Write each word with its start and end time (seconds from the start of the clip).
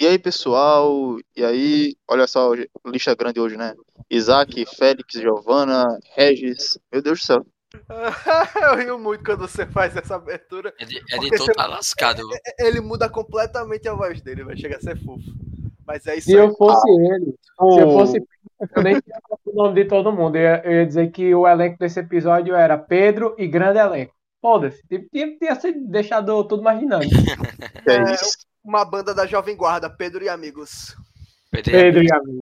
E 0.00 0.06
aí, 0.06 0.18
pessoal? 0.18 1.16
E 1.36 1.44
aí, 1.44 1.96
olha 2.08 2.26
só, 2.26 2.52
lista 2.86 3.14
grande 3.16 3.40
hoje, 3.40 3.56
né? 3.56 3.74
Isaac, 4.08 4.64
Félix, 4.76 5.12
Giovana, 5.14 5.98
Regis. 6.14 6.78
Meu 6.92 7.02
Deus 7.02 7.18
do 7.20 7.24
céu. 7.24 7.46
eu 8.62 8.76
rio 8.76 8.98
muito 8.98 9.24
quando 9.24 9.40
você 9.40 9.66
faz 9.66 9.96
essa 9.96 10.14
abertura. 10.14 10.72
Ed- 10.78 11.02
Editor 11.12 11.38
você- 11.38 11.52
tá 11.52 11.66
lascado. 11.66 12.22
Ele 12.58 12.80
muda 12.80 13.08
completamente 13.08 13.88
a 13.88 13.94
voz 13.94 14.20
dele, 14.22 14.44
vai 14.44 14.56
chegar 14.56 14.76
a 14.76 14.80
ser 14.80 14.96
fofo. 15.04 15.22
Mas 15.86 16.06
é 16.06 16.16
isso 16.16 16.26
Se 16.30 16.38
aí. 16.38 16.44
eu 16.46 16.54
fosse 16.54 16.88
ele, 16.90 17.34
se 17.72 17.80
eu 17.80 17.90
fosse 17.92 18.18
eu 18.76 18.82
nem 18.82 19.00
tinha 19.00 19.16
falado 19.22 19.40
o 19.46 19.54
nome 19.54 19.82
de 19.82 19.88
todo 19.88 20.12
mundo. 20.12 20.36
Eu 20.36 20.42
ia, 20.42 20.62
eu 20.64 20.72
ia 20.72 20.86
dizer 20.86 21.10
que 21.10 21.34
o 21.34 21.46
elenco 21.46 21.78
desse 21.78 22.00
episódio 22.00 22.54
era 22.54 22.76
Pedro 22.78 23.34
e 23.38 23.46
grande 23.48 23.78
elenco. 23.78 24.14
Foda-se. 24.40 24.80
Tipo, 24.88 25.08
Tinha, 25.10 25.36
tinha 25.38 25.54
sido 25.56 25.86
deixado 25.88 26.44
tudo 26.44 26.62
mais 26.62 26.78
dinâmico. 26.78 27.14
É 27.86 27.96
É, 27.96 28.14
isso? 28.14 28.36
Uma 28.68 28.84
banda 28.84 29.14
da 29.14 29.24
Jovem 29.26 29.56
Guarda, 29.56 29.88
Pedro 29.88 30.22
e 30.22 30.28
amigos. 30.28 30.94
Pedro 31.50 32.02
e 32.04 32.12
amigo. 32.12 32.44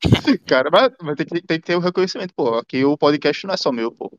Cara, 0.46 0.70
mas, 0.70 0.92
mas 1.02 1.16
tem, 1.16 1.26
que, 1.26 1.42
tem 1.42 1.58
que 1.60 1.66
ter 1.66 1.74
o 1.74 1.80
reconhecimento, 1.80 2.32
pô. 2.36 2.54
Aqui 2.54 2.84
o 2.84 2.96
podcast 2.96 3.44
não 3.44 3.52
é 3.52 3.56
só 3.56 3.72
meu, 3.72 3.90
pô. 3.90 4.16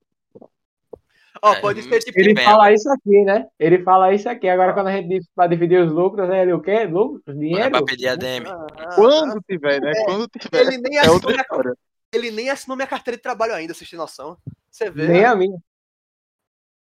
Ó, 1.41 1.53
É, 1.53 1.61
pode 1.61 1.83
ser 1.83 1.99
tipo. 1.99 2.19
Ele 2.19 2.33
bem, 2.33 2.43
fala 2.43 2.73
isso 2.73 2.89
aqui, 2.91 3.21
né? 3.23 3.47
Ele 3.57 3.81
fala 3.81 4.13
isso 4.13 4.27
aqui. 4.27 4.49
Agora, 4.49 4.73
quando 4.73 4.87
a 4.87 4.91
gente 4.91 5.07
diz 5.07 5.25
pra 5.33 5.47
dividir 5.47 5.81
os 5.81 5.89
lucros, 5.89 6.29
é 6.29 6.41
ele 6.41 6.51
o 6.51 6.61
quê? 6.61 6.83
Lucros? 6.83 7.21
Não 7.27 7.33
é 7.35 7.37
Dinheiro? 7.47 7.71
pra 7.71 7.85
pedir 7.85 8.07
ADM. 8.09 8.45
ah, 8.47 8.95
Quando 8.95 9.41
tiver, 9.49 9.79
né? 9.79 9.93
Quando 10.03 10.27
tiver. 10.27 10.67
Ele 10.67 10.77
nem, 10.79 10.97
É 10.97 10.99
assinou 10.99 11.15
outra 11.15 11.31
minha, 11.31 11.75
ele 12.11 12.31
nem 12.31 12.49
assinou 12.49 12.75
minha 12.75 12.87
carteira 12.87 13.15
de 13.15 13.23
trabalho 13.23 13.53
ainda, 13.53 13.73
vocês 13.73 13.89
têm 13.89 13.97
noção? 13.97 14.37
Você 14.69 14.89
vê, 14.89 15.07
Nem 15.07 15.21
né? 15.21 15.25
a 15.27 15.35
minha. 15.35 15.57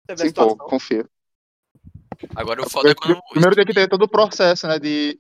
Você 0.10 0.16
vê 0.16 0.24
a 0.24 0.26
Sim, 0.26 0.34
pô, 0.34 0.42
situação. 0.50 0.58
confio. 0.58 1.10
Agora 2.36 2.62
o 2.62 2.70
foda 2.70 2.92
é 2.92 2.96
quando. 2.96 3.22
Primeiro 3.30 3.56
tem 3.56 3.66
que 3.66 3.74
ter 3.74 3.88
todo 3.88 4.04
o 4.04 4.10
processo, 4.10 4.68
né? 4.68 4.80
De, 4.80 5.18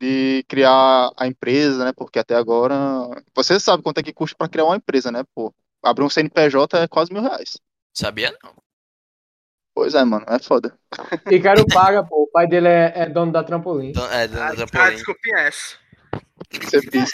de 0.00 0.44
criar 0.48 1.10
a 1.16 1.26
empresa, 1.26 1.84
né? 1.84 1.92
Porque 1.92 2.18
até 2.18 2.34
agora. 2.34 2.74
Você 3.34 3.58
sabe 3.60 3.82
quanto 3.82 3.98
é 3.98 4.02
que 4.02 4.12
custa 4.12 4.36
pra 4.36 4.48
criar 4.48 4.64
uma 4.64 4.76
empresa, 4.76 5.10
né? 5.10 5.24
Pô, 5.34 5.52
abrir 5.82 6.04
um 6.04 6.10
CNPJ 6.10 6.78
é 6.78 6.88
quase 6.88 7.12
mil 7.12 7.22
reais. 7.22 7.58
Sabia 7.96 8.36
não. 8.42 8.54
Pois 9.74 9.94
é, 9.94 10.04
mano, 10.04 10.24
é 10.28 10.38
foda. 10.38 10.78
E 11.30 11.40
quero 11.40 11.66
paga, 11.66 12.04
pô. 12.04 12.22
O 12.22 12.30
pai 12.30 12.46
dele 12.46 12.68
é, 12.68 12.92
é 12.94 13.08
dono 13.08 13.32
da 13.32 13.42
trampolim. 13.42 13.90
Então, 13.90 14.06
é, 14.10 14.28
do 14.28 14.40
Ah, 14.40 14.54
do 14.54 14.62
ah, 14.62 14.66
trampolim. 14.66 14.94
desculpinha 14.94 15.38
essa. 15.38 15.76
Sempre 16.70 16.98
isso. 17.00 17.12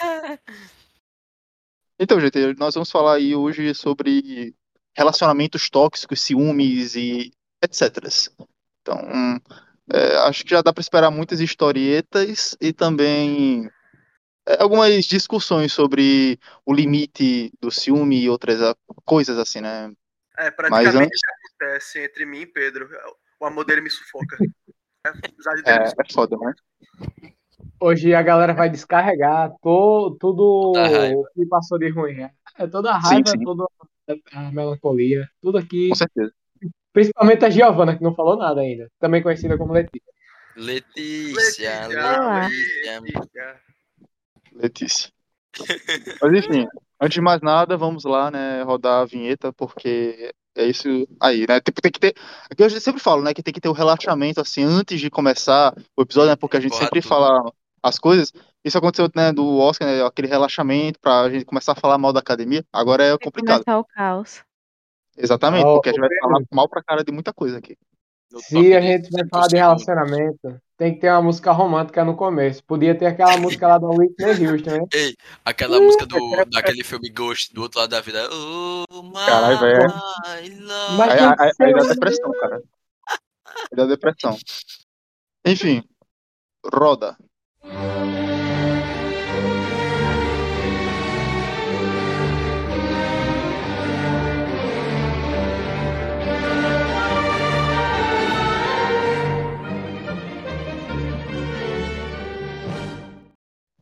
Então, 1.99 2.19
gente, 2.19 2.37
nós 2.57 2.73
vamos 2.73 2.89
falar 2.89 3.15
aí 3.15 3.35
hoje 3.35 3.73
sobre 3.75 4.55
relacionamentos 4.95 5.69
tóxicos, 5.69 6.21
ciúmes 6.21 6.95
e 6.95 7.31
etc. 7.63 8.07
Então, 8.81 8.99
é, 9.93 10.17
acho 10.27 10.43
que 10.43 10.49
já 10.51 10.61
dá 10.61 10.73
para 10.73 10.81
esperar 10.81 11.11
muitas 11.11 11.39
historietas 11.39 12.55
e 12.59 12.73
também 12.73 13.69
é, 14.47 14.61
algumas 14.61 15.05
discussões 15.05 15.71
sobre 15.71 16.39
o 16.65 16.73
limite 16.73 17.51
do 17.59 17.69
ciúme 17.69 18.21
e 18.21 18.29
outras 18.29 18.59
coisas 19.05 19.37
assim, 19.37 19.61
né? 19.61 19.91
É, 20.37 20.45
Mas 20.45 20.55
praticamente 20.55 20.97
antes, 21.05 21.19
o 21.19 21.57
que 21.57 21.65
acontece 21.65 21.99
entre 21.99 22.25
mim 22.25 22.41
e 22.41 22.45
Pedro. 22.47 22.89
O 23.39 23.45
amor 23.45 23.65
dele 23.65 23.81
me 23.81 23.89
sufoca. 23.89 24.37
É, 25.65 25.71
é, 25.71 25.87
é 25.87 26.13
foda, 26.13 26.37
né? 26.37 26.53
Hoje 27.79 28.13
a 28.13 28.21
galera 28.21 28.53
vai 28.53 28.69
descarregar 28.69 29.51
to, 29.63 30.15
tudo 30.19 30.43
o 30.43 31.25
que 31.33 31.43
passou 31.47 31.79
de 31.79 31.89
ruim. 31.89 32.29
É 32.55 32.67
toda 32.67 32.91
a 32.91 33.01
Sim, 33.01 33.07
raiva, 33.07 33.29
sim. 33.29 33.43
toda 33.43 33.65
a 34.31 34.51
melancolia. 34.51 35.27
Tudo 35.41 35.57
aqui. 35.57 35.89
Com 35.89 35.95
certeza. 35.95 36.31
Principalmente 36.93 37.45
a 37.45 37.49
Giovana, 37.49 37.95
que 37.95 38.03
não 38.03 38.13
falou 38.13 38.37
nada 38.37 38.61
ainda. 38.61 38.89
Também 38.99 39.23
conhecida 39.23 39.57
como 39.57 39.73
Letícia. 39.73 40.11
Letícia, 40.55 41.87
Letícia, 41.87 42.99
Letícia. 43.01 43.61
Letícia. 44.53 45.11
Mas 46.21 46.33
enfim, 46.33 46.67
antes 46.99 47.15
de 47.15 47.21
mais 47.21 47.41
nada, 47.41 47.77
vamos 47.77 48.03
lá, 48.03 48.29
né, 48.29 48.61
rodar 48.63 49.01
a 49.01 49.05
vinheta, 49.05 49.53
porque 49.53 50.33
é 50.55 50.65
isso 50.65 51.07
aí, 51.19 51.45
né? 51.47 51.59
Tem, 51.61 51.73
tem 51.73 51.91
que 51.91 51.99
ter. 51.99 52.15
Aqui 52.49 52.63
eu 52.63 52.69
sempre 52.69 53.01
falo, 53.01 53.21
né, 53.21 53.33
que 53.33 53.43
tem 53.43 53.53
que 53.53 53.61
ter 53.61 53.69
o 53.69 53.73
relaxamento 53.73 54.41
assim 54.41 54.63
antes 54.63 54.99
de 54.99 55.09
começar 55.09 55.73
o 55.95 56.01
episódio, 56.01 56.29
né? 56.29 56.35
Porque 56.35 56.57
a 56.57 56.59
gente 56.59 56.71
Porra, 56.71 56.83
sempre 56.83 57.01
tudo. 57.01 57.09
fala 57.09 57.51
as 57.81 57.97
coisas. 57.97 58.31
Isso 58.63 58.77
aconteceu, 58.77 59.09
né, 59.15 59.31
do 59.31 59.57
Oscar, 59.57 59.87
né, 59.87 60.05
aquele 60.05 60.27
relaxamento 60.27 60.99
pra 60.99 61.29
gente 61.29 61.45
começar 61.45 61.71
a 61.71 61.79
falar 61.79 61.97
mal 61.97 62.13
da 62.13 62.19
academia. 62.19 62.63
Agora 62.71 63.03
é 63.03 63.17
complicado. 63.17 63.63
Começar 63.63 63.79
o 63.79 63.85
caos. 63.85 64.43
Exatamente, 65.21 65.65
Ó, 65.65 65.73
porque 65.75 65.89
a 65.89 65.91
gente 65.93 66.01
vai 66.01 66.09
falar 66.19 66.41
mal 66.51 66.67
pra 66.67 66.83
cara 66.83 67.03
de 67.03 67.11
muita 67.11 67.31
coisa 67.31 67.57
aqui. 67.57 67.77
Se 68.37 68.73
a 68.73 68.81
gente 68.81 69.09
vai 69.11 69.27
falar 69.27 69.47
de 69.47 69.57
segundos. 69.57 69.85
relacionamento, 69.85 70.61
tem 70.77 70.93
que 70.93 71.01
ter 71.01 71.11
uma 71.11 71.21
música 71.21 71.51
romântica 71.51 72.03
no 72.05 72.15
começo. 72.15 72.63
Podia 72.63 72.95
ter 72.95 73.05
aquela 73.05 73.35
música 73.37 73.67
lá 73.67 73.77
da 73.77 73.87
Whitney 73.87 74.47
Houston, 74.47 74.71
né? 74.71 74.85
Ei, 74.93 75.15
aquela 75.43 75.79
música 75.79 76.05
do, 76.05 76.17
daquele 76.49 76.83
filme 76.83 77.09
Ghost, 77.09 77.53
do 77.53 77.63
outro 77.63 77.79
lado 77.79 77.89
da 77.89 78.01
vida. 78.01 78.27
Oh, 78.31 79.11
Caralho, 79.25 79.59
velho. 79.59 79.93
Aí, 80.25 80.51
aí, 81.39 81.51
aí 81.59 81.73
dá 81.73 81.83
depressão, 81.83 82.31
cara. 82.39 82.63
Aí 83.45 83.75
dá 83.75 83.85
depressão. 83.85 84.37
Enfim, 85.45 85.83
roda. 86.73 87.17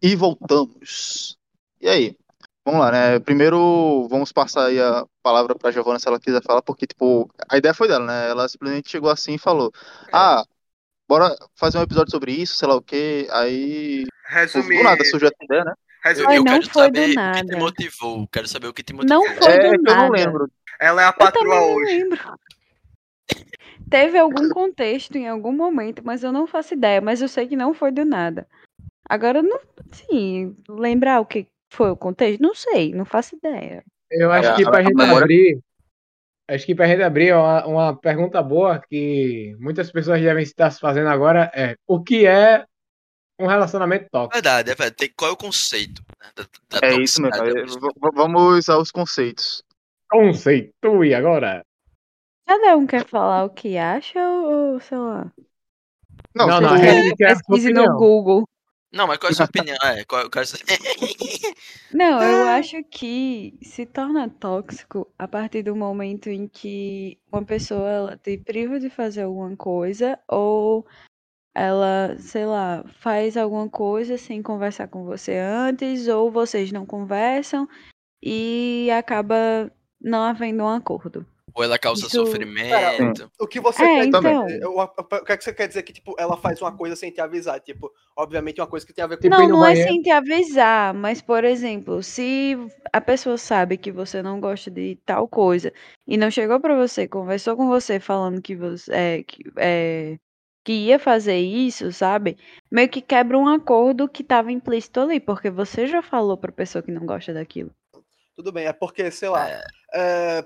E 0.02 0.16
voltamos. 0.16 1.38
E 1.82 1.88
aí? 1.90 2.16
Vamos 2.66 2.82
lá, 2.82 2.92
né? 2.92 3.20
Primeiro, 3.20 4.08
vamos 4.10 4.32
passar 4.32 4.68
aí 4.68 4.80
a 4.80 5.06
palavra 5.24 5.56
pra 5.56 5.72
Giovana 5.72 5.98
se 5.98 6.08
ela 6.08 6.20
quiser 6.20 6.42
falar, 6.44 6.62
porque, 6.62 6.86
tipo, 6.86 7.30
a 7.50 7.58
ideia 7.58 7.74
foi 7.74 7.88
dela, 7.88 8.06
né? 8.06 8.30
Ela 8.30 8.48
simplesmente 8.48 8.90
chegou 8.90 9.10
assim 9.10 9.36
e 9.36 9.40
falou: 9.40 9.72
Ah, 10.12 10.44
bora 11.08 11.36
fazer 11.56 11.80
um 11.80 11.84
episódio 11.84 12.12
sobre 12.12 12.32
isso, 12.34 12.56
sei 12.56 12.68
lá 12.68 12.76
o 12.76 12.82
quê. 12.82 13.28
Aí, 13.32 14.04
do 14.04 14.10
Resumir. 14.36 14.84
nada 14.84 15.04
surgiu 15.06 15.30
essa 15.30 15.44
ideia, 15.44 15.64
né? 15.64 15.74
Eu, 16.06 16.10
resumir. 16.12 16.36
eu 16.36 16.44
não 16.44 16.54
quero 16.54 16.70
foi 16.70 16.92
do 16.92 16.96
saber 16.98 17.02
o 17.02 17.06
que 17.06 17.10
te 17.10 17.16
nada. 17.16 17.58
motivou. 17.58 18.28
Quero 18.32 18.48
saber 18.48 18.68
o 18.68 18.74
que 18.74 18.84
te 18.84 18.94
motivou. 18.94 19.26
Não 19.26 19.36
foi 19.36 19.52
É 19.52 19.58
do 19.58 19.84
que 19.84 19.90
eu 19.90 19.96
não 19.96 20.10
nada. 20.10 20.12
lembro. 20.12 20.52
Ela 20.80 21.02
é 21.02 21.06
a 21.06 21.10
Eu 21.10 21.14
patroa 21.14 21.44
não 21.56 21.74
hoje. 21.76 21.86
lembro. 21.86 22.20
Teve 23.90 24.18
algum 24.20 24.50
contexto 24.50 25.16
em 25.18 25.28
algum 25.28 25.52
momento, 25.52 26.02
mas 26.06 26.24
eu 26.24 26.32
não 26.32 26.46
faço 26.46 26.74
ideia. 26.76 27.02
Mas 27.02 27.22
eu 27.22 27.28
sei 27.28 27.48
que 27.48 27.56
não 27.56 27.74
foi 27.74 27.92
do 27.92 28.06
nada. 28.06 28.48
Agora, 29.10 29.40
eu 29.40 29.44
não, 29.44 29.60
sim, 29.92 30.56
lembrar 30.70 31.20
o 31.20 31.26
que 31.26 31.48
foi 31.74 31.90
o 31.90 31.98
contexto, 31.98 32.40
não 32.42 32.54
sei, 32.54 32.94
não 32.94 33.06
faço 33.06 33.36
ideia. 33.36 33.84
Eu 34.12 34.32
acho 34.32 34.52
É, 34.52 34.56
que 34.56 34.64
a- 34.64 34.70
pra 34.70 34.80
a 34.80 34.84
gente 34.84 35.02
abrir. 35.02 35.60
Acho 36.48 36.66
que 36.66 36.74
pra 36.76 36.88
gente 36.88 37.04
abrir 37.04 37.34
uma, 37.34 37.66
uma 37.66 37.96
pergunta 37.98 38.42
boa 38.42 38.80
que 38.80 39.56
muitas 39.60 39.92
pessoas 39.92 40.20
devem 40.22 40.42
estar 40.44 40.72
se 40.72 40.80
fazendo 40.80 41.08
agora 41.10 41.52
é 41.54 41.76
o 41.88 42.02
que 42.02 42.26
é 42.26 42.66
um 43.40 43.46
relacionamento 43.46 44.08
tóxico? 44.12 44.34
Verdade, 44.34 44.72
é 44.72 44.76
verdade. 44.76 44.96
Tem, 44.96 45.14
qual 45.16 45.30
é 45.30 45.34
o 45.34 45.38
conceito 45.38 46.02
né, 46.20 46.32
da, 46.36 46.80
da 46.80 46.88
É 46.88 46.96
isso 46.96 47.24
é, 47.26 47.30
v- 47.30 47.66
v- 47.66 48.12
vamos 48.14 48.68
aos 48.68 48.92
conceitos. 48.92 49.64
Conceitue 50.10 51.14
agora. 51.14 51.64
Cada 52.48 52.76
um 52.76 52.88
quer 52.88 53.06
falar 53.06 53.44
o 53.46 53.52
que 53.52 53.78
acha 53.78 54.20
ou, 54.20 54.74
ou, 54.74 54.80
sei 54.80 54.98
lá. 54.98 55.32
Não, 56.36 56.48
Não, 56.48 56.60
tipo, 56.60 56.64
não, 56.64 56.74
a 56.74 56.78
gente 56.78 57.16
quer 57.16 57.32
a 57.32 57.36
sua 57.36 57.44
Pesquise 57.48 57.72
no. 57.72 57.96
Google. 57.96 58.44
Não, 58.92 59.06
mas 59.06 59.18
qual 59.18 59.30
é 59.30 59.34
a 59.34 59.36
sua 59.36 59.46
opinião? 59.46 59.78
É, 59.84 60.04
qual, 60.06 60.24
eu 60.24 60.30
quero 60.30 60.48
saber. 60.48 60.66
Não, 61.94 62.22
eu 62.22 62.44
Ah. 62.44 62.56
acho 62.56 62.84
que 62.86 63.58
se 63.62 63.86
torna 63.86 64.30
tóxico 64.30 65.08
a 65.18 65.28
partir 65.28 65.64
do 65.64 65.76
momento 65.76 66.30
em 66.30 66.48
que 66.48 67.20
uma 67.32 67.44
pessoa 67.44 67.88
ela 67.90 68.18
te 68.18 68.38
priva 68.38 68.80
de 68.80 68.90
fazer 68.90 69.24
alguma 69.24 69.56
coisa 69.56 70.18
ou 70.28 70.86
ela, 71.56 72.16
sei 72.20 72.46
lá, 72.46 72.84
faz 73.02 73.38
alguma 73.38 73.70
coisa 73.70 74.18
sem 74.18 74.42
conversar 74.42 74.88
com 74.88 75.04
você 75.04 75.38
antes 75.38 76.08
ou 76.08 76.32
vocês 76.32 76.72
não 76.72 76.86
conversam 76.86 77.68
e 78.24 78.90
acaba 78.92 79.72
não 80.02 80.24
havendo 80.24 80.64
um 80.64 80.70
acordo. 80.70 81.26
Ou 81.60 81.66
ela 81.66 81.78
causa 81.78 82.08
Isso- 82.08 82.26
sofrimento? 82.26 83.30
O 83.38 83.46
que 83.46 83.60
você 83.60 83.84
É, 83.84 84.00
quer 84.00 84.06
então. 84.06 84.46
dizer? 84.46 84.66
O, 84.66 84.82
o 84.82 85.26
que 85.26 85.32
é 85.34 85.36
que 85.38 85.44
você 85.44 85.54
quer 85.54 85.68
dizer 85.68 85.84
que, 85.84 85.92
tipo, 85.92 86.16
ela 86.18 86.38
faz 86.38 86.62
uma 86.62 86.72
coisa 86.72 86.96
sem 86.96 87.12
te 87.12 87.20
avisar? 87.20 87.60
Tipo, 87.60 87.92
obviamente 88.16 88.62
uma 88.62 88.68
coisa 88.68 88.88
que 88.88 88.94
tem 88.94 89.04
a 89.04 89.08
ver 89.08 89.18
com. 89.18 89.28
Não, 89.28 89.46
não 89.46 89.66
é 89.66 89.76
sem 89.76 90.02
te 90.02 90.10
avisar, 90.10 90.94
mas, 90.94 91.22
por 91.22 91.44
exemplo, 91.44 92.02
se 92.02 92.58
a 92.94 93.02
pessoa 93.02 93.38
sabe 93.38 93.78
que 93.78 93.92
você 93.92 94.22
não 94.24 94.40
gosta 94.40 94.72
de 94.72 94.98
tal 95.06 95.28
coisa 95.28 95.74
e 96.08 96.16
não 96.16 96.32
chegou 96.32 96.62
pra 96.62 96.78
você, 96.78 97.10
conversou 97.10 97.58
com 97.58 97.68
você 97.68 98.00
falando 98.00 98.42
que 98.42 98.56
você 98.56 98.92
é, 98.94 99.24
que, 99.24 99.44
é, 99.58 100.16
que 100.64 100.72
ia 100.72 100.98
fazer 100.98 101.40
isso, 101.40 101.92
sabe? 101.92 102.38
Meio 102.72 102.88
que 102.88 103.02
quebra 103.02 103.38
um 103.38 103.50
acordo 103.50 104.08
que 104.08 104.24
tava 104.24 104.50
implícito 104.50 105.02
ali, 105.02 105.20
porque 105.20 105.50
você 105.50 105.88
já 105.88 106.02
falou 106.02 106.38
pra 106.38 106.54
pessoa 106.54 106.82
que 106.82 106.92
não 106.92 107.06
gosta 107.06 107.34
daquilo. 107.34 107.72
Tudo 108.40 108.54
bem, 108.54 108.68
é 108.68 108.72
porque, 108.72 109.12
sei 109.12 109.28
lá. 109.28 109.50
É, 109.94 110.46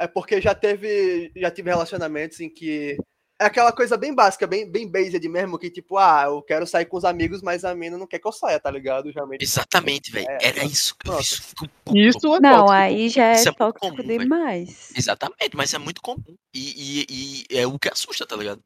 é 0.00 0.06
porque 0.06 0.42
já 0.42 0.54
teve. 0.54 1.32
Já 1.34 1.50
tive 1.50 1.70
relacionamentos 1.70 2.38
em 2.38 2.50
que 2.50 2.98
é 3.40 3.46
aquela 3.46 3.72
coisa 3.72 3.96
bem 3.96 4.14
básica, 4.14 4.46
bem, 4.46 4.70
bem 4.70 4.86
based 4.86 5.26
mesmo, 5.26 5.58
que 5.58 5.70
tipo, 5.70 5.96
ah, 5.96 6.24
eu 6.26 6.42
quero 6.42 6.66
sair 6.66 6.84
com 6.84 6.98
os 6.98 7.04
amigos, 7.06 7.40
mas 7.40 7.64
a 7.64 7.74
mina 7.74 7.96
não 7.96 8.06
quer 8.06 8.18
que 8.18 8.28
eu 8.28 8.32
saia, 8.32 8.60
tá 8.60 8.70
ligado? 8.70 9.10
Realmente. 9.10 9.42
Exatamente, 9.42 10.12
velho. 10.12 10.26
É, 10.28 10.48
Era 10.48 10.64
isso 10.66 10.94
que 10.98 11.08
eu 11.08 11.14
puto. 11.54 11.96
Isso 11.96 12.34
é 12.34 12.40
Não, 12.40 12.58
tóxico. 12.66 12.72
aí 12.72 13.08
já 13.08 13.28
é 13.28 13.32
Isso 13.32 13.48
é 13.48 13.52
muito 13.52 13.56
tóxico 13.56 13.96
comum, 13.96 14.06
demais. 14.06 14.92
Exatamente, 14.94 15.56
mas 15.56 15.72
é 15.72 15.78
muito 15.78 16.02
comum. 16.02 16.36
E, 16.54 17.06
e, 17.08 17.46
e 17.50 17.58
é 17.58 17.66
o 17.66 17.78
que 17.78 17.88
assusta, 17.88 18.26
tá 18.26 18.36
ligado? 18.36 18.60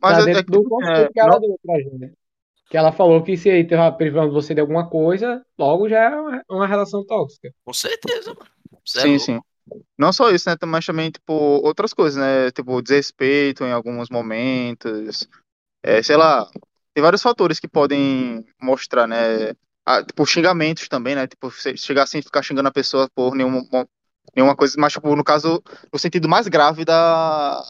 Mas 0.00 0.16
tá 0.16 0.22
é, 0.22 0.24
dentro 0.24 0.40
é 0.40 0.42
que, 0.42 0.50
do 0.52 0.58
tipo, 0.60 0.70
conceito 0.70 1.00
é, 1.00 1.12
que 1.12 1.20
ela 1.20 1.38
não- 1.38 1.58
pra 1.62 1.78
gente. 1.80 2.12
Que 2.68 2.76
ela 2.76 2.92
falou 2.92 3.22
que 3.22 3.36
se 3.36 3.48
ele 3.48 3.68
tava 3.68 3.96
privando 3.96 4.32
você 4.32 4.54
de 4.54 4.60
alguma 4.60 4.88
coisa, 4.88 5.44
logo 5.58 5.88
já 5.88 5.98
é 5.98 6.08
uma, 6.08 6.42
uma 6.50 6.66
relação 6.66 7.04
tóxica. 7.04 7.52
Com 7.64 7.72
certeza, 7.72 8.34
mano. 8.34 8.50
Você 8.84 8.98
é 8.98 9.02
sim, 9.02 9.08
louco. 9.08 9.24
sim. 9.24 9.40
Não 9.98 10.12
só 10.12 10.30
isso, 10.30 10.48
né? 10.48 10.56
Mas 10.64 10.86
também, 10.86 11.10
tipo, 11.10 11.32
outras 11.32 11.92
coisas, 11.92 12.20
né? 12.20 12.50
Tipo, 12.50 12.82
desrespeito 12.82 13.64
em 13.64 13.72
alguns 13.72 14.08
momentos. 14.10 15.28
É, 15.82 16.02
sei 16.02 16.16
lá, 16.16 16.48
tem 16.94 17.02
vários 17.02 17.22
fatores 17.22 17.60
que 17.60 17.68
podem 17.68 18.44
mostrar, 18.60 19.06
né? 19.06 19.54
Ah, 19.84 20.02
tipo, 20.02 20.26
xingamentos 20.26 20.88
também, 20.88 21.14
né? 21.14 21.26
Tipo, 21.26 21.50
você 21.50 21.76
chegar 21.76 22.06
e 22.14 22.22
ficar 22.22 22.42
xingando 22.42 22.68
a 22.68 22.72
pessoa 22.72 23.08
por 23.14 23.34
nenhuma, 23.34 23.62
nenhuma 24.34 24.56
coisa, 24.56 24.74
mas, 24.78 24.92
tipo, 24.92 25.14
no 25.14 25.22
caso, 25.22 25.62
no 25.92 25.98
sentido 25.98 26.28
mais 26.28 26.48
grave 26.48 26.84
da, 26.84 27.62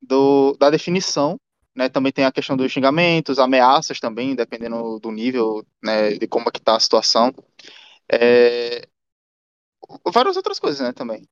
do, 0.00 0.56
da 0.58 0.70
definição, 0.70 1.38
né? 1.74 1.88
Também 1.88 2.12
tem 2.12 2.24
a 2.24 2.32
questão 2.32 2.56
dos 2.56 2.70
xingamentos, 2.70 3.38
ameaças 3.38 4.00
também, 4.00 4.34
dependendo 4.34 4.98
do 4.98 5.10
nível, 5.10 5.64
né? 5.82 6.12
De 6.12 6.26
como 6.26 6.48
é 6.48 6.52
que 6.52 6.60
tá 6.60 6.76
a 6.76 6.80
situação. 6.80 7.32
É, 8.10 8.88
várias 10.12 10.36
outras 10.36 10.58
coisas, 10.58 10.80
né? 10.80 10.92
Também. 10.92 11.26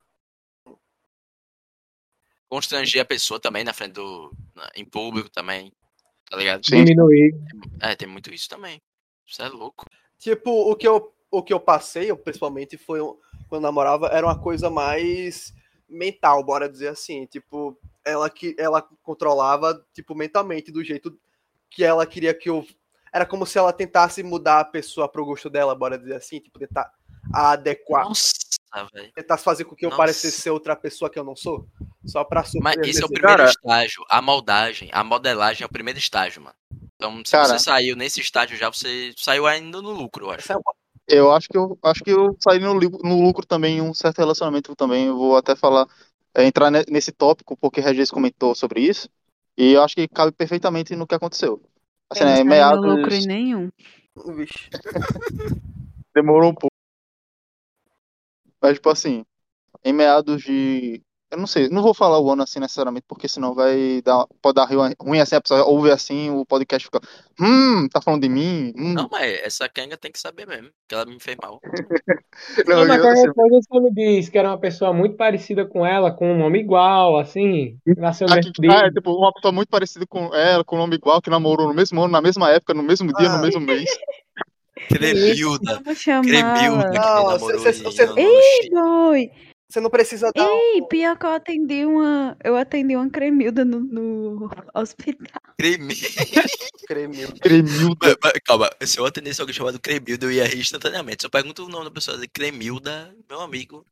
Constranger 2.49 3.02
a 3.02 3.05
pessoa 3.05 3.38
também 3.38 3.62
na 3.62 3.75
frente 3.75 3.93
do. 3.93 4.32
em 4.75 4.85
público 4.85 5.29
também. 5.29 5.73
Tá 6.31 6.37
ligado? 6.37 6.67
Sim. 6.67 6.84
Diminuir. 6.84 7.34
É, 7.81 7.94
tem 7.94 8.08
muito 8.08 8.32
isso 8.32 8.49
também. 8.49 8.81
Você 9.26 9.43
é 9.43 9.49
louco. 9.49 9.84
Tipo, 10.19 10.50
o 10.70 10.75
que 10.75 10.87
eu, 10.87 11.12
o 11.31 11.43
que 11.43 11.52
eu 11.52 11.61
passei, 11.61 12.11
eu, 12.11 12.17
principalmente, 12.17 12.76
foi 12.76 13.00
um- 13.00 13.17
quando 13.49 13.62
eu 13.62 13.69
namorava, 13.69 14.08
era 14.08 14.26
uma 14.26 14.38
coisa 14.38 14.69
mais 14.70 15.55
mental, 15.88 16.43
bora 16.44 16.69
dizer 16.69 16.88
assim. 16.88 17.25
Tipo, 17.26 17.79
ela 18.08 18.31
que 18.31 18.55
ela 18.58 18.82
controlava, 19.02 19.84
tipo, 19.93 20.14
mentalmente, 20.14 20.72
do 20.72 20.82
jeito 20.82 21.19
que 21.70 21.84
ela 21.84 22.06
queria 22.06 22.32
que 22.34 22.49
eu. 22.49 22.66
Era 23.12 23.25
como 23.26 23.46
se 23.46 23.58
ela 23.58 23.72
tentasse 23.72 24.22
mudar 24.22 24.60
a 24.60 24.64
pessoa 24.64 25.08
pro 25.08 25.25
gosto 25.25 25.49
dela, 25.49 25.75
bora 25.75 25.99
dizer 25.99 26.14
assim, 26.14 26.40
tipo, 26.40 26.58
tentar 26.58 26.93
adequar. 27.32 28.05
Nossa, 28.05 28.32
velho. 28.93 29.12
Tentasse 29.14 29.44
fazer 29.44 29.64
com 29.64 29.75
que 29.75 29.84
eu 29.84 29.90
Nossa. 29.90 29.99
parecesse 30.02 30.40
ser 30.40 30.50
outra 30.50 30.76
pessoa 30.76 31.10
que 31.10 31.19
eu 31.19 31.25
não 31.25 31.34
sou. 31.37 31.66
Só 32.06 32.25
pra 32.25 32.44
Mas 32.60 32.76
esse 32.78 33.02
é 33.02 33.06
o 33.06 33.08
primeiro 33.08 33.38
Cara- 33.38 33.50
estágio. 33.50 34.05
A 34.10 34.20
moldagem, 34.22 34.88
a 34.93 35.02
modelagem 35.05 35.62
é 35.62 35.66
o 35.66 35.70
primeiro 35.72 35.99
estágio, 35.99 36.43
mano. 36.43 36.56
Então, 36.96 37.22
se 37.25 37.32
Cara- 37.32 37.46
você 37.49 37.58
saiu 37.58 37.96
nesse 37.96 38.20
estágio 38.20 38.56
já, 38.56 38.69
você 38.70 39.12
saiu 39.16 39.46
ainda 39.46 39.81
no 39.81 39.90
lucro, 39.90 40.26
eu 40.26 40.31
acho. 40.32 40.52
É 40.52 40.56
Eu 41.10 41.32
acho 41.32 41.49
que 41.49 41.56
eu 41.56 41.78
acho 41.82 42.05
que 42.05 42.10
eu 42.10 42.37
saí 42.38 42.58
no, 42.58 42.75
no 42.75 43.22
lucro 43.22 43.46
também, 43.46 43.78
em 43.78 43.81
um 43.81 43.94
certo 43.94 44.19
relacionamento 44.19 44.76
também. 44.76 45.06
Eu 45.06 45.16
vou 45.16 45.37
até 45.38 45.56
falar, 45.56 45.87
entrar 46.37 46.71
ne- 46.71 46.85
nesse 46.89 47.13
tópico, 47.13 47.57
porque 47.57 47.81
Regis 47.81 48.11
comentou 48.11 48.55
sobre 48.55 48.81
isso. 48.81 49.09
E 49.57 49.73
eu 49.73 49.83
acho 49.83 49.95
que 49.95 50.07
cabe 50.07 50.33
perfeitamente 50.33 50.95
no 50.95 51.07
que 51.07 51.15
aconteceu. 51.15 51.61
Assim, 52.11 52.25
não 52.25 52.33
né, 52.33 52.45
meados. 52.45 52.85
lucro 52.85 53.15
em 53.15 53.27
nenhum. 53.27 53.69
Vixe. 54.35 54.69
Demorou 56.15 56.51
um 56.51 56.55
pouco. 56.55 56.75
Mas, 58.61 58.75
tipo 58.75 58.89
assim, 58.89 59.25
em 59.85 59.93
meados 59.93 60.43
de. 60.43 61.03
Eu 61.31 61.37
não 61.37 61.47
sei, 61.47 61.69
não 61.69 61.83
vou 61.83 61.93
falar 61.93 62.19
o 62.19 62.31
ano 62.31 62.43
assim 62.43 62.59
necessariamente, 62.59 63.05
porque 63.07 63.29
senão 63.29 63.55
vai 63.55 64.01
dar. 64.03 64.25
Pode 64.41 64.55
dar 64.55 64.65
ruim, 64.99 65.21
assim, 65.21 65.37
a 65.37 65.41
pessoa 65.43 65.63
ouve 65.65 65.91
assim, 65.91 66.31
o 66.31 66.43
podcast 66.47 66.87
fica. 66.87 67.01
Hum, 67.39 67.87
tá 67.93 68.01
falando 68.01 68.23
de 68.23 68.31
mim? 68.31 68.73
Hum. 68.75 68.95
Não, 68.95 69.09
mas 69.13 69.39
essa 69.45 69.69
Kenga 69.69 69.99
tem 69.99 70.11
que 70.11 70.19
saber 70.19 70.47
mesmo, 70.47 70.71
que 70.89 70.95
ela 70.95 71.05
me 71.05 71.21
fez 71.21 71.37
mal. 71.43 71.61
Não, 72.67 72.79
Não, 72.79 72.87
mas 72.87 72.97
eu- 72.97 73.03
qualquer 73.03 73.21
assim, 73.25 73.33
coisa 73.35 73.59
você 73.69 73.81
me 73.81 73.91
diz 73.93 74.29
que 74.31 74.39
era 74.39 74.49
uma 74.49 74.59
pessoa 74.59 74.93
muito 74.95 75.17
parecida 75.17 75.67
com 75.67 75.85
ela, 75.85 76.11
com 76.11 76.33
um 76.33 76.39
nome 76.39 76.61
igual, 76.61 77.19
assim, 77.19 77.77
nasceu 77.99 78.27
no 78.27 78.33
Aqui, 78.35 78.49
mesmo 78.49 78.63
dia. 78.63 78.85
ah, 78.85 78.87
é, 78.87 78.91
tipo, 78.91 79.13
uma 79.13 79.33
pessoa 79.33 79.53
muito 79.53 79.69
parecida 79.69 80.07
com 80.07 80.35
ela, 80.35 80.65
com 80.65 80.77
nome 80.79 80.97
igual, 80.97 81.21
que 81.21 81.29
namorou 81.29 81.69
no 81.69 81.75
mesmo 81.75 82.01
ano, 82.01 82.13
na 82.13 82.23
mesma 82.23 82.51
época, 82.51 82.73
no 82.73 82.83
mesmo 82.83 83.13
dia, 83.13 83.29
Ah. 83.29 83.37
no 83.37 83.43
mesmo 83.43 83.61
mês. 83.61 83.85
Que 84.89 84.99
namorou 84.99 85.13
andou 88.15 88.15
no 88.15 88.21
Ei, 88.31 88.43
Chile. 88.63 88.71
Você 89.70 89.81
não 89.81 89.91
precisa 89.91 90.31
dar. 90.35 90.47
um- 90.47 90.56
Ei, 90.76 90.82
pior 90.88 91.19
que 91.19 91.26
eu 91.26 91.31
atendi 91.31 91.85
uma. 91.85 92.37
Eu 92.43 92.56
atendi 92.56 92.97
uma 92.97 93.11
cremilda 93.11 93.65
no, 93.67 93.81
no 93.81 94.50
hospital. 94.75 95.41
Cremilda. 95.59 95.94
Cremil. 96.88 97.29
Cremilda. 97.41 97.97
Mas- 98.03 98.17
mas, 98.23 98.32
Calma, 98.44 98.70
se 98.81 98.99
eu 98.99 99.05
atendesse 99.05 99.41
alguém 99.43 99.55
chamado 99.55 99.79
Cremilda, 99.79 100.25
eu 100.25 100.32
ia 100.32 100.47
rir 100.47 100.61
instantaneamente. 100.61 101.23
Se 101.23 101.26
eu 101.26 101.31
pergunto 101.31 101.67
o 101.67 101.69
nome 101.69 101.85
da 101.85 101.91
pessoa, 101.91 102.19
Cremilda, 102.32 103.15
meu 103.29 103.41
amigo. 103.43 103.85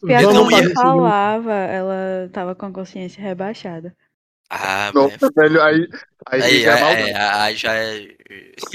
Pior 0.00 0.20
Eu 0.22 0.30
ela 0.30 0.32
não 0.32 0.50
ia- 0.50 0.72
falava, 0.74 1.52
ela 1.52 2.30
tava 2.32 2.54
com 2.54 2.66
a 2.66 2.72
consciência 2.72 3.22
rebaixada. 3.22 3.94
Ah, 4.48 4.90
Nossa, 4.94 5.16
mas... 5.20 5.30
velho, 5.34 5.62
aí. 5.62 5.88
Aí, 6.26 6.42
Aí, 6.42 6.60
já 6.62 6.78
é 6.78 6.92
é, 7.02 7.10
é, 7.10 7.16
aí 7.16 7.56
já 7.56 7.74
é. 7.74 8.14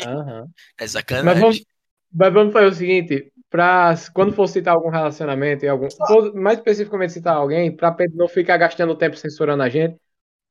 Aham. 0.05 0.43
É 0.77 0.83
Mas 0.83 0.91
sacanagem. 0.91 1.41
vamos, 1.41 1.65
mas 2.13 2.33
vamos 2.33 2.53
fazer 2.53 2.67
o 2.67 2.73
seguinte, 2.73 3.31
pra, 3.49 3.93
quando 4.13 4.33
for 4.33 4.47
citar 4.47 4.75
algum 4.75 4.89
relacionamento 4.89 5.65
e 5.65 5.67
algum, 5.67 5.87
mais 6.35 6.57
especificamente 6.57 7.13
citar 7.13 7.35
alguém, 7.35 7.75
pra 7.75 7.91
Pedro 7.91 8.17
não 8.17 8.27
ficar 8.27 8.57
gastando 8.57 8.95
tempo 8.95 9.15
censurando 9.15 9.63
a 9.63 9.69
gente, 9.69 9.97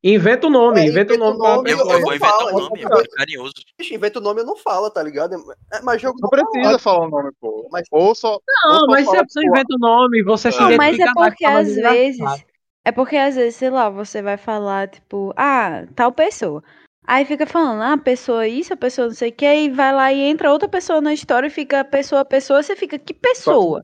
inventa 0.02 0.46
o 0.46 0.50
nome, 0.50 0.80
É, 0.80 0.84
inventa 0.86 1.12
o 1.12 1.16
inventa 1.16 1.24
nome 1.24 1.36
o 1.36 1.42
pra 1.42 1.56
nome, 1.56 1.70
Eu, 1.70 1.78
eu 1.78 1.84
não 1.86 2.00
vou 2.00 2.14
inventar 2.14 2.38
um 2.44 2.48
eu 2.48 2.58
nome, 2.58 2.82
não 2.82 2.88
falo. 2.90 3.00
é 3.02 3.08
carinhoso. 3.16 3.54
Inventa 3.92 4.18
o 4.18 4.22
nome, 4.22 4.40
eu 4.40 4.46
não 4.46 4.56
falo, 4.56 4.90
tá 4.90 5.02
ligado? 5.02 5.34
É, 5.72 5.82
mas 5.82 6.00
jogo 6.00 6.18
Não 6.20 6.28
precisa 6.28 6.78
falar 6.78 7.06
o 7.06 7.10
nome, 7.10 7.30
pô. 7.40 7.68
Mas- 7.70 7.86
Ou 7.90 8.14
só. 8.14 8.32
ou 8.34 8.40
Não, 8.64 8.80
só 8.80 8.86
mas 8.86 9.08
se 9.08 9.16
a 9.16 9.24
pessoa 9.24 9.44
pô, 9.44 9.50
inventa 9.50 9.74
o 9.74 9.78
nome, 9.78 10.22
você 10.22 10.52
se 10.52 10.58
Não, 10.60 10.70
Não, 10.70 10.76
mas 10.76 10.98
é 10.98 11.12
porque 11.12 11.44
às 11.44 11.68
engraçado. 11.68 11.94
vezes. 11.94 12.44
É 12.84 12.92
porque 12.92 13.16
às 13.16 13.34
vezes, 13.34 13.56
sei 13.56 13.68
lá, 13.68 13.90
você 13.90 14.22
vai 14.22 14.36
falar, 14.36 14.88
tipo, 14.88 15.34
ah, 15.36 15.86
tal 15.96 16.12
pessoa. 16.12 16.62
Aí 17.06 17.24
fica 17.24 17.46
falando, 17.46 17.82
ah, 17.82 17.92
a 17.92 17.98
pessoa 17.98 18.48
isso, 18.48 18.72
a 18.72 18.76
pessoa 18.76 19.06
não 19.08 19.14
sei 19.14 19.30
o 19.30 19.32
que, 19.32 19.46
e 19.46 19.70
vai 19.70 19.92
lá 19.94 20.12
e 20.12 20.20
entra 20.22 20.50
outra 20.52 20.68
pessoa 20.68 21.00
na 21.00 21.14
história 21.14 21.46
e 21.46 21.50
fica 21.50 21.84
pessoa, 21.84 22.24
pessoa, 22.24 22.62
você 22.62 22.74
fica, 22.74 22.98
que 22.98 23.14
pessoa? 23.14 23.82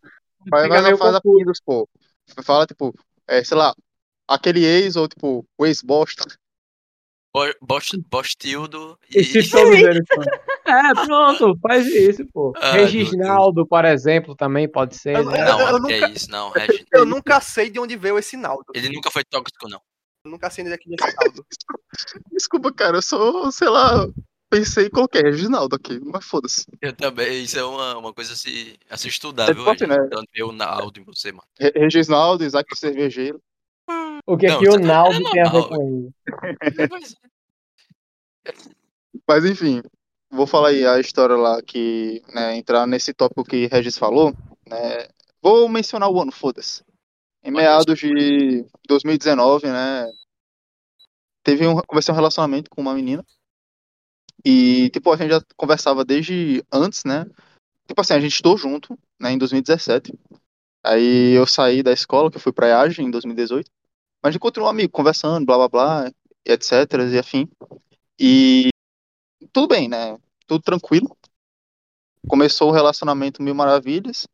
Faz, 0.51 0.65
Fica 0.65 0.75
faz, 0.75 0.85
faz 0.85 0.99
confuso. 0.99 1.17
apelidos, 1.19 1.61
pô. 1.65 1.89
Fala, 2.43 2.67
tipo, 2.67 2.93
é, 3.29 3.45
sei 3.45 3.57
lá, 3.57 3.73
aquele 4.27 4.65
ex 4.65 4.97
ou, 4.97 5.07
tipo, 5.07 5.47
o 5.57 5.67
ex-bosta. 5.67 6.25
Bo- 7.35 7.55
Bost- 7.63 7.97
Bostildo 8.11 8.99
E 9.15 9.21
e. 9.21 9.25
se 9.25 9.51
todos 9.51 9.75
eles. 9.79 10.05
É, 10.67 10.95
pronto, 11.07 11.59
faz 11.63 11.87
isso, 11.87 12.27
pô. 12.33 12.53
Meu 12.61 12.73
Reginaldo, 12.73 13.67
por 13.67 13.85
exemplo, 13.87 14.35
também 14.37 14.69
pode 14.69 14.97
ser. 14.97 15.17
Eu- 15.17 15.25
né? 15.27 15.41
eu- 15.41 15.45
Não, 15.47 15.61
eu 15.61 15.67
mano, 15.73 15.87
que 15.87 15.95
nunca- 15.95 16.07
é 16.07 16.11
isso, 16.11 16.31
não, 16.31 16.51
Regis. 16.51 16.85
Eu 16.93 17.07
nunca 17.07 17.41
sei 17.41 17.71
de 17.71 17.79
onde 17.81 17.97
veio 17.97 18.19
esse 18.19 18.37
Naldo. 18.37 18.65
Ele 18.75 18.91
nunca 18.91 19.11
foi 19.11 19.25
tóxico, 19.25 19.67
não. 19.69 19.81
Eu 20.25 20.31
nunca 20.31 20.49
sei 20.51 20.65
onde 20.65 20.75
é 20.75 20.79
que 20.79 20.89
veio 20.89 20.97
esse 21.01 21.17
Naldo. 21.17 21.47
Desculpa, 22.33 22.73
cara, 22.73 22.99
eu 22.99 23.03
só, 23.03 23.51
sei 23.51 23.69
lá, 23.69 24.07
pensei 24.49 24.87
e 24.87 24.91
coloquei 24.91 25.21
Reginaldo 25.23 25.75
aqui, 25.75 25.99
mas 26.01 26.25
foda-se. 26.25 26.65
Eu 26.81 26.93
também, 26.93 27.43
isso 27.43 27.59
é 27.59 27.65
uma, 27.65 27.99
uma 27.99 28.13
coisa 28.15 28.33
a 28.35 28.37
se, 28.37 28.79
a 28.89 28.97
se 28.97 29.09
estudar, 29.09 29.51
É 29.51 29.55
viu, 29.55 29.65
forte, 29.65 29.87
né? 29.87 29.97
Então, 30.07 30.23
o 30.47 30.53
Naldo 30.53 31.01
em 31.01 31.05
você, 31.05 31.33
mano. 31.33 31.47
Re- 31.59 31.73
Reginaldo, 31.75 32.45
Isaac 32.45 32.77
Cervejeiro. 32.77 33.41
O 34.25 34.37
que, 34.37 34.47
Não, 34.47 34.61
que 34.61 34.69
o 34.69 34.75
é 34.75 34.79
Naldo 34.79 35.31
tem 35.31 35.41
a 35.43 35.51
ver 35.51 35.69
com? 35.69 36.13
Mas, 36.91 37.17
Mas 39.29 39.45
enfim, 39.45 39.83
vou 40.31 40.47
falar 40.47 40.69
aí 40.69 40.87
a 40.87 41.01
história 41.01 41.37
lá 41.37 41.61
que, 41.61 42.23
né, 42.33 42.57
entrar 42.57 42.87
nesse 42.87 43.13
tópico 43.13 43.45
que 43.45 43.67
Regis 43.67 43.99
falou, 43.99 44.33
né, 44.69 45.09
vou 45.43 45.69
mencionar 45.69 46.09
o 46.09 46.21
ano, 46.21 46.31
foda-se. 46.31 46.85
Em 47.45 47.51
meados 47.51 47.99
de 47.99 48.65
2019, 48.87 49.67
né, 49.67 50.07
teve 51.43 51.67
um, 51.67 51.77
comecei 51.83 52.13
um 52.13 52.17
relacionamento 52.17 52.71
com 52.71 52.81
uma 52.81 52.95
menina 52.95 53.25
e, 54.45 54.91
tipo, 54.91 55.13
a 55.13 55.17
gente 55.17 55.31
já 55.31 55.41
conversava 55.57 56.05
desde 56.05 56.65
antes, 56.73 57.05
né, 57.05 57.25
tipo 57.87 58.01
assim, 58.01 58.15
a 58.15 58.21
gente 58.21 58.33
estudou 58.33 58.57
junto, 58.57 58.99
né, 59.21 59.33
em 59.33 59.39
2017, 59.39 60.13
aí 60.85 61.33
eu 61.33 61.47
saí 61.47 61.83
da 61.83 61.93
escola, 61.93 62.31
que 62.31 62.37
eu 62.37 62.41
fui 62.41 62.53
pra 62.53 62.69
IAGE 62.69 63.03
em 63.03 63.11
2018, 63.11 63.71
mas 64.23 64.33
gente 64.33 64.41
continuou 64.41 64.71
amigo, 64.71 64.93
conversando, 64.93 65.47
blá 65.47 65.57
blá 65.57 65.69
blá, 65.69 66.13
etc, 66.47 66.73
e 67.13 67.19
afim, 67.19 67.49
e 68.19 68.71
tudo 69.53 69.69
bem, 69.69 69.89
né? 69.89 70.19
Tudo 70.47 70.63
tranquilo. 70.63 71.17
Começou 72.29 72.69
o 72.71 72.73
relacionamento 72.73 73.43
Mil 73.43 73.55
Maravilhas. 73.55 74.29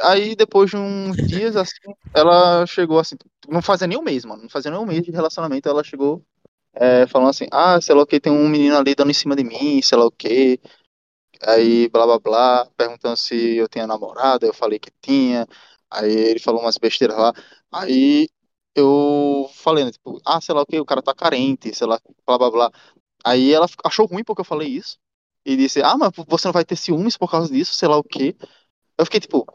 Aí, 0.00 0.36
depois 0.36 0.70
de 0.70 0.76
uns 0.76 1.16
dias, 1.16 1.56
assim, 1.56 1.94
ela 2.14 2.66
chegou 2.66 2.98
assim, 2.98 3.16
não 3.48 3.62
fazia 3.62 3.86
nem 3.86 3.98
um 3.98 4.02
mês, 4.02 4.24
mano, 4.24 4.42
não 4.42 4.48
fazia 4.50 4.70
nem 4.70 4.80
um 4.80 4.86
mês 4.86 5.02
de 5.02 5.10
relacionamento, 5.10 5.68
ela 5.68 5.82
chegou 5.82 6.22
é, 6.74 7.06
falando 7.06 7.30
assim, 7.30 7.46
ah, 7.52 7.80
sei 7.80 7.94
lá 7.94 8.02
o 8.02 8.06
que, 8.06 8.20
tem 8.20 8.32
um 8.32 8.48
menino 8.48 8.76
ali 8.76 8.94
dando 8.94 9.10
em 9.10 9.14
cima 9.14 9.34
de 9.36 9.44
mim, 9.44 9.80
sei 9.82 9.98
lá 9.98 10.06
o 10.06 10.10
que. 10.10 10.60
Aí, 11.42 11.88
blá 11.90 12.06
blá 12.06 12.18
blá, 12.18 12.66
perguntando 12.76 13.16
se 13.16 13.56
eu 13.56 13.68
tinha 13.68 13.86
namorada, 13.86 14.46
eu 14.46 14.54
falei 14.54 14.78
que 14.78 14.90
tinha. 15.00 15.46
Aí 15.90 16.12
ele 16.12 16.40
falou 16.40 16.60
umas 16.62 16.78
besteiras 16.78 17.16
lá. 17.16 17.32
Aí 17.72 18.28
eu 18.74 19.48
falei, 19.54 19.84
né, 19.84 19.92
tipo, 19.92 20.20
ah, 20.24 20.40
sei 20.40 20.54
lá 20.54 20.62
o 20.62 20.66
que, 20.66 20.80
o 20.80 20.84
cara 20.86 21.02
tá 21.02 21.14
carente, 21.14 21.74
sei 21.74 21.86
lá, 21.86 22.00
blá 22.26 22.38
blá 22.38 22.50
blá. 22.50 22.72
Aí 23.24 23.52
ela 23.52 23.66
achou 23.84 24.06
ruim 24.06 24.24
porque 24.24 24.40
eu 24.42 24.44
falei 24.44 24.68
isso. 24.68 24.98
E 25.44 25.56
disse, 25.56 25.82
ah, 25.82 25.96
mas 25.96 26.10
você 26.28 26.48
não 26.48 26.52
vai 26.52 26.64
ter 26.64 26.76
ciúmes 26.76 27.16
por 27.16 27.30
causa 27.30 27.52
disso, 27.52 27.74
sei 27.74 27.88
lá 27.88 27.96
o 27.98 28.04
quê. 28.04 28.36
Eu 28.98 29.04
fiquei 29.06 29.20
tipo, 29.20 29.46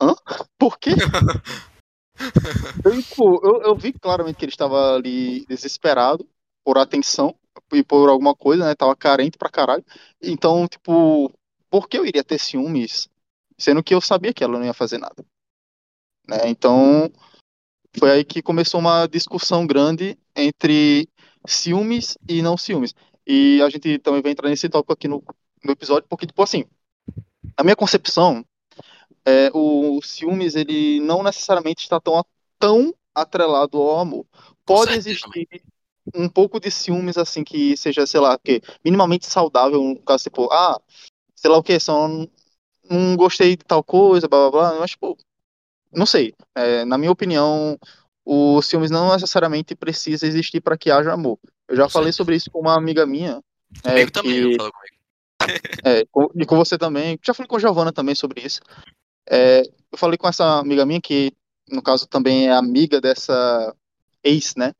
hã? 0.00 0.14
Por 0.58 0.78
quê? 0.78 0.90
eu, 2.84 3.02
tipo, 3.02 3.40
eu, 3.44 3.62
eu 3.62 3.76
vi 3.76 3.92
claramente 3.92 4.36
que 4.36 4.44
ele 4.44 4.52
estava 4.52 4.94
ali 4.94 5.44
desesperado 5.46 6.26
por 6.64 6.78
atenção 6.78 7.34
e 7.72 7.82
por 7.82 8.08
alguma 8.08 8.34
coisa, 8.34 8.64
né? 8.64 8.74
Tava 8.74 8.96
carente 8.96 9.38
pra 9.38 9.50
caralho. 9.50 9.84
Então, 10.22 10.66
tipo, 10.66 11.32
por 11.70 11.88
que 11.88 11.98
eu 11.98 12.06
iria 12.06 12.24
ter 12.24 12.38
ciúmes? 12.38 13.08
Sendo 13.58 13.82
que 13.82 13.94
eu 13.94 14.00
sabia 14.00 14.32
que 14.32 14.42
ela 14.42 14.58
não 14.58 14.64
ia 14.64 14.74
fazer 14.74 14.98
nada. 14.98 15.24
Né? 16.28 16.38
Então, 16.46 17.10
foi 17.98 18.10
aí 18.10 18.24
que 18.24 18.42
começou 18.42 18.80
uma 18.80 19.06
discussão 19.06 19.66
grande 19.66 20.18
entre 20.34 21.08
ciúmes 21.46 22.16
e 22.28 22.42
não 22.42 22.56
ciúmes. 22.56 22.94
E 23.26 23.60
a 23.62 23.68
gente 23.68 23.98
também 23.98 24.22
vai 24.22 24.32
entrar 24.32 24.48
nesse 24.48 24.68
tópico 24.68 24.92
aqui 24.92 25.08
no, 25.08 25.22
no 25.64 25.72
episódio, 25.72 26.08
porque, 26.08 26.26
tipo 26.26 26.42
assim, 26.42 26.64
a 27.56 27.62
minha 27.62 27.76
concepção 27.76 28.44
é 29.24 29.50
o 29.52 30.00
ciúmes, 30.02 30.54
ele 30.54 31.00
não 31.00 31.22
necessariamente 31.22 31.82
está 31.82 32.00
tão, 32.00 32.24
tão 32.58 32.94
atrelado 33.14 33.78
ao 33.78 34.00
amor. 34.00 34.26
Pode 34.64 34.94
existir 34.94 35.48
um 36.14 36.28
pouco 36.28 36.58
de 36.58 36.70
ciúmes, 36.70 37.16
assim, 37.16 37.44
que 37.44 37.76
seja, 37.76 38.06
sei 38.06 38.20
lá, 38.20 38.38
que 38.38 38.62
minimamente 38.84 39.26
saudável, 39.26 39.82
no 39.82 40.00
caso, 40.00 40.24
tipo, 40.24 40.50
ah, 40.52 40.80
sei 41.34 41.50
lá 41.50 41.58
o 41.58 41.62
que, 41.62 41.78
só 41.78 42.08
não, 42.08 42.28
não 42.88 43.16
gostei 43.16 43.56
de 43.56 43.64
tal 43.64 43.82
coisa, 43.82 44.28
blá 44.28 44.50
blá 44.50 44.70
blá, 44.70 44.80
mas, 44.80 44.92
tipo, 44.92 45.16
não 45.92 46.06
sei. 46.06 46.34
É, 46.54 46.84
na 46.84 46.96
minha 46.98 47.10
opinião, 47.10 47.78
o 48.24 48.60
ciúmes 48.62 48.90
não 48.90 49.12
necessariamente 49.12 49.74
precisa 49.74 50.26
existir 50.26 50.60
para 50.60 50.78
que 50.78 50.90
haja 50.90 51.12
amor. 51.12 51.38
Eu 51.68 51.76
já 51.76 51.84
com 51.84 51.90
falei 51.90 52.06
certeza. 52.06 52.16
sobre 52.16 52.36
isso 52.36 52.50
com 52.50 52.60
uma 52.60 52.76
amiga 52.76 53.06
minha. 53.06 53.42
Comigo 53.82 54.08
é, 54.08 54.10
também, 54.10 54.32
que... 54.32 54.52
eu 54.52 54.56
falo 54.56 54.72
comigo. 54.72 55.00
É, 55.82 56.04
com, 56.10 56.28
e 56.34 56.44
com 56.44 56.56
você 56.56 56.76
também. 56.76 57.18
Já 57.24 57.32
falei 57.32 57.48
com 57.48 57.56
a 57.56 57.58
Giovana 57.58 57.92
também 57.92 58.14
sobre 58.14 58.42
isso. 58.42 58.60
É, 59.30 59.62
eu 59.92 59.96
falei 59.96 60.18
com 60.18 60.28
essa 60.28 60.58
amiga 60.58 60.84
minha, 60.84 61.00
que 61.00 61.32
no 61.70 61.80
caso 61.80 62.06
também 62.06 62.48
é 62.48 62.52
amiga 62.52 63.00
dessa 63.00 63.74
ex, 64.24 64.54
né? 64.56 64.72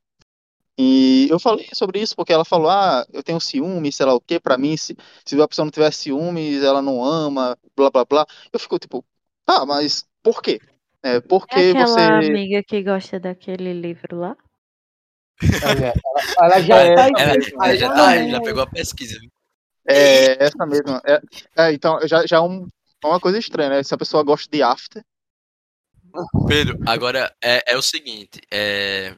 E 0.76 1.28
eu 1.30 1.38
falei 1.38 1.68
sobre 1.72 2.00
isso 2.00 2.16
porque 2.16 2.32
ela 2.32 2.44
falou: 2.44 2.70
ah, 2.70 3.06
eu 3.12 3.22
tenho 3.22 3.38
ciúmes, 3.40 3.94
sei 3.96 4.06
lá 4.06 4.14
o 4.14 4.20
que, 4.20 4.40
pra 4.40 4.58
mim, 4.58 4.76
se, 4.76 4.96
se 5.24 5.40
a 5.40 5.46
pessoa 5.46 5.64
não 5.64 5.70
tiver 5.70 5.92
ciúmes, 5.92 6.62
ela 6.62 6.82
não 6.82 7.04
ama, 7.04 7.56
blá 7.76 7.90
blá 7.90 8.04
blá. 8.04 8.26
Eu 8.52 8.58
fico 8.58 8.78
tipo, 8.78 9.04
tá, 9.44 9.64
mas 9.66 10.04
por 10.22 10.42
quê? 10.42 10.58
É, 11.02 11.20
porque 11.20 11.54
é 11.54 11.70
aquela 11.70 11.86
você. 11.86 12.00
amiga 12.00 12.62
que 12.62 12.82
gosta 12.82 13.20
daquele 13.20 13.72
livro 13.72 14.18
lá? 14.18 14.36
Ela, 15.62 15.92
ela 16.38 16.60
já 16.60 16.76
É, 16.76 16.94
tá 16.94 17.08
ela, 17.08 17.32
aí. 17.32 17.52
ela 17.52 17.76
já, 17.76 17.94
tá, 17.94 18.28
já 18.28 18.40
pegou 18.40 18.62
a 18.62 18.66
pesquisa. 18.66 19.18
É 19.86 20.44
essa 20.44 20.66
mesma. 20.66 21.00
É, 21.04 21.20
é, 21.56 21.72
então, 21.72 21.98
já, 22.06 22.26
já 22.26 22.40
é 23.02 23.06
um, 23.06 23.10
uma 23.10 23.20
coisa 23.20 23.38
estranha, 23.38 23.70
né? 23.70 23.82
Se 23.82 23.94
a 23.94 23.98
pessoa 23.98 24.22
gosta 24.22 24.48
de 24.50 24.62
after. 24.62 25.04
Pedro, 26.48 26.78
agora 26.86 27.34
é, 27.42 27.72
é 27.72 27.76
o 27.76 27.82
seguinte, 27.82 28.40
é, 28.50 29.16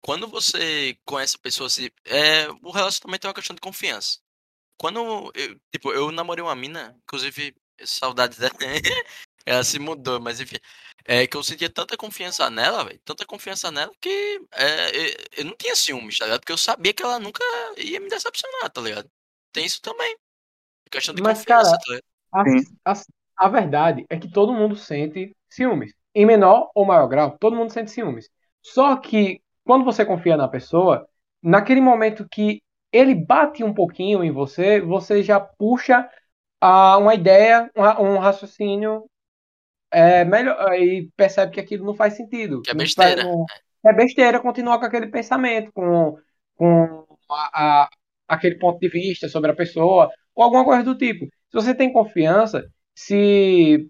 quando 0.00 0.26
você 0.26 0.98
conhece 1.04 1.36
a 1.36 1.40
pessoa, 1.42 1.68
se, 1.68 1.92
é, 2.04 2.48
o 2.62 2.70
relacionamento 2.70 3.26
é 3.26 3.28
uma 3.28 3.34
questão 3.34 3.54
de 3.54 3.60
confiança. 3.60 4.18
Quando 4.78 5.30
eu, 5.34 5.60
tipo, 5.70 5.92
eu 5.92 6.10
namorei 6.10 6.42
uma 6.42 6.54
mina, 6.54 6.96
inclusive, 7.04 7.54
saudades 7.84 8.38
dela, 8.38 8.54
ela 9.44 9.62
se 9.62 9.78
mudou, 9.78 10.18
mas 10.18 10.40
enfim, 10.40 10.56
é 11.04 11.26
que 11.26 11.36
eu 11.36 11.42
sentia 11.42 11.68
tanta 11.68 11.96
confiança 11.96 12.48
nela, 12.48 12.84
velho, 12.84 13.00
tanta 13.04 13.26
confiança 13.26 13.70
nela 13.70 13.92
que 14.00 14.40
é, 14.52 14.96
eu, 14.96 15.14
eu 15.38 15.44
não 15.44 15.56
tinha 15.56 15.76
ciúmes, 15.76 16.18
tá 16.18 16.24
ligado? 16.24 16.40
Porque 16.40 16.52
eu 16.52 16.58
sabia 16.58 16.94
que 16.94 17.02
ela 17.02 17.18
nunca 17.18 17.44
ia 17.76 18.00
me 18.00 18.08
decepcionar, 18.08 18.70
tá 18.70 18.80
ligado? 18.80 19.10
Tem 19.52 19.66
isso 19.66 19.82
também. 19.82 20.16
Questão 20.90 21.14
de 21.14 21.22
Mas, 21.22 21.38
confiança, 21.38 21.70
cara, 21.70 22.02
tá 22.32 22.42
ligado? 22.42 23.19
A, 23.46 23.48
verdade 23.48 24.04
é 24.10 24.18
que 24.18 24.30
todo 24.30 24.52
mundo 24.54 24.76
sente 24.76 25.36
ciúmes. 25.48 25.92
Em 26.14 26.26
menor 26.26 26.70
ou 26.74 26.84
maior 26.84 27.06
grau, 27.08 27.36
todo 27.38 27.56
mundo 27.56 27.70
sente 27.72 27.90
ciúmes. 27.90 28.28
Só 28.62 28.96
que 28.96 29.40
quando 29.64 29.84
você 29.84 30.04
confia 30.04 30.36
na 30.36 30.48
pessoa, 30.48 31.08
naquele 31.42 31.80
momento 31.80 32.26
que 32.28 32.62
ele 32.92 33.14
bate 33.14 33.62
um 33.62 33.72
pouquinho 33.72 34.22
em 34.24 34.30
você, 34.32 34.80
você 34.80 35.22
já 35.22 35.38
puxa 35.40 36.08
a 36.60 36.98
uma 36.98 37.14
ideia, 37.14 37.70
um, 37.76 37.82
ra- 37.82 38.00
um 38.00 38.18
raciocínio 38.18 39.04
é, 39.90 40.24
melhor 40.24 40.72
e 40.74 41.10
percebe 41.16 41.52
que 41.52 41.60
aquilo 41.60 41.84
não 41.84 41.94
faz 41.94 42.14
sentido. 42.14 42.62
Que 42.62 42.70
é 42.70 42.74
besteira. 42.74 43.22
não- 43.22 43.44
é 43.84 43.92
besteira 43.92 44.40
continuar 44.40 44.78
com 44.78 44.84
aquele 44.86 45.06
pensamento, 45.08 45.72
com, 45.72 46.16
com 46.56 47.06
a- 47.30 47.84
a- 47.84 47.88
aquele 48.28 48.56
ponto 48.58 48.78
de 48.78 48.88
vista 48.88 49.28
sobre 49.28 49.50
a 49.50 49.56
pessoa, 49.56 50.10
ou 50.34 50.44
alguma 50.44 50.64
coisa 50.64 50.82
do 50.84 50.96
tipo. 50.96 51.24
Se 51.26 51.54
você 51.54 51.74
tem 51.74 51.92
confiança, 51.92 52.68
se 53.04 53.88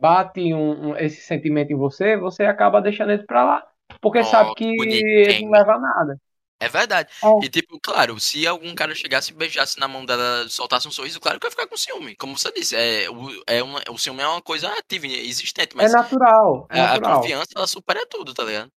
bate 0.00 0.52
um- 0.52 0.90
um- 0.90 0.96
esse 0.96 1.20
sentimento 1.22 1.72
em 1.72 1.76
você, 1.76 2.16
você 2.16 2.44
acaba 2.44 2.80
deixando 2.82 3.12
ele 3.12 3.24
pra 3.24 3.44
lá. 3.44 3.66
Porque 4.00 4.18
Oh, 4.20 4.24
sabe 4.24 4.54
que 4.54 4.64
ele 4.64 5.42
não 5.44 5.50
leva 5.50 5.74
a 5.74 5.78
nada. 5.78 6.20
É 6.60 6.68
verdade. 6.68 7.08
É. 7.22 7.44
E, 7.46 7.48
tipo, 7.48 7.78
claro, 7.80 8.18
se 8.18 8.44
algum 8.46 8.74
cara 8.74 8.92
chegasse 8.94 9.30
e 9.30 9.34
beijasse 9.34 9.78
na 9.78 9.86
mão 9.86 10.04
dela, 10.04 10.48
soltasse 10.48 10.88
um 10.88 10.90
sorriso, 10.90 11.20
claro 11.20 11.38
que 11.38 11.46
eu 11.46 11.48
ia 11.48 11.52
ficar 11.52 11.68
com 11.68 11.76
ciúme. 11.76 12.16
Como 12.16 12.36
você 12.36 12.50
disse, 12.52 12.74
é, 12.74 13.08
o, 13.08 13.28
é 13.46 13.62
uma, 13.62 13.80
o 13.90 13.96
ciúme 13.96 14.22
é 14.22 14.26
uma 14.26 14.42
coisa 14.42 14.68
ativa, 14.76 15.06
existente, 15.06 15.74
É 15.74 15.76
mas 15.76 15.92
natural. 15.92 16.66
é 16.70 16.80
a, 16.80 16.86
natural. 16.94 17.20
confiança, 17.20 17.50
ela 17.54 17.66
supera 17.66 18.04
tudo, 18.10 18.34
tá 18.34 18.42
ligado? 18.44 18.70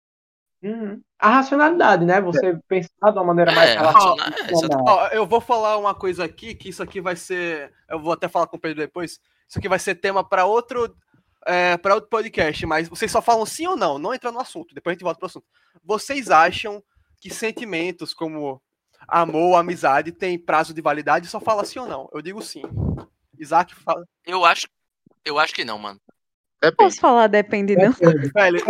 Uhum. 0.63 1.01
A 1.19 1.31
racionalidade, 1.31 2.05
né? 2.05 2.21
Você 2.21 2.59
pensar 2.69 3.11
de 3.13 3.19
uma 3.19 3.25
maneira 3.25 3.51
mais 3.53 3.71
É, 3.71 3.75
racional. 3.79 4.17
racional, 4.19 5.07
é, 5.09 5.17
eu 5.17 5.27
vou 5.27 5.41
falar 5.41 5.79
uma 5.79 5.95
coisa 5.95 6.23
aqui, 6.25 6.55
que 6.55 6.69
isso 6.69 6.83
aqui 6.83 7.01
vai 7.01 7.17
ser. 7.17 7.73
Eu 7.89 7.99
vou 7.99 8.13
até 8.13 8.29
falar 8.29 8.47
com 8.47 8.59
o 8.59 8.61
Pedro 8.61 8.77
depois. 8.79 9.19
Isso 9.51 9.59
aqui 9.59 9.69
vai 9.69 9.79
ser 9.81 9.97
tema 9.97 10.23
para 10.23 10.47
outro. 10.47 10.97
É, 11.47 11.77
para 11.79 11.95
outro 11.95 12.11
podcast, 12.11 12.67
mas 12.67 12.87
vocês 12.87 13.11
só 13.11 13.23
falam 13.23 13.47
sim 13.47 13.67
ou 13.67 13.75
não, 13.75 13.99
não 13.99 14.13
entra 14.13 14.31
no 14.31 14.39
assunto, 14.39 14.75
depois 14.75 14.93
a 14.93 14.95
gente 14.95 15.03
volta 15.03 15.19
pro 15.19 15.27
assunto. 15.27 15.47
Vocês 15.83 16.31
acham 16.31 16.83
que 17.19 17.31
sentimentos 17.33 18.13
como 18.13 18.61
amor, 19.09 19.57
amizade 19.57 20.13
tem 20.13 20.39
prazo 20.39 20.75
de 20.75 20.83
validade? 20.83 21.29
Só 21.29 21.41
fala 21.41 21.65
sim 21.65 21.79
ou 21.79 21.87
não. 21.89 22.11
Eu 22.13 22.21
digo 22.21 22.43
sim. 22.43 22.61
Isaac 23.39 23.75
fala. 23.75 24.05
Eu 24.27 24.45
acho, 24.45 24.67
eu 25.25 25.39
acho 25.39 25.55
que 25.55 25.65
não, 25.65 25.79
mano. 25.79 25.99
Depende. 26.61 26.77
Posso 26.77 27.01
falar 27.01 27.27
depende 27.27 27.75
não? 27.75 27.91
Depende. 27.99 28.63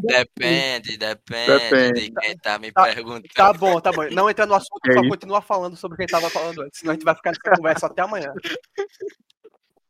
Depende, 0.00 0.96
Depende, 0.96 0.96
depende, 0.96 2.00
de 2.00 2.12
quem 2.18 2.38
tá 2.38 2.58
me 2.58 2.72
Tá- 2.72 2.84
perguntando. 2.84 3.28
tá 3.34 3.52
bom, 3.52 3.78
tá 3.78 3.92
bom. 3.92 4.08
Não 4.10 4.30
entra 4.30 4.46
no 4.46 4.54
assunto, 4.54 4.80
É 4.88 4.94
só 4.94 5.00
isso. 5.00 5.10
continua 5.10 5.42
falando 5.42 5.76
sobre 5.76 5.96
o 5.96 5.98
que 5.98 6.04
a 6.04 6.06
gente 6.06 6.12
tava 6.12 6.30
falando 6.30 6.62
antes, 6.62 6.80
senão 6.80 6.92
a 6.92 6.94
gente 6.94 7.04
vai 7.04 7.14
ficar 7.14 7.30
nessa 7.32 7.56
conversa 7.56 7.86
até 7.88 8.00
amanhã. 8.00 8.32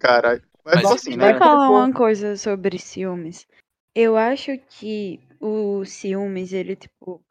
Caralho. 0.05 0.43
Mas, 0.63 0.83
Mas- 0.83 0.93
assim, 0.93 1.11
Vou 1.17 1.19
né? 1.19 1.39
falar 1.39 1.71
uma 1.71 1.91
coisa 1.93 2.37
sobre 2.37 2.79
ciúmes. 2.79 3.47
Eu 3.95 4.19
acho 4.19 4.59
que 4.69 5.19
o 5.41 5.83
ciúmes, 5.87 6.53
ele, 6.53 6.77
tipo. 6.77 7.25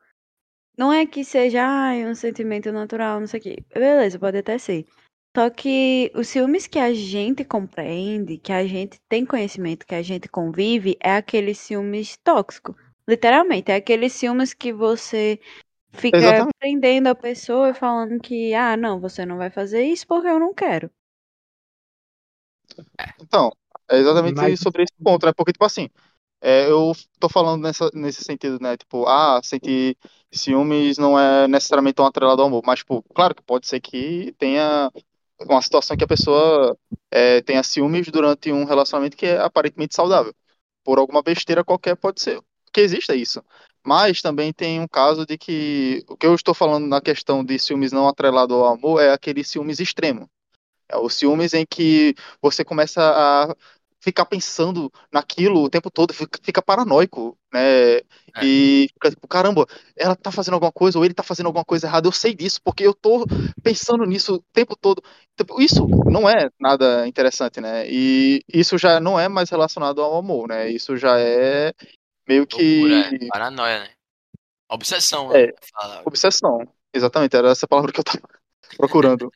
Não 0.76 0.92
é 0.92 1.06
que 1.06 1.24
seja 1.24 1.64
ai, 1.64 2.04
um 2.04 2.16
sentimento 2.16 2.72
natural, 2.72 3.20
não 3.20 3.28
sei 3.28 3.40
o 3.40 3.44
quê. 3.44 3.58
Beleza, 3.72 4.18
pode 4.18 4.38
até 4.40 4.58
ser. 4.58 4.88
Só 5.38 5.50
que 5.52 6.12
os 6.16 6.28
ciúmes 6.28 6.66
que 6.66 6.80
a 6.80 6.92
gente 6.94 7.46
compreende, 7.46 8.38
que 8.38 8.52
a 8.52 8.66
gente 8.66 9.00
tem 9.08 9.24
conhecimento, 9.24 9.86
que 9.86 9.94
a 9.94 10.02
gente 10.02 10.28
convive, 10.28 10.98
é 11.00 11.16
aquele 11.16 11.54
ciúmes 11.54 12.18
tóxico. 12.24 12.76
Literalmente, 13.08 13.72
é 13.72 13.76
aquele 13.76 14.10
ciúmes 14.10 14.54
que 14.54 14.74
você 14.74 15.40
fica 15.92 16.18
Exatamente. 16.18 16.56
prendendo 16.60 17.08
a 17.08 17.16
pessoa 17.16 17.70
e 17.70 17.74
falando 17.76 18.20
que, 18.20 18.54
ah, 18.56 18.76
não, 18.76 19.00
você 19.00 19.26
não 19.26 19.38
vai 19.38 19.52
fazer 19.52 19.84
isso 19.84 20.08
porque 20.08 20.28
eu 20.28 20.40
não 20.40 20.54
quero. 20.56 20.90
Então, 23.20 23.52
é 23.90 23.98
exatamente 23.98 24.36
Mas- 24.36 24.60
sobre 24.60 24.84
esse 24.84 24.94
ponto, 25.04 25.26
né? 25.26 25.34
Porque, 25.36 25.54
tipo 25.54 25.66
assim, 25.66 25.90
é, 26.42 26.70
eu 26.70 26.94
tô 27.20 27.30
falando 27.30 27.64
nessa, 27.64 27.90
nesse 27.94 28.24
sentido, 28.24 28.60
né? 28.62 28.78
Tipo, 28.78 29.08
ah, 29.08 29.42
sentir 29.44 29.98
ciúmes 30.32 30.98
não 30.98 31.18
é 31.20 31.48
necessariamente 31.48 31.96
tão 31.96 32.06
atrelado 32.06 32.42
ao 32.42 32.48
amor. 32.48 32.64
Mas, 32.66 32.80
tipo, 32.80 33.04
claro 33.14 33.36
que 33.36 33.44
pode 33.44 33.68
ser 33.68 33.80
que 33.82 34.34
tenha 34.38 34.92
uma 35.42 35.62
situação 35.62 35.98
que 35.98 36.04
a 36.04 36.08
pessoa 36.08 36.78
é, 37.12 37.42
tenha 37.42 37.64
ciúmes 37.64 38.08
durante 38.10 38.52
um 38.52 38.66
relacionamento 38.66 39.18
que 39.18 39.26
é 39.26 39.40
aparentemente 39.40 39.96
saudável. 39.96 40.34
Por 40.84 41.00
alguma 41.00 41.22
besteira 41.24 41.64
qualquer 41.64 41.96
pode 41.96 42.22
ser 42.22 42.42
que 42.74 42.82
exista 42.82 43.16
isso. 43.16 43.42
Mas 43.86 44.22
também 44.22 44.52
tem 44.52 44.80
um 44.82 44.88
caso 44.88 45.26
de 45.26 45.38
que 45.38 46.04
o 46.08 46.18
que 46.18 46.26
eu 46.26 46.34
estou 46.34 46.54
falando 46.54 46.88
na 46.88 47.00
questão 47.02 47.44
de 47.44 47.60
ciúmes 47.60 47.92
não 47.92 48.08
atrelado 48.08 48.54
ao 48.56 48.74
amor 48.74 49.02
é 49.02 49.12
aquele 49.14 49.44
ciúmes 49.44 49.80
extremo. 49.80 50.30
É 50.90 50.98
o 50.98 51.10
ciúmes 51.10 51.54
em 51.54 51.66
que 51.66 52.16
você 52.42 52.64
começa 52.64 53.02
a 53.02 53.56
ficar 54.04 54.26
pensando 54.26 54.92
naquilo 55.10 55.64
o 55.64 55.70
tempo 55.70 55.90
todo, 55.90 56.14
fica, 56.14 56.38
fica 56.44 56.62
paranoico, 56.62 57.38
né? 57.54 58.02
E 58.42 58.90
fica 58.94 59.10
tipo, 59.12 59.26
caramba, 59.30 59.66
ela 59.96 60.14
tá 60.14 60.30
fazendo 60.30 60.56
alguma 60.56 60.74
coisa 60.74 60.98
ou 61.00 61.06
ele 61.06 61.14
tá 61.14 61.24
fazendo 61.24 61.46
alguma 61.46 61.64
coisa 61.64 61.88
errada, 61.88 62.06
eu 62.06 62.12
sei 62.12 62.36
disso, 62.36 62.60
porque 62.62 62.86
eu 62.86 62.94
tô 62.94 63.26
pensando 63.64 64.04
nisso 64.04 64.36
o 64.36 64.44
tempo 64.52 64.76
todo. 64.76 65.02
Tipo, 65.38 65.62
Isso 65.62 65.88
não 66.06 66.28
é 66.28 66.50
nada 66.60 67.08
interessante, 67.08 67.62
né? 67.62 67.86
E 67.88 68.42
isso 68.54 68.78
já 68.78 69.00
não 69.00 69.18
é 69.18 69.30
mais 69.30 69.50
relacionado 69.50 70.02
ao 70.02 70.18
amor, 70.18 70.50
né? 70.50 70.70
Isso 70.70 70.98
já 70.98 71.18
é 71.18 71.72
meio 72.28 72.46
que. 72.46 72.82
Loucura, 72.82 73.16
é. 73.16 73.28
Paranoia, 73.28 73.80
né? 73.84 73.90
Obsessão, 74.70 75.34
É. 75.34 75.48
né? 75.48 75.54
Obsessão. 76.04 76.68
Exatamente, 76.94 77.36
era 77.38 77.52
essa 77.52 77.68
palavra 77.68 77.94
que 77.94 78.00
eu 78.02 78.04
tava 78.04 78.20
procurando. 78.78 79.32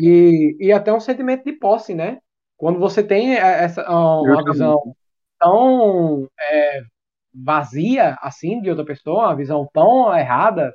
E, 0.00 0.56
e 0.60 0.72
até 0.72 0.92
um 0.92 1.00
sentimento 1.00 1.44
de 1.44 1.52
posse, 1.52 1.94
né? 1.94 2.18
Quando 2.56 2.78
você 2.78 3.02
tem 3.02 3.34
essa 3.34 3.88
uma 3.90 4.44
visão 4.44 4.94
tão 5.38 6.28
é, 6.40 6.82
vazia 7.34 8.16
assim 8.20 8.60
de 8.60 8.70
outra 8.70 8.84
pessoa, 8.84 9.28
uma 9.28 9.36
visão 9.36 9.68
tão 9.72 10.16
errada, 10.16 10.74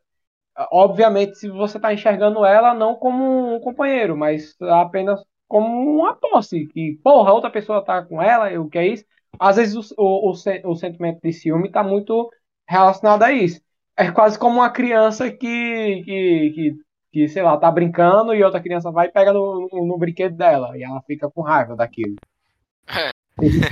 obviamente 0.72 1.38
se 1.38 1.50
você 1.50 1.78
está 1.78 1.94
enxergando 1.94 2.44
ela 2.46 2.74
não 2.74 2.96
como 2.96 3.56
um 3.56 3.60
companheiro, 3.60 4.18
mas 4.18 4.56
apenas 4.62 5.22
como 5.48 5.68
uma 6.00 6.16
posse, 6.16 6.68
que 6.68 7.00
porra, 7.04 7.32
outra 7.32 7.50
pessoa 7.50 7.84
tá 7.84 8.04
com 8.04 8.22
ela, 8.22 8.50
o 8.60 8.70
que 8.70 8.78
é 8.78 8.88
isso? 8.88 9.06
Às 9.40 9.56
vezes 9.58 9.76
o, 9.76 9.94
o, 9.98 10.32
o, 10.32 10.72
o 10.72 10.76
sentimento 10.76 11.22
de 11.22 11.32
ciúme 11.32 11.68
está 11.68 11.84
muito 11.84 12.30
relacionado 12.68 13.24
a 13.24 13.32
isso. 13.32 13.62
É 13.96 14.12
quase 14.12 14.38
como 14.38 14.58
uma 14.58 14.70
criança 14.70 15.32
que, 15.32 16.04
que, 16.06 16.52
que, 16.54 16.76
que, 17.18 17.28
sei 17.28 17.42
lá, 17.42 17.58
tá 17.58 17.72
brincando 17.72 18.36
e 18.36 18.44
outra 18.44 18.62
criança 18.62 18.92
vai 18.92 19.08
e 19.08 19.12
pega 19.12 19.34
no, 19.34 19.68
no, 19.72 19.88
no 19.88 19.98
brinquedo 19.98 20.38
dela 20.38 20.78
e 20.78 20.84
ela 20.84 21.02
fica 21.02 21.28
com 21.32 21.42
raiva 21.42 21.76
daquilo. 21.76 22.16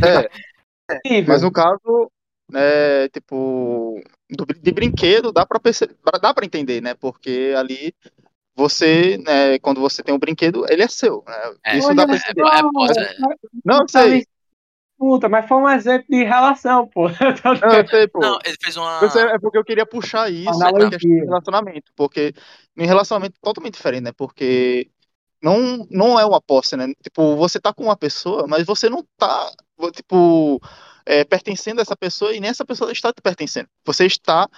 É, 0.03 0.29
Horrível. 1.05 1.33
mas 1.33 1.43
no 1.43 1.51
caso, 1.51 2.11
é, 2.55 3.07
tipo, 3.09 4.01
do- 4.31 4.45
de 4.45 4.71
brinquedo 4.71 5.31
dá 5.31 5.45
pra 5.45 5.59
perceber, 5.59 5.95
dá 6.19 6.33
para 6.33 6.45
entender, 6.45 6.81
né? 6.81 6.95
Porque 6.95 7.53
ali 7.55 7.93
você, 8.55 9.17
né, 9.19 9.59
quando 9.59 9.79
você 9.79 10.01
tem 10.01 10.13
um 10.13 10.19
brinquedo, 10.19 10.65
ele 10.67 10.81
é 10.81 10.87
seu, 10.87 11.23
né? 11.27 11.55
É, 11.65 11.77
Isso 11.77 11.93
dá 11.93 12.07
pra 12.07 12.15
é, 12.15 12.17
entender. 12.17 12.41
é, 12.41 13.03
é, 13.03 13.15
Não, 13.63 13.87
sei. 13.87 14.25
Puta, 14.97 15.27
mas 15.27 15.47
foi 15.47 15.57
um 15.57 15.69
exemplo 15.69 16.05
de 16.09 16.23
relação, 16.23 16.87
pô. 16.87 17.09
Não, 17.61 17.73
eu 17.73 17.87
sei, 17.87 18.07
pô. 18.07 18.19
Não, 18.19 18.39
ele 18.45 18.57
fez 18.61 18.77
uma. 18.77 18.99
É 19.03 19.39
porque 19.39 19.57
eu 19.57 19.63
queria 19.63 19.85
puxar 19.85 20.31
isso 20.31 20.57
na 20.57 20.71
questão 20.71 20.89
de 20.89 21.19
relacionamento, 21.19 21.91
porque 21.95 22.33
em 22.77 22.85
relacionamento 22.85 23.35
é 23.35 23.45
totalmente 23.45 23.73
diferente, 23.73 24.03
né? 24.03 24.11
Porque 24.15 24.89
não, 25.41 25.85
não 25.91 26.19
é 26.19 26.25
uma 26.25 26.41
posse, 26.41 26.77
né? 26.77 26.87
Tipo, 27.03 27.35
você 27.35 27.59
tá 27.59 27.73
com 27.73 27.83
uma 27.83 27.97
pessoa, 27.97 28.47
mas 28.47 28.65
você 28.65 28.89
não 28.89 29.05
tá, 29.17 29.51
tipo, 29.93 30.61
é, 31.05 31.23
pertencendo 31.23 31.79
a 31.79 31.81
essa 31.81 31.95
pessoa 31.95 32.33
e 32.33 32.39
nem 32.39 32.49
essa 32.49 32.65
pessoa 32.65 32.91
está 32.91 33.11
te 33.11 33.21
pertencendo. 33.21 33.67
Você 33.85 34.05
está 34.05 34.49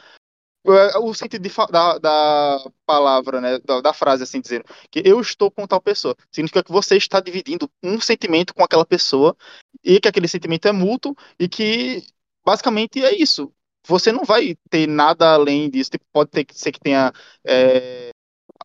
o 1.00 1.14
sentido 1.14 1.42
de 1.48 1.54
da, 1.72 1.98
da 1.98 2.60
palavra, 2.86 3.40
né, 3.40 3.60
da, 3.60 3.82
da 3.82 3.94
frase 3.94 4.24
assim 4.24 4.42
dizendo 4.42 4.66
que 4.92 5.02
eu 5.06 5.20
estou 5.22 5.50
com 5.50 5.66
tal 5.66 5.80
pessoa, 5.82 6.16
significa 6.32 6.64
que 6.64 6.72
você 6.72 6.98
está 6.98 7.20
dividindo 7.20 7.70
um 7.82 8.00
sentimento 8.02 8.54
com 8.54 8.64
aquela 8.64 8.86
pessoa 8.86 9.36
e 9.84 10.00
que 10.00 10.08
aquele 10.08 10.28
sentimento 10.28 10.68
é 10.68 10.72
mútuo 10.72 11.16
e 11.40 11.48
que 11.48 12.04
basicamente 12.46 13.04
é 13.04 13.16
isso. 13.16 13.52
Você 13.88 14.12
não 14.12 14.26
vai 14.26 14.58
ter 14.70 14.88
nada 14.88 15.34
além 15.34 15.70
disso. 15.70 15.92
Tipo, 15.92 16.06
pode 16.12 16.30
ter 16.32 16.44
que 16.44 16.58
ser 16.60 16.74
que 16.74 16.80
tenha 16.80 17.14
é, 17.46 18.10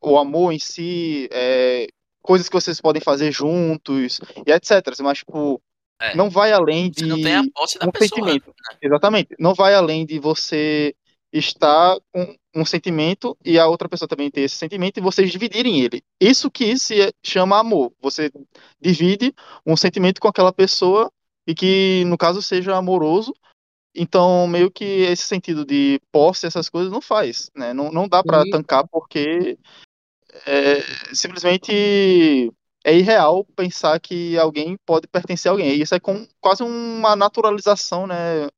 o 0.01 0.19
amor 0.19 0.53
em 0.53 0.59
si, 0.59 1.29
é, 1.31 1.87
coisas 2.21 2.49
que 2.49 2.55
vocês 2.55 2.81
podem 2.81 3.01
fazer 3.01 3.31
juntos 3.31 4.21
e 4.45 4.51
etc. 4.51 4.83
Mas 5.01 5.19
tipo, 5.19 5.63
É. 6.01 6.17
não 6.17 6.29
vai 6.29 6.51
além 6.53 6.91
Você 6.93 7.05
de 7.05 7.07
não 7.07 7.23
tem 7.23 7.37
a 7.37 7.45
posse 7.55 7.79
da 7.79 7.87
um 7.87 7.93
pessoa. 7.93 8.09
sentimento. 8.09 8.49
né? 8.49 8.79
Exatamente. 8.83 9.37
Não 9.39 9.55
vai 9.55 9.75
além 9.75 10.05
de 10.05 10.19
você 10.19 10.93
estar 11.33 11.99
com 12.13 12.37
um 12.55 12.65
sentimento 12.65 13.37
e 13.45 13.59
a 13.59 13.67
outra 13.67 13.89
pessoa 13.89 14.09
também 14.09 14.31
ter 14.31 14.43
esse 14.43 14.57
sentimento 14.57 14.99
e 14.99 15.03
vocês 15.03 15.31
dividirem 15.33 15.81
ele. 15.81 16.03
Isso 16.21 16.51
que 16.51 16.77
se 16.79 17.13
chama 17.25 17.59
amor. 17.59 17.93
Você 18.01 18.31
divide 18.81 19.35
um 19.65 19.77
sentimento 19.77 20.21
com 20.21 20.29
aquela 20.29 20.53
pessoa 20.53 21.11
e 21.47 21.55
que, 21.55 22.05
no 22.07 22.19
caso, 22.19 22.43
seja 22.43 22.77
amoroso. 22.77 23.35
Então, 23.95 24.47
meio 24.47 24.71
que 24.71 24.85
esse 24.85 25.25
sentido 25.25 25.65
de 25.65 26.01
posse, 26.11 26.47
essas 26.47 26.69
coisas, 26.69 26.93
não 26.93 27.01
faz, 27.01 27.51
né? 27.55 27.73
Não, 27.73 27.91
não 27.91 28.09
dá 28.09 28.23
pra 28.23 28.43
Sim. 28.43 28.51
tancar 28.51 28.87
porque 28.89 29.59
é, 30.47 30.81
simplesmente 31.15 32.51
é 32.85 32.97
irreal 32.97 33.45
pensar 33.57 34.01
que 34.01 34.37
alguém 34.39 34.77
pode 34.85 35.07
pertencer 35.07 35.49
a 35.49 35.53
alguém. 35.53 35.81
Isso 35.81 35.95
é 35.95 36.01
com, 36.01 36.27
quase 36.41 36.63
uma 36.63 37.15
naturalização, 37.15 38.07
né, 38.07 38.49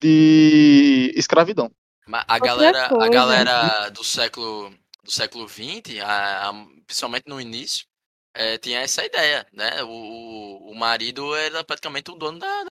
de 0.00 1.12
escravidão. 1.16 1.70
Mas 2.08 2.24
a 2.26 2.38
galera, 2.38 2.86
a 2.86 3.08
galera 3.08 3.88
do 3.90 4.02
século 4.02 4.70
do 5.04 5.10
século 5.10 5.46
XX, 5.48 6.00
a- 6.02 6.48
a- 6.50 6.66
principalmente 6.86 7.24
no 7.28 7.40
início, 7.40 7.86
é, 8.34 8.58
tinha 8.58 8.80
essa 8.80 9.04
ideia, 9.04 9.46
né? 9.52 9.82
O, 9.82 9.88
o, 9.88 10.70
o 10.72 10.74
marido 10.74 11.34
era 11.34 11.62
praticamente 11.64 12.10
o 12.10 12.14
dono 12.14 12.38
da. 12.38 12.64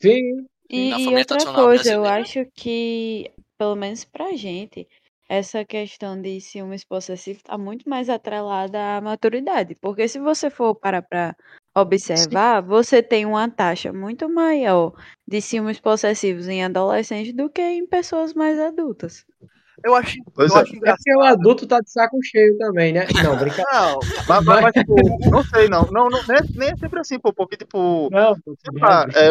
Sim, 0.00 0.46
E, 0.68 0.88
Na 0.88 0.96
e 0.98 1.04
família 1.04 1.18
outra 1.20 1.24
tradicional 1.26 1.64
coisa, 1.66 1.92
eu 1.92 2.04
acho 2.06 2.46
que, 2.54 3.30
pelo 3.58 3.76
menos 3.76 4.04
pra 4.04 4.34
gente, 4.36 4.88
essa 5.28 5.64
questão 5.64 6.20
de 6.20 6.40
ciúmes 6.40 6.84
possessivo 6.84 7.42
tá 7.42 7.58
muito 7.58 7.88
mais 7.88 8.08
atrelada 8.08 8.96
à 8.96 9.00
maturidade. 9.00 9.74
Porque 9.76 10.08
se 10.08 10.18
você 10.18 10.48
for 10.48 10.74
parar 10.74 11.02
pra 11.02 11.36
observar, 11.74 12.60
você 12.60 13.02
tem 13.02 13.24
uma 13.26 13.48
taxa 13.48 13.92
muito 13.92 14.28
maior 14.28 14.92
de 15.26 15.40
ciúmes 15.40 15.80
possessivos 15.80 16.48
em 16.48 16.64
adolescentes 16.64 17.32
do 17.32 17.48
que 17.48 17.62
em 17.62 17.86
pessoas 17.86 18.34
mais 18.34 18.58
adultas. 18.58 19.24
Eu 19.82 19.94
acho, 19.94 20.16
Pois 20.34 20.50
eu 20.50 20.58
é. 20.58 20.60
acho 20.62 20.76
é 20.76 20.78
porque 20.78 21.16
o 21.16 21.22
adulto 21.22 21.66
tá 21.66 21.80
de 21.80 21.90
saco 21.90 22.18
cheio 22.22 22.56
também, 22.58 22.92
né? 22.92 23.06
Não, 23.22 23.36
brincadeira. 23.36 23.70
Não, 23.72 24.00
Mas, 24.28 24.44
mas, 24.44 24.62
mas, 24.62 24.72
tipo, 24.72 24.94
não 25.30 25.42
sei, 25.44 25.68
não. 25.68 25.86
Não, 25.90 26.10
não 26.10 26.22
nem, 26.26 26.38
é, 26.38 26.42
nem 26.54 26.68
é 26.70 26.76
sempre 26.76 27.00
assim, 27.00 27.18
pô, 27.18 27.32
porque, 27.32 27.56
tipo, 27.56 28.10
Não, 28.10 28.34
pô, 28.40 28.54
sei 28.58 28.80
lá, 28.82 29.06
é, 29.14 29.30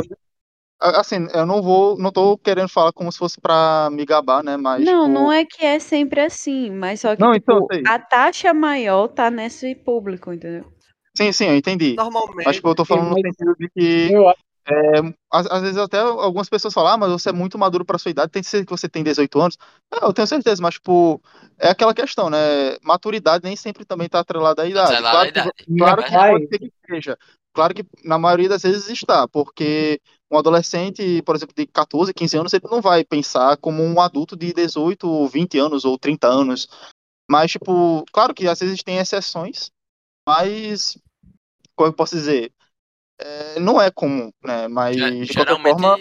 assim, 0.99 1.27
eu 1.33 1.45
não 1.45 1.61
vou, 1.61 1.97
não 1.97 2.11
tô 2.11 2.37
querendo 2.37 2.69
falar 2.69 2.91
como 2.93 3.11
se 3.11 3.17
fosse 3.19 3.39
pra 3.39 3.89
me 3.91 4.05
gabar, 4.05 4.43
né, 4.43 4.57
mas, 4.57 4.85
Não, 4.85 5.03
tipo, 5.03 5.13
não 5.13 5.31
é 5.31 5.45
que 5.45 5.63
é 5.65 5.77
sempre 5.77 6.21
assim, 6.21 6.71
mas 6.71 7.01
só 7.01 7.15
que, 7.15 7.21
Não, 7.21 7.35
então, 7.35 7.61
tipo, 7.61 7.73
sei. 7.73 7.83
a 7.87 7.99
taxa 7.99 8.53
maior 8.53 9.07
tá 9.09 9.29
nesse 9.29 9.75
público, 9.75 10.33
entendeu? 10.33 10.65
Sim, 11.23 11.31
sim, 11.31 11.45
eu 11.45 11.55
entendi. 11.55 11.95
normalmente. 11.95 12.45
Mas, 12.45 12.55
tipo, 12.55 12.69
eu 12.69 12.75
tô 12.75 12.85
falando 12.85 13.09
no 13.09 13.15
sentido 13.15 13.55
de 13.59 13.69
que, 13.69 14.11
Eu 14.11 14.29
acho 14.29 14.39
às, 15.31 15.47
às 15.47 15.61
vezes 15.61 15.77
até 15.77 15.99
algumas 15.99 16.49
pessoas 16.49 16.73
falam, 16.73 16.93
ah, 16.93 16.97
mas 16.97 17.11
você 17.11 17.29
é 17.29 17.33
muito 17.33 17.57
maduro 17.57 17.83
pra 17.83 17.97
sua 17.97 18.11
idade, 18.11 18.31
tem 18.31 18.41
que 18.41 18.49
ser 18.49 18.65
que 18.65 18.71
você 18.71 18.87
tem 18.87 19.03
18 19.03 19.39
anos. 19.39 19.57
Não, 19.91 20.07
eu 20.07 20.13
tenho 20.13 20.27
certeza, 20.27 20.61
mas, 20.61 20.75
tipo, 20.75 21.21
é 21.57 21.69
aquela 21.69 21.93
questão, 21.93 22.29
né, 22.29 22.77
maturidade 22.83 23.43
nem 23.43 23.55
sempre 23.55 23.83
também 23.85 24.07
tá 24.07 24.19
atrelada 24.19 24.61
à 24.61 24.67
idade. 24.67 24.93
Atrelada 24.93 25.27
à 25.27 25.31
Claro 25.31 25.33
que, 25.33 25.39
idade. 25.39 25.77
claro 25.77 26.03
que 26.03 26.11
pode 26.11 26.47
ser 26.47 26.59
que 26.59 26.71
seja. 26.87 27.17
Claro 27.51 27.73
que 27.73 27.83
na 28.03 28.19
maioria 28.19 28.47
das 28.49 28.61
vezes 28.61 28.87
está, 28.89 29.27
porque 29.27 29.99
um 30.31 30.37
adolescente, 30.37 31.21
por 31.23 31.35
exemplo, 31.35 31.55
de 31.55 31.65
14, 31.65 32.13
15 32.13 32.37
anos, 32.37 32.53
ele 32.53 32.67
não 32.69 32.81
vai 32.81 33.03
pensar 33.03 33.57
como 33.57 33.83
um 33.83 33.99
adulto 33.99 34.35
de 34.37 34.53
18, 34.53 35.27
20 35.27 35.57
anos 35.57 35.83
ou 35.83 35.97
30 35.97 36.27
anos. 36.27 36.69
Mas, 37.29 37.51
tipo, 37.51 38.05
claro 38.11 38.33
que 38.33 38.47
às 38.47 38.59
vezes 38.59 38.83
tem 38.83 38.97
exceções, 38.97 39.71
mas, 40.27 40.97
como 41.79 41.89
eu 41.89 41.93
posso 41.95 42.15
dizer, 42.15 42.53
é, 43.19 43.59
não 43.59 43.81
é 43.81 43.91
comum, 43.91 44.31
né? 44.43 44.67
Mas, 44.67 44.97
Ge- 44.97 45.17
de 45.27 45.33
qualquer 45.33 45.57
Geralmente, 45.57 45.61
forma, 45.61 45.97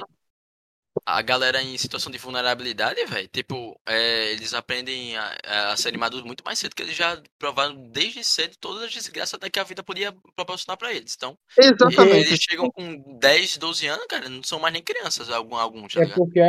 a 1.07 1.23
galera 1.23 1.63
em 1.63 1.77
situação 1.79 2.13
de 2.13 2.19
vulnerabilidade, 2.19 3.05
velho, 3.07 3.29
tipo, 3.29 3.81
é, 3.87 4.31
eles 4.33 4.53
aprendem 4.55 5.17
a, 5.17 5.73
a 5.73 5.77
serem 5.77 5.99
maduros 5.99 6.25
muito 6.27 6.45
mais 6.45 6.59
cedo, 6.59 6.75
que 6.75 6.83
eles 6.83 6.97
já 6.97 7.21
provaram 7.39 7.89
desde 7.91 8.23
cedo 8.25 8.57
todas 8.59 8.83
as 8.85 8.93
desgraças 8.93 9.35
até 9.35 9.49
que 9.51 9.59
a 9.59 9.65
vida 9.65 9.83
podia 9.83 10.13
proporcionar 10.37 10.77
pra 10.77 10.93
eles. 10.93 11.15
Então, 11.17 11.39
exatamente. 11.57 12.37
eles 12.37 12.39
chegam 12.41 12.71
com 12.71 13.19
10, 13.19 13.57
12 13.57 13.87
anos, 13.87 14.07
cara, 14.09 14.29
não 14.29 14.43
são 14.43 14.61
mais 14.61 14.73
nem 14.75 14.83
crianças, 14.83 15.31
algum, 15.31 15.57
alguns, 15.57 15.95
tá 15.95 16.01
É 16.01 16.07
ligado? 16.07 16.23
porque 16.27 16.41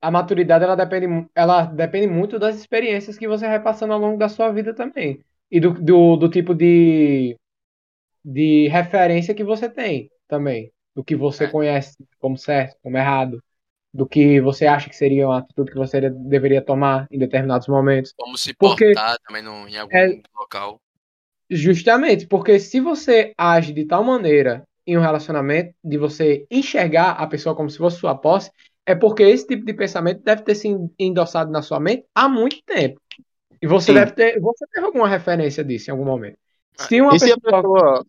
a 0.00 0.10
maturidade 0.10 0.64
ela 0.64 0.74
depende, 0.76 1.28
ela 1.34 1.64
depende 1.66 2.06
muito 2.06 2.38
das 2.38 2.56
experiências 2.56 3.18
que 3.18 3.28
você 3.28 3.46
vai 3.46 3.62
passando 3.62 3.92
ao 3.92 3.98
longo 4.00 4.18
da 4.18 4.28
sua 4.28 4.50
vida 4.52 4.74
também. 4.74 5.20
E 5.50 5.60
do, 5.60 5.72
do, 5.74 6.16
do 6.16 6.30
tipo 6.30 6.54
de, 6.54 7.36
de 8.24 8.68
referência 8.68 9.34
que 9.34 9.44
você 9.44 9.68
tem 9.68 10.10
também. 10.28 10.70
Do 10.94 11.04
que 11.04 11.14
você 11.16 11.44
É. 11.44 11.48
conhece 11.48 11.96
como 12.18 12.36
certo, 12.36 12.76
como 12.82 12.96
errado. 12.96 13.42
Do 13.92 14.06
que 14.06 14.40
você 14.40 14.66
acha 14.66 14.88
que 14.88 14.96
seria 14.96 15.26
uma 15.26 15.38
atitude 15.38 15.70
que 15.72 15.78
você 15.78 16.00
deveria 16.10 16.62
tomar 16.62 17.06
em 17.10 17.18
determinados 17.18 17.66
momentos. 17.68 18.12
Como 18.16 18.36
se 18.38 18.54
Porque- 18.54 18.86
portar 18.92 19.16
também 19.26 19.42
no, 19.42 19.68
em 19.68 19.76
algum 19.76 19.96
É- 19.96 20.20
local. 20.38 20.80
Justamente, 21.48 22.26
porque 22.26 22.60
se 22.60 22.80
você 22.80 23.32
age 23.36 23.72
de 23.72 23.84
tal 23.84 24.04
maneira 24.04 24.62
em 24.86 24.96
um 24.96 25.00
relacionamento, 25.00 25.74
de 25.82 25.96
você 25.98 26.46
enxergar 26.50 27.12
a 27.12 27.26
pessoa 27.26 27.54
como 27.56 27.68
se 27.68 27.78
fosse 27.78 27.98
sua 27.98 28.14
posse, 28.14 28.50
é 28.86 28.94
porque 28.94 29.22
esse 29.24 29.46
tipo 29.46 29.64
de 29.64 29.74
pensamento 29.74 30.22
deve 30.22 30.42
ter 30.42 30.54
sido 30.54 30.92
endossado 30.98 31.50
na 31.50 31.60
sua 31.62 31.80
mente 31.80 32.04
há 32.14 32.28
muito 32.28 32.62
tempo. 32.64 33.00
E 33.60 33.66
você 33.66 33.86
Sim. 33.86 33.94
deve 33.94 34.12
ter, 34.12 34.40
você 34.40 34.64
teve 34.72 34.86
alguma 34.86 35.08
referência 35.08 35.64
disso 35.64 35.90
em 35.90 35.92
algum 35.92 36.04
momento. 36.04 36.38
Se 36.76 37.00
uma 37.00 37.14
E 37.14 37.20
se 37.20 37.32
a 37.32 37.38
pessoa, 37.38 37.62
pessoa, 37.62 38.06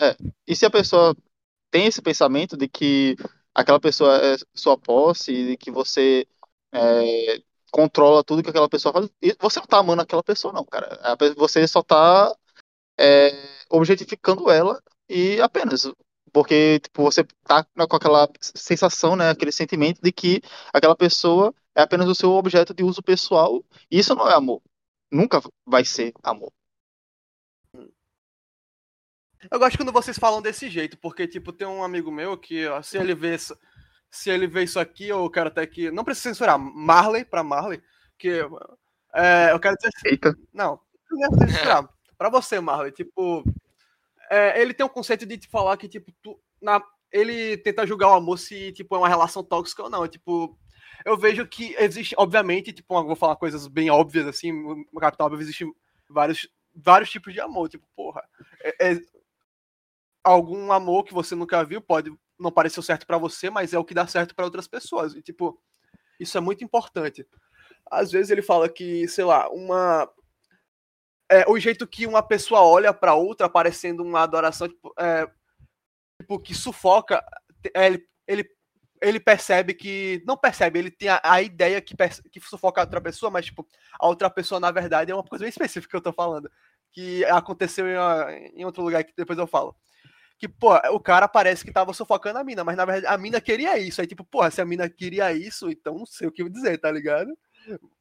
é, 0.00 0.16
e 0.46 0.56
se 0.56 0.66
a 0.66 0.70
pessoa 0.70 1.16
tem 1.70 1.86
esse 1.86 2.02
pensamento 2.02 2.56
de 2.56 2.68
que 2.68 3.16
aquela 3.54 3.80
pessoa 3.80 4.16
é 4.16 4.36
sua 4.54 4.76
posse 4.76 5.32
e 5.32 5.46
de 5.48 5.56
que 5.56 5.70
você 5.70 6.26
é, 6.72 7.42
controla 7.70 8.22
tudo 8.22 8.42
que 8.42 8.50
aquela 8.50 8.68
pessoa 8.68 8.92
faz, 8.92 9.10
e 9.20 9.34
você 9.40 9.58
não 9.60 9.66
tá 9.66 9.78
amando 9.78 10.02
aquela 10.02 10.22
pessoa, 10.22 10.52
não, 10.52 10.64
cara. 10.64 10.98
Você 11.36 11.66
só 11.66 11.82
tá 11.82 12.34
é, 12.98 13.30
objetificando 13.70 14.50
ela 14.50 14.80
e 15.08 15.40
apenas. 15.40 15.90
Porque, 16.32 16.80
tipo, 16.80 17.02
você 17.02 17.24
tá 17.44 17.64
com 17.64 17.96
aquela 17.96 18.28
sensação, 18.40 19.16
né, 19.16 19.30
aquele 19.30 19.52
sentimento 19.52 20.00
de 20.00 20.10
que 20.10 20.40
aquela 20.72 20.96
pessoa 20.96 21.54
é 21.74 21.82
apenas 21.82 22.08
o 22.08 22.14
seu 22.14 22.30
objeto 22.32 22.72
de 22.74 22.82
uso 22.82 23.02
pessoal, 23.02 23.62
e 23.90 23.98
isso 23.98 24.14
não 24.14 24.28
é 24.28 24.34
amor. 24.34 24.62
Nunca 25.10 25.42
vai 25.66 25.84
ser 25.84 26.12
amor. 26.22 26.50
Eu 29.50 29.58
gosto 29.58 29.76
quando 29.76 29.92
vocês 29.92 30.18
falam 30.18 30.40
desse 30.40 30.68
jeito, 30.70 30.96
porque, 30.98 31.26
tipo, 31.26 31.52
tem 31.52 31.66
um 31.66 31.82
amigo 31.82 32.10
meu 32.10 32.36
que, 32.36 32.66
ó, 32.66 32.80
se 32.82 32.96
ele 32.96 33.14
vê 33.14 33.34
isso, 33.34 33.56
se 34.10 34.30
ele 34.30 34.46
vê 34.46 34.62
isso 34.64 34.78
aqui, 34.78 35.08
eu 35.08 35.28
quero 35.30 35.48
até 35.48 35.66
que. 35.66 35.90
Não 35.90 36.04
precisa 36.04 36.30
censurar, 36.30 36.58
Marley 36.58 37.24
pra 37.24 37.42
Marley, 37.42 37.82
que. 38.18 38.40
É, 39.14 39.50
eu 39.52 39.60
quero 39.60 39.76
dizer. 39.76 39.90
Eita. 40.06 40.36
Não, 40.52 40.80
não 41.10 41.30
precisa 41.30 41.56
censurar. 41.58 41.88
pra 42.16 42.28
você, 42.30 42.60
Marley, 42.60 42.92
tipo. 42.92 43.44
é, 44.30 44.60
ele 44.60 44.74
tem 44.74 44.86
um 44.86 44.88
conceito 44.88 45.26
de 45.26 45.38
te 45.38 45.48
falar 45.48 45.76
que, 45.76 45.88
tipo, 45.88 46.12
tu, 46.22 46.38
na, 46.60 46.82
ele 47.10 47.56
tenta 47.58 47.86
julgar 47.86 48.08
o 48.08 48.14
amor 48.14 48.38
se, 48.38 48.72
tipo, 48.72 48.94
é 48.94 48.98
uma 48.98 49.08
relação 49.08 49.42
tóxica 49.42 49.82
ou 49.82 49.90
não. 49.90 50.06
Tipo, 50.08 50.56
eu 51.04 51.16
vejo 51.16 51.46
que 51.46 51.74
existe, 51.78 52.14
obviamente, 52.18 52.72
tipo, 52.72 53.02
vou 53.04 53.16
falar 53.16 53.36
coisas 53.36 53.66
bem 53.66 53.90
óbvias, 53.90 54.26
assim, 54.26 54.52
no 54.52 55.00
Capital 55.00 55.26
Óbvio 55.26 55.42
existe 55.42 55.64
vários, 56.08 56.48
vários 56.74 57.10
tipos 57.10 57.32
de 57.32 57.40
amor. 57.40 57.68
Tipo, 57.68 57.86
porra, 57.96 58.22
é, 58.62 58.92
é- 58.92 59.00
algum 60.22 60.70
amor 60.72 61.04
que 61.04 61.14
você 61.14 61.34
nunca 61.34 61.64
viu 61.64 61.80
pode 61.80 62.12
não 62.38 62.50
parecer 62.50 62.82
certo 62.82 63.06
pra 63.06 63.18
você, 63.18 63.50
mas 63.50 63.72
é 63.72 63.78
o 63.78 63.84
que 63.84 63.94
dá 63.94 64.06
certo 64.06 64.34
pra 64.34 64.44
outras 64.44 64.66
pessoas. 64.66 65.14
E, 65.14 65.22
tipo, 65.22 65.60
isso 66.18 66.36
é 66.36 66.40
muito 66.40 66.64
importante. 66.64 67.26
Às 67.90 68.10
vezes 68.10 68.30
ele 68.30 68.42
fala 68.42 68.68
que, 68.68 69.06
sei 69.08 69.24
lá, 69.24 69.48
uma. 69.50 70.10
É, 71.30 71.48
o 71.48 71.58
jeito 71.58 71.86
que 71.86 72.06
uma 72.06 72.22
pessoa 72.22 72.62
olha 72.62 72.92
pra 72.92 73.14
outra, 73.14 73.48
parecendo 73.48 74.02
uma 74.02 74.20
adoração, 74.20 74.68
tipo, 74.68 74.92
é, 74.98 75.26
tipo, 76.20 76.38
que 76.38 76.54
sufoca, 76.54 77.24
é, 77.74 77.86
ele, 77.86 78.06
ele, 78.26 78.50
ele 79.00 79.20
percebe 79.20 79.74
que. 79.74 80.22
Não 80.26 80.36
percebe, 80.36 80.78
ele 80.78 80.90
tem 80.90 81.08
a, 81.08 81.20
a 81.22 81.42
ideia 81.42 81.80
que, 81.80 81.94
que 82.30 82.40
sufoca 82.40 82.80
a 82.80 82.84
outra 82.84 83.00
pessoa, 83.00 83.30
mas, 83.30 83.46
tipo, 83.46 83.66
a 83.98 84.06
outra 84.06 84.28
pessoa, 84.30 84.60
na 84.60 84.70
verdade, 84.70 85.10
é 85.10 85.14
uma 85.14 85.24
coisa 85.24 85.44
bem 85.44 85.50
específica 85.50 85.90
que 85.90 85.96
eu 85.96 86.02
tô 86.02 86.12
falando. 86.12 86.50
Que 86.92 87.24
aconteceu 87.26 87.86
em, 87.86 88.60
em 88.60 88.64
outro 88.64 88.82
lugar 88.82 89.02
que 89.04 89.14
depois 89.16 89.38
eu 89.38 89.46
falo. 89.46 89.74
Que, 90.42 90.48
pô, 90.48 90.74
o 90.90 90.98
cara 90.98 91.28
parece 91.28 91.64
que 91.64 91.70
tava 91.70 91.92
sufocando 91.94 92.36
a 92.36 92.42
mina, 92.42 92.64
mas 92.64 92.76
na 92.76 92.84
verdade 92.84 93.06
a 93.06 93.16
mina 93.16 93.40
queria 93.40 93.78
isso. 93.78 94.00
Aí, 94.00 94.08
tipo, 94.08 94.24
porra, 94.24 94.50
se 94.50 94.60
a 94.60 94.64
mina 94.64 94.88
queria 94.90 95.32
isso, 95.32 95.70
então 95.70 95.96
não 95.96 96.04
sei 96.04 96.26
o 96.26 96.32
que 96.32 96.42
dizer, 96.50 96.78
tá 96.78 96.90
ligado? 96.90 97.30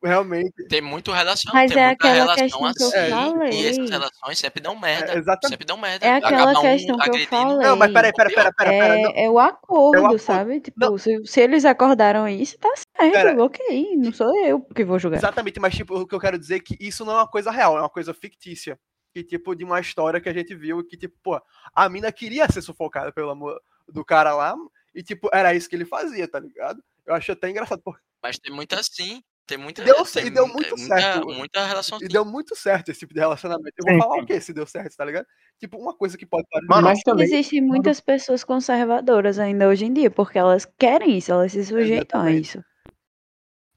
Realmente. 0.04 0.52
Tem 0.68 0.82
muito 0.82 1.12
relação, 1.12 1.54
Mas 1.54 1.72
tem 1.72 1.80
é 1.84 1.86
muita 1.90 2.08
aquela 2.08 2.34
relação 2.34 2.44
questão 2.44 2.74
que 2.74 2.84
eu 2.84 2.88
assim, 2.88 3.10
falei. 3.12 3.52
e 3.62 3.68
essas 3.68 3.90
relações 3.92 4.40
sempre 4.40 4.60
dão 4.64 4.80
merda. 4.80 5.14
É, 5.14 5.18
exatamente. 5.20 5.50
sempre 5.50 5.66
dão 5.68 5.78
merda. 5.78 6.04
É 6.08 6.14
aquela 6.16 6.36
Acaba 6.52 6.60
um 6.60 6.62
questão 6.64 6.96
que 6.98 7.02
eu 7.10 7.14
agredindo- 7.14 7.30
falei. 7.30 7.68
Não, 7.68 7.76
mas 7.76 7.94
peraí, 7.94 8.12
peraí, 8.12 8.34
peraí, 8.34 8.54
peraí, 8.58 8.80
É, 9.16 9.26
é 9.26 9.30
o 9.30 9.38
acordo, 9.38 9.98
É 9.98 10.02
o 10.02 10.06
acordo. 10.08 10.20
sabe? 10.24 10.62
Tipo, 10.62 10.98
se, 10.98 11.22
se 11.26 11.42
eles 11.42 11.64
acordaram 11.64 12.28
isso, 12.28 12.58
tá 12.58 12.70
certo, 12.76 13.14
Pera. 13.14 13.44
ok. 13.44 13.96
Não 13.98 14.12
sou 14.12 14.36
eu 14.44 14.62
que 14.62 14.84
vou 14.84 14.98
julgar. 14.98 15.18
Exatamente, 15.18 15.60
mas 15.60 15.76
tipo, 15.76 15.94
o 15.96 16.08
que 16.08 16.16
eu 16.16 16.20
quero 16.20 16.40
dizer 16.40 16.56
é 16.56 16.60
que 16.60 16.76
isso 16.80 17.06
não 17.06 17.14
é 17.14 17.18
uma 17.18 17.28
coisa 17.28 17.52
real, 17.52 17.78
é 17.78 17.82
uma 17.82 17.90
coisa 17.90 18.16
fictícia. 18.16 18.80
Que, 19.14 19.24
tipo, 19.24 19.54
de 19.56 19.64
uma 19.64 19.80
história 19.80 20.22
que 20.22 20.30
a 20.30 20.34
gente 20.34 20.56
viu 20.56 20.84
que, 20.84 20.96
tipo, 20.96 21.16
pô, 21.22 21.42
a 21.76 21.90
mina 21.90 22.12
queria 22.12 22.50
ser 22.52 22.62
sufocada 22.62 23.12
pelo 23.12 23.30
amor 23.30 23.62
do 23.88 24.06
cara 24.06 24.34
lá, 24.34 24.56
e, 24.96 25.04
tipo, 25.04 25.30
era 25.34 25.54
isso 25.54 25.70
que 25.70 25.76
ele 25.76 25.86
fazia, 25.86 26.28
tá 26.28 26.40
ligado? 26.40 26.82
Eu 27.06 27.14
acho 27.14 27.32
até 27.32 27.50
engraçado, 27.50 27.82
porque 27.84 28.02
Mas 28.24 28.38
tem 28.40 28.54
muita 28.54 28.80
assim. 28.80 29.22
Tem 29.48 29.58
muita. 29.58 29.84
Deu- 29.84 30.06
tem 30.06 30.28
e 30.28 30.30
deu 30.30 30.48
mu- 30.48 30.54
muito 30.54 30.78
muita, 30.78 30.96
certo. 31.02 31.28
Muita 31.28 31.66
relação 31.66 31.98
e 32.00 32.06
assim. 32.06 32.14
deu 32.14 32.24
muito 32.24 32.56
certo 32.56 32.90
esse 32.90 33.00
tipo 33.02 33.14
de 33.14 33.20
relacionamento. 33.20 33.74
Eu 33.78 33.84
vou 33.86 33.94
Sim, 33.96 34.00
falar 34.00 34.16
sim. 34.16 34.22
o 34.22 34.26
que 34.26 34.40
se 34.40 34.54
deu 34.54 34.66
certo, 34.66 34.96
tá 34.96 35.04
ligado? 35.04 35.26
Tipo, 35.60 35.78
uma 35.78 35.94
coisa 35.94 36.18
que 36.18 36.26
pode 36.26 36.48
parecer. 36.50 36.70
Mano, 36.70 36.84
Mas 36.88 37.02
também, 37.02 37.26
Existem 37.26 37.60
muitas 37.60 38.00
pessoas 38.00 38.46
conservadoras 38.46 39.40
ainda 39.40 39.68
hoje 39.68 39.86
em 39.86 39.94
dia, 39.94 40.10
porque 40.10 40.38
elas 40.38 40.66
querem 40.80 41.18
isso, 41.18 41.32
elas 41.34 41.52
se 41.52 41.66
sujeitam 41.66 42.22
a 42.22 42.32
Exatamente. 42.32 42.46
isso. 42.46 42.64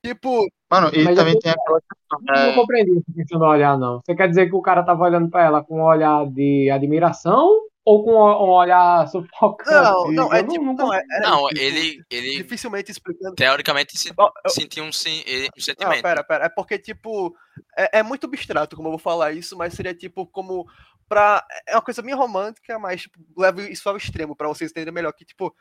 Tipo, 0.04 0.46
Mano, 0.70 0.90
e 0.92 1.02
Mas 1.04 1.16
também 1.16 1.34
eu- 1.34 1.40
tem 1.40 1.52
aquela 1.52 1.80
questão, 1.80 2.18
eu 2.20 2.42
não 2.42 2.48
né? 2.48 2.54
compreendi 2.54 2.90
essa 2.98 3.12
questão 3.14 3.38
do 3.38 3.44
olhar, 3.46 3.78
não. 3.78 4.00
Você 4.04 4.14
quer 4.14 4.28
dizer 4.28 4.48
que 4.48 4.54
o 4.54 4.60
cara 4.62 4.82
tava 4.82 5.04
olhando 5.04 5.30
pra 5.30 5.44
ela 5.44 5.64
com 5.64 5.78
um 5.80 5.84
olhar 5.84 6.26
de 6.26 6.68
admiração 6.70 7.48
ou 7.84 8.04
com 8.04 8.10
um 8.12 8.50
olhar 8.50 9.06
sufocante? 9.08 9.70
não, 9.70 10.10
não, 10.12 10.34
é 10.34 10.42
tipo, 10.42 10.64
não 10.64 10.74
não, 10.74 10.92
é, 10.92 10.98
é 11.10 11.20
Não, 11.20 11.46
tipo, 11.48 11.60
ele, 11.60 12.02
ele 12.10 12.36
dificilmente 12.42 12.90
explicando. 12.90 13.34
teoricamente 13.34 13.96
se- 13.96 14.12
eu- 14.18 14.50
sentiu 14.50 14.84
um, 14.84 14.88
eh, 14.88 14.90
um 14.90 15.42
Não, 15.56 15.62
sentimento. 15.62 16.02
pera, 16.02 16.24
pera. 16.24 16.44
É 16.46 16.48
porque, 16.48 16.78
tipo, 16.78 17.34
é, 17.78 18.00
é 18.00 18.02
muito 18.02 18.26
abstrato 18.26 18.74
como 18.76 18.88
eu 18.88 18.92
vou 18.92 18.98
falar 18.98 19.32
isso, 19.32 19.56
mas 19.56 19.72
seria 19.74 19.94
tipo 19.94 20.26
como. 20.26 20.66
Pra, 21.06 21.44
é 21.68 21.76
uma 21.76 21.82
coisa 21.82 22.00
meio 22.00 22.16
romântica, 22.16 22.78
mas 22.78 23.02
tipo, 23.02 23.18
leva 23.36 23.60
isso 23.62 23.86
ao 23.88 23.96
extremo, 23.96 24.34
pra 24.34 24.48
vocês 24.48 24.70
entenderem 24.70 24.94
melhor. 24.94 25.12
Que, 25.12 25.24
tipo, 25.24 25.54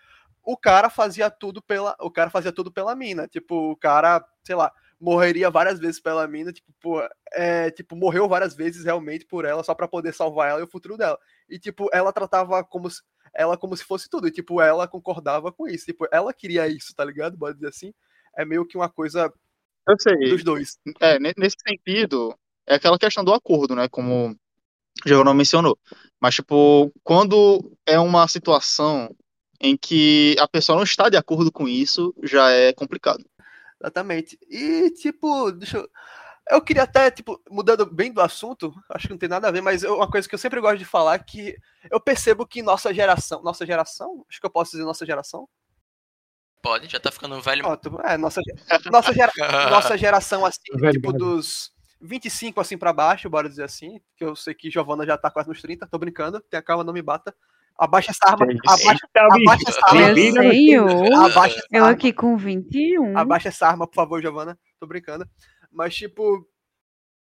o 0.43 0.57
cara 0.57 0.89
fazia 0.89 1.29
tudo 1.29 1.61
pela. 1.61 1.95
O 1.99 2.11
cara 2.11 2.29
fazia 2.29 2.51
tudo 2.51 2.71
pela 2.71 2.95
mina. 2.95 3.27
Tipo, 3.27 3.71
o 3.71 3.75
cara, 3.77 4.23
sei 4.43 4.55
lá, 4.55 4.71
morreria 4.99 5.49
várias 5.49 5.79
vezes 5.79 5.99
pela 5.99 6.27
mina, 6.27 6.53
tipo, 6.53 6.71
pô, 6.79 7.01
é, 7.33 7.69
tipo, 7.71 7.95
morreu 7.95 8.27
várias 8.27 8.55
vezes 8.55 8.85
realmente 8.85 9.25
por 9.25 9.43
ela, 9.43 9.63
só 9.63 9.73
pra 9.75 9.87
poder 9.87 10.13
salvar 10.13 10.49
ela 10.49 10.59
e 10.61 10.63
o 10.63 10.69
futuro 10.69 10.97
dela. 10.97 11.17
E, 11.49 11.59
tipo, 11.59 11.89
ela 11.91 12.13
tratava 12.13 12.63
como 12.63 12.89
se, 12.89 13.01
ela 13.33 13.57
como 13.57 13.75
se 13.75 13.83
fosse 13.83 14.09
tudo. 14.09 14.27
E, 14.27 14.31
tipo, 14.31 14.61
ela 14.61 14.87
concordava 14.87 15.51
com 15.51 15.67
isso. 15.67 15.85
Tipo, 15.85 16.07
ela 16.11 16.33
queria 16.33 16.67
isso, 16.67 16.93
tá 16.95 17.03
ligado? 17.03 17.37
Pode 17.37 17.55
dizer 17.55 17.69
assim. 17.69 17.93
É 18.37 18.45
meio 18.45 18.65
que 18.65 18.77
uma 18.77 18.89
coisa 18.89 19.31
Eu 19.87 19.95
sei. 19.99 20.29
dos 20.29 20.43
dois. 20.43 20.77
É, 20.99 21.19
ne- 21.19 21.33
nesse 21.37 21.57
sentido, 21.67 22.33
é 22.65 22.75
aquela 22.75 22.97
questão 22.97 23.23
do 23.23 23.33
acordo, 23.33 23.75
né? 23.75 23.87
Como 23.89 24.31
o 24.31 24.35
Giovanna 25.07 25.33
mencionou. 25.33 25.77
Mas, 26.19 26.35
tipo, 26.35 26.91
quando 27.03 27.75
é 27.85 27.99
uma 27.99 28.27
situação 28.27 29.13
em 29.63 29.77
que 29.77 30.35
a 30.39 30.47
pessoa 30.47 30.75
não 30.75 30.83
está 30.83 31.07
de 31.07 31.15
acordo 31.15 31.49
com 31.49 31.67
isso, 31.69 32.13
já 32.21 32.51
é 32.51 32.73
complicado. 32.73 33.25
Exatamente. 33.81 34.37
E, 34.49 34.91
tipo, 34.91 35.51
deixa 35.53 35.77
eu. 35.77 35.89
Eu 36.51 36.61
queria 36.61 36.83
até, 36.83 37.09
tipo, 37.09 37.41
mudando 37.49 37.85
bem 37.85 38.11
do 38.11 38.19
assunto, 38.19 38.73
acho 38.89 39.07
que 39.07 39.13
não 39.13 39.17
tem 39.17 39.29
nada 39.29 39.47
a 39.47 39.51
ver, 39.51 39.61
mas 39.61 39.81
eu- 39.81 39.95
uma 39.95 40.11
coisa 40.11 40.27
que 40.27 40.35
eu 40.35 40.39
sempre 40.39 40.59
gosto 40.59 40.77
de 40.77 40.83
falar 40.83 41.15
é 41.15 41.19
que 41.19 41.55
eu 41.89 42.01
percebo 42.01 42.45
que 42.45 42.61
nossa 42.61 42.93
geração. 42.93 43.41
Nossa 43.41 43.65
geração? 43.65 44.25
Acho 44.29 44.41
que 44.41 44.45
eu 44.45 44.49
posso 44.49 44.71
dizer 44.71 44.83
nossa 44.83 45.05
geração? 45.05 45.47
Pode, 46.61 46.89
já 46.89 46.99
tá 46.99 47.09
ficando 47.11 47.39
velho. 47.41 47.63
É, 48.03 48.17
nossa, 48.17 48.41
nossa, 48.91 49.13
gera- 49.13 49.31
nossa 49.71 49.97
geração, 49.97 50.45
assim, 50.45 50.59
Velho, 50.75 50.93
tipo, 50.93 51.11
velho. 51.13 51.23
dos 51.23 51.71
25 52.01 52.59
assim 52.59 52.77
pra 52.77 52.91
baixo, 52.91 53.29
bora 53.29 53.47
dizer 53.47 53.63
assim, 53.63 54.01
que 54.17 54.25
eu 54.25 54.35
sei 54.35 54.53
que 54.53 54.69
Giovana 54.69 55.05
já 55.05 55.17
tá 55.17 55.31
quase 55.31 55.47
nos 55.47 55.61
30, 55.61 55.87
tô 55.87 55.97
brincando, 55.97 56.41
tenha 56.41 56.61
calma, 56.61 56.83
não 56.83 56.91
me 56.93 57.01
bata. 57.01 57.33
Abaixa 57.77 58.11
essa 58.11 58.31
arma, 58.31 58.45
abaixa, 58.45 59.07
abaixa 59.15 59.63
essa 59.67 59.81
arma, 59.87 60.15
senhor, 60.15 61.13
abaixa 61.13 61.57
essa 61.57 61.67
eu 61.71 61.83
arma. 61.83 61.95
aqui 61.95 62.13
com 62.13 62.37
21. 62.37 63.17
Abaixa 63.17 63.49
essa 63.49 63.67
arma, 63.67 63.87
por 63.87 63.95
favor, 63.95 64.21
Giovana. 64.21 64.57
Tô 64.79 64.85
brincando. 64.85 65.27
Mas, 65.71 65.95
tipo, 65.95 66.47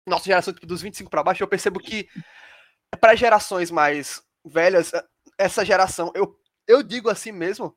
nossa 0.07 0.25
geração, 0.25 0.53
tipo, 0.53 0.65
dos 0.65 0.81
25 0.81 1.09
pra 1.09 1.23
baixo, 1.23 1.43
eu 1.43 1.47
percebo 1.47 1.79
que 1.79 2.07
para 3.01 3.15
gerações 3.15 3.69
mais 3.69 4.21
velhas, 4.45 4.91
essa 5.37 5.65
geração, 5.65 6.11
eu, 6.15 6.33
eu 6.65 6.81
digo 6.81 7.09
assim 7.09 7.33
mesmo, 7.33 7.75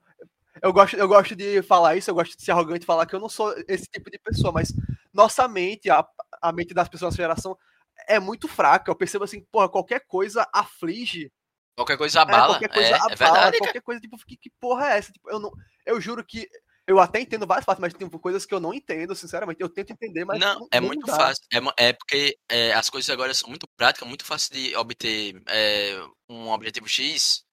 eu 0.63 0.73
gosto, 0.73 0.97
eu 0.97 1.09
gosto 1.09 1.35
de 1.35 1.63
falar 1.63 1.97
isso, 1.97 2.11
eu 2.11 2.15
gosto 2.15 2.37
de 2.37 2.45
ser 2.45 2.53
arrogante 2.53 2.85
e 2.85 2.87
falar 2.87 3.07
que 3.07 3.15
eu 3.15 3.21
não 3.21 3.29
sou 3.29 3.53
esse 3.67 3.87
tipo 3.91 4.11
de 4.11 4.19
pessoa, 4.19 4.53
mas 4.53 4.73
nossa 5.13 5.49
mente, 5.49 5.91
a, 5.91 6.07
a 6.41 6.53
mente 6.53 6.73
das 6.73 6.89
pessoas 6.89 7.15
dessa 7.15 7.23
geração 7.23 7.59
é 8.07 8.21
muito 8.21 8.47
fraca. 8.47 8.91
Eu 8.91 8.97
percebo 8.97 9.25
assim, 9.25 9.45
porra, 9.51 9.69
qualquer 9.69 10.07
coisa 10.07 10.49
aflige 10.53 11.33
Qualquer 11.77 11.97
coisa 11.97 12.19
é, 12.19 12.23
abala. 12.23 12.55
qualquer 12.55 12.69
coisa 12.69 12.89
é, 12.89 12.93
é 12.93 12.95
abala, 12.95 13.17
verdade, 13.17 13.35
cara. 13.35 13.59
qualquer 13.59 13.81
coisa, 13.83 14.01
tipo, 14.01 14.17
que, 14.27 14.37
que 14.37 14.51
porra 14.61 14.91
é 14.91 14.99
essa? 14.99 15.13
Tipo, 15.13 15.31
eu, 15.31 15.39
não, 15.39 15.51
eu 15.87 16.01
juro 16.01 16.25
que 16.25 16.49
eu 16.91 16.99
até 16.99 17.21
entendo 17.21 17.47
várias 17.47 17.65
partes, 17.65 17.81
mas 17.81 17.95
tem 17.95 18.09
coisas 18.09 18.45
que 18.45 18.53
eu 18.53 18.59
não 18.59 18.75
entendo, 18.75 19.15
sinceramente. 19.15 19.61
Eu 19.61 19.69
tento 19.69 19.93
entender, 19.93 20.25
mas 20.25 20.41
não, 20.41 20.67
é 20.73 20.81
muito 20.81 21.07
dá. 21.07 21.15
fácil. 21.15 21.45
É, 21.53 21.89
é 21.89 21.93
porque 21.93 22.37
é, 22.49 22.73
as 22.73 22.91
coisas 22.91 23.09
agora 23.09 23.33
são 23.33 23.49
muito 23.49 23.69
práticas, 23.77 24.09
muito 24.09 24.25
fácil 24.25 24.53
de 24.55 24.75
obter 24.75 25.41
é, 25.47 26.03
um 26.29 26.49
objetivo 26.49 26.89
X. 26.89 27.45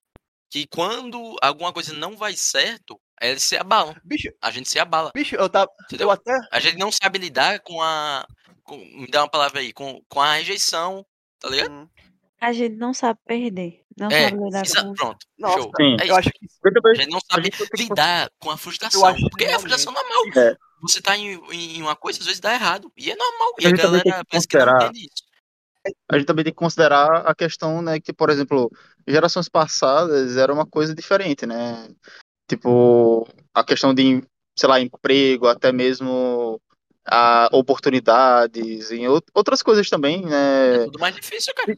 Que 0.49 0.65
quando 0.65 1.35
alguma 1.41 1.71
coisa 1.71 1.93
não 1.93 2.17
vai 2.17 2.33
certo, 2.33 2.99
eles 3.21 3.43
se 3.43 3.55
abalam. 3.55 3.95
Bicho, 4.03 4.29
A 4.41 4.49
gente 4.49 4.69
se 4.69 4.79
abala. 4.79 5.11
bicho, 5.13 5.35
eu 5.35 5.49
tava. 5.49 5.69
Entendeu? 5.83 6.07
Eu 6.07 6.11
até. 6.11 6.33
A 6.51 6.59
gente 6.59 6.77
não 6.77 6.91
sabe 6.91 7.19
lidar 7.19 7.59
com 7.59 7.79
a. 7.81 8.25
com- 8.63 8.77
me 8.77 9.07
dá 9.07 9.21
uma 9.21 9.29
palavra 9.29 9.59
aí, 9.59 9.71
com, 9.71 10.01
com 10.09 10.19
a 10.21 10.33
rejeição. 10.33 11.05
Tá 11.39 11.49
ligado? 11.49 11.71
Hum, 11.71 11.89
A 12.39 12.53
gente 12.53 12.75
não 12.75 12.93
sabe 12.93 13.19
perder. 13.25 13.83
Não 13.97 14.09
É, 14.11 14.29
sabe 14.29 14.43
lidar 14.43 14.63
com 14.85 14.93
pronto. 14.93 15.25
Nossa, 15.39 15.59
show. 15.59 15.71
Sim. 15.75 15.97
É 15.99 16.03
eu 16.03 16.05
isso. 16.05 16.15
acho 16.15 16.29
que. 16.31 16.45
A 16.85 16.93
gente 16.93 17.09
não 17.11 17.19
sabe 17.31 17.43
gente 17.45 17.83
lidar 17.83 18.29
com 18.39 18.51
a 18.51 18.57
frustração. 18.57 19.15
Porque 19.29 19.45
é 19.45 19.53
a 19.55 19.59
frustração 19.59 19.91
normal. 19.91 20.23
É. 20.35 20.55
Você 20.81 21.01
tá 21.01 21.17
em, 21.17 21.33
em 21.51 21.81
uma 21.81 21.95
coisa, 21.95 22.19
às 22.19 22.25
vezes 22.25 22.39
dá 22.39 22.53
errado. 22.53 22.91
E 22.95 23.09
é 23.11 23.15
normal. 23.15 23.53
E 23.59 23.65
A 23.65 23.67
a 23.67 23.69
gente 23.71 23.81
também 23.81 24.01
tem 24.01 24.11
galera 24.11 24.25
que 24.25 24.29
parece 24.31 24.47
que 24.47 24.57
não 24.57 24.75
entende 24.75 24.99
isso. 24.99 25.23
a 26.11 26.17
gente 26.17 26.27
também 26.27 26.43
tem 26.45 26.53
que 26.53 26.59
considerar 26.59 27.25
a 27.25 27.33
questão, 27.33 27.81
né, 27.81 27.99
que, 27.99 28.13
por 28.13 28.29
exemplo, 28.29 28.69
gerações 29.07 29.49
passadas 29.49 30.37
era 30.37 30.53
uma 30.53 30.65
coisa 30.65 30.93
diferente, 30.93 31.45
né? 31.47 31.89
Tipo, 32.47 33.27
a 33.53 33.63
questão 33.63 33.93
de, 33.95 34.21
sei 34.55 34.69
lá, 34.69 34.79
emprego, 34.79 35.47
até 35.47 35.71
mesmo 35.71 36.61
a 37.03 37.49
oportunidades, 37.53 38.91
em 38.91 39.05
out- 39.05 39.25
outras 39.33 39.63
coisas 39.63 39.89
também, 39.89 40.23
É 40.25 40.29
né? 40.77 40.85
tudo 40.85 40.99
mais 40.99 41.15
difícil, 41.15 41.53
cara. 41.55 41.75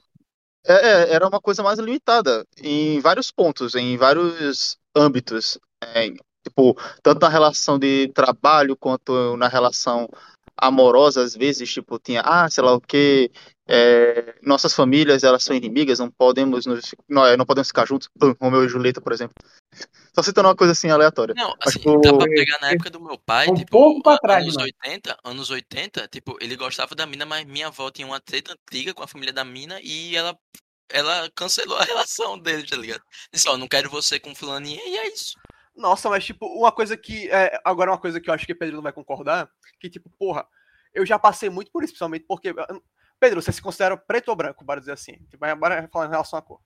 É, 0.65 0.73
é, 0.73 1.13
era 1.13 1.27
uma 1.27 1.39
coisa 1.39 1.63
mais 1.63 1.79
limitada 1.79 2.45
em 2.61 2.99
vários 2.99 3.31
pontos, 3.31 3.75
em 3.75 3.97
vários 3.97 4.77
âmbitos. 4.95 5.57
É, 5.81 6.09
tipo, 6.43 6.75
tanto 7.01 7.21
na 7.21 7.29
relação 7.29 7.79
de 7.79 8.09
trabalho 8.09 8.75
quanto 8.75 9.37
na 9.37 9.47
relação 9.47 10.07
amorosa, 10.57 11.23
às 11.23 11.35
vezes, 11.35 11.71
tipo, 11.71 11.97
tinha, 11.99 12.21
ah, 12.21 12.49
sei 12.49 12.63
lá 12.63 12.73
o 12.73 12.81
quê, 12.81 13.31
é, 13.71 14.33
nossas 14.41 14.73
famílias, 14.73 15.23
elas 15.23 15.43
são 15.43 15.55
inimigas, 15.55 15.99
não 15.99 16.09
podemos 16.09 16.65
nos, 16.65 16.95
não, 17.07 17.23
é, 17.23 17.37
não 17.37 17.45
podemos 17.45 17.67
ficar 17.67 17.85
juntos, 17.85 18.09
Pum, 18.19 18.35
Romeu 18.41 18.65
e 18.65 18.67
Julieta, 18.67 18.99
por 18.99 19.13
exemplo. 19.13 19.35
Só 20.11 20.23
citando 20.23 20.47
uma 20.47 20.55
coisa 20.55 20.71
assim 20.71 20.89
aleatória. 20.89 21.35
Não, 21.35 21.53
assim, 21.61 21.77
tipo, 21.77 22.01
dá 22.01 22.11
pra 22.11 22.25
pegar 22.25 22.57
na 22.59 22.71
época 22.71 22.89
do 22.89 22.99
meu 22.99 23.19
pai, 23.19 23.47
Um 23.47 23.53
tipo, 23.53 23.69
pouco 23.69 24.01
pra 24.01 24.17
trás, 24.17 24.41
anos 24.41 24.55
mano. 24.55 24.69
80, 24.83 25.17
anos 25.23 25.49
80, 25.51 26.07
tipo, 26.07 26.35
ele 26.41 26.55
gostava 26.55 26.95
da 26.95 27.05
mina, 27.05 27.27
mas 27.27 27.45
minha 27.45 27.67
avó 27.67 27.91
tinha 27.91 28.07
uma 28.07 28.19
treta 28.19 28.53
antiga 28.53 28.91
com 28.91 29.03
a 29.03 29.07
família 29.07 29.31
da 29.31 29.45
mina 29.45 29.79
e 29.83 30.15
ela, 30.15 30.35
ela 30.91 31.29
cancelou 31.35 31.77
a 31.77 31.83
relação 31.85 32.39
dele, 32.39 32.65
tá 32.65 32.75
ligado? 32.75 33.03
Disse, 33.31 33.47
ó, 33.47 33.55
não 33.55 33.67
quero 33.67 33.87
você 33.87 34.19
com 34.19 34.33
fulaninha 34.33 34.81
e 34.83 34.97
é 34.97 35.13
isso. 35.13 35.35
Nossa, 35.75 36.09
mas 36.09 36.25
tipo, 36.25 36.47
uma 36.47 36.71
coisa 36.71 36.97
que. 36.97 37.29
É, 37.29 37.61
agora, 37.63 37.91
uma 37.91 37.99
coisa 37.99 38.19
que 38.19 38.31
eu 38.31 38.33
acho 38.33 38.47
que 38.47 38.53
o 38.53 38.57
Pedro 38.57 38.77
não 38.77 38.83
vai 38.83 38.91
concordar, 38.91 39.47
que, 39.79 39.91
tipo, 39.91 40.09
porra, 40.17 40.43
eu 40.91 41.05
já 41.05 41.19
passei 41.19 41.51
muito 41.51 41.71
por 41.71 41.83
isso, 41.83 41.93
principalmente 41.93 42.25
porque. 42.27 42.51
Pedro, 43.19 43.41
você 43.41 43.51
se 43.51 43.61
considera 43.61 43.97
preto 43.97 44.29
ou 44.29 44.35
branco, 44.35 44.63
bora 44.63 44.79
dizer 44.79 44.93
assim? 44.93 45.13
Tipo, 45.29 45.45
agora 45.45 45.87
falar 45.91 46.05
em 46.07 46.09
relação 46.11 46.39
à 46.39 46.41
cor. 46.41 46.59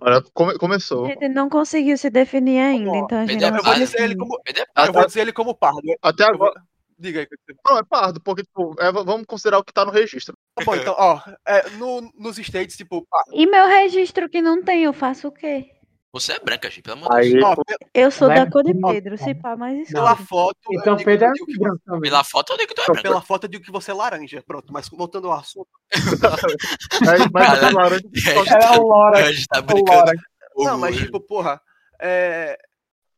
olha, 0.00 0.22
come- 0.34 0.58
começou. 0.58 1.06
gente 1.06 1.28
não 1.28 1.48
conseguiu 1.48 1.96
se 1.96 2.10
definir 2.10 2.58
ainda, 2.60 2.96
então 2.96 3.18
a 3.18 3.26
gente 3.26 3.38
Pedro 3.40 3.50
não 3.50 3.56
Eu 3.58 3.62
vou 3.64 3.74
dizer 3.74 4.00
ele 4.02 4.16
como. 4.16 4.40
Ele 4.46 4.58
é 4.58 4.62
Eu 4.62 4.66
pardo. 4.74 4.92
vou 4.92 5.06
dizer 5.06 5.20
ele 5.20 5.32
como 5.32 5.54
pardo. 5.54 5.80
Até 6.02 6.24
Eu 6.24 6.38
vou- 6.38 6.48
agora, 6.48 6.62
Diga 6.98 7.18
aí. 7.20 7.26
Não, 7.66 7.78
é 7.78 7.82
pardo, 7.82 8.20
porque, 8.20 8.44
tipo, 8.44 8.76
é, 8.80 8.92
vamos 8.92 9.26
considerar 9.26 9.58
o 9.58 9.64
que 9.64 9.72
tá 9.72 9.84
no 9.84 9.90
registro. 9.90 10.36
Tá 10.54 10.64
bom, 10.64 10.76
então, 10.76 10.94
ó, 10.96 11.20
é, 11.44 11.68
no, 11.70 12.00
nos 12.16 12.38
States, 12.38 12.76
tipo, 12.76 13.04
pardo. 13.10 13.30
E 13.32 13.44
meu 13.44 13.66
registro 13.66 14.28
que 14.28 14.40
não 14.40 14.62
tem, 14.62 14.84
eu 14.84 14.92
faço 14.92 15.26
o 15.26 15.32
quê? 15.32 15.68
Você 16.12 16.32
é 16.32 16.38
branca, 16.38 16.68
gente, 16.68 16.82
pelo 16.82 16.98
amor 16.98 17.22
de 17.22 17.32
Deus. 17.32 17.56
Eu 17.94 18.10
sou 18.10 18.28
da 18.28 18.34
é 18.42 18.50
cor 18.50 18.62
de 18.62 18.74
Pedro, 18.74 19.16
se 19.16 19.34
pá 19.34 19.56
mais 19.56 19.90
pela 19.90 20.10
escuro. 20.12 20.28
foto. 20.28 20.58
Então 20.72 20.96
Pedro 20.98 21.26
é 21.26 21.32
que 21.32 21.58
branco 21.58 21.80
também. 21.86 22.10
Pela 22.10 22.22
foto 22.22 22.52
eu 22.52 22.58
digo 22.58 22.68
que 22.68 22.74
tu 22.74 22.82
é 22.82 22.84
branco. 22.84 23.02
Pela 23.02 23.22
foto 23.22 23.44
eu 23.44 23.48
digo 23.48 23.64
que 23.64 23.72
você 23.72 23.90
é 23.92 23.94
laranja. 23.94 24.42
Pronto, 24.46 24.70
mas 24.72 24.88
voltando 24.90 25.28
ao 25.28 25.38
assunto. 25.38 25.70
aí, 27.08 27.18
mas 27.32 27.46
Cara, 27.46 27.60
tá 27.60 27.70
laranja, 27.70 28.08
É 28.30 28.78
o 28.78 28.82
Lora, 28.82 29.18
A 29.24 29.32
gente 29.32 29.46
tá 29.48 29.62
brincando. 29.62 29.90
Lora. 29.96 30.12
Não, 30.58 30.78
mas 30.78 30.96
tipo, 30.96 31.18
porra. 31.18 31.58
É, 31.98 32.58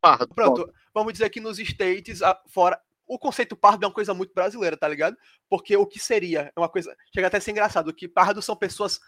pardo. 0.00 0.28
Pronto, 0.33 0.72
vamos 0.94 1.12
dizer 1.12 1.28
que 1.30 1.40
nos 1.40 1.59
States, 1.59 2.22
a- 2.22 2.40
fora. 2.48 2.80
O 3.07 3.18
conceito 3.18 3.54
pardo 3.57 3.85
é 3.85 3.88
uma 3.88 3.92
coisa 3.92 4.14
muito 4.14 4.33
brasileira, 4.33 4.76
tá 4.78 4.88
ligado? 4.88 5.14
Porque 5.50 5.76
o 5.76 5.85
que 5.85 5.98
seria? 5.98 6.52
É 6.57 6.61
uma 6.61 6.68
coisa. 6.70 6.96
Chega 7.12 7.26
até 7.26 7.37
a 7.38 7.40
ser 7.40 7.50
engraçado, 7.50 7.92
que 7.92 8.09
pardo 8.09 8.40
são 8.40 8.57
pessoas 8.57 8.98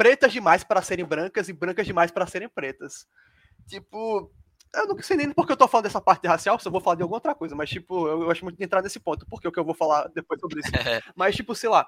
pretas 0.00 0.32
demais 0.32 0.64
para 0.64 0.80
serem 0.80 1.04
brancas 1.04 1.50
e 1.50 1.52
brancas 1.52 1.84
demais 1.86 2.10
para 2.10 2.26
serem 2.26 2.48
pretas. 2.48 3.06
Tipo. 3.68 4.32
Eu 4.74 4.86
não 4.86 5.02
sei 5.02 5.16
nem 5.16 5.30
porque 5.30 5.52
eu 5.52 5.56
tô 5.56 5.68
falando 5.68 5.84
dessa 5.84 6.00
parte 6.00 6.26
racial, 6.26 6.58
se 6.58 6.66
eu 6.66 6.72
vou 6.72 6.80
falar 6.80 6.94
de 6.96 7.02
alguma 7.02 7.16
outra 7.16 7.34
coisa, 7.34 7.54
mas, 7.56 7.68
tipo, 7.68 8.06
eu, 8.06 8.22
eu 8.22 8.30
acho 8.30 8.44
muito 8.44 8.56
de 8.56 8.64
entrar 8.64 8.80
nesse 8.80 9.00
ponto, 9.00 9.26
porque 9.28 9.46
é 9.46 9.50
o 9.50 9.52
que 9.52 9.58
eu 9.58 9.64
vou 9.64 9.74
falar 9.74 10.06
depois 10.14 10.40
sobre 10.40 10.60
isso. 10.60 10.70
Mas, 11.16 11.34
tipo, 11.34 11.54
sei 11.56 11.68
lá, 11.68 11.86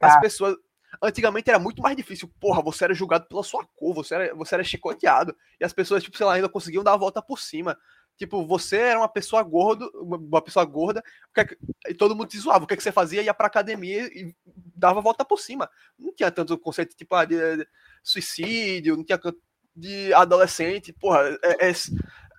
as 0.00 0.14
Tá. 0.14 0.20
pessoas. 0.20 0.56
Antigamente 1.02 1.50
era 1.50 1.58
muito 1.58 1.82
mais 1.82 1.96
difícil. 1.96 2.30
Porra, 2.40 2.62
você 2.62 2.84
era 2.84 2.94
julgado 2.94 3.26
pela 3.26 3.42
sua 3.42 3.66
cor, 3.74 3.92
você 3.92 4.14
era, 4.14 4.34
você 4.36 4.54
era 4.54 4.64
chicoteado. 4.64 5.36
E 5.60 5.64
as 5.64 5.72
pessoas, 5.72 6.02
tipo, 6.02 6.16
sei 6.16 6.24
lá, 6.24 6.34
ainda 6.34 6.48
conseguiam 6.48 6.84
dar 6.84 6.92
a 6.94 6.96
volta 6.96 7.20
por 7.20 7.38
cima. 7.40 7.76
Tipo, 8.16 8.46
você 8.46 8.76
era 8.78 8.98
uma 8.98 9.08
pessoa 9.08 9.42
gordo, 9.42 9.90
uma 9.94 10.40
pessoa 10.40 10.64
gorda, 10.64 11.02
é 11.36 11.90
e 11.90 11.94
todo 11.94 12.16
mundo 12.16 12.28
te 12.28 12.38
zoava. 12.38 12.64
O 12.64 12.66
que, 12.66 12.74
é 12.74 12.76
que 12.76 12.82
você 12.82 12.92
fazia? 12.92 13.22
Ia 13.22 13.34
pra 13.34 13.46
academia 13.46 14.06
e 14.06 14.34
dava 14.74 15.00
a 15.00 15.02
volta 15.02 15.24
por 15.24 15.38
cima. 15.38 15.68
Não 15.98 16.14
tinha 16.14 16.30
tanto 16.30 16.56
conceito, 16.58 16.96
tipo, 16.96 17.14
ah, 17.14 17.24
de, 17.24 17.36
de 17.58 17.68
suicídio, 18.02 18.96
não 18.96 19.04
tinha 19.04 19.20
de 19.74 20.12
adolescente, 20.14 20.92
porra, 20.92 21.20
é, 21.42 21.68
é, 21.68 21.72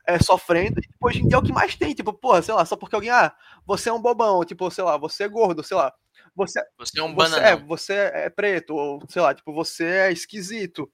é 0.07 0.19
sofrendo. 0.19 0.79
E, 0.79 0.81
tipo, 0.81 0.95
hoje 1.01 1.19
em 1.21 1.27
dia 1.27 1.35
é 1.37 1.39
o 1.39 1.43
que 1.43 1.53
mais 1.53 1.75
tem, 1.75 1.93
tipo, 1.93 2.11
porra, 2.11 2.41
sei 2.41 2.53
lá, 2.55 2.65
só 2.65 2.75
porque 2.75 2.95
alguém, 2.95 3.11
ah, 3.11 3.35
você 3.65 3.89
é 3.89 3.93
um 3.93 4.01
bobão, 4.01 4.43
tipo, 4.43 4.69
sei 4.71 4.83
lá, 4.83 4.97
você 4.97 5.25
é 5.25 5.27
gordo, 5.27 5.63
sei 5.63 5.77
lá. 5.77 5.93
Você, 6.35 6.59
Você 6.77 6.99
é 6.99 7.03
um 7.03 7.13
você, 7.15 7.35
é, 7.39 7.55
você 7.55 7.93
é 7.93 8.29
preto, 8.29 8.75
ou 8.75 9.01
sei 9.09 9.21
lá, 9.21 9.33
tipo, 9.33 9.53
você 9.53 9.85
é 9.85 10.11
esquisito, 10.11 10.91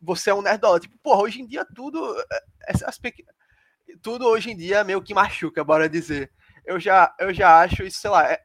você 0.00 0.30
é 0.30 0.34
um 0.34 0.42
nerdola. 0.42 0.80
Tipo, 0.80 0.98
porra, 1.02 1.22
hoje 1.22 1.40
em 1.40 1.46
dia 1.46 1.64
tudo. 1.74 1.98
é- 2.30 2.42
Essas 2.68 2.98
pequ... 2.98 3.24
Tudo 4.02 4.26
hoje 4.26 4.50
em 4.50 4.56
dia 4.56 4.84
meio 4.84 5.02
que 5.02 5.14
machuca, 5.14 5.62
bora 5.64 5.88
dizer. 5.88 6.30
Eu 6.64 6.78
já, 6.78 7.14
eu 7.18 7.32
já 7.34 7.60
acho 7.60 7.82
isso, 7.82 7.98
sei 8.00 8.10
lá, 8.10 8.30
é, 8.30 8.40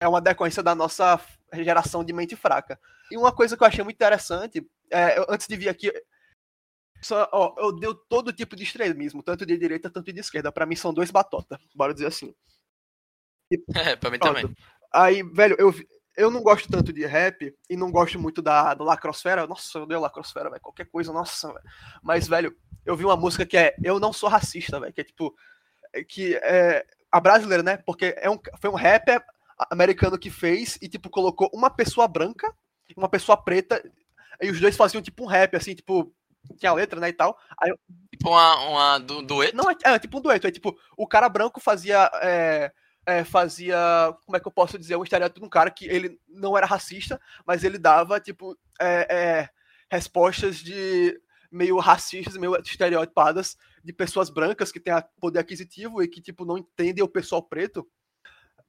é 0.00 0.08
uma 0.08 0.20
decorrência 0.20 0.62
da 0.62 0.74
nossa 0.74 1.20
geração 1.54 2.04
de 2.04 2.12
mente 2.12 2.36
fraca. 2.36 2.78
E 3.10 3.16
uma 3.16 3.32
coisa 3.34 3.56
que 3.56 3.62
eu 3.62 3.66
achei 3.66 3.82
muito 3.84 3.96
interessante, 3.96 4.64
é, 4.90 5.18
eu- 5.18 5.26
antes 5.28 5.46
de 5.46 5.56
vir 5.56 5.68
aqui. 5.68 5.92
Só, 7.02 7.28
ó, 7.32 7.54
eu 7.58 7.72
dei 7.78 7.90
todo 8.08 8.32
tipo 8.32 8.56
de 8.56 8.64
extremismo, 8.64 9.22
tanto 9.22 9.44
de 9.46 9.56
direita, 9.56 9.90
tanto 9.90 10.12
de 10.12 10.20
esquerda. 10.20 10.50
Pra 10.50 10.66
mim 10.66 10.74
são 10.76 10.92
dois 10.94 11.10
batota, 11.10 11.58
bora 11.74 11.92
dizer 11.94 12.06
assim. 12.06 12.34
É, 13.74 13.96
pra 13.96 14.10
mim 14.10 14.18
Pronto. 14.18 14.40
também. 14.40 14.56
Aí, 14.92 15.22
velho, 15.22 15.56
eu, 15.58 15.72
eu 16.16 16.30
não 16.30 16.42
gosto 16.42 16.68
tanto 16.68 16.92
de 16.92 17.04
rap 17.04 17.54
e 17.68 17.76
não 17.76 17.90
gosto 17.90 18.18
muito 18.18 18.40
da, 18.40 18.74
da 18.74 18.84
lacrosfera. 18.84 19.46
Nossa, 19.46 19.78
eu 19.78 19.82
odeio 19.82 20.00
lacrosfera, 20.00 20.48
velho. 20.48 20.62
Qualquer 20.62 20.86
coisa, 20.86 21.12
nossa, 21.12 21.48
velho. 21.52 21.64
Mas, 22.02 22.26
velho, 22.26 22.56
eu 22.84 22.96
vi 22.96 23.04
uma 23.04 23.16
música 23.16 23.44
que 23.44 23.56
é 23.56 23.74
Eu 23.82 24.00
Não 24.00 24.12
Sou 24.12 24.28
Racista, 24.28 24.80
velho. 24.80 24.92
Que 24.92 25.02
é 25.02 25.04
tipo. 25.04 25.34
é 25.92 26.02
Que 26.02 26.36
é. 26.36 26.86
A 27.12 27.20
brasileira, 27.20 27.62
né? 27.62 27.76
Porque 27.78 28.14
é 28.18 28.28
um, 28.28 28.38
foi 28.60 28.70
um 28.70 28.74
rapper 28.74 29.22
americano 29.70 30.18
que 30.18 30.30
fez 30.30 30.78
e, 30.82 30.88
tipo, 30.88 31.08
colocou 31.08 31.48
uma 31.52 31.70
pessoa 31.70 32.08
branca 32.08 32.52
e 32.88 32.94
uma 32.96 33.08
pessoa 33.08 33.36
preta. 33.36 33.82
E 34.40 34.50
os 34.50 34.60
dois 34.60 34.76
faziam, 34.76 35.02
tipo, 35.02 35.24
um 35.24 35.26
rap, 35.26 35.54
assim, 35.56 35.74
tipo. 35.74 36.12
Tinha 36.58 36.70
a 36.70 36.74
letra, 36.74 37.00
né? 37.00 37.08
E 37.08 37.12
tal. 37.12 37.36
Aí, 37.60 37.72
Tipo 38.12 38.30
uma, 38.30 38.54
uma 38.68 38.98
du, 38.98 39.20
dueto. 39.22 39.56
não, 39.56 39.68
é, 39.70 39.74
é 39.84 39.98
tipo 39.98 40.18
um 40.18 40.20
dueto. 40.20 40.46
É 40.46 40.50
tipo, 40.50 40.76
o 40.96 41.06
cara 41.06 41.28
branco 41.28 41.60
fazia. 41.60 42.10
é, 42.22 42.72
é, 43.06 43.24
fazia. 43.24 43.78
Como 44.26 44.36
é 44.36 44.40
que 44.40 44.48
eu 44.48 44.52
posso 44.52 44.76
dizer? 44.78 44.96
Um 44.96 45.04
estereótipo 45.04 45.40
de 45.40 45.46
um 45.46 45.50
cara 45.50 45.70
que 45.70 45.86
ele 45.86 46.20
não 46.28 46.58
era 46.58 46.66
racista, 46.66 47.20
mas 47.46 47.62
ele 47.62 47.78
dava, 47.78 48.18
tipo, 48.18 48.58
é, 48.80 49.06
é, 49.08 49.50
respostas 49.90 50.56
de 50.56 51.18
meio 51.50 51.78
racistas, 51.78 52.36
meio 52.36 52.56
estereotipadas 52.56 53.56
de 53.82 53.92
pessoas 53.92 54.28
brancas 54.28 54.72
que 54.72 54.80
têm 54.80 54.92
poder 55.20 55.38
aquisitivo 55.38 56.02
e 56.02 56.08
que, 56.08 56.20
tipo, 56.20 56.44
não 56.44 56.58
entendem 56.58 57.04
o 57.04 57.08
pessoal 57.08 57.40
preto. 57.40 57.88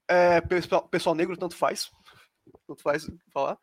É, 0.08 0.39
pessoal, 0.39 0.88
pessoal 0.88 1.15
negro, 1.15 1.36
tanto 1.36 1.56
faz. 1.56 1.91
Tanto 2.65 2.82
faz 2.82 3.10
falar. 3.34 3.58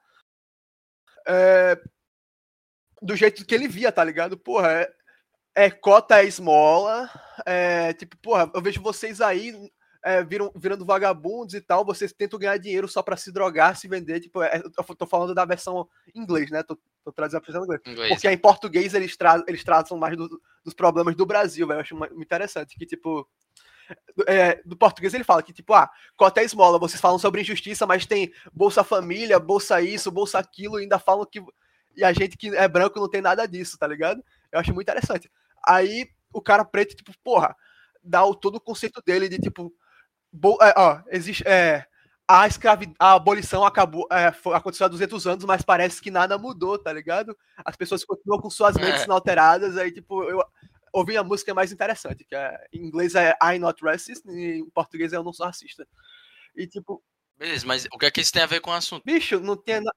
É, 1.26 1.80
do 3.00 3.16
jeito 3.16 3.46
que 3.46 3.54
ele 3.54 3.66
via, 3.66 3.90
tá 3.90 4.04
ligado? 4.04 4.37
Porra, 4.37 4.70
é, 4.72 4.94
é 5.54 5.70
cota 5.70 6.20
é 6.20 6.26
esmola, 6.26 7.10
é, 7.46 7.94
tipo, 7.94 8.16
porra, 8.18 8.50
eu 8.54 8.60
vejo 8.60 8.82
vocês 8.82 9.22
aí 9.22 9.70
é, 10.04 10.22
viram, 10.22 10.52
virando 10.54 10.84
vagabundos 10.84 11.54
e 11.54 11.60
tal, 11.60 11.84
vocês 11.84 12.12
tentam 12.12 12.38
ganhar 12.38 12.58
dinheiro 12.58 12.86
só 12.86 13.02
pra 13.02 13.16
se 13.16 13.32
drogar, 13.32 13.74
se 13.76 13.88
vender, 13.88 14.20
tipo, 14.20 14.42
é, 14.42 14.62
eu 14.62 14.94
tô 14.94 15.06
falando 15.06 15.34
da 15.34 15.44
versão 15.44 15.88
em 16.14 16.20
inglês, 16.20 16.50
né, 16.50 16.62
tô, 16.62 16.78
tô 17.02 17.10
trazendo 17.10 17.38
a 17.38 17.40
versão 17.40 17.62
em 17.62 17.64
inglês. 17.64 17.80
Inglês. 17.86 18.08
Porque 18.12 18.28
em 18.30 18.36
português 18.38 18.92
eles, 18.92 19.16
tra 19.16 19.42
eles 19.48 19.64
tratam 19.64 19.96
mais 19.96 20.16
do- 20.16 20.40
dos 20.62 20.74
problemas 20.74 21.16
do 21.16 21.24
Brasil, 21.24 21.66
velho, 21.66 21.78
eu 21.78 21.80
acho 21.80 21.96
muito 21.96 22.20
interessante, 22.20 22.76
que, 22.76 22.84
tipo, 22.84 23.26
é, 24.26 24.62
do 24.64 24.76
português 24.76 25.12
ele 25.14 25.24
fala 25.24 25.42
que, 25.42 25.52
tipo, 25.52 25.72
ah, 25.74 25.90
cota 26.16 26.40
é 26.40 26.44
esmola, 26.44 26.78
vocês 26.78 27.00
falam 27.00 27.18
sobre 27.18 27.40
injustiça, 27.40 27.86
mas 27.86 28.06
tem 28.06 28.32
Bolsa 28.52 28.84
Família, 28.84 29.38
Bolsa 29.38 29.80
isso, 29.80 30.10
Bolsa 30.10 30.38
aquilo, 30.38 30.78
e 30.78 30.82
ainda 30.82 30.98
falam 30.98 31.26
que. 31.26 31.42
E 31.96 32.02
a 32.02 32.12
gente 32.12 32.36
que 32.36 32.48
é 32.56 32.66
branco 32.66 32.98
não 32.98 33.08
tem 33.08 33.20
nada 33.20 33.46
disso, 33.46 33.78
tá 33.78 33.86
ligado? 33.86 34.24
Eu 34.50 34.58
acho 34.58 34.72
muito 34.74 34.84
interessante. 34.88 35.30
Aí 35.66 36.08
o 36.32 36.40
cara 36.40 36.64
preto, 36.64 36.96
tipo, 36.96 37.12
porra, 37.22 37.54
dá 38.02 38.24
o, 38.24 38.34
todo 38.34 38.56
o 38.56 38.60
conceito 38.60 39.02
dele 39.04 39.28
de, 39.28 39.38
tipo, 39.38 39.72
bo- 40.34 40.58
é, 40.60 40.74
ó, 40.76 41.00
existe. 41.10 41.42
É, 41.46 41.86
a, 42.26 42.46
escravi 42.46 42.92
a 42.98 43.12
abolição 43.12 43.64
acabou, 43.64 44.06
é, 44.10 44.32
foi, 44.32 44.54
aconteceu 44.54 44.86
há 44.86 44.88
200 44.88 45.26
anos, 45.26 45.44
mas 45.44 45.62
parece 45.62 46.00
que 46.00 46.10
nada 46.10 46.38
mudou, 46.38 46.78
tá 46.78 46.92
ligado? 46.92 47.36
As 47.64 47.76
pessoas 47.76 48.04
continuam 48.04 48.40
com 48.40 48.48
suas 48.50 48.74
mentes 48.76 49.02
É. 49.02 49.04
inalteradas, 49.04 49.76
aí, 49.76 49.92
tipo, 49.92 50.24
eu 50.24 50.42
ouvi 50.92 51.16
a 51.16 51.24
música 51.24 51.50
é 51.50 51.54
mais 51.54 51.70
interessante, 51.72 52.24
que 52.24 52.34
é, 52.34 52.66
em 52.72 52.86
inglês 52.86 53.14
é 53.14 53.34
I'm 53.42 53.58
not 53.58 53.82
racist, 53.84 54.24
e 54.26 54.60
em 54.60 54.70
português 54.70 55.12
é 55.12 55.16
Eu 55.16 55.22
Não 55.24 55.32
Sou 55.34 55.44
Racista. 55.46 55.86
E, 56.56 56.66
tipo, 56.66 57.02
Beleza, 57.36 57.66
mas 57.66 57.84
o 57.92 57.98
que 57.98 58.06
é 58.06 58.10
que 58.10 58.20
isso 58.20 58.32
tem 58.32 58.42
a 58.42 58.46
ver 58.46 58.60
com 58.60 58.70
o 58.70 58.74
assunto? 58.74 59.02
bicho, 59.04 59.40
não 59.40 59.56
tem 59.56 59.76
nada. 59.80 59.92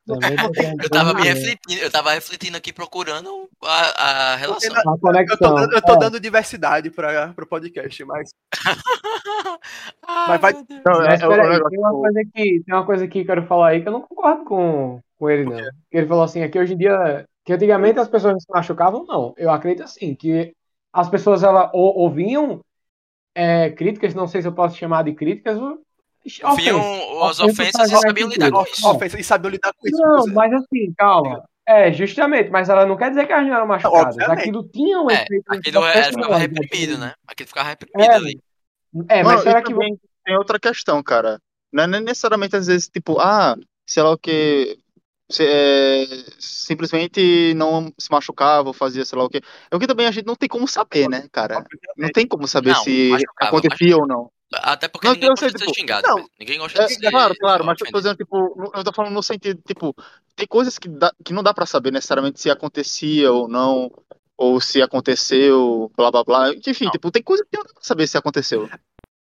Eu 0.84 0.90
tava 0.90 1.14
me 1.14 1.22
refletindo, 1.22 1.82
eu 1.82 1.92
tava 1.92 2.12
refletindo 2.12 2.58
aqui, 2.58 2.74
procurando 2.74 3.48
a, 3.64 4.32
a 4.34 4.36
relação. 4.36 4.74
na- 4.74 4.80
A 4.80 4.84
Eu 4.84 4.92
tô, 4.98 5.00
conexão. 5.00 5.56
dando- 5.56 5.74
eu 5.74 5.82
tô 5.82 5.94
É, 5.94 5.98
dando 6.00 6.20
diversidade 6.20 6.90
para 6.90 7.34
o 7.38 7.46
podcast, 7.46 8.04
mas. 8.06 8.30
Ai, 10.08 10.28
Mas 10.30 10.42
vai-. 10.42 10.54
Não, 10.86 11.02
é, 11.04 11.08
Mas 11.10 11.22
é, 11.22 11.28
o 11.28 11.30
peraí, 11.30 11.70
tem 11.70 11.80
uma 11.80 11.92
coisa 11.92 12.22
que 12.34 12.64
tem 12.66 12.76
uma 12.76 12.86
coisa 12.86 13.06
aqui 13.06 13.14
que 13.14 13.20
eu 13.20 13.26
quero 13.26 13.48
falar 13.48 13.68
aí 13.70 13.82
que 13.82 13.88
eu 13.88 13.92
não 13.92 14.02
concordo 14.02 14.44
com, 14.44 15.00
com 15.20 15.30
ele, 15.30 15.44
não. 15.46 15.60
Ele 15.92 16.08
falou 16.08 16.24
assim, 16.24 16.42
é 16.42 16.50
que 16.50 16.58
hoje 16.60 16.74
em 16.74 16.78
dia, 16.78 17.26
que 17.46 17.54
antigamente 17.54 18.00
as 18.00 18.08
pessoas 18.10 18.42
se 18.42 18.50
machucavam, 18.50 19.06
não. 19.06 19.34
Eu 19.38 19.52
acredito 19.52 19.84
assim, 19.84 20.16
que 20.16 20.54
as 20.92 21.08
pessoas 21.08 21.44
ela, 21.44 21.70
ou, 21.74 21.98
ouviam 22.00 22.62
é, 23.36 23.70
críticas, 23.70 24.16
não 24.16 24.28
sei 24.28 24.42
se 24.42 24.48
eu 24.48 24.54
posso 24.54 24.76
chamar 24.76 25.04
de 25.04 25.14
críticas, 25.14 25.60
ofensas. 26.44 26.82
as 27.24 27.40
Ofensas 27.40 27.92
e 27.92 27.96
sabiam 28.00 28.30
lidar 28.30 28.52
com 28.52 28.64
isso. 28.64 28.88
Ofensa, 28.88 29.20
e 29.20 29.24
sabiam 29.24 29.52
lidar 29.52 29.74
com 29.78 29.88
isso. 29.88 29.98
Não, 30.02 30.26
mas 30.28 30.54
assim, 30.54 30.94
calma. 30.98 31.44
É, 31.68 31.92
justamente, 31.92 32.50
mas 32.50 32.70
ela 32.70 32.86
não 32.86 32.96
quer 32.96 33.10
dizer 33.10 33.26
que 33.28 33.34
elas 33.34 33.46
não 33.46 33.56
eram 33.56 33.68
machucadas. 33.68 34.16
Obviamente. 34.16 34.40
Aquilo 34.40 34.64
tinha 34.70 35.02
um 35.02 35.12
É, 35.12 35.16
efeito. 35.16 35.44
aquilo 35.48 35.82
na 35.82 35.92
é, 35.92 36.04
ficava 36.04 36.38
reprimido, 36.38 36.98
né? 36.98 37.14
Aquilo 37.28 37.48
ficava 37.48 37.70
reprimido 37.70 38.10
É, 38.10 38.16
ali. 38.16 38.40
É, 39.10 39.24
mas 39.24 39.34
Mano, 39.34 39.42
será 39.42 39.62
que 39.62 39.72
também 39.74 40.00
tem 40.24 40.38
outra 40.38 40.60
questão, 40.60 41.04
cara. 41.04 41.40
Não 41.72 41.84
é 41.84 41.88
nem 41.88 42.02
necessariamente 42.02 42.56
às 42.56 42.68
vezes, 42.68 42.88
tipo, 42.88 43.20
ah, 43.20 43.58
sei 43.86 44.02
lá 44.02 44.12
o 44.12 44.18
que. 44.18 44.78
simplesmente 46.40 47.54
não 47.56 47.92
se 47.98 48.10
machucava 48.10 48.70
ou 48.70 48.74
fazia 48.74 49.04
sei 49.04 49.18
lá 49.18 49.26
o 49.26 49.30
que. 49.30 49.42
É 49.70 49.76
o 49.76 49.80
que 49.80 49.88
também 49.88 50.06
a 50.08 50.12
gente 50.12 50.26
não 50.26 50.36
tem 50.36 50.48
como 50.48 50.68
saber, 50.70 51.10
né, 51.10 51.28
cara? 51.32 51.64
Não 51.98 52.10
tem 52.10 52.26
como 52.26 52.48
saber 52.48 52.72
Não, 52.72 52.84
se 52.84 53.12
acontecia 53.42 53.98
ou 53.98 54.08
não. 54.08 54.32
Até 54.54 54.88
porque 54.88 55.08
Não, 55.08 55.14
ninguém 55.16 55.30
gosta 55.30 55.46
sei, 55.46 55.54
de 55.54 55.60
ser 55.60 55.66
tipo, 55.66 55.78
xingado. 55.80 56.08
não. 56.08 56.30
Ninguém 56.40 56.58
gosta 56.58 56.82
É, 56.84 56.86
de 56.88 56.94
ser. 56.96 57.12
claro, 57.12 57.36
claro, 57.38 57.66
mas 57.66 57.80
eu 57.82 57.92
tô 57.92 57.98
dizendo, 57.98 58.16
tipo, 58.18 58.72
eu 58.74 58.84
tô 58.84 58.94
falando 58.94 59.14
no 59.14 59.22
sentido, 59.22 59.62
tipo, 59.68 59.94
tem 60.36 60.48
coisas 60.48 60.80
que, 60.80 60.88
dá- 60.88 61.12
que 61.24 61.34
não 61.34 61.44
dá 61.44 61.54
pra 61.54 61.66
saber 61.66 61.92
necessariamente 61.92 62.40
se 62.40 62.50
acontecia 62.50 63.30
ou 63.32 63.48
não, 63.50 63.92
ou 64.38 64.62
se 64.62 64.82
aconteceu, 64.82 65.92
blá 65.98 66.10
blá 66.12 66.24
blá. 66.24 66.52
Enfim, 66.66 66.86
Não. 66.86 66.92
tipo, 66.92 67.12
tem 67.12 67.22
coisas 67.24 67.46
que 67.50 67.58
não 67.58 67.64
dá 67.66 67.74
pra 67.74 67.84
saber 67.84 68.08
se 68.08 68.18
aconteceu. 68.18 68.70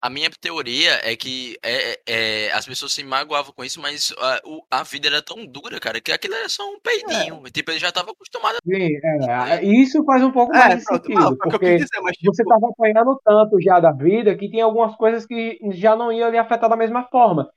A 0.06 0.10
minha 0.10 0.30
teoria 0.30 0.91
é 1.04 1.15
que 1.15 1.58
é, 1.63 2.00
é, 2.06 2.52
as 2.54 2.65
pessoas 2.65 2.94
se 2.94 3.04
magoavam 3.04 3.52
com 3.54 3.63
isso, 3.65 3.82
mas 3.82 4.13
a, 4.20 4.41
o- 4.46 4.63
a 4.70 4.84
vida 4.84 5.08
era 5.08 5.22
tão 5.22 5.46
dura, 5.48 5.80
cara, 5.80 6.00
que 6.00 6.12
aquilo 6.12 6.36
era 6.36 6.48
só 6.48 6.63
um 6.72 6.80
peidinho. 6.80 7.41
Tipo, 7.52 7.72
ele 7.72 7.80
já 7.80 7.91
tava 7.91 8.12
acostumado. 8.12 8.60
Sim, 8.65 9.00
é, 9.04 9.63
isso 9.65 10.04
faz 10.06 10.24
um 10.24 10.32
pouco 10.32 10.56
mais 10.56 10.74
É, 10.74 10.78
pronto. 10.78 11.10
sentido, 11.10 11.38
Não, 11.38 11.38
é 11.48 11.48
porque 11.54 11.72
dizer, 11.74 12.00
mas 12.02 12.18
tipo, 12.18 12.36
você 12.36 12.41
estava 12.41 12.68
apanhando 12.70 13.20
tanto 13.24 13.62
já 13.62 13.80
da 13.80 13.91
vida 13.91 14.36
que 14.36 14.50
tem 14.50 14.62
algumas 14.62 14.96
coisas 14.96 15.26
que 15.26 15.60
já 15.74 15.96
não 15.96 16.12
iam 16.12 16.30
lhe 16.32 16.38
afetar 16.38 16.68
da 16.70 16.76
mesma 16.78 17.04
forma. 17.10 17.48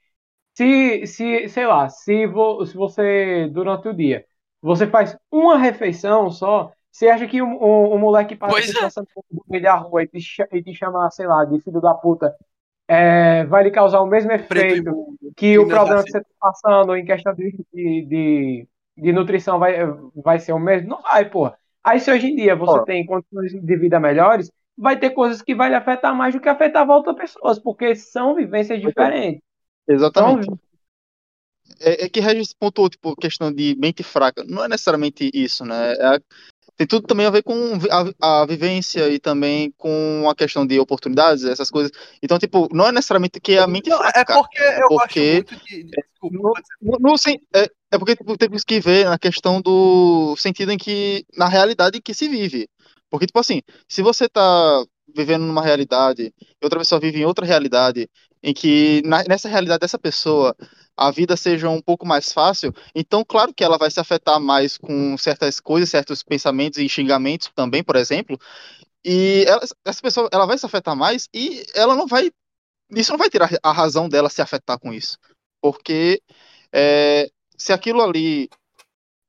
Se, 0.57 1.07
se 1.07 1.49
sei 1.49 1.67
lá, 1.67 1.89
se, 1.91 2.27
vo, 2.27 2.67
se 2.67 2.77
você, 2.77 3.49
durante 3.53 3.89
o 3.89 3.95
dia, 3.95 4.25
você 4.63 4.87
faz 4.89 5.17
uma 5.33 5.59
refeição 5.59 6.31
só, 6.31 6.73
você 6.99 7.09
acha 7.09 7.27
que 7.29 7.41
o, 7.41 7.47
o, 7.47 7.95
o 7.95 7.99
moleque 7.99 8.35
passa 8.35 8.57
é. 8.57 8.81
passando 8.81 9.07
por 9.15 9.25
meio 9.49 9.63
da 9.63 9.77
rua 9.77 10.03
e 10.03 10.09
te, 10.09 10.19
e 10.53 10.63
te 10.63 10.75
chamar, 10.75 11.11
sei 11.11 11.27
lá, 11.27 11.45
de 11.45 11.61
filho 11.61 11.81
da 11.81 11.95
puta, 11.95 12.35
é, 12.89 13.45
vai 13.45 13.63
lhe 13.65 13.71
causar 13.71 14.01
o 14.01 14.07
mesmo 14.07 14.33
e 14.33 14.35
efeito 14.35 15.17
que 15.37 15.55
E 15.55 15.59
o 15.59 15.63
é 15.63 15.69
problema 15.69 16.03
que 16.03 16.11
você 16.11 16.19
está 16.19 16.31
passando 16.41 16.97
em 16.97 17.05
questão 17.05 17.35
de, 17.35 17.53
de, 17.73 18.07
de, 18.07 18.69
de 18.97 19.13
nutrição 19.13 19.59
vai, 19.59 19.77
vai 20.17 20.39
ser 20.41 20.53
o 20.53 20.59
mesmo? 20.59 20.89
Não 20.89 21.03
vai, 21.03 21.29
porra. 21.29 21.57
Aí 21.85 22.01
se 22.01 22.11
hoje 22.11 22.27
em 22.27 22.37
dia 22.37 22.57
você 22.57 22.85
tem 22.85 23.07
condições 23.07 23.53
de 23.53 23.77
vida 23.77 24.01
melhores, 24.01 24.51
vai 24.77 24.99
ter 24.99 25.11
coisas 25.11 25.41
que 25.41 25.55
vai 25.55 25.69
lhe 25.69 25.77
afetar 25.77 26.15
mais 26.15 26.35
do 26.35 26.41
que 26.41 26.49
afetava 26.49 26.93
outras 26.93 27.17
pessoas, 27.17 27.59
porque 27.59 27.95
são 27.95 28.35
vivências 28.35 28.81
diferentes. 28.81 29.41
Exatamente. 29.89 30.47
Então, 30.47 30.59
É, 31.81 32.07
é 32.07 32.09
que 32.09 32.21
Regis 32.21 32.53
pontuou, 32.53 32.89
tipo, 32.89 33.15
questão 33.17 33.53
de 33.53 33.77
mente 33.79 34.03
fraca. 34.03 34.43
Não 34.45 34.65
é 34.65 34.69
necessariamente 34.69 35.31
isso, 35.35 35.65
né? 35.65 35.93
É 35.95 36.07
a- 36.17 36.21
tem 36.79 36.87
tudo 36.87 37.07
também 37.09 37.27
a 37.27 37.31
ver 37.31 37.43
com 37.43 37.55
a, 38.21 38.43
a 38.43 38.47
vivência 38.47 39.09
e 39.11 39.19
também 39.19 39.73
com 39.77 40.27
a 40.31 40.35
questão 40.35 40.65
de 40.65 40.79
oportunidades, 40.79 41.43
essas 41.45 41.71
coisas. 41.71 41.91
Então, 42.23 42.39
tipo, 42.39 42.69
não 42.73 42.87
é 42.87 42.93
necessariamente 42.93 43.41
que 43.41 43.55
é 43.55 43.59
a 43.59 43.67
mente 43.67 43.91
Não, 43.91 43.99
fraca, 43.99 44.21
é 44.21 44.25
cara. 44.25 44.41
porque 44.41 44.63
eu 44.63 44.89
porque- 44.89 45.43
gosto 45.43 45.51
muito 45.53 45.67
de. 45.67 45.83
de- 45.83 45.91
Desculpa, 45.91 46.63
No-. 46.81 46.99
No, 47.01 47.15
é, 47.55 47.69
é 47.93 47.99
porque 47.99 48.15
tipo, 48.17 48.39
temos 48.39 48.63
que 48.63 48.79
ver 48.81 49.07
na 49.07 49.19
questão 49.19 49.61
do 49.61 50.37
sentido 50.37 50.71
em 50.71 50.79
que, 50.79 51.27
na 51.37 51.49
realidade 51.49 51.99
em 51.99 52.01
que 52.01 52.15
se 52.15 52.29
vive. 52.29 52.69
Porque, 53.11 53.27
tipo 53.27 53.39
assim, 53.41 53.61
se 53.89 54.01
você 54.01 54.29
tá 54.29 54.85
vivendo 55.15 55.43
numa 55.45 55.63
realidade 55.63 56.33
e 56.41 56.65
outra 56.65 56.79
pessoa 56.79 57.01
vive 57.01 57.21
em 57.21 57.25
outra 57.25 57.45
realidade, 57.45 58.09
em 58.43 58.55
que 58.55 59.03
na- 59.05 59.25
nessa 59.25 59.49
realidade 59.49 59.81
dessa 59.81 59.99
pessoa 59.99 60.57
a 60.97 61.11
vida 61.11 61.37
seja 61.37 61.69
um 61.69 61.81
pouco 61.81 62.07
mais 62.07 62.33
fácil, 62.33 62.73
então, 62.95 63.25
claro 63.25 63.55
que 63.55 63.63
ela 63.63 63.79
vai 63.79 63.91
se 63.91 64.01
afetar 64.01 64.41
mais 64.41 64.77
com 64.77 65.17
certas 65.17 65.61
coisas, 65.61 65.89
certos 65.91 66.23
pensamentos 66.23 66.79
e 66.79 66.89
xingamentos 66.89 67.51
também, 67.55 67.85
por 67.85 67.97
exemplo, 67.97 68.39
e 69.05 69.45
ela- 69.47 69.63
essa 69.85 70.03
pessoa 70.03 70.29
ela 70.33 70.47
vai 70.47 70.59
se 70.59 70.67
afetar 70.67 70.97
mais 70.97 71.29
e 71.35 71.65
ela 71.75 71.95
não 71.95 72.07
vai. 72.07 72.31
Isso 72.91 73.13
não 73.13 73.19
vai 73.19 73.31
tirar 73.31 73.51
a 73.63 73.73
razão 73.73 74.09
dela 74.09 74.29
se 74.31 74.43
afetar 74.43 74.79
com 74.79 74.93
isso. 74.93 75.19
Porque 75.61 76.23
é, 76.73 77.31
se 77.57 77.73
aquilo 77.73 78.03
ali 78.03 78.49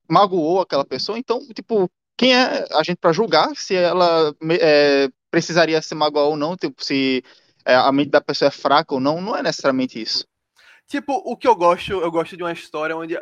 magoou 0.10 0.62
aquela 0.62 0.86
pessoa, 0.86 1.18
então, 1.20 1.40
tipo, 1.54 1.90
quem 2.18 2.36
é 2.36 2.68
a 2.72 2.84
gente 2.84 2.98
para 2.98 3.14
julgar 3.14 3.56
se 3.56 3.76
ela 3.76 4.34
é, 4.60 5.10
precisaria 5.32 5.82
se 5.82 5.96
magoar 5.96 6.26
ou 6.26 6.36
não, 6.38 6.58
tipo, 6.58 6.84
se 6.84 7.24
a 7.76 7.92
mente 7.92 8.10
da 8.12 8.22
pessoa 8.22 8.48
é 8.48 8.52
fraca 8.52 8.94
ou 8.94 9.00
não, 9.00 9.22
não 9.22 9.36
é 9.36 9.44
necessariamente 9.44 10.02
isso. 10.02 10.28
Tipo, 10.88 11.14
o 11.26 11.38
que 11.38 11.48
eu 11.48 11.56
gosto, 11.56 11.92
eu 11.94 12.12
gosto 12.12 12.36
de 12.36 12.44
uma 12.44 12.52
história 12.52 12.96
onde. 12.98 13.16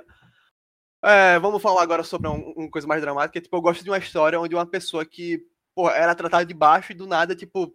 É, 1.03 1.37
vamos 1.39 1.61
falar 1.61 1.83
agora 1.83 2.03
sobre 2.03 2.27
um- 2.27 2.53
uma 2.55 2.69
coisa 2.69 2.87
mais 2.87 3.01
dramática. 3.01 3.39
Tipo, 3.41 3.57
eu 3.57 3.61
gosto 3.61 3.83
de 3.83 3.89
uma 3.89 3.97
história 3.97 4.39
onde 4.39 4.55
uma 4.55 4.65
pessoa 4.65 5.05
que, 5.05 5.39
pô, 5.75 5.89
era 5.89 6.15
tratada 6.15 6.45
de 6.45 6.53
baixo 6.53 6.91
e 6.91 6.95
do 6.95 7.05
nada, 7.05 7.35
tipo, 7.35 7.73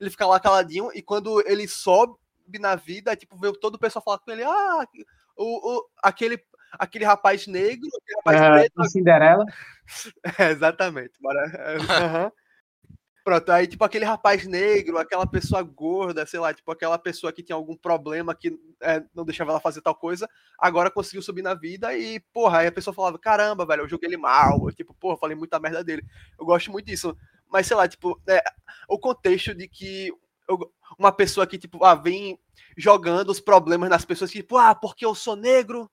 ele 0.00 0.10
fica 0.10 0.26
lá 0.26 0.38
caladinho 0.40 0.90
e 0.94 1.02
quando 1.02 1.40
ele 1.46 1.66
sobe 1.68 2.14
na 2.58 2.74
vida, 2.74 3.14
tipo, 3.16 3.36
vê 3.38 3.52
todo 3.58 3.76
o 3.76 3.78
pessoal 3.78 4.02
falar 4.04 4.18
com 4.18 4.30
ele, 4.30 4.42
ah, 4.42 4.84
o, 5.36 5.76
o- 5.78 5.86
aquele, 6.02 6.38
aquele 6.72 7.04
rapaz 7.04 7.46
negro, 7.46 7.88
aquele 7.88 8.16
rapaz 8.18 8.40
é, 8.40 8.50
preto, 8.50 8.90
Cinderela, 8.90 9.44
é, 10.38 10.50
exatamente. 10.50 11.12
Bora. 11.20 11.40
é, 11.54 11.76
aham. 12.04 12.32
Pronto, 13.30 13.48
aí, 13.52 13.64
tipo, 13.68 13.84
aquele 13.84 14.04
rapaz 14.04 14.44
negro, 14.44 14.98
aquela 14.98 15.24
pessoa 15.24 15.62
gorda, 15.62 16.26
sei 16.26 16.40
lá, 16.40 16.52
tipo, 16.52 16.68
aquela 16.72 16.98
pessoa 16.98 17.32
que 17.32 17.44
tinha 17.44 17.54
algum 17.54 17.76
problema 17.76 18.34
que 18.34 18.58
é, 18.80 19.04
não 19.14 19.24
deixava 19.24 19.52
ela 19.52 19.60
fazer 19.60 19.80
tal 19.82 19.94
coisa, 19.94 20.28
agora 20.58 20.90
conseguiu 20.90 21.22
subir 21.22 21.40
na 21.40 21.54
vida 21.54 21.96
e, 21.96 22.18
porra, 22.32 22.58
aí 22.58 22.66
a 22.66 22.72
pessoa 22.72 22.92
falava, 22.92 23.20
caramba, 23.20 23.64
velho, 23.64 23.82
eu 23.82 23.88
joguei 23.88 24.08
ele 24.08 24.16
mal, 24.16 24.58
eu, 24.66 24.72
tipo, 24.74 24.92
porra, 24.94 25.16
falei 25.16 25.36
muita 25.36 25.60
merda 25.60 25.84
dele. 25.84 26.02
Eu 26.36 26.44
gosto 26.44 26.72
muito 26.72 26.86
disso. 26.86 27.16
Mas, 27.48 27.68
sei 27.68 27.76
lá, 27.76 27.86
tipo, 27.86 28.20
é, 28.28 28.42
o 28.88 28.98
contexto 28.98 29.54
de 29.54 29.68
que 29.68 30.12
eu- 30.48 30.72
uma 30.98 31.12
pessoa 31.12 31.46
que, 31.46 31.56
tipo, 31.56 31.84
ah, 31.84 31.94
vem 31.94 32.36
jogando 32.76 33.30
os 33.30 33.38
problemas 33.38 33.88
nas 33.88 34.04
pessoas, 34.04 34.32
tipo, 34.32 34.56
ah, 34.56 34.74
porque 34.74 35.06
eu 35.06 35.14
sou 35.14 35.36
negro, 35.36 35.88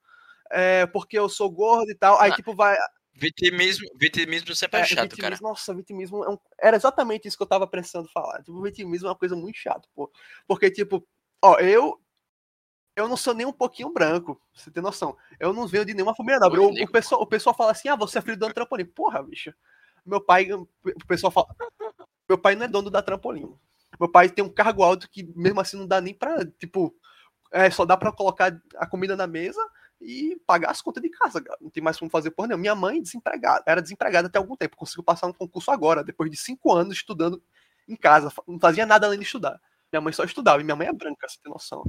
é, 0.52 0.88
porque 0.88 1.20
eu 1.20 1.30
sou 1.30 1.52
gordo 1.52 1.92
e 1.92 1.96
tal, 1.96 2.20
aí, 2.20 2.32
Ah, 2.32 2.36
tipo, 2.36 2.56
vai, 2.56 2.76
Vitimismo, 3.20 3.88
vitimismo 3.96 4.56
sempre 4.56 4.80
é, 4.80 4.84
é, 4.84 4.86
chato, 4.86 5.10
vitimismo, 5.10 5.22
cara. 5.22 5.38
Nossa, 5.42 5.74
vitimismo 5.74 6.24
é 6.24 6.30
um- 6.30 6.38
era 6.60 6.78
exatamente 6.78 7.28
isso 7.28 7.36
que 7.36 7.42
eu 7.42 7.48
tava 7.48 7.66
precisando 7.66 8.08
falar. 8.10 8.44
Tipo, 8.44 8.62
vitimismo 8.62 9.08
é 9.08 9.10
uma 9.10 9.18
coisa 9.18 9.36
muito 9.36 9.58
chata, 9.58 9.90
pô. 9.96 10.12
Porque, 10.48 10.70
tipo, 10.70 11.06
ó, 11.42 11.56
eu. 11.60 12.00
Eu 12.96 13.08
não 13.08 13.18
sou 13.18 13.34
nem 13.34 13.46
um 13.46 13.54
pouquinho 13.54 13.92
branco, 13.94 14.42
você 14.54 14.72
ter 14.72 14.82
noção. 14.82 15.16
Eu 15.40 15.54
não 15.54 15.68
venho 15.68 15.86
de 15.86 15.94
nenhuma 15.94 16.16
família 16.16 16.40
nobre. 16.40 16.60
O, 16.60 16.70
o, 16.84 16.92
pessoal, 16.92 17.22
o 17.22 17.28
pessoal 17.28 17.56
fala 17.56 17.72
assim: 17.72 17.90
ah, 17.90 17.96
você 17.96 18.18
é 18.20 18.22
filho 18.22 18.36
do 18.36 18.40
dono 18.40 18.52
do 18.52 18.56
trampolim. 18.56 18.86
Porra, 18.86 19.22
bicho. 19.24 19.54
Meu 20.06 20.22
pai. 20.22 20.52
O 20.54 20.68
pessoal 21.08 21.32
fala. 21.32 21.48
Meu 22.30 22.38
pai 22.38 22.56
não 22.56 22.66
é 22.66 22.68
dono 22.68 22.90
da 22.90 23.02
trampolim. 23.02 23.52
Meu 24.00 24.10
pai 24.12 24.30
tem 24.30 24.44
um 24.44 24.50
cargo 24.50 24.84
alto 24.84 25.10
que, 25.10 25.24
mesmo 25.36 25.60
assim, 25.60 25.78
não 25.78 25.88
dá 25.88 26.00
nem 26.02 26.14
pra. 26.14 26.46
Tipo, 26.60 26.96
é, 27.52 27.70
só 27.70 27.86
dá 27.86 27.96
pra 27.98 28.12
colocar 28.12 28.60
a 28.76 28.88
comida 28.88 29.16
na 29.16 29.26
mesa 29.28 29.62
e 30.00 30.40
pagar 30.46 30.72
as 30.72 30.82
contas 30.82 31.02
de 31.02 31.10
casa. 31.10 31.44
Não 31.60 31.70
tem 31.70 31.84
mais 31.84 31.98
como 31.98 32.12
fazer 32.12 32.32
porra 32.32 32.50
nenhuma. 32.50 32.62
Minha 32.62 32.76
mãe, 32.76 33.02
desempregada, 33.02 33.64
era 33.66 33.82
desempregada 33.82 34.28
até 34.28 34.38
algum 34.38 34.56
tempo, 34.56 34.78
conseguiu 34.78 35.04
passar 35.04 35.28
um 35.28 35.34
concurso 35.34 35.72
agora, 35.72 36.04
depois 36.04 36.30
de 36.30 36.38
cinco 36.38 36.74
anos 36.74 36.96
estudando 36.96 37.42
em 37.88 37.96
casa. 37.96 38.32
Não 38.48 38.60
fazia 38.60 38.86
nada 38.86 39.08
além 39.08 39.20
de 39.20 39.26
estudar. 39.26 39.60
Minha 39.92 40.02
mãe 40.02 40.14
só 40.14 40.24
estudava, 40.24 40.62
e 40.62 40.64
minha 40.64 40.76
mãe 40.76 40.88
é 40.88 40.94
branca, 40.94 41.28
você 41.28 41.40
tem 41.42 41.52
noção. 41.52 41.84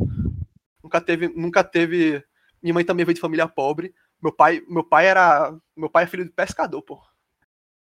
Nunca 0.83 1.01
teve. 1.01 1.29
Nunca 1.29 1.65
teve. 1.65 2.25
Minha 2.63 2.75
mãe 2.75 2.85
também 2.85 3.05
veio 3.05 3.15
de 3.15 3.21
família 3.21 3.47
pobre. 3.47 3.95
Meu 4.23 4.33
pai, 4.33 4.63
meu 4.69 4.85
pai 4.85 5.07
era. 5.07 5.55
Meu 5.77 5.91
pai 5.91 6.05
é 6.05 6.07
filho 6.07 6.25
de 6.25 6.31
pescador, 6.31 6.83
pô. 6.83 7.01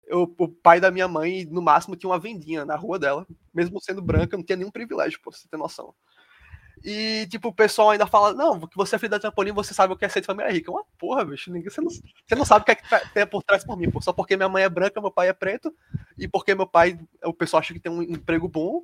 Eu, 0.07 0.33
o 0.37 0.47
pai 0.47 0.79
da 0.79 0.91
minha 0.91 1.07
mãe, 1.07 1.45
no 1.45 1.61
máximo, 1.61 1.95
tinha 1.95 2.09
uma 2.09 2.19
vendinha 2.19 2.63
na 2.63 2.75
rua 2.75 2.99
dela. 2.99 3.25
Mesmo 3.53 3.81
sendo 3.81 4.01
branca, 4.01 4.37
não 4.37 4.43
tinha 4.43 4.55
nenhum 4.55 4.71
privilégio, 4.71 5.19
pô, 5.21 5.31
você 5.31 5.47
tem 5.47 5.59
noção. 5.59 5.95
E, 6.83 7.27
tipo, 7.29 7.49
o 7.49 7.53
pessoal 7.53 7.91
ainda 7.91 8.05
fala, 8.07 8.33
não, 8.33 8.59
que 8.59 8.75
você 8.77 8.95
é 8.95 8.99
filho 8.99 9.09
da 9.09 9.19
trampolim, 9.19 9.51
você 9.51 9.73
sabe 9.73 9.93
o 9.93 9.97
que 9.97 10.05
é 10.05 10.09
ser 10.09 10.21
de 10.21 10.27
família 10.27 10.51
rica. 10.51 10.71
Uma 10.71 10.83
porra, 10.97 11.25
bicho, 11.25 11.51
ninguém, 11.51 11.69
você, 11.69 11.81
não, 11.81 11.89
você 11.89 12.35
não 12.35 12.45
sabe 12.45 12.63
o 12.63 12.65
que 12.65 12.71
é 12.71 12.75
que 12.75 12.89
tá- 12.89 12.99
tem 13.13 13.25
por 13.25 13.43
trás 13.43 13.63
por 13.63 13.77
mim, 13.77 13.89
pô. 13.89 14.01
Só 14.01 14.13
porque 14.13 14.35
minha 14.37 14.49
mãe 14.49 14.63
é 14.63 14.69
branca, 14.69 15.01
meu 15.01 15.11
pai 15.11 15.29
é 15.29 15.33
preto, 15.33 15.73
e 16.17 16.27
porque 16.27 16.53
meu 16.53 16.67
pai, 16.67 16.99
o 17.23 17.33
pessoal 17.33 17.59
acha 17.61 17.73
que 17.73 17.79
tem 17.79 17.91
um 17.91 18.01
emprego 18.01 18.47
bom, 18.47 18.83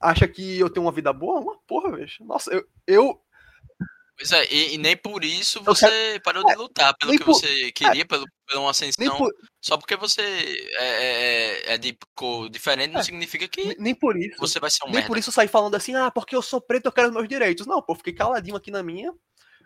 acha 0.00 0.26
que 0.28 0.58
eu 0.58 0.70
tenho 0.70 0.86
uma 0.86 0.92
vida 0.92 1.12
boa, 1.12 1.40
uma 1.40 1.56
porra, 1.66 1.96
bicho. 1.96 2.24
Nossa, 2.24 2.52
eu, 2.52 2.64
eu 2.86 3.20
Pois 4.18 4.32
é, 4.32 4.46
e, 4.50 4.74
e 4.74 4.78
nem 4.78 4.96
por 4.96 5.22
isso 5.24 5.62
você 5.62 6.18
parou 6.24 6.44
de 6.44 6.54
lutar 6.54 6.96
pelo 6.96 7.10
nem 7.10 7.18
que 7.18 7.24
por- 7.24 7.34
você 7.34 7.70
queria, 7.72 8.06
pelo, 8.06 8.24
pela 8.46 8.60
uma 8.62 8.70
ascensão. 8.70 9.16
por, 9.18 9.30
Só 9.60 9.76
porque 9.76 9.94
você 9.94 10.22
é, 10.78 11.64
é- 11.68 11.74
é 11.74 11.78
de 11.78 11.96
cor 12.14 12.48
diferente 12.48 12.92
não 12.92 13.00
É, 13.00 13.04
significa 13.04 13.46
que 13.46 13.62
nem- 13.64 13.76
nem 13.78 13.94
por 13.94 14.16
isso. 14.16 14.36
você 14.38 14.58
vai 14.58 14.70
ser 14.70 14.84
um 14.84 14.86
Nem 14.86 14.94
merda. 14.94 15.08
por 15.08 15.18
isso 15.18 15.30
sair 15.30 15.48
falando 15.48 15.74
assim, 15.74 15.94
ah, 15.94 16.10
porque 16.10 16.34
eu 16.34 16.40
sou 16.40 16.60
preto, 16.60 16.86
eu 16.86 16.92
quero 16.92 17.08
os 17.08 17.14
meus 17.14 17.28
direitos. 17.28 17.66
Não, 17.66 17.82
pô, 17.82 17.94
fiquei 17.94 18.14
caladinho 18.14 18.56
aqui 18.56 18.70
na 18.70 18.82
minha, 18.82 19.12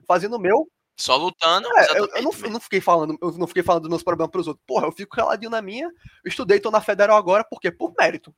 fazendo 0.06 0.34
o 0.34 0.40
meu. 0.40 0.66
Só 0.98 1.16
lutando, 1.16 1.66
É, 1.78 1.98
eu, 1.98 2.06
eu 2.16 2.22
não, 2.22 2.32
eu 2.42 2.50
não 2.50 2.60
fiquei 2.60 2.80
falando, 2.80 3.16
eu 3.22 3.32
não 3.38 3.46
fiquei 3.46 3.62
falando 3.62 3.82
dos 3.84 3.90
meus 3.90 4.02
problemas 4.02 4.30
pros 4.32 4.48
outros. 4.48 4.64
Porra, 4.66 4.86
eu 4.86 4.92
fico 4.92 5.14
caladinho 5.16 5.50
na 5.50 5.62
minha, 5.62 5.88
estudei, 6.26 6.58
tô 6.60 6.70
na 6.70 6.80
federal 6.80 7.16
agora, 7.16 7.42
por 7.44 7.58
quê? 7.60 7.70
Por 7.70 7.94
mérito. 7.98 8.34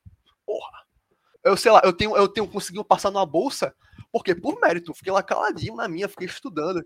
Porra. 0.46 0.82
Eu 1.44 1.56
sei 1.56 1.72
lá, 1.72 1.80
eu 1.84 1.92
tenho, 1.92 2.16
eu 2.16 2.28
tenho 2.28 2.48
conseguido 2.48 2.84
passar 2.84 3.10
numa 3.10 3.26
bolsa, 3.26 3.74
porque 4.10 4.34
por 4.34 4.60
mérito. 4.60 4.94
Fiquei 4.94 5.12
lá 5.12 5.22
caladinho 5.22 5.74
na 5.74 5.88
minha, 5.88 6.08
fiquei 6.08 6.26
estudando. 6.26 6.78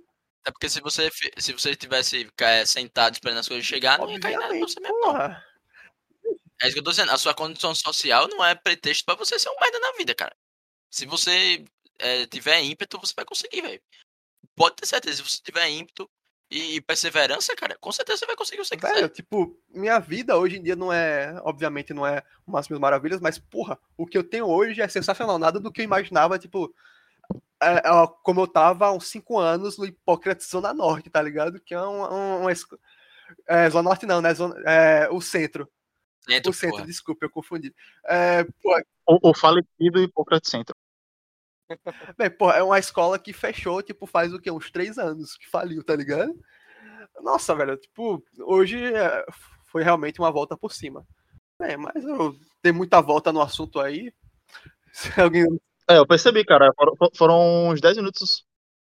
Até 0.43 0.53
porque 0.53 0.69
se 0.69 0.81
você, 0.81 1.11
se 1.39 1.53
você 1.53 1.75
tivesse 1.75 2.31
é, 2.39 2.65
sentado 2.65 3.15
esperando 3.15 3.39
as 3.39 3.49
coisas 3.49 3.67
chegar, 3.67 3.99
não 3.99 4.11
ia 4.11 4.21
cair 4.21 4.35
nada 4.35 4.47
Obviamente, 4.47 4.73
você 4.73 4.81
mesmo, 4.81 4.97
não. 4.97 5.13
porra. 5.13 5.45
É 6.63 6.67
isso 6.67 6.75
que 6.75 6.81
eu 6.81 6.85
tô 6.85 6.91
dizendo. 6.91 7.13
A 7.13 7.19
sua 7.19 7.35
condição 7.35 7.75
social 7.75 8.29
não 8.29 8.45
é 8.45 8.55
pretexto 8.55 9.05
pra 9.05 9.15
você 9.15 9.39
ser 9.39 9.51
um 9.51 9.61
merda 9.61 9.79
na 9.79 9.93
vida, 9.93 10.15
cara. 10.15 10.35
Se 10.91 11.05
você 11.05 11.65
é, 11.99 12.27
tiver 12.27 12.63
ímpeto, 12.63 12.99
você 12.99 13.13
vai 13.15 13.25
conseguir, 13.25 13.61
velho. 13.61 13.83
Pode 14.55 14.77
ter 14.77 14.87
certeza, 14.87 15.17
se 15.17 15.23
você 15.23 15.43
tiver 15.43 15.69
ímpeto 15.69 16.11
e 16.51 16.80
perseverança, 16.80 17.55
cara, 17.57 17.76
com 17.80 17.90
certeza 17.90 18.18
você 18.18 18.26
vai 18.26 18.36
conseguir 18.36 18.61
o 18.61 18.62
que 18.62 18.68
você 18.68 18.76
Velho, 18.76 18.94
quiser. 18.94 19.09
tipo, 19.09 19.59
minha 19.74 19.99
vida 19.99 20.36
hoje 20.36 20.57
em 20.59 20.62
dia 20.62 20.76
não 20.76 20.92
é, 20.92 21.40
obviamente, 21.44 21.92
não 21.92 22.07
é 22.07 22.22
umas 22.47 22.68
mil 22.68 22.78
maravilhas, 22.78 23.20
mas, 23.20 23.38
porra, 23.38 23.78
o 23.97 24.07
que 24.07 24.16
eu 24.16 24.22
tenho 24.22 24.47
hoje 24.47 24.80
é 24.80 24.86
sensacional. 24.88 25.38
Nada 25.38 25.59
do 25.59 25.72
que 25.72 25.80
eu 25.80 25.84
imaginava, 25.84 26.38
tipo, 26.38 26.72
é, 27.61 27.78
é, 27.78 27.82
como 28.22 28.40
eu 28.42 28.47
tava 28.47 28.86
há 28.86 28.92
uns 28.92 29.07
5 29.09 29.38
anos 29.38 29.76
no 29.76 29.84
Hipócrates 29.86 30.49
Zona 30.49 30.72
Norte, 30.72 31.11
tá 31.11 31.20
ligado? 31.20 31.59
Que 31.61 31.74
é 31.74 31.80
um, 31.80 32.05
um, 32.12 32.40
uma 32.42 32.53
esco- 32.53 32.78
é, 33.47 33.68
Zona 33.68 33.82
Norte 33.88 34.07
não, 34.07 34.20
né? 34.20 34.32
Zona, 34.34 34.55
é, 34.64 35.09
o 35.11 35.20
centro. 35.20 35.68
Dentro, 36.28 36.51
O 36.51 36.55
centro, 36.55 36.76
porra. 36.76 36.86
desculpa, 36.86 37.24
eu 37.24 37.30
confundi. 37.30 37.74
É, 38.05 38.44
porra, 38.62 38.84
O, 39.07 39.30
o 39.30 39.34
falecido 39.34 40.01
Hipócrates 40.03 40.51
Centro. 40.51 40.76
Bem, 42.17 42.31
porra, 42.31 42.55
é 42.57 42.62
uma 42.62 42.79
escola 42.79 43.19
que 43.19 43.33
fechou, 43.33 43.83
tipo, 43.83 44.07
faz 44.07 44.33
o 44.33 44.39
quê? 44.39 44.51
Uns 44.51 44.71
três 44.71 44.99
anos 44.99 45.37
que 45.37 45.49
faliu, 45.49 45.83
tá 45.85 45.95
ligado? 45.95 46.35
Nossa, 47.23 47.55
velho, 47.55 47.77
tipo, 47.77 48.23
hoje 48.41 48.83
é, 48.95 49.25
foi 49.67 49.83
realmente 49.83 50.21
uma 50.21 50.31
volta 50.31 50.57
por 50.57 50.73
cima. 50.73 51.05
É, 51.61 51.77
mas 51.77 52.05
eu 52.05 52.35
tem 52.62 52.73
muita 52.73 53.01
volta 53.01 53.33
no 53.33 53.41
assunto 53.41 53.81
aí. 53.81 54.12
Se 54.93 55.21
alguém 55.21 55.47
É, 55.89 55.99
eu 55.99 56.07
percebi, 56.07 56.45
cara. 56.45 56.73
Foram, 56.77 56.95
foram 57.14 57.69
uns 57.69 57.81
10 57.81 57.97
minutos 57.97 58.45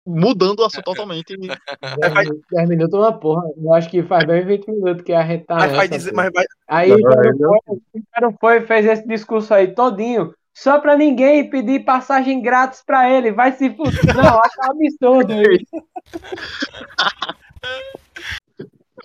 mudando 0.07 0.61
o 0.61 0.65
assunto 0.65 0.85
totalmente. 0.97 1.37
10 1.37 2.69
minutos 2.69 2.95
é 2.95 2.99
uma 2.99 3.19
porra. 3.19 3.43
Eu 3.57 3.73
acho 3.75 3.91
que 3.91 4.03
faz 4.03 4.25
bem 4.25 4.45
20 4.45 4.69
minutos 4.69 5.03
que 5.03 5.13
a 5.13 5.27
gente 5.27 5.45
tá 5.45 5.57
mas 5.57 5.73
vai 5.73 5.89
dizer, 5.89 6.11
pô. 6.11 6.17
mas 6.17 6.31
vai, 6.33 6.45
Aí 6.67 6.93
o 6.93 7.03
cara 7.03 7.37
foi, 7.37 7.77
o 7.77 8.03
cara 8.13 8.33
foi 8.41 8.57
e 8.57 8.67
fez 8.67 8.87
esse 8.87 9.07
discurso 9.07 9.55
aí 9.55 9.75
todinho, 9.75 10.35
só 10.59 10.81
pra 10.81 10.97
ninguém 10.97 11.49
pedir 11.49 11.85
passagem 11.85 12.43
grátis 12.43 12.83
pra 12.85 13.09
ele. 13.09 13.31
Vai 13.31 13.53
se 13.53 13.71
fuder. 13.71 14.17
Não, 14.17 14.41
acho 14.41 14.61
um 14.61 14.73
absurdo 14.73 15.33
aí. 15.33 15.67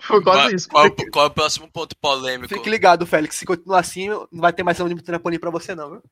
Foi 0.01 0.21
Qual, 0.21 0.35
quase 0.35 0.55
isso. 0.55 0.67
qual, 0.67 0.89
qual 1.11 1.25
é 1.25 1.27
o 1.27 1.31
próximo 1.31 1.69
ponto 1.71 1.95
polêmico? 1.97 2.53
fique 2.53 2.69
ligado, 2.69 3.05
Félix. 3.05 3.35
Se 3.35 3.45
continuar 3.45 3.79
assim, 3.79 4.09
não 4.09 4.27
vai 4.31 4.51
ter 4.51 4.63
mais 4.63 4.79
ônibus 4.79 5.03
de 5.03 5.05
trampolim 5.05 5.37
pra 5.37 5.51
você, 5.51 5.75
não, 5.75 5.91
viu? 5.91 6.03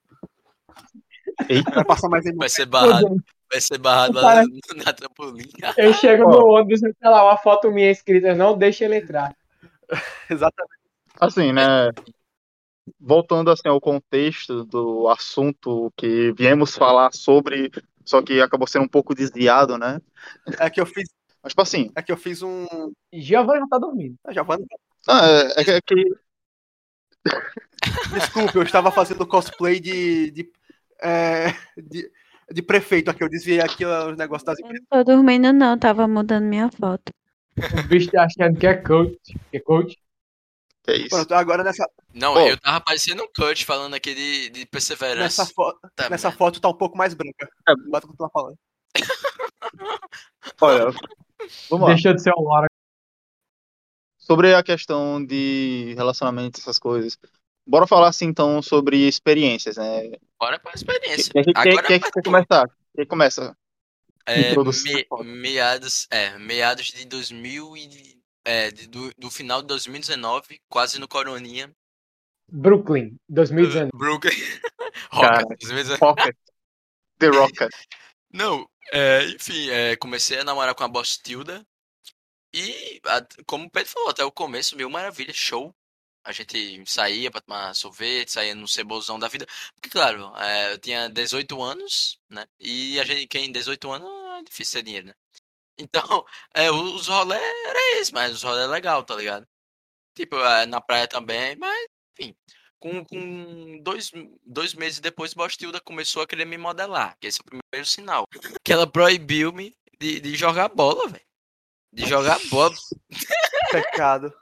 Eita. 1.49 1.71
Vai 1.71 1.85
passar 1.85 2.07
mais. 2.07 2.23
Vai 2.35 2.47
ser 2.47 2.67
barrado, 2.67 3.17
vai 3.51 3.59
ser 3.59 3.79
barrado 3.79 4.13
lá 4.13 4.43
na, 4.43 4.83
na 4.85 4.93
trampolim. 4.93 5.49
Eu 5.75 5.91
chego 5.93 6.29
no 6.29 6.45
ônibus 6.53 6.83
e 6.83 6.93
tá 6.93 7.09
lá 7.09 7.25
uma 7.25 7.37
foto 7.37 7.71
minha 7.71 7.89
escrita, 7.89 8.35
não 8.35 8.55
deixa 8.55 8.85
ele 8.85 8.97
entrar. 8.97 9.35
Exatamente. 10.29 10.79
Assim, 11.19 11.51
né? 11.51 11.91
Voltando 12.99 13.51
assim 13.51 13.67
ao 13.67 13.81
contexto 13.81 14.63
do 14.65 15.07
assunto 15.07 15.91
que 15.97 16.31
viemos 16.33 16.75
falar 16.75 17.13
sobre, 17.13 17.71
só 18.05 18.21
que 18.21 18.39
acabou 18.41 18.67
sendo 18.67 18.85
um 18.85 18.89
pouco 18.89 19.15
desviado, 19.15 19.77
né? 19.77 19.99
É 20.59 20.69
que 20.69 20.79
eu 20.81 20.85
fiz, 20.85 21.09
Mas, 21.43 21.51
tipo 21.53 21.61
assim, 21.61 21.91
é 21.95 22.01
que 22.01 22.11
eu 22.11 22.17
fiz 22.17 22.41
um. 22.41 22.65
Giovanni 23.13 23.61
já 23.61 23.67
tá 23.67 23.77
dormindo. 23.79 24.15
Ah, 24.23 24.43
vai. 24.43 24.57
ah, 25.07 25.27
é, 25.57 25.61
é 25.61 25.63
que- 25.63 25.71
é 25.71 25.81
Desculpe, 28.13 28.55
eu 28.55 28.63
estava 28.63 28.91
fazendo 28.91 29.25
cosplay 29.27 29.79
de. 29.79 30.31
de, 30.31 30.51
é, 31.01 31.47
de, 31.77 32.11
de 32.51 32.61
prefeito 32.61 33.09
aqui. 33.09 33.23
Eu 33.23 33.29
desviei 33.29 33.61
aqui 33.61 33.85
os 33.85 34.17
negócios 34.17 34.43
das 34.45 34.59
Eu 34.59 34.67
não 34.67 34.85
tô 34.89 35.03
dormindo, 35.03 35.51
não, 35.53 35.77
tava 35.77 36.07
mudando 36.07 36.45
minha 36.45 36.69
foto. 36.69 37.11
O 37.57 37.87
bicho 37.87 38.09
tá 38.11 38.23
achando 38.23 38.57
que 38.57 38.67
é 38.67 38.75
coach. 38.75 39.17
Que 39.51 39.57
é 39.57 39.59
coach. 39.59 39.97
Que 40.95 41.01
é 41.01 41.05
isso. 41.05 41.09
Pronto, 41.09 41.33
agora 41.33 41.63
nessa, 41.63 41.85
Não, 42.13 42.33
Pô. 42.33 42.39
eu 42.41 42.57
tava 42.59 42.81
parecendo 42.81 43.23
um 43.23 43.27
cut 43.35 43.65
falando 43.65 43.93
aqui 43.93 44.13
de, 44.15 44.49
de 44.49 44.65
perseverança. 44.65 45.41
nessa, 45.43 45.53
fo 45.53 45.73
Tá, 45.95 46.09
nessa 46.09 46.27
merda. 46.29 46.37
foto 46.37 46.59
tá 46.61 46.69
um 46.69 46.77
pouco 46.77 46.97
mais 46.97 47.13
branca. 47.13 47.47
É. 47.67 47.73
Bota 47.89 48.07
o 48.07 48.09
que 48.11 48.17
tu 48.17 48.23
tá 48.23 48.29
falando. 48.31 48.57
Olha, 50.61 50.85
vamos 51.69 51.87
lá. 51.87 51.93
Deixou 51.93 52.13
de 52.13 52.21
ser 52.21 52.33
hora. 52.37 52.67
Sobre 54.17 54.53
a 54.53 54.63
questão 54.63 55.23
de 55.23 55.93
relacionamentos, 55.95 56.61
essas 56.61 56.77
coisas. 56.79 57.17
Bora 57.65 57.85
falar 57.87 58.09
assim 58.09 58.25
então 58.25 58.61
sobre 58.61 59.07
experiências, 59.07 59.77
né? 59.77 60.11
Bora 60.39 60.59
pra 60.59 60.73
experiência. 60.73 61.31
Quem, 61.33 61.43
quem 61.43 61.75
vai 61.75 61.83
quer 61.85 61.99
tu. 61.99 62.21
começar? 62.23 62.67
Quem 62.95 63.05
começa? 63.05 63.55
É, 64.25 64.55
me- 64.55 65.23
meados, 65.23 66.07
é, 66.11 66.37
meados 66.37 66.87
de 66.87 67.05
2000 67.05 67.75
e, 67.75 68.20
é, 68.45 68.71
do, 68.71 69.13
do 69.17 69.29
final 69.31 69.61
de 69.61 69.67
2019, 69.67 70.61
quase 70.69 70.99
no 70.99 71.07
Coroninha. 71.07 71.71
Brooklyn, 72.51 73.15
2019. 73.29 73.91
Brooklyn. 73.95 74.31
Rocket, 75.11 75.47
2019. 75.59 75.99
Rocket. 76.01 76.35
The 77.17 77.27
Rocket. 77.27 77.69
Não, 78.33 78.67
é, 78.91 79.25
enfim, 79.29 79.69
é, 79.69 79.95
comecei 79.95 80.39
a 80.39 80.43
namorar 80.43 80.75
com 80.75 80.83
a 80.83 80.87
Bostilda. 80.87 81.65
E, 82.53 82.99
a- 83.05 83.25
como 83.45 83.65
o 83.65 83.69
Pedro 83.71 83.89
falou, 83.91 84.09
até 84.09 84.23
o 84.25 84.31
começo, 84.31 84.75
mil 84.75 84.89
maravilha, 84.89 85.33
show. 85.33 85.73
A 86.23 86.31
gente 86.31 86.83
saía 86.85 87.31
pra 87.31 87.41
tomar 87.41 87.73
sorvete, 87.73 88.31
saía 88.31 88.53
no 88.53 88.67
cebolzão 88.67 89.17
da 89.17 89.27
vida. 89.27 89.47
Porque, 89.73 89.89
claro, 89.89 90.31
é, 90.37 90.73
eu 90.73 90.77
tinha 90.77 91.09
18 91.09 91.61
anos, 91.63 92.19
né? 92.29 92.45
E 92.59 92.99
a 92.99 93.03
gente, 93.03 93.27
quem 93.27 93.43
tem 93.43 93.51
18 93.51 93.89
anos, 93.91 94.09
é 94.39 94.43
difícil 94.43 94.79
ter 94.79 94.83
dinheiro, 94.85 95.07
né? 95.07 95.13
Então, 95.81 96.25
é, 96.53 96.71
os 96.71 97.07
rolê 97.07 97.35
era 97.37 97.99
esse, 97.99 98.13
mas 98.13 98.33
os 98.33 98.43
rolê 98.43 98.63
é 98.63 98.67
legal, 98.67 99.03
tá 99.03 99.15
ligado? 99.15 99.47
Tipo, 100.15 100.37
é, 100.37 100.65
na 100.65 100.81
praia 100.81 101.07
também, 101.07 101.55
mas, 101.55 101.87
enfim. 102.17 102.35
Com, 102.79 103.05
com 103.05 103.79
dois, 103.83 104.11
dois 104.43 104.73
meses 104.73 104.99
depois, 104.99 105.35
Bostilda 105.35 105.79
começou 105.79 106.23
a 106.23 106.27
querer 106.27 106.45
me 106.45 106.57
modelar. 106.57 107.15
Que 107.19 107.27
esse 107.27 107.39
é 107.39 107.43
o 107.43 107.45
primeiro 107.45 107.87
sinal. 107.87 108.25
Que 108.63 108.73
ela 108.73 108.87
proibiu-me 108.87 109.75
de, 109.99 110.19
de 110.19 110.35
jogar 110.35 110.67
bola, 110.69 111.07
velho. 111.07 111.23
De 111.93 112.07
jogar 112.07 112.39
bola. 112.49 112.73
Pecado. 113.71 114.33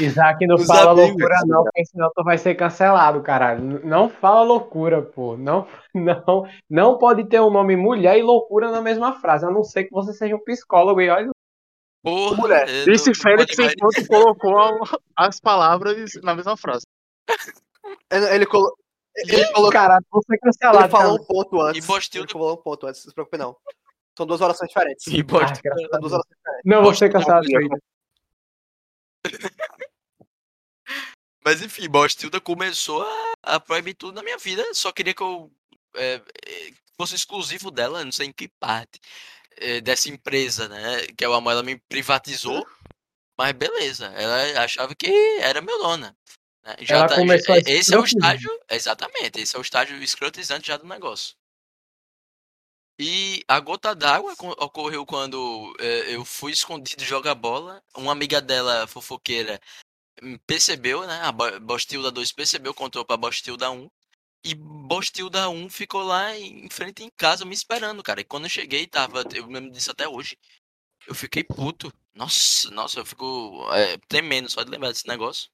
Isaac 0.00 0.46
não 0.46 0.54
Os 0.56 0.66
fala 0.66 0.92
amigos. 0.92 1.08
loucura, 1.10 1.34
não, 1.46 1.64
porque 1.64 1.84
senão 1.86 2.10
tu 2.14 2.22
vai 2.24 2.38
ser 2.38 2.54
cancelado, 2.54 3.20
caralho. 3.22 3.84
Não 3.84 4.08
fala 4.08 4.42
loucura, 4.42 5.02
pô. 5.02 5.36
Não, 5.36 5.66
não, 5.94 6.48
não 6.70 6.98
pode 6.98 7.24
ter 7.28 7.40
o 7.40 7.50
nome 7.50 7.76
mulher 7.76 8.16
e 8.18 8.22
loucura 8.22 8.70
na 8.70 8.80
mesma 8.80 9.20
frase, 9.20 9.44
a 9.46 9.50
não 9.50 9.64
ser 9.64 9.84
que 9.84 9.90
você 9.90 10.12
seja 10.12 10.36
um 10.36 10.44
psicólogo 10.44 11.00
e 11.00 11.08
olha. 11.10 11.30
Porra, 12.04 12.36
Mulher. 12.36 12.68
eu 12.68 12.84
Disse 12.92 13.10
não- 13.10 13.14
não 13.14 13.20
Félix 13.22 13.58
enquanto 13.58 14.06
colocou 14.06 14.56
a- 14.58 14.98
as 15.16 15.40
palavras 15.40 16.10
na 16.22 16.34
mesma 16.34 16.56
frase. 16.56 16.86
Ele, 18.10 18.26
ele, 18.36 18.46
colo... 18.46 18.72
ele, 19.16 19.44
colocou, 19.46 19.72
Caralho, 19.72 20.04
você 20.10 20.32
ele 20.34 20.38
cancelado. 20.40 20.88
falou 20.88 21.18
cara. 21.18 21.22
um 21.22 21.26
ponto 21.26 21.60
antes. 21.60 21.84
E 21.84 21.86
Bostilda- 21.86 22.24
Ele 22.26 22.32
falou 22.32 22.54
um 22.54 22.62
ponto 22.62 22.86
antes, 22.86 23.04
não 23.04 23.10
se 23.10 23.14
preocupe 23.14 23.36
não. 23.36 23.56
São 24.16 24.24
duas 24.26 24.40
orações 24.40 24.68
diferentes. 24.68 25.06
E 25.08 25.20
Ah, 25.20 25.24
Bostilda- 25.24 25.60
graças 25.64 25.84
a 25.84 25.88
São 25.90 26.00
duas 26.00 26.12
orações 26.12 26.36
diferentes. 26.36 26.64
Não, 26.64 26.82
você 26.84 27.08
cancelado. 27.08 27.46
Mas 31.44 31.62
enfim, 31.62 31.88
Bostilda 31.88 32.40
começou 32.40 33.02
a, 33.02 33.32
a 33.42 33.60
proibir 33.60 33.94
tudo 33.94 34.14
na 34.16 34.22
minha 34.22 34.38
vida. 34.38 34.62
Só 34.74 34.92
queria 34.92 35.14
que 35.14 35.22
eu 35.22 35.50
é, 35.94 36.20
é, 36.46 36.72
fosse 36.96 37.14
exclusivo 37.14 37.70
dela, 37.70 38.04
não 38.04 38.12
sei 38.12 38.26
em 38.26 38.32
que 38.32 38.48
parte 38.48 39.00
é, 39.56 39.80
dessa 39.80 40.08
empresa, 40.10 40.68
né? 40.68 41.06
Que 41.16 41.24
é 41.24 41.28
o 41.28 41.32
amor, 41.34 41.52
ela 41.52 41.62
me 41.62 41.76
privatizou. 41.88 42.66
Mas 43.38 43.52
beleza, 43.52 44.06
ela 44.16 44.64
achava 44.64 44.94
que 44.94 45.06
era 45.40 45.60
meu 45.60 45.78
dona. 45.78 46.14
né? 46.64 46.76
Já 46.80 46.96
Ela 46.96 47.08
tá- 47.08 47.14
começou 47.14 47.54
a 47.54 47.60
já- 47.60 47.70
esse 47.70 47.94
é 47.94 47.98
o 47.98 48.04
estágio, 48.04 48.60
exatamente, 48.68 49.40
esse 49.40 49.54
é 49.54 49.58
o 49.58 49.62
estágio 49.62 49.96
escrotizante 50.02 50.66
já 50.68 50.76
do 50.76 50.86
negócio. 50.86 51.36
E 52.98 53.44
a 53.46 53.60
gota 53.60 53.94
d'água 53.94 54.34
co- 54.36 54.56
ocorreu 54.58 55.06
quando 55.06 55.74
eh, 55.78 56.14
eu 56.14 56.24
fui 56.24 56.52
escondido 56.52 57.04
jogar 57.04 57.34
bola. 57.34 57.82
Uma 57.96 58.12
amiga 58.12 58.40
dela, 58.40 58.86
fofoqueira, 58.88 59.60
hum, 60.22 60.38
percebeu, 60.46 61.06
né? 61.06 61.20
A 61.22 61.32
Bo- 61.32 61.60
Bostilda 61.60 62.10
2 62.10 62.32
percebeu, 62.32 62.74
contou 62.74 63.04
pra 63.04 63.16
Bostilda 63.16 63.70
1. 63.70 63.90
E 64.44 64.54
Bostilda 64.54 65.48
1 65.50 65.68
ficou 65.70 66.02
lá 66.04 66.36
em 66.38 66.68
frente 66.70 67.02
em 67.04 67.10
casa 67.16 67.44
me 67.44 67.54
esperando, 67.54 68.02
cara. 68.02 68.20
E 68.20 68.24
quando 68.24 68.44
eu 68.46 68.50
cheguei, 68.50 68.86
tava. 68.86 69.24
Eu 69.34 69.46
lembro 69.48 69.72
disso 69.72 69.90
até 69.92 70.08
hoje. 70.08 70.38
Eu 71.08 71.14
fiquei 71.14 71.44
puto. 71.44 71.92
Nossa, 72.14 72.70
nossa, 72.72 73.00
eu 73.00 73.06
fico 73.06 73.68
é, 73.74 73.98
tremendo 74.08 74.48
só 74.50 74.62
de 74.64 74.70
lembrar 74.70 74.90
desse 74.92 75.08
negócio. 75.08 75.50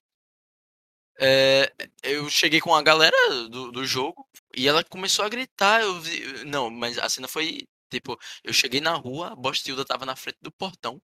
É, 1.19 1.71
eu 2.03 2.29
cheguei 2.29 2.59
com 2.59 2.73
a 2.75 2.81
galera 2.81 3.15
do, 3.49 3.71
do 3.71 3.85
jogo 3.85 4.27
e 4.55 4.67
ela 4.67 4.83
começou 4.83 5.25
a 5.25 5.29
gritar. 5.29 5.81
Eu 5.81 5.99
vi, 6.01 6.43
não, 6.45 6.69
mas 6.69 6.97
a 6.97 7.09
cena 7.09 7.27
foi 7.27 7.67
tipo: 7.89 8.17
eu 8.43 8.53
cheguei 8.53 8.81
na 8.81 8.93
rua, 8.95 9.29
a 9.33 9.35
Bostilda 9.35 9.85
tava 9.85 10.05
na 10.05 10.15
frente 10.15 10.37
do 10.41 10.51
portão. 10.51 11.01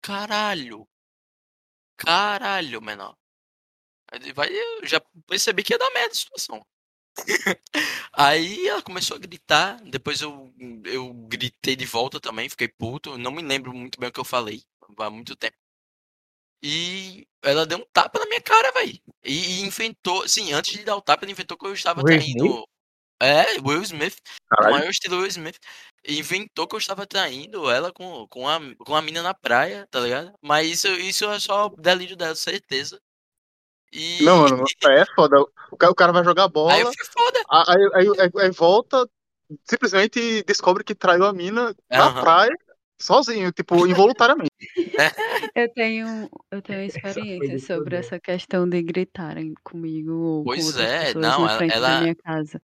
Caralho, 0.00 0.86
caralho, 1.96 2.80
menor. 2.80 3.16
Aí 4.12 4.56
eu 4.56 4.86
já 4.86 5.00
percebi 5.26 5.62
que 5.62 5.74
ia 5.74 5.78
dar 5.78 5.90
merda 5.90 6.12
a 6.12 6.14
situação. 6.14 6.66
Aí 8.12 8.68
ela 8.68 8.82
começou 8.82 9.16
a 9.16 9.20
gritar, 9.20 9.80
depois 9.84 10.20
eu, 10.20 10.52
eu 10.84 11.12
gritei 11.28 11.76
de 11.76 11.86
volta 11.86 12.20
também, 12.20 12.48
fiquei 12.48 12.68
puto, 12.68 13.18
não 13.18 13.32
me 13.32 13.42
lembro 13.42 13.72
muito 13.74 14.00
bem 14.00 14.08
o 14.08 14.12
que 14.12 14.20
eu 14.20 14.24
falei, 14.24 14.64
há 14.98 15.10
muito 15.10 15.36
tempo. 15.36 15.56
E 16.62 17.26
ela 17.42 17.66
deu 17.66 17.78
um 17.78 17.84
tapa 17.92 18.18
cara, 18.44 18.70
velho. 18.72 18.98
E, 19.24 19.32
e 19.32 19.60
inventou, 19.62 20.28
sim, 20.28 20.52
antes 20.52 20.76
de 20.78 20.84
dar 20.84 20.96
o 20.96 21.02
tapa, 21.02 21.24
ela 21.24 21.32
inventou 21.32 21.56
que 21.56 21.66
eu 21.66 21.72
estava 21.72 22.02
Will 22.02 22.18
traindo. 22.18 22.64
É, 23.20 23.60
Will 23.60 23.82
Smith, 23.82 24.18
o 24.52 24.56
Caralho. 24.56 24.74
maior 24.76 24.90
estilo 24.90 25.18
Will 25.18 25.26
Smith. 25.28 25.58
Inventou 26.06 26.66
que 26.66 26.74
eu 26.74 26.78
estava 26.78 27.06
traindo 27.06 27.70
ela 27.70 27.92
com, 27.92 28.26
com, 28.28 28.48
a, 28.48 28.60
com 28.78 28.94
a 28.94 29.00
mina 29.00 29.22
na 29.22 29.32
praia, 29.32 29.86
tá 29.90 30.00
ligado? 30.00 30.32
Mas 30.42 30.68
isso, 30.68 30.88
isso 30.88 31.24
é 31.30 31.38
só 31.40 31.68
delírio 31.70 32.16
dela, 32.16 32.34
certeza. 32.34 33.00
E 33.92 34.22
Não, 34.22 34.38
mano, 34.42 34.64
é 34.88 35.06
foda. 35.14 35.40
O 35.70 35.76
cara, 35.76 35.92
o 35.92 35.94
cara 35.94 36.12
vai 36.12 36.24
jogar 36.24 36.48
bola, 36.48 36.74
aí 36.74 36.80
eu 36.80 36.92
fui 36.92 37.06
foda. 37.06 37.40
aí, 37.48 37.90
aí, 37.94 38.20
aí- 38.20 38.42
aí 38.44 38.50
volta, 38.50 39.08
simplesmente 39.64 40.42
descobre 40.42 40.82
que 40.84 40.94
traiu 40.94 41.24
a 41.24 41.32
mina 41.32 41.74
na 41.88 42.10
Aham. 42.10 42.20
praia, 42.20 42.58
sozinho, 43.00 43.52
tipo, 43.52 43.86
involuntariamente. 43.86 44.50
Eu 45.54 45.72
tenho, 45.72 46.28
eu 46.50 46.60
tenho 46.62 46.80
Essa 46.80 46.98
experiência 46.98 47.48
de 47.56 47.60
sobre 47.60 47.96
essa 47.96 48.18
questão 48.18 48.68
de 48.68 48.82
gritarem 48.82 49.54
comigo 49.62 50.12
ou 50.12 50.38
com 50.38 50.44
Pois 50.46 50.66
outras 50.66 50.84
é, 50.86 51.14
não, 51.14 51.44
na 51.44 51.48
ela- 51.50 51.56
frente 51.58 51.70
da 51.70 51.76
ela- 51.76 52.00
minha 52.00 52.14
casa. 52.16 52.60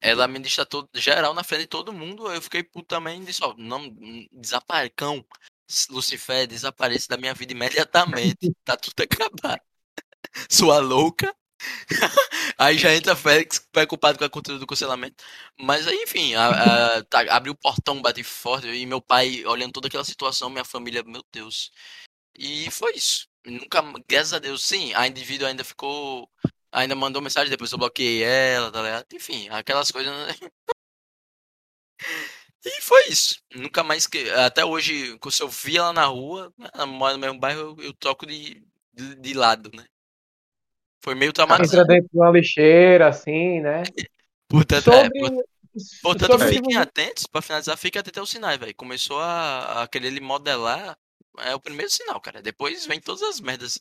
Ela 0.00 0.28
me 0.28 0.38
todo 0.66 0.88
geral 0.94 1.32
na 1.34 1.42
frente 1.42 1.62
de 1.62 1.66
todo 1.66 1.92
mundo. 1.92 2.30
Eu 2.30 2.40
fiquei 2.42 2.62
puto 2.62 2.86
também 2.86 3.22
e 3.22 3.24
disse, 3.24 3.42
ó, 3.42 3.54
não, 3.56 3.92
desaparcão. 4.30 5.24
Lucifer, 5.88 6.46
desapareça 6.46 7.06
da 7.08 7.16
minha 7.16 7.32
vida 7.32 7.52
imediatamente. 7.52 8.52
Tá 8.64 8.76
tudo 8.76 9.00
acabado. 9.02 9.60
Sua 10.48 10.78
louca. 10.80 11.34
Aí 12.58 12.78
já 12.78 12.94
entra 12.94 13.16
Félix, 13.16 13.58
preocupado 13.72 14.18
com 14.18 14.24
a 14.24 14.30
cultura 14.30 14.58
do 14.58 14.66
cancelamento. 14.66 15.22
Mas 15.58 15.86
aí, 15.86 16.02
enfim, 16.02 16.34
a, 16.34 16.96
a, 16.98 17.04
tá, 17.04 17.20
abriu 17.34 17.52
o 17.52 17.56
portão, 17.56 18.00
bate 18.00 18.22
forte, 18.22 18.68
e 18.68 18.86
meu 18.86 19.00
pai 19.00 19.44
olhando 19.46 19.72
toda 19.72 19.88
aquela 19.88 20.04
situação, 20.04 20.50
minha 20.50 20.64
família, 20.64 21.02
meu 21.02 21.24
Deus. 21.32 21.70
E 22.38 22.70
foi 22.70 22.94
isso. 22.96 23.28
Nunca, 23.44 23.82
graças 24.08 24.32
a 24.34 24.38
Deus, 24.38 24.64
sim, 24.64 24.94
a 24.94 25.06
indivíduo 25.06 25.46
ainda 25.48 25.64
ficou. 25.64 26.30
Ainda 26.72 26.94
mandou 26.94 27.20
mensagem, 27.22 27.50
depois 27.50 27.72
eu 27.72 27.78
bloqueei 27.78 28.22
ela, 28.22 28.70
tá 28.70 28.82
ligado? 28.82 29.06
Enfim, 29.12 29.48
aquelas 29.50 29.90
coisas. 29.90 30.12
né? 30.12 30.34
E 32.64 32.82
foi 32.82 33.08
isso. 33.08 33.42
Nunca 33.54 33.82
mais 33.82 34.06
que. 34.06 34.30
Até 34.30 34.64
hoje, 34.64 35.18
se 35.30 35.42
eu 35.42 35.48
vi 35.48 35.78
ela 35.78 35.92
na 35.92 36.04
rua, 36.06 36.52
ela 36.74 36.86
mora 36.86 37.14
no 37.14 37.18
mesmo 37.20 37.38
bairro, 37.38 37.60
eu, 37.60 37.84
eu 37.84 37.94
troco 37.94 38.26
de, 38.26 38.62
de, 38.92 39.14
de 39.16 39.34
lado, 39.34 39.70
né? 39.74 39.86
Foi 41.02 41.14
meio 41.14 41.30
Entra 41.30 41.46
traumatizante. 41.46 41.88
dentro 41.88 42.08
de 42.12 42.18
uma 42.18 42.30
lixeira, 42.30 43.08
assim, 43.08 43.60
né? 43.60 43.82
Portanto, 44.48 44.90
é, 44.92 45.04
Sobre. 45.04 45.18
por- 45.18 45.44
portanto 46.02 46.32
sobre 46.32 46.48
fiquem 46.48 46.76
atentos, 46.76 47.26
pra 47.26 47.40
finalizar, 47.40 47.76
fiquem 47.76 48.00
atentos 48.00 48.18
aos 48.20 48.30
sinais, 48.30 48.58
velho. 48.58 48.74
Começou 48.74 49.18
a, 49.18 49.82
a 49.82 49.88
querer 49.88 50.08
ele 50.08 50.20
modelar, 50.20 50.96
é 51.38 51.54
o 51.54 51.60
primeiro 51.60 51.90
sinal, 51.90 52.20
cara. 52.20 52.42
Depois 52.42 52.86
vem 52.86 53.00
todas 53.00 53.22
as 53.22 53.40
merdas 53.40 53.80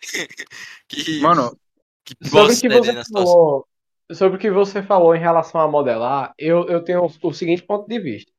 que, 0.88 1.20
Mano, 1.20 1.56
que 2.04 2.14
Sobre 2.28 2.52
o 2.52 2.60
que 2.60 2.68
você 2.68 3.02
falou, 3.12 3.66
sobre 4.12 4.36
o 4.36 4.40
que 4.40 4.50
você 4.50 4.82
falou 4.82 5.14
em 5.14 5.20
relação 5.20 5.60
a 5.60 5.68
modelar, 5.68 6.32
eu, 6.38 6.66
eu 6.68 6.82
tenho 6.84 7.04
o, 7.04 7.28
o 7.28 7.32
seguinte 7.32 7.62
ponto 7.62 7.88
de 7.88 7.98
vista. 7.98 8.30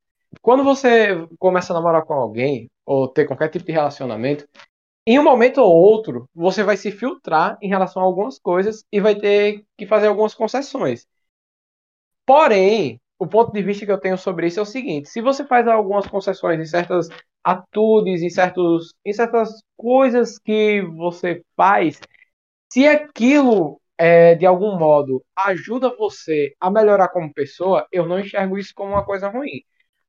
Quando 0.41 0.63
você 0.63 1.27
começa 1.37 1.73
a 1.73 1.75
namorar 1.75 2.03
com 2.03 2.13
alguém, 2.13 2.69
ou 2.85 3.07
ter 3.07 3.25
qualquer 3.25 3.49
tipo 3.49 3.65
de 3.65 3.71
relacionamento, 3.71 4.47
em 5.05 5.19
um 5.19 5.23
momento 5.23 5.59
ou 5.59 5.73
outro, 5.73 6.29
você 6.33 6.63
vai 6.63 6.77
se 6.77 6.91
filtrar 6.91 7.57
em 7.61 7.67
relação 7.69 8.01
a 8.01 8.05
algumas 8.05 8.39
coisas 8.39 8.83
e 8.91 8.99
vai 9.01 9.15
ter 9.15 9.65
que 9.77 9.85
fazer 9.85 10.07
algumas 10.07 10.33
concessões. 10.33 11.07
Porém, 12.25 12.99
o 13.19 13.27
ponto 13.27 13.51
de 13.53 13.61
vista 13.61 13.85
que 13.85 13.91
eu 13.91 13.99
tenho 13.99 14.17
sobre 14.17 14.47
isso 14.47 14.59
é 14.59 14.63
o 14.63 14.65
seguinte: 14.65 15.09
se 15.09 15.21
você 15.21 15.45
faz 15.45 15.67
algumas 15.67 16.07
concessões 16.07 16.59
em 16.59 16.65
certas 16.65 17.07
atitudes, 17.43 18.21
em, 18.21 18.29
certos, 18.29 18.93
em 19.05 19.13
certas 19.13 19.61
coisas 19.77 20.37
que 20.39 20.81
você 20.81 21.43
faz, 21.55 21.99
se 22.71 22.87
aquilo 22.87 23.81
é, 23.97 24.35
de 24.35 24.45
algum 24.45 24.77
modo 24.79 25.23
ajuda 25.35 25.95
você 25.97 26.55
a 26.59 26.71
melhorar 26.71 27.09
como 27.09 27.33
pessoa, 27.33 27.87
eu 27.91 28.05
não 28.07 28.19
enxergo 28.19 28.57
isso 28.57 28.73
como 28.75 28.91
uma 28.93 29.05
coisa 29.05 29.29
ruim. 29.29 29.63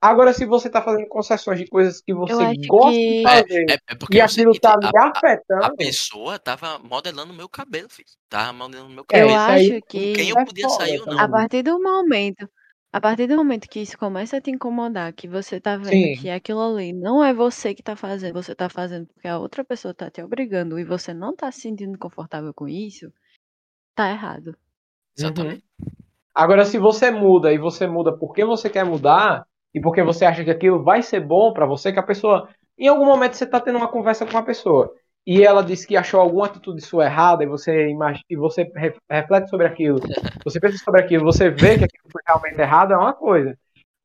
Agora, 0.05 0.32
se 0.32 0.44
você 0.44 0.66
está 0.66 0.82
fazendo 0.82 1.07
concessões 1.07 1.61
de 1.61 1.66
coisas 1.68 2.00
que 2.00 2.12
você 2.12 2.32
gosta 2.66 2.90
que- 2.90 3.18
de 3.18 3.22
fazer 3.22 3.66
É, 3.70 3.74
é 3.92 3.94
porque 3.94 4.16
e 4.16 4.20
é 4.20 4.24
o 4.24 4.26
aquilo 4.26 4.59
tá 4.59 4.76
lhe 4.76 4.86
a, 4.98 5.00
a, 5.05 5.12
afetando, 5.16 5.64
a 5.64 5.70
pessoa 5.76 6.38
tava 6.40 6.76
modelando 6.80 7.32
meu 7.32 7.48
cabelo, 7.48 7.88
filho. 7.88 8.09
Tava 8.28 8.53
modelando 8.53 8.88
meu 8.90 9.05
É, 9.12 9.22
Eu 9.22 9.28
cabelo. 9.28 9.38
aí- 9.53 9.72
acho 9.76 9.86
quem 9.86 10.12
que 10.12 10.28
eu 10.28 10.38
é 10.38 10.44
podia 10.44 10.68
foda 10.68 10.84
sair 10.84 10.98
ou 10.98 11.05
também. 11.05 11.18
não. 11.18 11.24
a 11.24 11.28
partir 11.28 11.62
do 11.62 11.80
momento, 11.80 12.50
a 12.92 13.00
partir 13.00 13.28
do 13.28 13.36
momento 13.36 13.68
que 13.68 13.78
isso 13.80 13.96
começa 13.96 14.38
a 14.38 14.40
te 14.40 14.50
incomodar, 14.50 15.12
que 15.12 15.28
você 15.28 15.61
tá 15.61 15.76
vendo 15.76 15.90
Sim. 15.90 16.16
que 16.20 16.28
aquilo 16.30 16.61
ali 16.61 16.92
não 16.92 17.22
é 17.22 17.32
você 17.32 17.72
que 17.72 17.82
tá 17.82 17.94
fazendo, 17.94 18.34
você 18.34 18.57
tá 18.57 18.68
fazendo 18.68 19.07
porque 19.07 19.28
a 19.28 19.38
outra 19.38 19.62
pessoa 19.64 19.94
tá 19.94 20.11
te 20.11 20.20
obrigando 20.20 20.80
e 20.80 20.84
você 20.84 21.14
não 21.14 21.34
tá 21.36 21.53
se 21.53 21.61
sentindo 21.61 21.96
confortável 21.96 22.53
com 22.53 22.66
isso, 22.66 23.12
tá 23.94 24.11
errado. 24.11 24.57
Exatamente. 25.16 25.62
Agora, 26.34 26.64
se 26.64 26.76
você 26.76 27.09
muda 27.12 27.53
e 27.53 27.59
você 27.59 27.86
muda 27.86 28.12
porque 28.16 28.44
você 28.44 28.68
quer 28.68 28.84
mudar 28.84 29.46
e 29.74 29.80
porque 29.80 30.02
você 30.02 30.24
acha 30.24 30.44
que 30.44 30.50
aquilo 30.50 30.82
vai 30.82 31.02
ser 31.02 31.20
bom 31.20 31.52
pra 31.52 31.66
você, 31.66 31.92
que 31.92 31.98
a 31.98 32.02
pessoa, 32.02 32.48
em 32.78 32.88
algum 32.88 33.04
momento 33.06 33.34
você 33.36 33.46
tá 33.46 33.60
tendo 33.60 33.76
uma 33.78 33.88
conversa 33.88 34.24
com 34.26 34.32
uma 34.32 34.44
pessoa 34.44 34.92
e 35.26 35.42
ela 35.42 35.62
disse 35.62 35.86
que 35.86 35.96
achou 35.96 36.20
alguma 36.20 36.46
atitude 36.46 36.80
sua 36.82 37.04
errada 37.06 37.44
e 37.44 37.46
você 37.46 37.88
e 38.28 38.36
você 38.36 38.70
re- 38.74 38.94
reflete 39.10 39.48
sobre 39.48 39.66
aquilo, 39.66 39.98
você 40.44 40.60
pensa 40.60 40.78
sobre 40.78 41.00
aquilo, 41.00 41.24
você 41.24 41.48
vê 41.50 41.78
que 41.78 41.84
aquilo 41.84 42.10
foi 42.10 42.22
realmente 42.26 42.60
errado, 42.60 42.92
é 42.92 42.96
uma 42.96 43.12
coisa. 43.14 43.56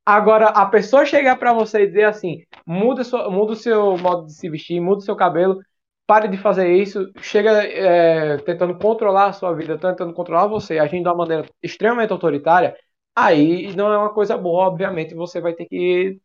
Agora, 0.06 0.48
a 0.48 0.66
pessoa 0.66 1.06
chegar 1.06 1.36
pra 1.38 1.54
você 1.54 1.84
e 1.84 1.88
dizer 1.88 2.06
assim, 2.06 2.44
muda, 2.66 3.04
sua- 3.04 3.30
muda 3.30 3.52
o 3.52 3.56
seu 3.56 3.98
modo 3.98 4.26
de 4.26 4.34
se 4.34 4.50
vestir, 4.50 4.80
muda 4.80 5.00
o 5.00 5.02
seu 5.02 5.16
cabelo, 5.18 5.60
pare 6.06 6.30
de 6.30 6.38
fazer 6.38 6.74
isso, 6.74 7.12
chega 7.22 7.52
é, 7.66 8.38
tentando 8.38 8.78
controlar 8.78 9.28
a 9.28 9.34
sua 9.34 9.54
vida, 9.54 9.78
tentando 9.78 10.14
controlar 10.14 10.48
você, 10.48 10.80
agindo 10.80 11.04
de 11.04 11.10
uma 11.10 11.16
maneira 11.18 11.46
extremamente 11.62 12.14
autoritária, 12.14 12.74
aí 13.18 13.76
não 13.76 13.92
é 13.94 13.98
uma 13.98 14.14
coisa 14.14 14.38
boa, 14.38 14.68
obviamente, 14.68 15.16
você 15.16 15.42
vai 15.42 15.54
ter 15.54 15.66
que 15.68 16.22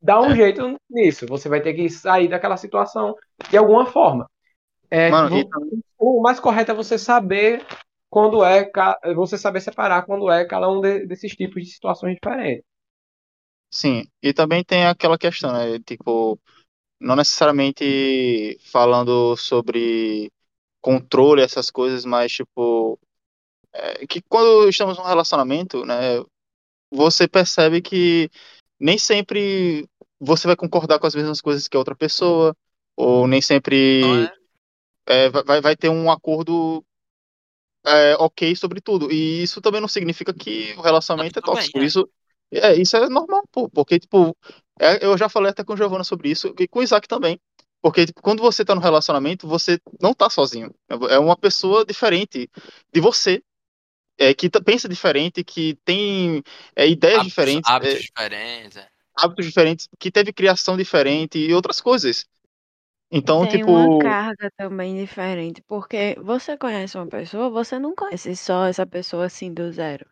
dar 0.00 0.22
um 0.22 0.34
jeito 0.34 0.76
nisso, 0.90 1.26
você 1.26 1.48
vai 1.48 1.60
ter 1.62 1.74
que 1.74 1.88
sair 1.90 2.28
daquela 2.28 2.56
situação 2.56 3.14
de 3.50 3.56
alguma 3.56 3.86
forma. 3.86 4.28
É, 4.90 5.10
Mano, 5.10 5.30
e 5.30 5.48
o 5.98 6.22
mais 6.22 6.40
correto 6.40 6.72
é 6.72 6.74
você 6.74 6.98
saber 6.98 7.64
quando 8.10 8.44
é, 8.44 8.70
você 9.16 9.38
saber 9.38 9.60
separar 9.62 10.04
quando 10.06 10.30
é 10.30 10.46
cada 10.46 10.70
um 10.70 10.80
de- 10.80 11.06
desses 11.06 11.32
tipos 11.36 11.62
de 11.64 11.70
situações 11.72 12.14
diferentes. 12.16 12.64
sim, 13.70 14.04
e 14.22 14.32
também 14.32 14.64
tem 14.64 14.86
aquela 14.86 15.18
questão, 15.18 15.52
né? 15.52 15.78
Tipo, 15.80 16.38
não 17.00 17.16
necessariamente 17.16 18.58
falando 18.72 19.36
sobre 19.36 20.32
controle, 20.80 21.42
essas 21.42 21.70
coisas, 21.70 22.04
mas 22.04 22.32
tipo, 22.32 22.98
é 23.74 24.06
que 24.06 24.22
quando 24.22 24.68
estamos 24.68 24.96
num 24.96 25.04
relacionamento, 25.04 25.84
né, 25.84 26.22
você 26.90 27.26
percebe 27.28 27.82
que 27.82 28.30
nem 28.78 28.96
sempre 28.98 29.88
você 30.20 30.46
vai 30.46 30.56
concordar 30.56 30.98
com 30.98 31.06
as 31.06 31.14
mesmas 31.14 31.40
coisas 31.40 31.68
que 31.68 31.76
a 31.76 31.78
outra 31.78 31.94
pessoa, 31.94 32.56
ou 32.96 33.26
nem 33.26 33.42
sempre 33.42 34.02
é? 35.06 35.26
é, 35.26 35.28
vai, 35.30 35.60
vai 35.60 35.76
ter 35.76 35.88
um 35.88 36.10
acordo 36.10 36.84
é, 37.84 38.14
ok 38.16 38.54
sobre 38.56 38.80
tudo. 38.80 39.10
E 39.12 39.42
isso 39.42 39.60
também 39.60 39.80
não 39.80 39.88
significa 39.88 40.32
que 40.32 40.72
o 40.72 40.76
Tá 40.76 40.82
relacionamento 40.82 41.38
é 41.38 41.42
bem, 41.42 41.54
tóxico. 41.54 41.78
é. 41.78 41.84
Isso 41.84 42.08
é, 42.52 42.80
isso 42.80 42.96
é 42.96 43.08
normal, 43.08 43.42
pô, 43.50 43.68
porque, 43.68 43.98
tipo, 43.98 44.36
é, 44.78 45.04
eu 45.04 45.18
já 45.18 45.28
falei 45.28 45.50
até 45.50 45.64
com 45.64 45.72
o 45.72 45.76
Giovanna 45.76 46.04
sobre 46.04 46.30
isso, 46.30 46.54
e 46.58 46.68
com 46.68 46.78
o 46.78 46.82
Isaac 46.82 47.08
também. 47.08 47.40
Porque 47.82 48.06
tipo, 48.06 48.22
quando 48.22 48.40
você 48.40 48.64
tá 48.64 48.74
no 48.74 48.80
relacionamento, 48.80 49.46
você 49.46 49.78
não 50.00 50.14
tá 50.14 50.30
sozinho. 50.30 50.74
É 51.10 51.18
uma 51.18 51.36
pessoa 51.36 51.84
diferente 51.84 52.48
de 52.92 53.00
você. 53.00 53.42
É, 54.16 54.32
que 54.32 54.48
pensa 54.48 54.88
diferente, 54.88 55.42
que 55.42 55.74
tem 55.84 56.42
é, 56.76 56.88
ideias 56.88 57.20
Hábitos, 57.20 57.34
diferentes, 57.34 57.70
hábitos 57.70 57.94
é, 57.94 57.98
diferentes. 57.98 58.76
é. 58.76 58.88
hábitos 59.16 59.46
diferentes, 59.46 59.88
que 59.98 60.10
teve 60.10 60.32
criação 60.32 60.76
diferente 60.76 61.38
e 61.38 61.52
outras 61.52 61.80
coisas. 61.80 62.24
Então, 63.10 63.42
Tem 63.42 63.58
tipo, 63.58 63.70
uma 63.70 64.02
carga 64.02 64.50
também 64.56 64.96
diferente, 64.96 65.62
porque 65.62 66.16
você 66.20 66.56
conhece 66.56 66.96
uma 66.96 67.06
pessoa, 67.06 67.48
você 67.50 67.78
não 67.78 67.94
conhece 67.94 68.34
só 68.34 68.66
essa 68.66 68.86
pessoa 68.86 69.26
assim 69.26 69.52
do 69.52 69.70
zero. 69.70 70.06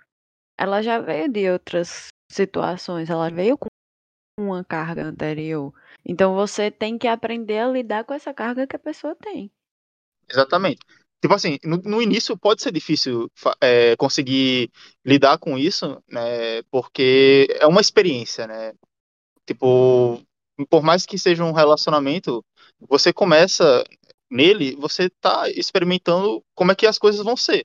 Ela 0.56 0.82
já 0.82 1.00
veio 1.00 1.28
de 1.28 1.50
outras 1.50 2.08
situações, 2.30 3.10
ela 3.10 3.30
veio 3.30 3.58
com 3.58 3.66
uma 4.38 4.64
carga 4.64 5.04
anterior. 5.04 5.72
Então 6.04 6.34
você 6.34 6.70
tem 6.70 6.96
que 6.96 7.08
aprender 7.08 7.58
a 7.58 7.68
lidar 7.68 8.04
com 8.04 8.14
essa 8.14 8.32
carga 8.32 8.66
que 8.66 8.76
a 8.76 8.78
pessoa 8.78 9.14
tem. 9.16 9.50
Exatamente. 10.28 10.80
Tipo 11.22 11.34
assim, 11.34 11.56
no, 11.62 11.76
no 11.76 12.02
início 12.02 12.36
pode 12.36 12.62
ser 12.62 12.72
difícil 12.72 13.30
é, 13.60 13.94
conseguir 13.96 14.68
lidar 15.06 15.38
com 15.38 15.56
isso, 15.56 16.02
né? 16.10 16.62
Porque 16.68 17.46
é 17.60 17.66
uma 17.66 17.80
experiência, 17.80 18.44
né? 18.48 18.72
Tipo, 19.46 20.20
por 20.68 20.82
mais 20.82 21.06
que 21.06 21.16
seja 21.16 21.44
um 21.44 21.52
relacionamento, 21.52 22.44
você 22.88 23.12
começa 23.12 23.84
nele, 24.28 24.74
você 24.76 25.08
tá 25.20 25.48
experimentando 25.50 26.42
como 26.56 26.72
é 26.72 26.74
que 26.74 26.86
as 26.86 26.98
coisas 26.98 27.24
vão 27.24 27.36
ser. 27.36 27.64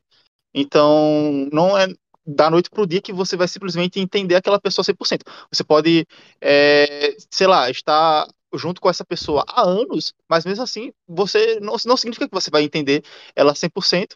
Então, 0.54 1.50
não 1.52 1.76
é 1.76 1.88
da 2.28 2.52
noite 2.52 2.70
pro 2.70 2.86
dia 2.86 3.02
que 3.02 3.14
você 3.14 3.36
vai 3.36 3.48
simplesmente 3.48 4.00
entender 4.00 4.36
aquela 4.36 4.60
pessoa 4.60 4.86
100%. 4.86 5.24
Você 5.52 5.64
pode, 5.64 6.06
é, 6.42 7.16
sei 7.32 7.48
lá, 7.48 7.72
estar 7.72 8.28
junto 8.54 8.82
com 8.82 8.90
essa 8.90 9.06
pessoa 9.06 9.44
há 9.48 9.62
anos, 9.62 10.14
mas 10.30 10.46
mesmo 10.46 10.64
assim, 10.64 10.92
você 11.08 11.60
não, 11.60 11.76
não 11.86 11.98
significa 11.98 12.28
que 12.28 12.34
você 12.34 12.50
vai 12.50 12.64
entender 12.64 13.04
ela 13.36 13.54
100% 13.54 14.16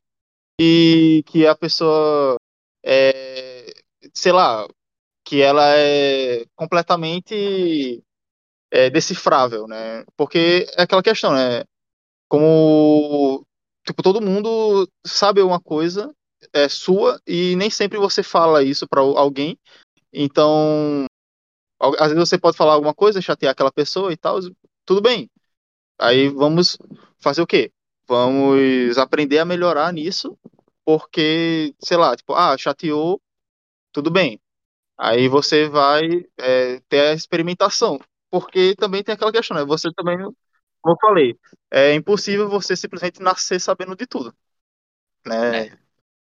e 0.59 1.23
que 1.27 1.45
a 1.47 1.55
pessoa 1.55 2.37
é, 2.83 3.73
sei 4.13 4.31
lá, 4.31 4.67
que 5.25 5.41
ela 5.41 5.75
é 5.75 6.45
completamente 6.55 8.03
é, 8.71 8.89
decifrável, 8.89 9.67
né? 9.67 10.03
Porque 10.17 10.67
é 10.77 10.83
aquela 10.83 11.03
questão, 11.03 11.33
né? 11.33 11.63
Como 12.29 13.45
tipo 13.85 14.03
todo 14.03 14.21
mundo 14.21 14.87
sabe 15.05 15.41
uma 15.41 15.59
coisa 15.59 16.13
é 16.53 16.67
sua 16.69 17.19
e 17.27 17.55
nem 17.55 17.69
sempre 17.69 17.97
você 17.97 18.23
fala 18.23 18.63
isso 18.63 18.87
para 18.87 19.01
alguém. 19.01 19.57
Então, 20.13 21.05
às 21.97 22.11
vezes 22.11 22.29
você 22.29 22.37
pode 22.37 22.57
falar 22.57 22.73
alguma 22.73 22.93
coisa, 22.93 23.21
chatear 23.21 23.51
aquela 23.51 23.71
pessoa 23.71 24.13
e 24.13 24.17
tal, 24.17 24.39
tudo 24.85 25.01
bem. 25.01 25.29
Aí 25.97 26.29
vamos 26.29 26.77
fazer 27.19 27.41
o 27.41 27.47
quê? 27.47 27.71
Vamos 28.07 28.97
aprender 28.97 29.39
a 29.39 29.45
melhorar 29.45 29.91
nisso, 29.91 30.37
porque, 30.85 31.73
sei 31.79 31.97
lá, 31.97 32.15
tipo, 32.15 32.33
ah, 32.33 32.57
chateou, 32.57 33.21
tudo 33.91 34.11
bem. 34.11 34.39
Aí 34.97 35.27
você 35.27 35.67
vai 35.67 36.25
é, 36.37 36.79
ter 36.87 36.99
a 36.99 37.13
experimentação. 37.13 37.99
Porque 38.29 38.75
também 38.75 39.03
tem 39.03 39.13
aquela 39.13 39.31
questão, 39.31 39.57
né? 39.57 39.65
Você 39.65 39.89
também, 39.93 40.17
como 40.17 40.95
eu 40.95 40.97
falei, 41.01 41.39
é 41.69 41.93
impossível 41.93 42.47
você 42.47 42.75
simplesmente 42.75 43.21
nascer 43.21 43.59
sabendo 43.59 43.95
de 43.95 44.05
tudo. 44.07 44.33
Né? 45.25 45.65
É, 45.65 45.77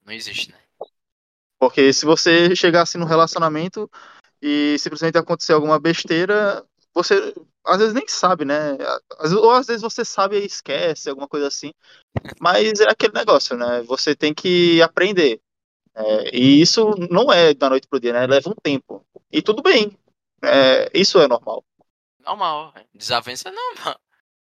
não 0.04 0.12
existe, 0.12 0.50
né? 0.50 0.58
Porque 1.58 1.92
se 1.92 2.04
você 2.04 2.54
chegasse 2.56 2.98
no 2.98 3.06
relacionamento 3.06 3.90
e 4.46 4.78
simplesmente 4.78 5.16
acontecer 5.16 5.54
alguma 5.54 5.80
besteira, 5.80 6.62
você 6.92 7.34
às 7.64 7.78
vezes 7.78 7.94
nem 7.94 8.06
sabe, 8.06 8.44
né? 8.44 8.76
Ou 9.38 9.50
às 9.52 9.66
vezes 9.66 9.80
você 9.80 10.04
sabe 10.04 10.38
e 10.38 10.44
esquece, 10.44 11.08
alguma 11.08 11.26
coisa 11.26 11.48
assim. 11.48 11.72
Mas 12.38 12.78
é 12.80 12.90
aquele 12.90 13.14
negócio, 13.14 13.56
né? 13.56 13.82
Você 13.84 14.14
tem 14.14 14.34
que 14.34 14.82
aprender. 14.82 15.40
É, 15.94 16.36
e 16.36 16.60
isso 16.60 16.90
não 17.10 17.32
é 17.32 17.54
da 17.54 17.70
noite 17.70 17.88
pro 17.88 17.98
dia, 17.98 18.12
né? 18.12 18.26
Leva 18.26 18.50
um 18.50 18.54
tempo. 18.62 19.02
E 19.32 19.40
tudo 19.40 19.62
bem. 19.62 19.96
É, 20.42 20.90
isso 20.92 21.18
é 21.18 21.26
normal. 21.26 21.64
Normal. 22.20 22.74
é. 22.76 22.84
Desavença 22.92 23.48
é 23.48 23.52
normal. 23.52 23.98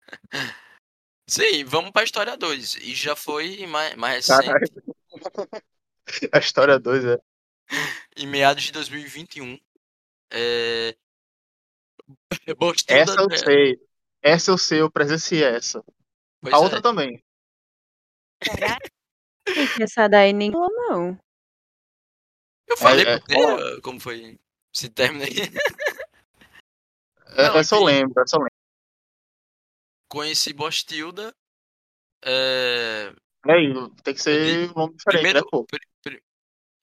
Sim, 1.28 1.64
vamos 1.64 1.90
pra 1.90 2.03
história 2.03 2.34
2. 2.34 2.76
E 2.76 2.95
já 2.95 3.14
foi 3.14 3.66
mais, 3.66 3.95
mais 3.97 4.26
recente. 4.26 4.72
A 6.32 6.38
história 6.38 6.78
2 6.78 7.05
é. 7.05 7.18
Em 8.16 8.26
meados 8.26 8.64
de 8.64 8.72
2021. 8.72 9.59
É... 10.33 10.97
Bostilda 12.59 13.03
Essa 13.03 13.20
eu 13.20 13.37
sei. 13.37 13.89
Essa 14.22 14.51
eu 14.51 14.59
sei, 14.59 14.80
eu 14.80 14.91
presenciei 14.91 15.45
essa. 15.45 15.85
Pois 16.41 16.55
A 16.55 16.57
é. 16.57 16.61
outra 16.61 16.80
também. 16.83 17.22
Essa 19.80 20.09
daí 20.09 20.33
ninguém 20.33 20.53
falou, 20.53 20.70
não. 20.70 21.18
Eu 22.66 22.76
falei 22.76 23.05
É, 23.05 23.14
é. 23.14 23.18
porque, 23.18 23.35
eh, 23.37 23.80
como 23.83 24.01
foi 24.01 24.39
esse 24.74 24.89
término 24.89 25.24
aí. 25.24 25.30
É, 27.35 27.49
Não, 27.49 27.57
essa 27.57 27.76
eu 27.76 27.83
lembro, 27.83 28.22
essa 28.22 28.37
eu 28.37 28.41
lembro. 28.41 28.53
Conheci 30.07 30.53
Bostilda. 30.53 31.35
É... 32.22 33.11
É, 33.47 34.03
tem 34.05 34.14
que 34.14 34.20
ser 34.22 34.70
um 34.70 34.74
nome 34.74 34.95
diferente, 34.95 35.22
Primeiro. 35.22 35.39
né, 35.41 35.47
pô? 35.51 35.64
pri- 35.64 35.89
pri- 36.03 36.22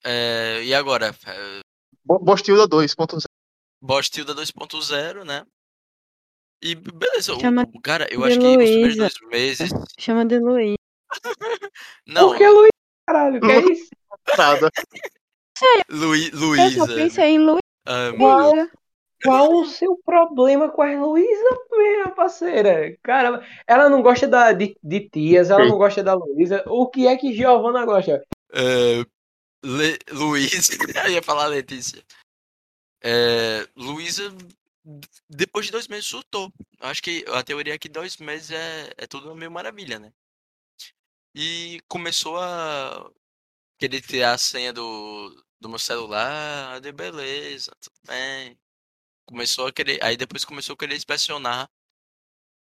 é, 0.04 0.64
E 0.64 0.74
agora? 0.74 1.14
É, 1.24 1.60
Bo- 2.04 2.18
Bostilda 2.18 2.66
2.0. 2.66 3.22
Bostilda 3.82 4.34
2.0, 4.34 5.24
né? 5.24 5.44
E 6.62 6.74
beleza, 6.74 7.34
o- 7.34 7.40
Chama 7.40 7.66
o, 7.74 7.80
cara, 7.80 8.06
eu 8.12 8.22
acho 8.24 8.38
que 8.38 8.46
os 8.46 8.54
primeiros 8.54 8.96
Luísa. 8.96 8.98
dois 9.00 9.30
meses. 9.30 9.70
Chama 9.98 10.24
de 10.26 10.38
Luiz. 10.38 10.74
Não, 12.06 12.28
Por 12.28 12.36
que 12.38 12.46
Luiz, 12.48 12.70
caralho? 13.08 13.40
Que 13.40 13.46
é 13.50 13.72
isso? 13.72 13.88
Nada. 14.36 14.70
Eu 15.88 16.08
Luísa. 16.38 16.86
só 16.86 16.94
pensei 16.94 17.24
em 17.30 17.38
Luísa. 17.38 17.60
Ah, 17.86 18.12
Qual, 18.16 18.52
qual 19.24 19.52
o 19.54 19.64
seu 19.66 19.98
problema 20.04 20.68
com 20.70 20.82
a 20.82 20.94
Luísa, 21.06 21.58
minha 21.72 22.08
parceira? 22.10 22.96
Cara, 23.02 23.42
ela 23.66 23.88
não 23.88 24.02
gosta 24.02 24.28
da, 24.28 24.52
de, 24.52 24.76
de 24.82 25.08
tias, 25.08 25.50
ela 25.50 25.66
não 25.66 25.78
gosta 25.78 26.02
da 26.02 26.14
Luísa. 26.14 26.62
O 26.66 26.86
que 26.88 27.06
é 27.06 27.16
que 27.16 27.32
Giovanna 27.34 27.84
gosta? 27.86 28.22
É, 28.52 29.02
Le, 29.64 29.98
Luiz, 30.12 30.68
eu 31.06 31.10
ia 31.10 31.22
falar 31.22 31.46
Letícia. 31.46 32.02
É, 33.02 33.68
Luísa, 33.76 34.30
depois 35.28 35.66
de 35.66 35.72
dois 35.72 35.88
meses, 35.88 36.06
surtou. 36.06 36.52
Acho 36.80 37.02
que 37.02 37.24
a 37.28 37.42
teoria 37.42 37.74
é 37.74 37.78
que 37.78 37.88
dois 37.88 38.16
meses 38.18 38.50
é, 38.50 38.92
é 38.96 39.06
tudo 39.06 39.34
meio 39.34 39.50
maravilha, 39.50 39.98
né? 39.98 40.12
E 41.34 41.80
começou 41.88 42.38
a 42.38 43.10
querer 43.78 44.00
tirar 44.02 44.34
a 44.34 44.38
senha 44.38 44.72
do, 44.72 45.44
do 45.60 45.68
meu 45.68 45.78
celular, 45.78 46.80
de 46.80 46.92
beleza, 46.92 47.72
tudo 47.80 47.94
bem. 48.06 48.58
Começou 49.26 49.66
a 49.68 49.72
querer, 49.72 50.02
aí 50.02 50.16
depois 50.16 50.44
começou 50.44 50.74
a 50.74 50.76
querer 50.76 50.96
inspecionar 50.96 51.70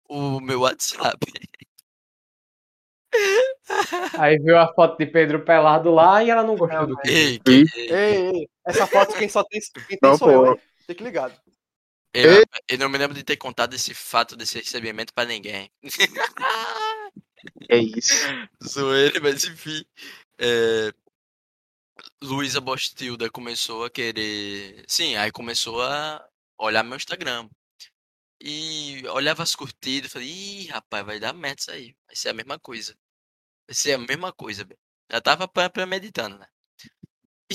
o 0.07 0.39
meu 0.39 0.61
WhatsApp. 0.61 1.19
Aí 4.17 4.37
viu 4.39 4.57
a 4.57 4.73
foto 4.73 4.97
de 4.97 5.05
Pedro 5.05 5.43
pelado 5.43 5.91
lá 5.91 6.23
e 6.23 6.29
ela 6.29 6.43
não 6.43 6.55
gostou 6.55 6.87
do 6.87 6.97
que. 6.97 7.09
Ei, 7.09 7.39
que, 7.39 7.65
ei, 7.75 7.89
Ei, 7.89 8.49
essa 8.65 8.87
foto 8.87 9.15
quem 9.17 9.29
só 9.29 9.43
tem, 9.43 9.61
quem 9.87 9.99
tem 9.99 10.11
Não, 10.11 10.17
sou 10.17 10.31
eu, 10.31 10.45
pô. 10.45 10.51
hein? 10.51 10.61
Fique 10.87 11.03
ligado. 11.03 11.33
eu, 12.13 12.43
eu 12.67 12.77
não 12.77 12.89
me 12.89 12.97
lembro 12.97 13.15
de 13.15 13.23
ter 13.23 13.37
contado 13.37 13.73
esse 13.73 13.93
fato 13.93 14.35
desse 14.35 14.59
recebimento 14.59 15.13
pra 15.13 15.25
ninguém. 15.25 15.71
É 17.69 17.77
isso. 17.77 18.13
Zoeira, 18.63 19.19
mas 19.21 19.43
enfim. 19.43 19.83
É... 20.39 20.91
Luísa 22.23 22.59
Bostilda 22.61 23.29
começou 23.29 23.85
a 23.85 23.89
querer. 23.89 24.83
Sim, 24.87 25.15
aí 25.15 25.31
começou 25.31 25.81
a 25.81 26.25
olhar 26.57 26.83
meu 26.83 26.97
Instagram. 26.97 27.49
E 28.41 29.03
olhava 29.09 29.41
as 29.43 29.55
curtidas, 29.55 30.11
falei, 30.11 30.27
ih, 30.29 30.67
rapaz, 30.67 31.05
vai 31.05 31.19
dar 31.19 31.33
merda 31.33 31.61
isso 31.61 31.71
aí. 31.71 31.95
Vai 32.05 32.15
ser 32.15 32.29
a 32.29 32.33
mesma 32.33 32.59
coisa. 32.59 32.95
Vai 33.67 33.75
ser 33.75 33.93
a 33.93 33.97
mesma 33.97 34.31
coisa, 34.31 34.63
velho. 34.63 34.79
Já 35.11 35.21
tava 35.21 35.47
pre- 35.47 35.69
premeditando, 35.69 36.37
né? 36.37 36.47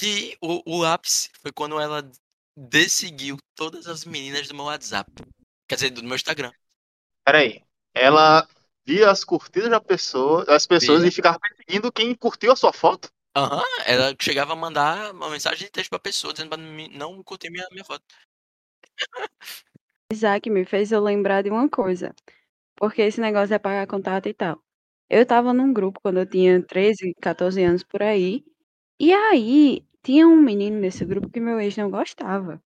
E 0.03 0.37
o, 0.41 0.79
o 0.79 0.85
ápice 0.85 1.31
foi 1.41 1.53
quando 1.53 1.81
ela 1.81 2.09
desseguiu 2.57 3.37
todas 3.55 3.87
as 3.87 4.05
meninas 4.05 4.49
do 4.49 4.55
meu 4.55 4.65
WhatsApp. 4.65 5.11
Quer 5.69 5.75
dizer, 5.75 5.91
do 5.91 6.03
meu 6.03 6.17
Instagram. 6.17 6.53
Peraí. 7.25 7.63
Ela 7.95 8.49
via 8.87 9.11
as 9.11 9.25
curtidas 9.25 9.71
da 9.71 9.81
pessoa, 9.81 10.45
das 10.45 10.67
pessoas 10.67 11.01
Via. 11.01 11.09
e 11.09 11.13
ficava 11.13 11.39
perseguindo 11.39 11.93
quem 11.93 12.15
curtiu 12.15 12.53
a 12.53 12.57
sua 12.57 12.73
foto? 12.73 13.11
Aham, 13.37 13.63
ela 13.87 14.17
chegava 14.21 14.55
a 14.55 14.57
mandar 14.57 15.13
uma 15.13 15.31
mensagem 15.31 15.67
de 15.67 15.71
texto 15.71 15.91
pra 15.91 15.99
pessoa, 15.99 16.33
dizendo 16.33 16.49
pra 16.49 16.59
mim 16.59 16.89
não 16.89 17.23
curtir 17.23 17.51
minha, 17.51 17.67
minha 17.71 17.85
foto. 17.85 18.03
Isaac 20.11 20.49
me 20.49 20.65
fez 20.65 20.91
eu 20.91 21.03
lembrar 21.03 21.43
de 21.43 21.51
uma 21.51 21.69
coisa. 21.69 22.15
Porque 22.77 23.03
esse 23.03 23.21
negócio 23.21 23.55
é 23.55 23.59
pagar 23.59 23.87
contato 23.87 24.29
e 24.29 24.35
tal. 24.35 24.63
Eu 25.11 25.25
tava 25.25 25.53
num 25.53 25.73
grupo 25.73 26.01
quando 26.03 26.19
eu 26.19 26.27
tinha 26.27 26.63
13, 26.63 27.15
14 27.21 27.63
anos 27.63 27.83
por 27.83 28.03
aí. 28.03 28.45
E 29.01 29.13
aí, 29.13 29.83
tinha 30.03 30.27
um 30.27 30.37
menino 30.37 30.79
nesse 30.79 31.05
grupo 31.05 31.31
que 31.31 31.41
meu 31.41 31.61
ex 31.61 31.77
não 31.77 31.91
gostava. 31.91 32.63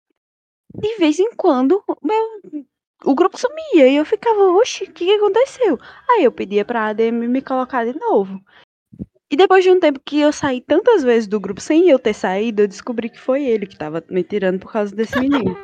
De 0.75 0.97
vez 0.97 1.19
em 1.19 1.35
quando, 1.35 1.83
meu, 2.03 2.67
o 3.05 3.15
grupo 3.15 3.39
sumia 3.39 3.89
e 3.89 3.97
eu 3.97 4.05
ficava, 4.05 4.41
oxe, 4.53 4.85
o 4.85 4.93
que, 4.93 5.05
que 5.05 5.13
aconteceu? 5.13 5.79
Aí 6.11 6.25
eu 6.25 6.33
pedia 6.33 6.65
pra 6.65 6.87
ADM 6.87 7.29
me 7.29 7.43
colocar 7.43 7.85
de 7.85 7.99
novo. 7.99 8.43
E 9.31 9.37
depois 9.37 9.65
de 9.65 9.71
um 9.71 9.81
tempo 9.81 10.01
que 10.05 10.21
eu 10.21 10.33
saí 10.33 10.61
tantas 10.61 11.03
vezes 11.03 11.27
do 11.27 11.41
grupo 11.41 11.61
sem 11.61 11.89
eu 11.89 11.99
ter 11.99 12.15
saído, 12.15 12.63
eu 12.63 12.69
descobri 12.69 13.09
que 13.09 13.19
foi 13.19 13.45
ele 13.45 13.67
que 13.67 13.77
tava 13.77 14.05
me 14.11 14.23
tirando 14.23 14.61
por 14.61 14.73
causa 14.73 14.95
desse 14.95 15.19
menino. 15.19 15.57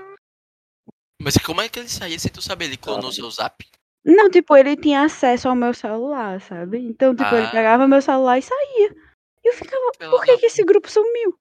Mas 1.21 1.37
como 1.37 1.61
é 1.61 1.69
que 1.69 1.79
ele 1.79 1.89
saía 1.89 2.19
sem 2.19 2.31
tu 2.31 2.41
saber? 2.41 2.67
Ele 2.67 2.77
clonou 2.77 3.13
seu 3.13 3.31
zap? 3.31 3.65
Não, 4.09 4.31
tipo, 4.31 4.57
ele 4.57 4.75
tinha 4.75 5.03
acesso 5.03 5.51
ao 5.51 5.55
meu 5.55 5.75
celular, 5.75 6.41
sabe? 6.41 6.79
Então, 6.79 7.15
tipo, 7.15 7.35
ele 7.35 7.47
Ah. 7.47 7.51
pegava 7.51 7.87
meu 7.87 8.01
celular 8.01 8.39
e 8.39 8.43
saía. 8.43 8.97
E 9.45 9.49
eu 9.49 9.53
ficava, 9.53 9.93
Pela 9.99 10.11
por 10.11 10.25
que, 10.25 10.39
que 10.39 10.47
esse 10.47 10.65
grupo 10.65 10.91
sumiu? 10.91 11.39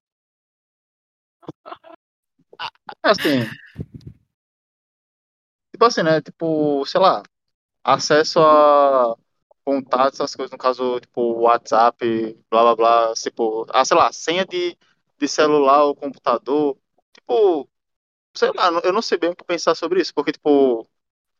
Assim. 3.01 3.45
Tipo 5.71 5.85
assim, 5.85 6.03
né? 6.03 6.21
Tipo, 6.21 6.85
sei 6.85 6.99
lá, 6.99 7.23
acesso 7.83 8.39
a 8.41 9.15
contatos, 9.63 10.19
essas 10.19 10.35
coisas, 10.35 10.51
no 10.51 10.57
caso, 10.57 10.99
tipo, 10.99 11.21
WhatsApp, 11.39 11.97
blá 12.49 12.63
blá 12.63 12.75
blá, 12.75 13.13
tipo, 13.13 13.65
ah, 13.69 13.85
sei 13.85 13.95
lá, 13.95 14.11
senha 14.11 14.45
de, 14.45 14.77
de 15.17 15.27
celular 15.27 15.85
ou 15.85 15.95
computador, 15.95 16.77
tipo, 17.13 17.69
sei 18.35 18.51
lá, 18.53 18.69
eu 18.83 18.91
não 18.91 19.01
sei 19.01 19.17
bem 19.17 19.29
o 19.29 19.35
que 19.35 19.43
pensar 19.45 19.73
sobre 19.75 20.01
isso, 20.01 20.13
porque, 20.13 20.31
tipo, 20.33 20.85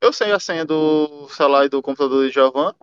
eu 0.02 0.14
sei 0.14 0.32
a 0.32 0.40
senha 0.40 0.66
do 0.66 1.28
celular 1.30 1.66
e 1.66 1.70
do 1.70 1.82
computador 1.82 2.28
de 2.28 2.34
Javan, 2.34 2.74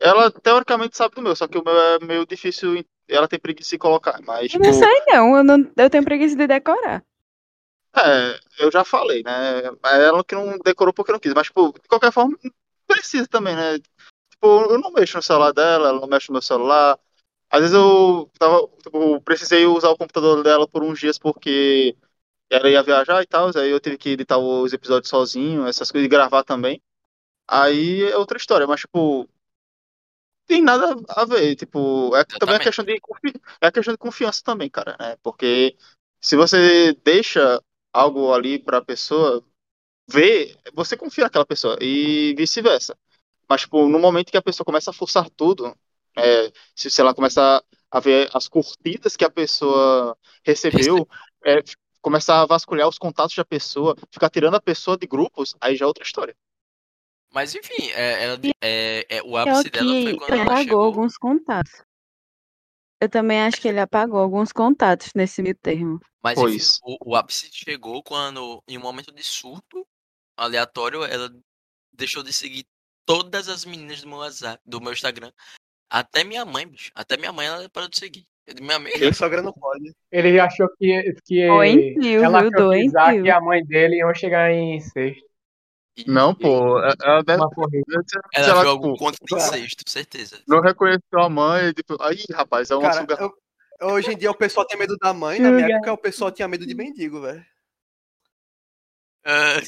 ela 0.00 0.30
teoricamente 0.30 0.96
sabe 0.96 1.14
do 1.14 1.22
meu, 1.22 1.34
só 1.36 1.46
que 1.46 1.58
o 1.58 1.64
meu 1.64 1.76
é 1.76 1.98
meio 2.00 2.26
difícil 2.26 2.84
ela 3.08 3.28
tem 3.28 3.38
preguiça 3.38 3.70
de 3.70 3.78
colocar. 3.78 4.20
Mas, 4.22 4.44
Eu 4.44 4.48
tipo, 4.48 4.64
não 4.64 4.72
sei 4.72 5.02
não, 5.06 5.36
eu, 5.36 5.44
não, 5.44 5.72
eu 5.76 5.90
tenho 5.90 6.04
preguiça 6.04 6.36
de 6.36 6.46
decorar. 6.46 7.04
é, 7.96 8.38
eu 8.58 8.70
já 8.72 8.84
falei, 8.84 9.22
né? 9.22 9.62
Ela 9.82 10.24
que 10.24 10.34
não 10.34 10.58
decorou 10.58 10.92
porque 10.92 11.12
não 11.12 11.18
quis. 11.18 11.34
Mas, 11.34 11.46
tipo, 11.46 11.72
de 11.72 11.88
qualquer 11.88 12.12
forma, 12.12 12.36
precisa 12.86 13.26
também, 13.26 13.54
né? 13.54 13.78
Tipo, 14.30 14.62
eu 14.70 14.78
não 14.78 14.92
mexo 14.92 15.16
no 15.16 15.22
celular 15.22 15.52
dela, 15.52 15.88
ela 15.88 16.00
não 16.00 16.08
mexe 16.08 16.28
no 16.28 16.34
meu 16.34 16.42
celular. 16.42 16.98
Às 17.50 17.60
vezes 17.60 17.74
eu 17.74 18.30
tava, 18.38 18.66
tipo, 18.82 19.20
precisei 19.20 19.64
usar 19.66 19.90
o 19.90 19.96
computador 19.96 20.42
dela 20.42 20.66
por 20.66 20.82
uns 20.82 20.98
dias 20.98 21.18
porque 21.18 21.96
ela 22.50 22.68
ia 22.70 22.82
viajar 22.82 23.22
e 23.22 23.26
tal, 23.26 23.50
aí 23.56 23.70
eu 23.70 23.80
tive 23.80 23.98
que 23.98 24.10
editar 24.10 24.38
os 24.38 24.72
episódios 24.72 25.08
sozinho, 25.10 25.66
essas 25.66 25.90
coisas, 25.90 26.06
e 26.06 26.08
gravar 26.08 26.44
também. 26.44 26.82
Aí 27.48 28.02
é 28.04 28.16
outra 28.16 28.38
história, 28.38 28.66
mas, 28.66 28.80
tipo, 28.80 29.28
tem 30.46 30.62
nada 30.62 30.94
a 31.08 31.24
ver, 31.24 31.56
tipo, 31.56 32.14
é 32.14 32.24
também 32.24 32.56
a 32.56 32.60
Exatamente. 32.60 32.64
questão 32.64 32.84
de, 32.84 33.00
é 33.60 33.66
a 33.66 33.72
questão 33.72 33.94
de 33.94 33.98
confiança 33.98 34.42
também, 34.44 34.68
cara, 34.68 34.96
né? 35.00 35.16
Porque 35.22 35.76
se 36.20 36.36
você 36.36 36.92
deixa 37.04 37.62
algo 37.92 38.32
ali 38.32 38.58
pra 38.58 38.82
pessoa 38.82 39.42
ver, 40.08 40.56
você 40.74 40.96
confia 40.96 41.24
naquela 41.24 41.46
pessoa 41.46 41.78
e 41.80 42.34
vice-versa. 42.36 42.96
Mas, 43.48 43.62
tipo, 43.62 43.88
no 43.88 43.98
momento 43.98 44.30
que 44.30 44.36
a 44.36 44.42
pessoa 44.42 44.64
começa 44.64 44.90
a 44.90 44.94
forçar 44.94 45.28
tudo, 45.30 45.74
é, 46.16 46.52
se, 46.74 46.90
se 46.90 47.00
ela 47.00 47.14
começa 47.14 47.62
a 47.90 48.00
ver 48.00 48.28
as 48.34 48.48
curtidas 48.48 49.16
que 49.16 49.24
a 49.24 49.30
pessoa 49.30 50.16
recebeu, 50.44 51.08
é, 51.44 51.62
começar 52.04 52.42
a 52.42 52.46
vasculhar 52.46 52.86
os 52.86 52.98
contatos 52.98 53.34
da 53.34 53.44
pessoa, 53.46 53.96
ficar 54.10 54.28
tirando 54.28 54.56
a 54.56 54.60
pessoa 54.60 54.94
de 54.94 55.06
grupos, 55.06 55.56
aí 55.58 55.74
já 55.74 55.86
é 55.86 55.88
outra 55.88 56.04
história. 56.04 56.36
Mas 57.32 57.54
enfim, 57.54 57.90
é, 57.94 58.24
ela, 58.24 58.38
é, 58.60 59.06
é, 59.08 59.22
o 59.22 59.34
ápice 59.38 59.70
dela 59.70 59.90
foi 59.90 60.12
que 60.12 60.18
quando 60.18 60.32
ele 60.32 60.40
ela 60.42 60.44
apagou 60.44 60.64
chegou. 60.64 60.80
alguns 60.82 61.16
contatos. 61.16 61.82
Eu 63.00 63.08
também 63.08 63.40
acho 63.40 63.60
que 63.60 63.66
ele 63.66 63.80
apagou 63.80 64.20
alguns 64.20 64.52
contatos 64.52 65.10
nesse 65.16 65.42
meio 65.42 65.56
termo. 65.56 65.98
Mas 66.22 66.34
Pois. 66.34 66.54
enfim, 66.54 66.96
o, 67.00 67.12
o 67.12 67.16
ápice 67.16 67.50
chegou 67.50 68.02
quando, 68.02 68.62
em 68.68 68.76
um 68.76 68.82
momento 68.82 69.10
de 69.10 69.24
surto 69.24 69.86
aleatório, 70.36 71.04
ela 71.04 71.30
deixou 71.92 72.22
de 72.22 72.32
seguir 72.32 72.66
todas 73.06 73.48
as 73.48 73.64
meninas 73.64 74.02
do 74.02 74.08
meu 74.08 74.18
WhatsApp, 74.18 74.62
do 74.64 74.80
meu 74.80 74.92
Instagram. 74.92 75.32
Até 75.90 76.22
minha 76.22 76.44
mãe, 76.44 76.68
bicho. 76.68 76.90
Até 76.94 77.16
minha 77.16 77.32
mãe 77.32 77.46
ela 77.46 77.68
parou 77.70 77.88
de 77.88 77.98
seguir. 77.98 78.26
Minha 78.60 78.78
mãe, 78.78 78.92
Minha 78.98 79.12
sogra 79.12 79.42
não 79.42 79.52
pode. 79.52 79.92
Ele 80.12 80.38
achou 80.38 80.68
que, 80.78 81.14
que 81.24 81.46
Doentio, 81.46 82.24
ela 82.24 82.42
viu? 82.42 82.50
achou 82.50 82.70
que 82.70 82.84
Isaac 82.84 83.18
e 83.24 83.30
a 83.30 83.40
mãe 83.40 83.64
dele 83.64 83.96
iam 83.96 84.14
chegar 84.14 84.50
em 84.50 84.80
sexto. 84.80 85.24
Não, 86.06 86.34
pô, 86.34 86.78
ela 86.80 87.22
deve, 87.22 87.40
Uma 87.40 87.50
corrida. 87.50 87.84
Ela 88.34 88.44
sei 88.44 88.54
lá, 88.54 88.60
viu 88.62 88.70
algum 88.70 88.92
tipo, 88.92 88.98
conto 88.98 89.16
de 89.24 89.34
cara. 89.34 89.56
incesto, 89.56 89.88
certeza. 89.88 90.42
não 90.46 90.60
reconheceu 90.60 91.20
a 91.20 91.28
mãe, 91.28 91.72
tipo, 91.72 91.96
aí, 92.02 92.22
rapaz, 92.32 92.70
é 92.70 92.76
uma 92.76 92.90
Cara, 92.90 93.00
sugar... 93.00 93.20
eu- 93.20 93.32
hoje 93.92 94.12
em 94.12 94.16
dia 94.16 94.30
o 94.30 94.36
pessoal 94.36 94.66
tem 94.66 94.78
medo 94.78 94.96
da 94.98 95.14
mãe, 95.14 95.40
na 95.40 95.52
minha 95.52 95.68
época 95.68 95.92
o 95.92 95.98
pessoal 95.98 96.32
tinha 96.32 96.48
medo 96.48 96.66
de 96.66 96.74
mendigo, 96.74 97.20
velho. 97.20 97.44
Ah, 99.26 99.58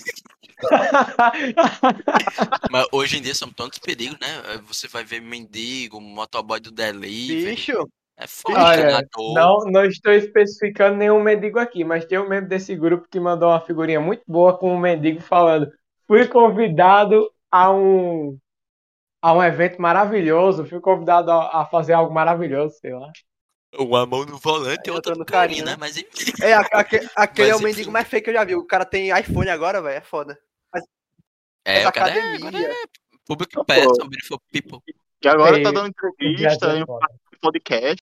mas 2.70 2.86
hoje 2.92 3.18
em 3.18 3.22
dia 3.22 3.34
são 3.34 3.50
tantos 3.50 3.78
perigos, 3.78 4.18
né? 4.20 4.58
Você 4.68 4.88
vai 4.88 5.04
ver 5.04 5.20
mendigo, 5.20 6.00
motoboy 6.00 6.60
do 6.60 6.70
delivery. 6.70 7.56
Bicho, 7.56 7.88
É 8.18 8.26
foda, 8.26 8.58
Olha, 8.58 8.80
encanador. 8.80 9.34
não, 9.34 9.58
não 9.70 9.84
estou 9.84 10.12
especificando 10.12 10.96
nenhum 10.96 11.22
mendigo 11.22 11.58
aqui, 11.58 11.84
mas 11.84 12.06
tem 12.06 12.18
um 12.18 12.28
membro 12.28 12.48
desse 12.48 12.74
grupo 12.74 13.06
que 13.10 13.20
mandou 13.20 13.50
uma 13.50 13.60
figurinha 13.60 14.00
muito 14.00 14.22
boa 14.26 14.56
com 14.56 14.74
um 14.74 14.78
mendigo 14.78 15.20
falando: 15.20 15.70
fui 16.06 16.26
convidado 16.26 17.30
a 17.50 17.70
um 17.72 18.38
a 19.20 19.32
um 19.34 19.42
evento 19.42 19.80
maravilhoso, 19.82 20.64
fui 20.66 20.80
convidado 20.80 21.30
a, 21.30 21.62
a 21.62 21.66
fazer 21.66 21.92
algo 21.94 22.12
maravilhoso, 22.14 22.76
sei 22.80 22.94
lá. 22.94 23.10
Uma 23.78 24.06
mão 24.06 24.24
no 24.24 24.38
volante 24.38 24.88
e 24.88 24.90
outra 24.90 25.14
no 25.14 25.24
carinho, 25.26 25.64
né? 25.64 25.72
né? 25.72 25.76
Mas 25.78 25.96
enfim. 25.98 26.32
é, 26.42 26.54
a- 26.54 26.60
aque- 26.72 27.06
aquele 27.14 27.50
é 27.50 27.56
o 27.56 27.60
Mas, 27.60 27.76
mendigo 27.76 27.90
mais 27.90 28.08
feio 28.08 28.22
que 28.22 28.30
eu 28.30 28.34
já 28.34 28.44
vi. 28.44 28.54
O 28.54 28.66
cara 28.66 28.86
tem 28.86 29.10
iPhone 29.18 29.50
agora, 29.50 29.82
velho, 29.82 29.98
é 29.98 30.00
foda. 30.00 30.38
É, 31.64 31.80
Essa 31.80 31.88
o 31.88 31.92
cara 31.92 32.10
é, 32.16 32.36
agora 32.36 32.58
é 32.62 32.74
public 33.26 33.52
Pô. 33.54 33.64
person, 33.64 34.08
beautiful 34.08 34.40
people. 34.52 34.78
Que 35.20 35.28
agora 35.28 35.56
Ei, 35.56 35.62
tá 35.64 35.72
dando 35.72 35.88
entrevista, 35.88 36.66
é 36.78 36.84
pra 36.86 37.08
podcast. 37.40 38.02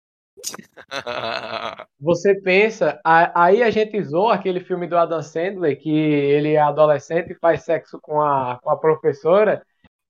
Você 2.01 2.35
pensa, 2.41 3.01
aí 3.05 3.63
a 3.63 3.71
gente 3.71 4.01
zoou 4.03 4.31
aquele 4.31 4.61
filme 4.61 4.87
do 4.87 4.97
Adam 4.97 5.23
Sandler, 5.23 5.79
que 5.81 5.91
ele 5.91 6.53
é 6.55 6.61
adolescente 6.61 7.33
e 7.33 7.39
faz 7.39 7.65
sexo 7.65 7.99
com 8.01 8.21
a, 8.21 8.59
com 8.63 8.71
a 8.71 8.77
professora, 8.79 9.63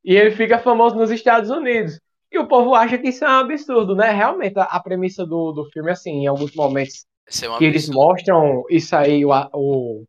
e 0.04 0.16
ele 0.16 0.30
fica 0.32 0.58
famoso 0.58 0.96
nos 0.96 1.10
Estados 1.10 1.50
Unidos. 1.50 2.00
E 2.30 2.38
o 2.38 2.46
povo 2.48 2.74
acha 2.74 2.98
que 2.98 3.08
isso 3.08 3.24
é 3.24 3.28
um 3.28 3.40
absurdo, 3.40 3.96
né? 3.96 4.10
Realmente, 4.10 4.58
a, 4.58 4.64
a 4.64 4.80
premissa 4.82 5.24
do, 5.26 5.52
do 5.52 5.64
filme, 5.70 5.90
assim, 5.90 6.10
em 6.10 6.26
alguns 6.26 6.54
momentos 6.54 7.06
é 7.42 7.48
um 7.48 7.54
que 7.58 7.64
eles 7.64 7.88
mostram 7.88 8.64
isso 8.70 8.94
aí, 8.96 9.24
o, 9.24 9.30
o, 9.54 10.04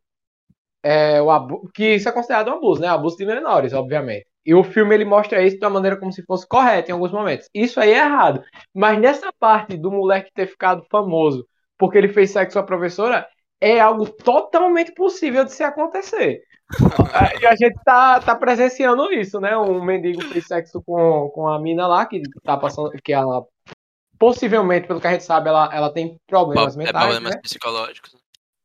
é, 0.82 1.20
o 1.22 1.30
abu- 1.30 1.68
que 1.74 1.94
isso 1.96 2.08
é 2.08 2.12
considerado 2.12 2.48
um 2.48 2.54
abuso, 2.54 2.80
né? 2.80 2.88
Abuso 2.88 3.16
de 3.16 3.26
menores, 3.26 3.72
obviamente. 3.72 4.26
E 4.44 4.54
o 4.54 4.64
filme 4.64 4.94
ele 4.94 5.04
mostra 5.04 5.42
isso 5.42 5.58
de 5.58 5.64
uma 5.64 5.70
maneira 5.70 5.96
como 5.96 6.12
se 6.12 6.22
fosse 6.24 6.46
correta 6.48 6.90
em 6.90 6.94
alguns 6.94 7.12
momentos. 7.12 7.48
Isso 7.54 7.78
aí 7.78 7.92
é 7.92 7.98
errado. 7.98 8.42
Mas 8.74 8.98
nessa 8.98 9.32
parte 9.38 9.76
do 9.76 9.90
moleque 9.90 10.32
ter 10.34 10.46
ficado 10.46 10.84
famoso 10.90 11.46
porque 11.80 11.96
ele 11.96 12.08
fez 12.08 12.30
sexo 12.30 12.58
com 12.58 12.60
a 12.60 12.66
professora, 12.66 13.26
é 13.58 13.80
algo 13.80 14.06
totalmente 14.06 14.92
possível 14.92 15.44
de 15.46 15.52
se 15.52 15.64
acontecer. 15.64 16.42
E 17.40 17.46
a 17.46 17.56
gente 17.56 17.74
tá, 17.84 18.20
tá 18.20 18.36
presenciando 18.36 19.12
isso, 19.12 19.40
né? 19.40 19.56
Um 19.56 19.82
mendigo 19.82 20.22
fez 20.22 20.46
sexo 20.46 20.80
com, 20.86 21.28
com 21.34 21.48
a 21.48 21.58
mina 21.58 21.86
lá, 21.86 22.06
que 22.06 22.22
tá 22.44 22.56
passando, 22.56 22.90
que 23.02 23.12
ela 23.12 23.44
possivelmente, 24.18 24.86
pelo 24.86 25.00
que 25.00 25.06
a 25.06 25.12
gente 25.12 25.24
sabe, 25.24 25.48
ela, 25.48 25.68
ela 25.72 25.90
tem 25.92 26.20
problemas 26.28 26.76
É 26.76 26.78
mentais, 26.78 27.04
problemas 27.06 27.34
né? 27.34 27.40
psicológicos. 27.42 28.14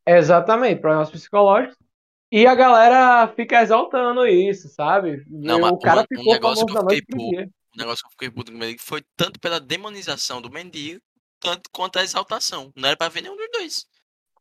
Exatamente, 0.06 0.82
problemas 0.82 1.10
psicológicos. 1.10 1.78
E 2.32 2.46
a 2.48 2.56
galera 2.56 3.28
fica 3.36 3.62
exaltando 3.62 4.26
isso, 4.28 4.68
sabe? 4.70 5.24
Não, 5.28 5.60
mas 5.60 5.72
o 5.72 5.80
cara 5.80 6.02
um- 6.02 6.04
um 6.04 6.18
ficou 6.18 6.34
negócio 6.34 6.66
famoso 6.66 6.66
que 6.66 6.78
eu 6.78 6.82
fiquei 6.98 7.02
pro 7.06 7.30
dia. 7.30 7.50
O 7.76 7.78
negócio 7.78 8.02
que 8.04 8.08
eu 8.08 8.12
fiquei 8.12 8.30
puto 8.32 8.52
com 8.52 8.58
o 8.58 8.60
mendigo 8.62 8.82
foi 8.82 9.02
tanto 9.16 9.40
pela 9.40 9.60
demonização 9.60 10.42
do 10.42 10.50
mendigo, 10.50 11.00
tanto 11.40 11.70
quanto 11.72 12.00
a 12.00 12.04
exaltação. 12.04 12.72
Não 12.76 12.88
era 12.90 12.98
pra 12.98 13.10
ver 13.10 13.22
nenhum 13.22 13.36
dos 13.38 13.48
dois. 13.54 13.86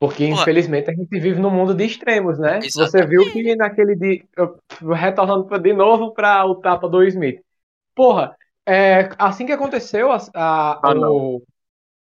Porque, 0.01 0.29
Porra. 0.29 0.43
infelizmente, 0.43 0.91
a 0.91 0.95
gente 0.95 1.09
vive 1.21 1.39
num 1.41 1.51
mundo 1.51 1.75
de 1.75 1.85
extremos, 1.85 2.39
né? 2.39 2.61
Você 2.61 2.67
Exatamente. 2.67 3.09
viu 3.11 3.33
que 3.33 3.57
naquele 3.57 3.95
dia. 3.97 4.25
eu- 4.37 4.59
Retornando 4.95 5.59
de 5.59 5.73
novo 5.73 6.13
para 6.13 6.45
o 6.47 6.57
tapa 6.57 6.89
do 6.89 7.03
Smith. 7.05 7.41
Porra, 7.95 8.37
é, 8.67 9.09
assim 9.19 9.47
que 9.47 9.53
aconteceu 9.53 10.11
a, 10.11 10.17
a- 10.35 10.81
Ah, 10.83 11.11
o, 11.11 11.43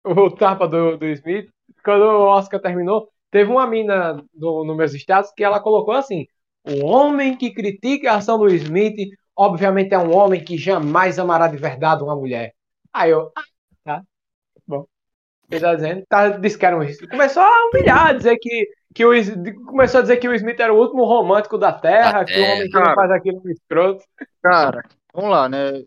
o 0.05 0.31
tapa 0.31 0.67
do, 0.67 0.97
do 0.97 1.05
Smith, 1.07 1.49
quando 1.83 2.03
o 2.03 2.25
Oscar 2.27 2.59
terminou, 2.61 3.09
teve 3.31 3.49
uma 3.51 3.67
mina 3.67 4.23
no, 4.33 4.63
no 4.65 4.75
meus 4.75 4.93
status 4.93 5.31
que 5.35 5.43
ela 5.43 5.59
colocou 5.59 5.93
assim: 5.93 6.27
o 6.63 6.85
homem 6.85 7.37
que 7.37 7.51
critica 7.53 8.11
a 8.11 8.15
ação 8.15 8.37
do 8.37 8.47
Smith, 8.53 9.09
obviamente 9.35 9.93
é 9.93 9.97
um 9.99 10.15
homem 10.15 10.43
que 10.43 10.57
jamais 10.57 11.19
amará 11.19 11.47
de 11.47 11.57
verdade 11.57 12.03
uma 12.03 12.15
mulher. 12.15 12.53
Aí 12.93 13.11
eu, 13.11 13.31
ah, 13.35 13.43
tá, 13.83 14.03
bom. 14.67 14.85
Ele 15.49 15.61
tá 15.61 15.75
dizendo, 15.75 16.03
tá, 16.07 16.29
disse 16.29 16.57
que 16.57 16.65
era 16.65 16.77
um 16.77 16.85
Começou 17.09 17.41
a 17.41 17.69
humilhar, 17.69 18.15
dizer 18.15 18.37
que, 18.37 18.67
que 18.93 19.05
o 19.05 19.11
começou 19.65 19.99
a 19.99 20.01
dizer 20.01 20.17
que 20.17 20.27
o 20.27 20.33
Smith 20.35 20.59
era 20.59 20.73
o 20.73 20.77
último 20.77 21.05
romântico 21.05 21.57
da 21.57 21.73
Terra, 21.73 22.23
que 22.23 22.39
o 22.39 22.43
homem 22.43 22.69
que 22.69 22.73
não 22.77 22.83
Terra. 22.83 22.95
faz 22.95 23.11
aquilo 23.11 23.41
é 23.47 23.51
escroto. 23.51 24.03
Cara, 24.43 24.83
vamos 25.13 25.31
lá, 25.31 25.49
né? 25.49 25.83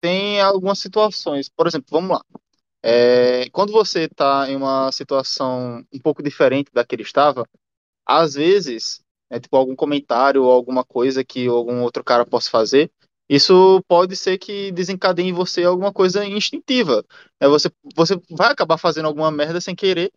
Tem 0.00 0.40
algumas 0.40 0.78
situações. 0.78 1.48
Por 1.48 1.66
exemplo, 1.66 1.88
vamos 1.90 2.10
lá. 2.10 2.20
É, 2.86 3.48
quando 3.50 3.72
você 3.72 4.00
está 4.04 4.46
em 4.50 4.56
uma 4.56 4.92
situação 4.92 5.82
um 5.90 5.98
pouco 6.00 6.22
diferente 6.22 6.70
da 6.70 6.84
que 6.84 6.94
ele 6.94 7.02
estava, 7.02 7.48
às 8.06 8.34
vezes, 8.34 9.02
é, 9.30 9.40
tipo, 9.40 9.56
algum 9.56 9.74
comentário 9.74 10.44
ou 10.44 10.52
alguma 10.52 10.84
coisa 10.84 11.24
que 11.24 11.46
algum 11.46 11.82
outro 11.82 12.04
cara 12.04 12.26
possa 12.26 12.50
fazer, 12.50 12.90
isso 13.26 13.82
pode 13.88 14.14
ser 14.16 14.36
que 14.36 14.70
desencadeie 14.72 15.28
em 15.28 15.32
você 15.32 15.64
alguma 15.64 15.94
coisa 15.94 16.26
instintiva. 16.26 17.02
É, 17.40 17.48
você, 17.48 17.70
você 17.96 18.20
vai 18.30 18.52
acabar 18.52 18.76
fazendo 18.76 19.06
alguma 19.06 19.30
merda 19.30 19.62
sem 19.62 19.74
querer 19.74 20.12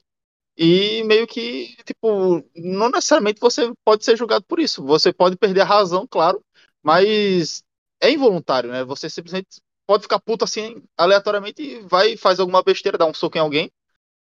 e 0.57 1.03
meio 1.05 1.27
que, 1.27 1.75
tipo, 1.85 2.43
não 2.55 2.89
necessariamente 2.89 3.39
você 3.39 3.71
pode 3.85 4.03
ser 4.03 4.17
julgado 4.17 4.43
por 4.45 4.59
isso. 4.59 4.83
Você 4.85 5.13
pode 5.13 5.37
perder 5.37 5.61
a 5.61 5.65
razão, 5.65 6.05
claro, 6.05 6.43
mas 6.83 7.63
é 8.01 8.11
involuntário, 8.11 8.71
né? 8.71 8.83
Você 8.83 9.09
simplesmente 9.09 9.61
pode 9.87 10.03
ficar 10.03 10.19
puto 10.19 10.43
assim, 10.43 10.83
aleatoriamente, 10.97 11.61
e 11.61 11.79
vai 11.81 12.09
e 12.09 12.17
faz 12.17 12.39
alguma 12.39 12.61
besteira, 12.61 12.97
dá 12.97 13.05
um 13.05 13.13
soco 13.13 13.37
em 13.37 13.41
alguém. 13.41 13.71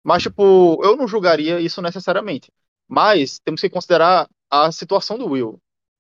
Mas, 0.04 0.24
tipo, 0.24 0.80
eu 0.84 0.96
não 0.96 1.08
julgaria 1.08 1.60
isso 1.60 1.82
necessariamente. 1.82 2.52
Mas 2.88 3.40
temos 3.40 3.60
que 3.60 3.70
considerar 3.70 4.30
a 4.50 4.72
situação 4.72 5.18
do 5.18 5.28
Will. 5.28 5.60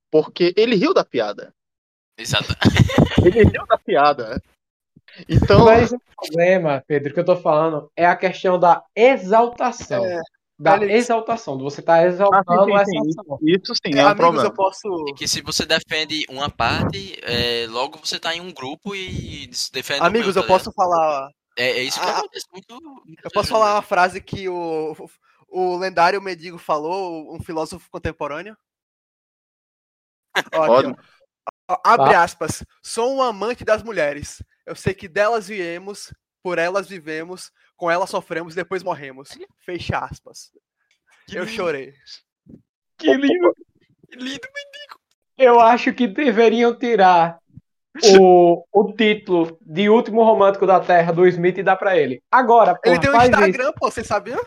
Porque 0.10 0.53
ele 0.55 0.76
riu 0.76 0.93
da 0.93 1.03
piada. 1.03 1.53
Exato. 2.18 2.47
Ele 3.24 3.43
riu 3.43 3.66
da 3.68 3.78
piada. 3.78 4.41
Então, 5.30 5.66
Mas 5.66 5.91
o 5.91 5.99
problema, 6.16 6.84
Pedro, 6.88 7.14
que 7.14 7.20
eu 7.20 7.26
tô 7.26 7.36
falando 7.36 7.91
é 7.95 8.05
a 8.05 8.16
questão 8.16 8.58
da 8.60 8.84
exaltação. 8.95 10.03
É, 10.03 10.20
da 10.60 10.76
ele- 10.76 10.93
exaltação, 10.93 11.55
de 11.58 11.64
você 11.64 11.82
tá 11.82 11.97
Ah, 11.97 12.03
exaltando 12.05 12.66
sim, 12.66 12.76
essa 12.76 12.86
sim, 12.86 13.03
sim. 13.12 13.20
ação. 13.22 13.39
isso 13.41 13.74
sim 13.76 13.93
é, 13.95 13.99
é 13.99 14.05
um 14.05 14.08
amigos, 14.08 14.18
problema. 14.18 14.47
eu 14.47 14.53
posso. 14.53 15.05
E 15.10 15.14
que 15.14 15.28
se 15.28 15.41
você 15.41 15.66
defende 15.66 16.26
uma 16.30 16.49
parte, 16.49 17.20
é, 17.22 17.68
logo 17.70 17.99
você 17.99 18.20
tá 18.20 18.36
em 18.36 18.41
um 18.41 18.51
grupo 18.51 18.95
e 18.95 19.49
defende 19.72 20.01
Amigos, 20.01 20.36
meu, 20.36 20.43
eu 20.43 20.47
tá 20.47 20.53
posso 20.53 20.72
falar 20.74 21.30
É, 21.55 21.72
é 21.80 21.84
isso 21.84 21.99
que 21.99 22.05
Ah, 22.08 22.20
acontece 22.20 22.45
muito. 22.51 23.03
Eu 23.24 23.32
posso 23.32 23.49
falar 23.49 23.76
uma 23.76 23.82
frase 23.82 24.20
que 24.22 24.47
o, 24.49 24.95
o 25.47 25.78
lendário 25.78 26.22
mendigo 26.22 26.58
falou, 26.58 27.34
um 27.36 27.39
filósofo 27.39 27.89
contemporâneo? 27.91 28.55
Ó, 30.53 30.93
Abre 31.84 32.14
Tá. 32.14 32.24
aspas. 32.24 32.64
Sou 32.82 33.14
um 33.16 33.22
amante 33.22 33.64
das 33.66 33.84
mulheres. 33.84 34.41
Eu 34.66 34.76
sei 34.76 34.93
que 34.93 35.08
delas 35.08 35.47
viemos, 35.47 36.14
por 36.43 36.58
elas 36.58 36.88
vivemos, 36.88 37.51
com 37.78 37.90
elas 37.90 38.10
sofremos, 38.10 38.56
depois 38.56 38.84
morremos. 38.84 39.30
Fecha 39.60 40.00
aspas. 40.00 40.52
Eu 41.32 41.48
chorei. 41.48 41.94
Que 42.98 43.14
lindo. 43.14 43.54
Que 44.10 44.18
lindo. 44.18 44.48
Eu 45.38 45.60
acho 45.60 45.94
que 45.94 46.08
deveriam 46.08 46.78
tirar 46.78 47.40
o, 48.20 48.66
o 48.72 48.94
título 48.94 49.58
de 49.62 49.88
último 49.90 50.24
romântico 50.24 50.66
da 50.66 50.80
Terra 50.80 51.14
do 51.14 51.28
Smith 51.28 51.60
e 51.60 51.64
dar 51.64 51.76
pra 51.76 51.96
ele. 51.96 52.22
Agora, 52.32 52.76
porra, 52.76 52.96
Ele 52.96 53.00
tem 53.00 53.12
um 53.12 53.22
Instagram, 53.22 53.72
pô, 53.74 53.92
você 53.92 54.04
sabia? 54.04 54.38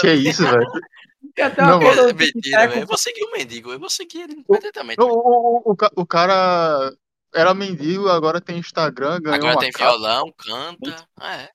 Que 0.00 0.12
isso, 0.12 0.44
velho? 0.44 0.62
isso. 0.62 1.56
Não, 1.58 1.82
É 1.82 2.12
mentira, 2.12 2.68
velho. 2.68 2.82
Eu 2.82 2.86
vou 2.86 2.96
seguir 2.96 3.24
o 3.24 3.32
mendigo. 3.32 3.72
Eu 3.72 3.80
vou 3.80 3.90
seguir 3.90 4.22
ele 4.22 4.44
O-. 4.46 4.54
O, 5.04 5.72
o, 5.72 5.76
o 5.96 6.06
cara 6.06 6.92
era 7.34 7.52
mendigo, 7.52 8.08
agora 8.08 8.40
tem 8.40 8.58
Instagram, 8.58 9.20
ganhou 9.20 9.36
Agora 9.36 9.54
uma 9.54 9.60
tem 9.60 9.72
casa, 9.72 9.90
violão, 9.90 10.32
canta. 10.38 11.08
Ah, 11.16 11.36
é. 11.36 11.50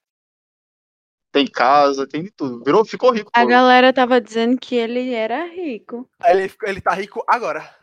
tem 1.31 1.47
casa, 1.47 2.07
tem 2.07 2.23
de 2.23 2.31
tudo. 2.31 2.63
Virou, 2.63 2.83
ficou 2.83 3.11
rico. 3.11 3.31
A 3.33 3.41
pô. 3.41 3.47
galera 3.47 3.93
tava 3.93 4.19
dizendo 4.19 4.59
que 4.59 4.75
ele 4.75 5.13
era 5.13 5.45
rico. 5.45 6.09
Ele, 6.25 6.51
ele 6.63 6.81
tá 6.81 6.93
rico 6.93 7.23
agora. 7.27 7.73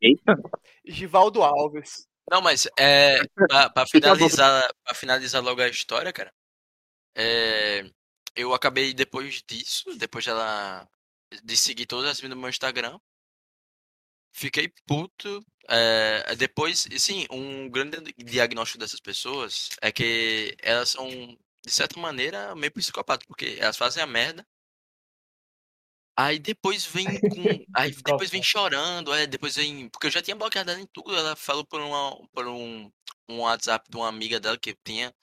Eita. 0.00 0.36
Givaldo 0.84 1.42
Alves. 1.42 2.06
Não, 2.30 2.42
mas 2.42 2.66
é, 2.76 3.20
pra, 3.28 3.70
pra 3.70 3.86
finalizar, 3.86 4.68
pra 4.84 4.94
finalizar 4.94 5.42
logo 5.42 5.60
a 5.62 5.68
história, 5.68 6.12
cara, 6.12 6.32
é, 7.16 7.88
eu 8.34 8.52
acabei 8.52 8.92
depois 8.92 9.42
disso, 9.46 9.96
depois 9.96 10.24
dela 10.24 10.88
de 11.44 11.56
seguir 11.56 11.86
todas 11.86 12.10
as 12.10 12.20
meninas 12.20 12.36
no 12.36 12.40
meu 12.40 12.50
Instagram, 12.50 12.98
fiquei 14.36 14.72
puto. 14.86 15.44
é, 15.68 16.36
depois, 16.36 16.86
sim, 16.98 17.26
um 17.30 17.68
grande 17.70 17.96
diagnóstico 18.18 18.78
dessas 18.78 19.00
pessoas 19.00 19.70
é 19.80 19.90
que 19.90 20.56
elas 20.62 20.90
são, 20.90 21.08
de 21.08 21.70
certa 21.72 21.98
maneira, 21.98 22.54
meio 22.54 22.72
psicopatas, 22.72 23.26
porque 23.26 23.56
elas 23.58 23.76
fazem 23.76 24.02
a 24.02 24.06
merda. 24.06 24.46
Aí 26.18 26.38
depois 26.38 26.84
vem 26.86 27.06
com. 27.28 27.64
Aí 27.74 27.90
depois 28.02 28.30
vem 28.30 28.42
chorando, 28.42 29.12
é, 29.12 29.26
depois 29.26 29.56
vem. 29.56 29.88
Porque 29.90 30.06
eu 30.06 30.10
já 30.10 30.22
tinha 30.22 30.36
bloqueado 30.36 30.70
ela 30.70 30.80
em 30.80 30.86
tudo. 30.86 31.14
Ela 31.14 31.36
falou 31.36 31.64
por, 31.64 31.80
uma, 31.80 32.16
por 32.32 32.46
um, 32.46 32.90
um 33.28 33.40
WhatsApp 33.40 33.88
de 33.90 33.96
uma 33.96 34.08
amiga 34.08 34.40
dela 34.40 34.58
que 34.58 34.70
eu 34.70 34.76
tinha 34.84 35.14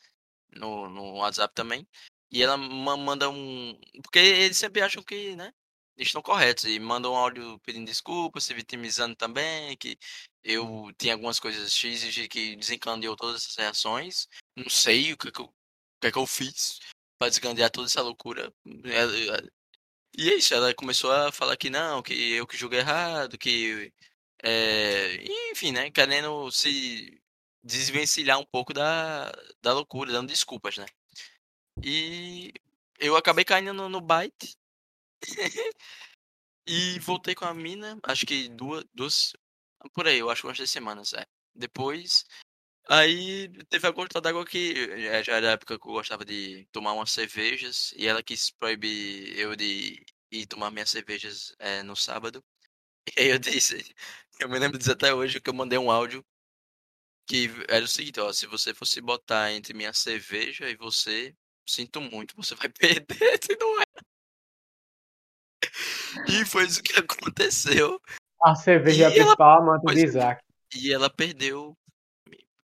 no, 0.55 0.89
no 0.89 1.15
WhatsApp 1.17 1.53
também. 1.55 1.87
E 2.31 2.43
ela 2.43 2.57
ma- 2.57 2.97
manda 2.97 3.29
um. 3.29 3.79
Porque 4.03 4.19
eles 4.19 4.57
sempre 4.57 4.81
acham 4.81 5.03
que, 5.03 5.35
né? 5.35 5.53
Eles 5.95 6.09
estão 6.09 6.21
corretos. 6.21 6.65
E 6.65 6.79
mandam 6.79 7.13
um 7.13 7.15
áudio 7.15 7.59
pedindo 7.59 7.85
desculpas, 7.85 8.43
se 8.43 8.53
vitimizando 8.53 9.15
também. 9.15 9.75
Que 9.77 9.97
eu 10.43 10.91
tinha 10.97 11.13
algumas 11.13 11.39
coisas 11.39 11.73
X 11.73 12.03
e 12.17 12.27
que 12.27 12.55
desencadeou 12.55 13.15
todas 13.15 13.43
essas 13.43 13.55
reações. 13.55 14.27
Não 14.55 14.69
sei 14.69 15.13
o 15.13 15.17
que, 15.17 15.31
que, 15.31 15.41
eu, 15.41 15.45
o 15.45 15.53
que, 16.01 16.11
que 16.11 16.17
eu 16.17 16.27
fiz 16.27 16.79
pra 17.19 17.29
desencadear 17.29 17.69
toda 17.71 17.87
essa 17.87 18.01
loucura. 18.01 18.53
Ela- 18.85 19.43
e 20.15 20.29
é 20.29 20.35
isso, 20.35 20.53
ela 20.53 20.73
começou 20.75 21.11
a 21.11 21.31
falar 21.31 21.57
que 21.57 21.69
não, 21.71 22.03
que 22.03 22.13
eu 22.33 22.45
que 22.45 22.57
julguei 22.57 22.79
errado, 22.79 23.37
que. 23.37 23.91
É, 24.43 25.23
enfim, 25.51 25.71
né? 25.71 25.89
Querendo 25.89 26.51
se 26.51 27.19
desvencilhar 27.63 28.39
um 28.39 28.45
pouco 28.45 28.73
da, 28.73 29.31
da 29.61 29.73
loucura, 29.73 30.11
dando 30.11 30.27
desculpas, 30.27 30.77
né? 30.77 30.85
E 31.81 32.53
eu 32.99 33.15
acabei 33.15 33.43
caindo 33.45 33.73
no, 33.73 33.89
no 33.89 34.01
bite. 34.01 34.55
e 36.67 36.99
voltei 36.99 37.35
com 37.35 37.45
a 37.45 37.53
mina, 37.53 37.99
acho 38.03 38.25
que 38.25 38.49
duas, 38.49 38.85
duas. 38.93 39.33
Por 39.93 40.07
aí, 40.07 40.19
eu 40.19 40.29
acho 40.29 40.41
que 40.41 40.47
umas 40.47 40.57
três 40.57 40.71
semanas, 40.71 41.13
é. 41.13 41.25
Depois. 41.55 42.25
Aí 42.89 43.49
teve 43.69 43.87
a 43.87 43.91
gota 43.91 44.21
d'água 44.21 44.45
que 44.45 44.73
eh, 44.91 45.23
já 45.23 45.37
era 45.37 45.49
a 45.49 45.51
época 45.53 45.79
que 45.79 45.87
eu 45.87 45.93
gostava 45.93 46.25
de 46.25 46.67
tomar 46.71 46.93
umas 46.93 47.11
cervejas 47.11 47.93
e 47.97 48.07
ela 48.07 48.23
quis 48.23 48.51
proibir 48.51 49.37
eu 49.39 49.55
de 49.55 50.05
ir 50.31 50.47
tomar 50.47 50.71
minhas 50.71 50.89
cervejas 50.91 51.55
eh, 51.59 51.83
no 51.83 51.95
sábado. 51.95 52.43
E 53.17 53.21
aí 53.21 53.29
eu 53.29 53.39
disse, 53.39 53.95
eu 54.39 54.49
me 54.49 54.59
lembro 54.59 54.77
disso 54.77 54.91
até 54.91 55.13
hoje 55.13 55.41
que 55.41 55.49
eu 55.49 55.53
mandei 55.53 55.77
um 55.79 55.91
áudio 55.91 56.25
que 57.27 57.49
era 57.67 57.83
o 57.85 57.87
seguinte, 57.87 58.19
ó, 58.19 58.31
se 58.33 58.45
você 58.47 58.73
fosse 58.73 59.01
botar 59.01 59.51
entre 59.51 59.73
minha 59.73 59.93
cerveja 59.93 60.69
e 60.69 60.75
você, 60.75 61.35
sinto 61.65 62.01
muito, 62.01 62.35
você 62.35 62.55
vai 62.55 62.69
perder, 63.05 63.39
se 63.43 63.57
não 63.59 63.81
é. 63.81 63.85
E 66.27 66.45
foi 66.45 66.63
isso 66.65 66.81
que 66.83 66.93
aconteceu. 66.99 67.99
A 68.43 68.55
cerveja 68.55 69.01
E 69.01 69.03
ela- 69.03 69.13
principal, 69.15 69.61
a 69.61 69.65
manta 69.65 69.81
Pois 69.85 69.97
de 69.97 70.03
é. 70.03 70.07
Isaac. 70.07 70.41
E 70.75 70.93
ela 70.93 71.09
perdeu 71.09 71.73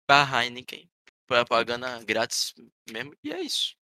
pra 0.06 0.24
Heineken. 0.24 0.88
Pra 1.26 1.44
pagando 1.44 1.86
grátis 2.04 2.52
mesmo. 2.90 3.12
E 3.22 3.32
é 3.32 3.40
isso. 3.40 3.74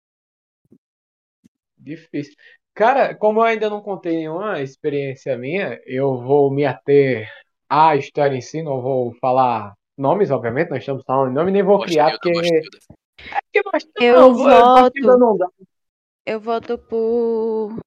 Difícil. 1.78 2.34
Cara, 2.74 3.14
como 3.14 3.38
eu 3.40 3.44
ainda 3.44 3.70
não 3.70 3.80
contei 3.80 4.16
nenhuma 4.16 4.60
experiência 4.60 5.36
minha, 5.38 5.80
eu 5.86 6.18
vou 6.20 6.52
me 6.52 6.64
ater 6.66 7.30
à 7.68 7.96
história 7.96 8.36
em 8.36 8.40
si, 8.40 8.62
não 8.62 8.82
vou 8.82 9.14
falar 9.20 9.74
nomes, 9.96 10.30
obviamente, 10.30 10.70
nós 10.70 10.80
estamos 10.80 11.02
falando 11.06 11.28
de 11.28 11.34
nome, 11.34 11.52
nem 11.52 11.62
vou 11.62 11.80
criar, 11.80 12.18
porque. 12.20 12.32
Basta- 13.72 13.90
Eu 13.98 14.20
não, 14.20 14.34
voto. 14.34 15.00
Não. 15.00 15.38
Eu 16.26 16.40
voto 16.40 16.76
por. 16.76 17.78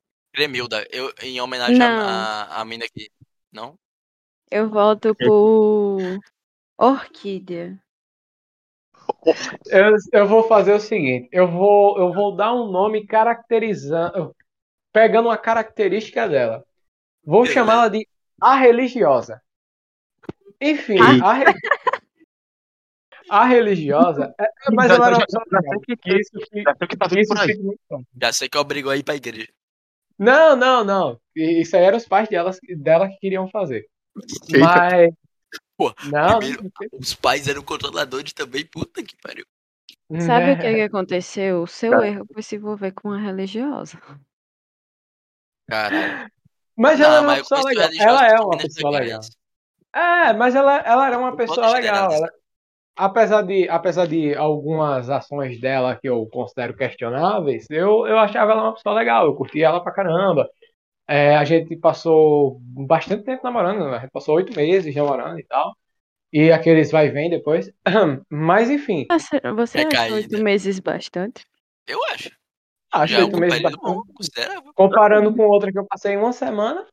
Cremilda, 0.44 0.88
eu, 0.90 1.12
em 1.22 1.42
homenagem 1.42 1.82
à 1.82 2.64
mina 2.64 2.86
aqui. 2.86 3.10
Não? 3.52 3.76
Eu 4.50 4.70
voto 4.70 5.14
por. 5.14 6.00
Orquídea. 6.78 7.78
Eu, 9.66 9.96
eu 10.14 10.28
vou 10.28 10.48
fazer 10.48 10.72
o 10.74 10.80
seguinte, 10.80 11.28
eu 11.34 11.46
vou, 11.46 12.00
eu 12.00 12.14
vou 12.14 12.34
dar 12.34 12.54
um 12.54 12.72
nome 12.72 13.06
caracterizando, 13.06 14.34
pegando 14.94 15.28
uma 15.28 15.38
característica 15.38 16.30
dela. 16.30 16.64
Vou 17.26 17.46
chamá-la 17.46 17.90
de 17.90 18.08
a 18.40 18.56
religiosa. 18.56 19.42
Enfim, 20.62 20.94
Eita. 21.02 21.26
a, 21.26 21.34
re- 21.34 21.54
a 23.30 23.46
religiosa, 23.46 24.34
é- 24.40 24.44
é- 24.46 24.72
mas 24.74 24.90
ela 24.90 25.08
era 25.08 25.18
Já 25.20 25.26
sei 25.62 25.80
que- 25.86 25.98
Que 25.98 26.18
isso 26.18 26.32
que- 26.50 26.62
Já 26.64 26.76
sei 26.78 26.88
que 26.88 26.98
tá 26.98 27.10
que 27.10 27.20
isso 27.20 27.34
por 27.34 27.40
aí. 27.42 28.06
Já 28.22 28.32
sei 28.32 28.48
que 28.48 28.58
obrigou 28.58 28.92
a 28.92 28.96
ir 28.96 29.04
pra 29.04 29.16
igreja. 29.16 29.48
Não, 30.20 30.56
não, 30.56 30.84
não. 30.84 31.20
Isso 31.36 31.76
aí 31.78 31.84
eram 31.84 31.98
os 31.98 32.06
pais 32.06 32.28
delas, 32.28 32.60
dela 32.78 33.08
que 33.08 33.18
queriam 33.20 33.48
fazer. 33.50 33.88
Eita. 34.54 34.60
Mas. 34.60 35.14
Pô, 35.78 35.94
Não, 36.12 36.40
primeiro- 36.40 36.72
Os 36.92 37.16
pais 37.16 37.48
eram 37.48 37.64
controladores 37.64 38.34
também, 38.34 38.66
puta 38.66 39.02
que 39.02 39.16
pariu. 39.22 39.46
Sabe 40.20 40.44
o 40.44 40.48
né? 40.48 40.58
que, 40.58 40.74
que 40.74 40.82
aconteceu? 40.82 41.62
O 41.64 41.68
seu 41.68 41.92
Tá. 41.92 42.06
erro 42.08 42.26
foi 42.34 42.44
se 42.44 42.56
envolver 42.58 42.92
com 42.92 43.10
uma 43.10 43.20
religiosa. 43.20 43.98
Caralho. 45.70 46.30
Mas 46.76 47.00
ela 47.00 47.22
Não, 47.22 47.32
era 47.32 47.32
uma 47.32 47.36
pessoa 47.38 47.64
legal. 47.64 47.90
Ela 48.00 48.28
é 48.28 48.36
uma 48.40 48.58
pessoa 48.58 49.00
legal. 49.00 49.20
É, 49.94 50.34
mas 50.34 50.56
ela, 50.56 50.78
ela 50.80 51.08
era 51.08 51.18
uma 51.18 51.30
Não 51.32 51.38
pessoa 51.38 51.72
legal. 51.72 52.12
Ela, 52.12 52.30
apesar, 53.00 53.42
de, 53.44 53.68
apesar 53.70 54.06
de 54.08 54.36
algumas 54.36 55.10
ações 55.10 55.60
dela 55.60 55.96
que 55.96 56.08
eu 56.10 56.26
considero 56.28 56.76
questionáveis, 56.76 57.66
eu, 57.70 58.06
eu 58.06 58.18
achava 58.20 58.52
ela 58.52 58.64
uma 58.64 58.74
pessoa 58.74 58.94
legal. 58.96 59.26
Eu 59.26 59.36
curtia 59.36 59.68
ela 59.68 59.82
pra 59.82 59.94
caramba. 59.94 60.50
É, 61.08 61.36
a 61.36 61.44
gente 61.44 61.76
passou 61.78 62.60
bastante 62.62 63.24
tempo 63.24 63.44
namorando, 63.44 63.90
né? 63.90 63.98
a 63.98 64.00
gente 64.02 64.12
passou 64.12 64.36
oito 64.36 64.56
meses 64.56 64.94
namorando 64.94 65.40
e 65.40 65.44
tal. 65.44 65.74
E 66.32 66.52
aqueles 66.52 66.92
vai 66.92 67.08
e 67.08 67.12
vem 67.12 67.30
depois. 67.30 67.72
Mas 68.30 68.70
enfim, 68.70 69.08
Você, 69.12 69.40
você 69.56 69.80
acha 69.80 70.14
oito 70.14 70.44
meses 70.44 70.80
bastante? 70.80 71.44
Eu 71.88 72.04
acho. 72.14 72.30
acho 72.92 73.16
é 73.16 73.20
um 73.20 73.26
oito 73.26 73.40
meses 73.40 73.62
bastante. 73.62 73.82
bom. 73.82 74.04
Comparando 74.76 75.34
com 75.36 75.44
outra 75.48 75.72
que 75.72 75.80
eu 75.80 75.88
passei 75.88 76.16
uma 76.16 76.32
semana, 76.34 76.86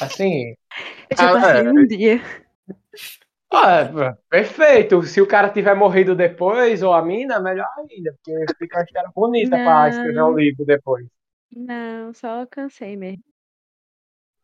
assim, 0.00 0.54
Eu 1.10 1.16
já 1.16 1.30
Ah, 1.30 1.40
passei 1.40 1.66
é. 1.66 1.70
um 1.70 1.86
dia. 1.86 2.20
Ah, 3.50 4.14
perfeito. 4.28 5.02
Se 5.04 5.20
o 5.20 5.26
cara 5.26 5.48
tiver 5.48 5.74
morrido 5.74 6.14
depois, 6.14 6.82
ou 6.82 6.92
a 6.92 7.02
mina, 7.02 7.40
melhor 7.40 7.68
ainda, 7.78 8.14
porque 8.22 8.52
fica 8.58 8.78
uma 8.78 8.84
história 8.84 9.10
bonita 9.14 9.50
pra 9.56 9.64
Não. 9.82 9.88
escrever 9.88 10.22
um 10.22 10.34
livro 10.36 10.64
depois. 10.66 11.06
Não, 11.50 12.12
só 12.12 12.44
cansei 12.46 12.96
mesmo. 12.96 13.22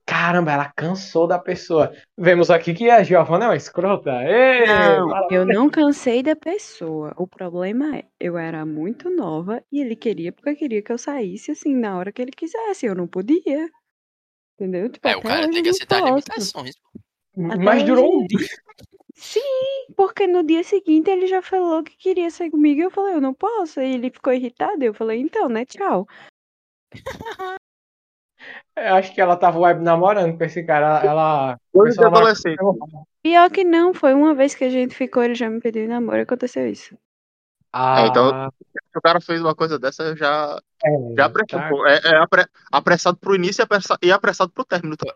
Caramba, 0.07 0.53
ela 0.53 0.73
cansou 0.77 1.27
da 1.27 1.39
pessoa. 1.39 1.91
Vemos 2.17 2.51
aqui 2.51 2.75
que 2.75 2.91
a 2.91 3.03
Giovanna 3.03 3.47
é 3.47 3.49
uma 3.49 3.57
escrota. 3.57 4.11
Ei, 4.23 4.67
Não, 4.67 5.09
fala- 5.09 5.29
eu 5.31 5.47
não 5.47 5.71
cansei 5.71 6.23
da 6.23 6.37
pessoa. 6.37 7.15
O 7.17 7.27
problema 7.27 7.97
é, 7.97 8.05
eu 8.21 8.37
era 8.37 8.67
muito 8.67 9.09
nova 9.09 9.63
e 9.73 9.81
ele 9.81 9.97
queria 9.97 10.31
porque 10.31 10.55
queria 10.57 10.83
que 10.83 10.93
eu 10.93 10.99
saísse 10.99 11.51
assim 11.53 11.75
na 11.75 11.97
hora 11.97 12.13
que 12.13 12.21
ele 12.21 12.33
quisesse. 12.33 12.85
Eu 12.85 12.95
não 12.95 13.07
podia. 13.07 13.67
Entendeu? 14.59 14.91
Tipo, 14.91 15.09
É, 15.09 15.17
o 15.17 15.23
cara 15.23 15.51
tem 15.51 15.63
que 15.63 15.71
aceitar 15.71 16.03
limitações. 16.03 16.75
Mas 17.37 17.83
durou 17.85 18.21
um 18.21 18.27
dia. 18.27 18.39
Sim, 19.17 19.41
porque 19.97 20.27
no 20.27 20.43
dia 20.43 20.65
seguinte 20.65 21.09
ele 21.09 21.27
já 21.27 21.41
falou 21.41 21.83
que 21.85 21.97
queria 21.97 22.31
sair 22.31 22.51
comigo 22.51 22.81
e 22.81 22.85
eu 22.85 22.91
falei, 22.91 23.15
eu 23.15 23.21
não 23.21 23.33
posso. 23.33 23.81
E 23.81 23.95
ele 23.95 24.11
ficou 24.11 24.33
irritado. 24.33 24.83
Eu 24.85 24.93
falei, 24.93 25.21
então, 25.21 25.49
né? 25.49 25.65
Tchau. 25.65 26.07
Eu 28.77 28.97
acho 28.97 29.15
que 29.15 29.21
ela 29.21 29.37
tava 29.37 29.59
web 29.59 29.81
namorando 29.81 30.37
com 30.37 30.45
esse 30.45 30.63
cara. 30.65 31.01
Ela. 31.05 31.57
De 31.73 32.05
adolescente. 32.05 32.59
Pior 33.23 33.49
que 33.51 33.63
não, 33.65 33.95
foi 33.95 34.13
uma 34.13 34.35
vez 34.35 34.55
que 34.55 34.65
a 34.65 34.69
gente 34.69 34.95
ficou, 34.95 35.23
ele 35.23 35.35
já 35.35 35.49
me 35.49 35.61
pediu 35.61 35.85
em 35.85 35.89
namoro 35.89 36.19
e 36.19 36.23
aconteceu 36.23 36.69
isso. 36.69 36.99
Ah, 37.73 38.03
É, 38.03 38.07
então- 38.09 38.51
Se 38.93 38.99
o 38.99 39.01
cara 39.01 39.21
fez 39.21 39.41
uma 39.41 39.55
coisa 39.55 39.79
dessa, 39.79 40.03
eu 40.03 40.17
já, 40.17 40.61
é, 40.85 41.15
já 41.17 41.25
apressou. 41.27 41.59
tá. 41.59 41.71
É, 41.89 42.15
é 42.15 42.17
apre- 42.17 42.47
apressado 42.71 43.17
pro 43.17 43.35
início 43.37 43.63
e 43.63 43.65
apressa- 43.65 43.97
e 44.03 44.13
apressado 44.13 44.51
pro 44.53 44.65
término. 44.65 44.97
também. 44.97 45.15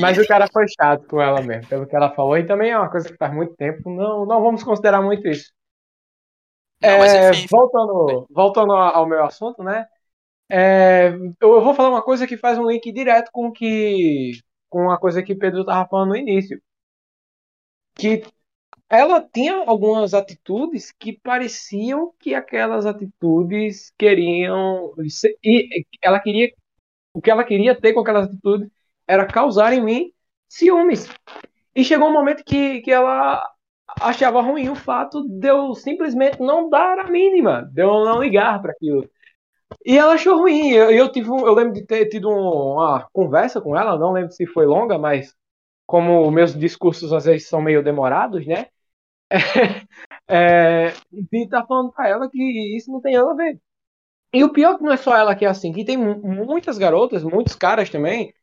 Mas 0.00 0.18
o 0.18 0.26
cara 0.26 0.46
foi 0.52 0.66
chato 0.68 1.06
com 1.08 1.20
ela 1.20 1.42
mesmo, 1.42 1.68
pelo 1.68 1.86
que 1.86 1.96
ela 1.96 2.14
falou, 2.14 2.36
e 2.36 2.46
também 2.46 2.70
é 2.70 2.78
uma 2.78 2.90
coisa 2.90 3.08
que 3.08 3.16
faz 3.16 3.32
muito 3.34 3.54
tempo. 3.56 3.90
Não, 3.90 4.26
não 4.26 4.42
vamos 4.42 4.62
considerar 4.62 5.02
muito 5.02 5.26
isso. 5.28 5.52
Não, 6.80 7.04
É, 7.04 7.30
enfim. 7.30 7.46
voltando, 7.50 8.26
voltando 8.30 8.72
ao 8.72 9.06
meu 9.06 9.24
assunto, 9.24 9.62
né? 9.62 9.86
É, 10.48 11.08
eu 11.40 11.60
vou 11.62 11.74
falar 11.74 11.88
uma 11.90 12.02
coisa 12.02 12.26
que 12.26 12.36
faz 12.36 12.58
um 12.58 12.68
link 12.70 12.92
direto 12.92 13.30
com 13.32 13.50
que 13.50 14.32
com 14.68 14.90
a 14.90 14.98
coisa 14.98 15.22
que 15.22 15.34
Pedro 15.34 15.60
estava 15.60 15.88
falando 15.88 16.10
no 16.10 16.16
início, 16.16 16.60
que 17.94 18.22
ela 18.88 19.20
tinha 19.22 19.54
algumas 19.66 20.14
atitudes 20.14 20.92
que 20.92 21.12
pareciam 21.20 22.12
que 22.18 22.34
aquelas 22.34 22.86
atitudes 22.86 23.92
queriam 23.98 24.94
e 25.44 25.84
ela 26.02 26.20
queria 26.20 26.52
o 27.14 27.20
que 27.22 27.30
ela 27.30 27.44
queria 27.44 27.80
ter 27.80 27.94
com 27.94 28.00
aquelas 28.00 28.26
atitudes 28.28 28.70
era 29.08 29.26
causar 29.26 29.72
em 29.72 29.82
mim 29.84 30.12
ciúmes. 30.48 31.08
E 31.74 31.84
chegou 31.84 32.08
um 32.08 32.12
momento 32.12 32.44
que, 32.44 32.80
que 32.82 32.90
ela 32.92 33.42
achava 34.00 34.42
ruim 34.42 34.68
o 34.70 34.74
fato 34.76 35.26
de 35.28 35.48
eu 35.48 35.74
simplesmente 35.74 36.40
não 36.40 36.70
dar 36.70 36.98
a 37.00 37.10
mínima, 37.10 37.68
de 37.72 37.82
eu 37.82 38.04
não 38.04 38.20
ligar 38.22 38.60
para 38.62 38.72
aquilo. 38.72 39.08
E 39.84 39.96
ela 39.98 40.14
achou 40.14 40.38
ruim. 40.38 40.70
Eu, 40.72 40.90
eu 40.90 41.10
tive 41.12 41.28
eu 41.28 41.54
lembro 41.54 41.72
de 41.74 41.84
ter 41.86 42.08
tido 42.08 42.28
um- 42.30 42.74
uma 42.74 43.06
conversa 43.12 43.60
com 43.60 43.76
ela, 43.76 43.98
não 43.98 44.12
lembro 44.12 44.32
se 44.32 44.46
foi 44.46 44.66
longa, 44.66 44.98
mas 44.98 45.34
como 45.86 46.30
meus 46.30 46.54
discursos 46.58 47.12
às 47.12 47.24
vezes 47.26 47.48
são 47.48 47.62
meio 47.62 47.82
demorados, 47.84 48.46
né? 48.46 48.66
É, 50.28 50.92
estar 51.32 51.66
falando 51.66 51.92
pra 51.92 52.08
ela 52.08 52.28
que 52.30 52.76
isso 52.76 52.90
não 52.90 53.00
tem 53.00 53.14
nada 53.14 53.30
a 53.30 53.34
ver. 53.34 53.60
E 54.34 54.44
o 54.44 54.52
pior 54.52 54.74
é 54.74 54.78
que 54.78 54.84
não 54.84 54.92
é 54.92 54.96
só 54.98 55.16
ela 55.16 55.36
que 55.36 55.44
é 55.44 55.48
assim, 55.48 55.72
que 55.72 55.84
tem 55.84 55.96
mu- 55.96 56.20
muitas 56.46 56.78
garotas, 56.78 57.24
muitos 57.24 57.54
caras 57.56 57.90
também. 57.90 58.34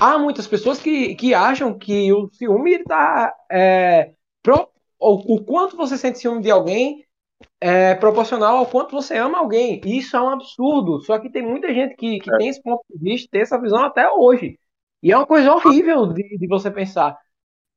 Há 0.00 0.18
muitas 0.18 0.46
pessoas 0.46 0.78
que, 0.80 1.14
que 1.16 1.34
acham 1.34 1.76
que 1.78 2.12
o 2.12 2.28
ciúme 2.32 2.74
ele 2.74 2.84
tá. 2.84 3.34
É, 3.50 4.12
pro- 4.42 4.68
o, 4.98 5.36
o 5.36 5.44
quanto 5.44 5.76
você 5.76 5.96
sente 5.98 6.18
ciúme 6.18 6.42
de 6.42 6.50
alguém 6.50 7.04
é 7.60 7.94
proporcional 7.96 8.58
ao 8.58 8.66
quanto 8.66 8.92
você 8.92 9.16
ama 9.18 9.38
alguém. 9.38 9.80
E 9.84 9.98
isso 9.98 10.16
é 10.16 10.22
um 10.22 10.30
absurdo. 10.30 11.00
Só 11.02 11.18
que 11.18 11.30
tem 11.30 11.42
muita 11.42 11.72
gente 11.74 11.96
que, 11.96 12.20
que 12.20 12.30
É. 12.30 12.38
tem 12.38 12.48
esse 12.48 12.62
ponto 12.62 12.84
de 12.90 12.98
vista, 12.98 13.28
tem 13.32 13.42
essa 13.42 13.60
visão 13.60 13.84
até 13.84 14.10
hoje. 14.10 14.58
E 15.02 15.12
é 15.12 15.16
uma 15.16 15.26
coisa 15.26 15.52
horrível 15.54 16.06
de, 16.12 16.38
de 16.38 16.46
você 16.48 16.70
pensar. 16.70 17.18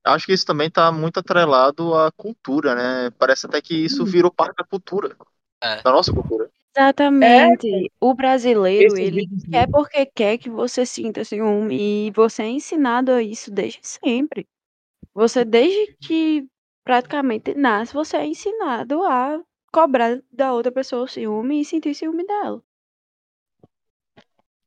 Acho 0.04 0.26
que 0.26 0.34
isso 0.34 0.46
também 0.46 0.68
está 0.68 0.92
muito 0.92 1.20
atrelado 1.20 1.94
à 1.96 2.12
cultura, 2.12 2.74
né? 2.76 3.12
Parece 3.20 3.46
até 3.46 3.62
que 3.62 3.76
isso 3.76 4.04
virou 4.06 4.32
parte 4.32 4.56
da 4.56 4.64
cultura, 4.64 5.16
É. 5.62 5.84
da 5.84 5.92
nossa 5.92 6.14
cultura. 6.14 6.50
Exatamente. 6.76 7.92
O 8.00 8.14
brasileiro, 8.14 8.88
Esses 8.94 9.00
ele 9.00 9.22
vídeos 9.22 9.44
quer 9.44 9.68
porque 9.70 10.06
quer 10.06 10.38
que 10.38 10.50
você 10.50 10.86
sinta 10.86 11.24
ciúme. 11.24 12.08
E 12.08 12.12
você 12.12 12.44
é 12.44 12.48
ensinado 12.50 13.12
a 13.12 13.22
isso 13.22 13.52
desde 13.52 13.80
sempre. 13.84 14.48
Você, 15.14 15.44
desde 15.44 15.96
que 16.00 16.48
praticamente 16.84 17.54
nasce, 17.54 17.94
você 17.94 18.18
é 18.18 18.26
ensinado 18.26 19.04
a 19.04 19.42
cobrar 19.72 20.22
da 20.32 20.54
outra 20.54 20.72
pessoa 20.72 21.04
o 21.04 21.08
ciúme 21.08 21.62
e 21.62 21.66
sentir 21.66 21.94
ciúme 21.94 22.26
dela. 22.26 22.62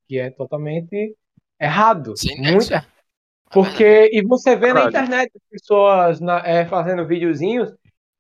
que 0.07 0.19
é 0.19 0.31
totalmente 0.31 1.17
errado. 1.59 2.17
Sim, 2.17 2.37
muito 2.37 2.63
isso 2.63 2.73
é- 2.75 2.77
errado. 2.77 2.93
Porque, 3.51 4.11
e 4.13 4.23
você 4.27 4.57
vê 4.57 4.73
na 4.73 4.85
internet 4.85 5.33
as 5.37 5.43
pessoas 5.51 6.21
na- 6.21 6.41
é, 6.47 6.67
fazendo 6.67 7.07
videozinhos 7.07 7.73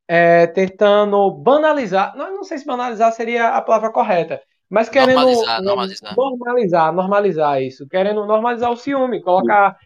é, 0.06 0.46
tentando 0.46 1.30
banalizar, 1.30 2.16
não, 2.16 2.36
não 2.36 2.44
sei 2.44 2.58
se 2.58 2.66
banalizar 2.66 3.12
seria 3.12 3.48
a 3.48 3.62
palavra 3.62 3.90
correta, 3.90 4.40
mas 4.68 4.88
querendo 4.88 5.16
Normalizar, 5.16 5.58
é, 5.58 5.62
normalizar. 5.62 6.16
normalizar, 6.16 6.92
normalizar 6.92 7.62
isso, 7.62 7.88
querendo 7.88 8.26
normalizar 8.26 8.70
o 8.70 8.76
ciúme, 8.76 9.22
colocar 9.22 9.76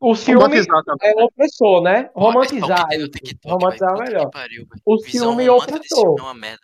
o 0.00 0.14
ciúme 0.14 0.58
é 1.02 1.24
opressor, 1.24 1.82
né? 1.82 2.08
Romantizar 2.14 2.86
isso. 2.92 3.10
TikTok, 3.10 3.52
Romantizar 3.52 3.96
é 3.96 4.04
melhor. 4.04 4.30
pariu. 4.30 4.66
O 4.86 4.98
ciúme 4.98 5.48
opressor. 5.48 5.80
filme 5.80 6.20
é 6.20 6.22
uma 6.22 6.34
merda. 6.34 6.62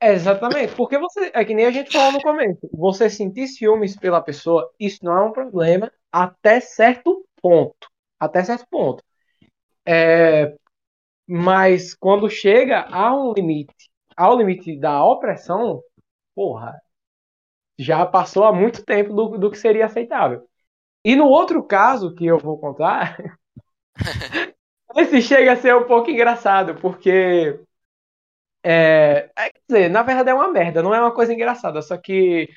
É, 0.00 0.12
exatamente, 0.12 0.74
porque 0.76 0.96
você, 0.96 1.30
é 1.34 1.44
que 1.44 1.52
nem 1.52 1.66
a 1.66 1.72
gente 1.72 1.90
falou 1.90 2.12
no 2.12 2.22
começo, 2.22 2.60
você 2.72 3.10
sentir 3.10 3.48
ciúmes 3.48 3.96
pela 3.96 4.20
pessoa, 4.20 4.70
isso 4.78 5.04
não 5.04 5.12
é 5.16 5.24
um 5.24 5.32
problema 5.32 5.90
até 6.12 6.60
certo 6.60 7.26
ponto, 7.42 7.88
até 8.18 8.44
certo 8.44 8.64
ponto. 8.70 9.02
É, 9.84 10.54
mas 11.28 11.94
quando 11.94 12.30
chega 12.30 12.86
a 12.90 13.14
um 13.14 13.34
limite, 13.34 13.90
ao 14.16 14.38
limite 14.38 14.78
da 14.78 15.04
opressão, 15.04 15.82
porra, 16.34 16.80
já 17.78 18.06
passou 18.06 18.44
há 18.44 18.52
muito 18.52 18.84
tempo 18.84 19.12
do, 19.12 19.38
do 19.38 19.50
que 19.50 19.58
seria 19.58 19.86
aceitável. 19.86 20.48
E 21.04 21.14
no 21.14 21.26
outro 21.26 21.62
caso 21.62 22.14
que 22.14 22.26
eu 22.26 22.38
vou 22.38 22.58
contar, 22.58 23.18
esse 24.96 25.22
chega 25.22 25.52
a 25.52 25.56
ser 25.56 25.76
um 25.76 25.86
pouco 25.86 26.10
engraçado, 26.10 26.74
porque 26.80 27.60
é, 28.62 29.30
é, 29.36 29.50
quer 29.50 29.60
dizer, 29.68 29.90
na 29.90 30.02
verdade 30.02 30.30
é 30.30 30.34
uma 30.34 30.50
merda, 30.50 30.82
não 30.82 30.94
é 30.94 31.00
uma 31.00 31.14
coisa 31.14 31.32
engraçada, 31.32 31.80
só 31.82 31.96
que 31.96 32.48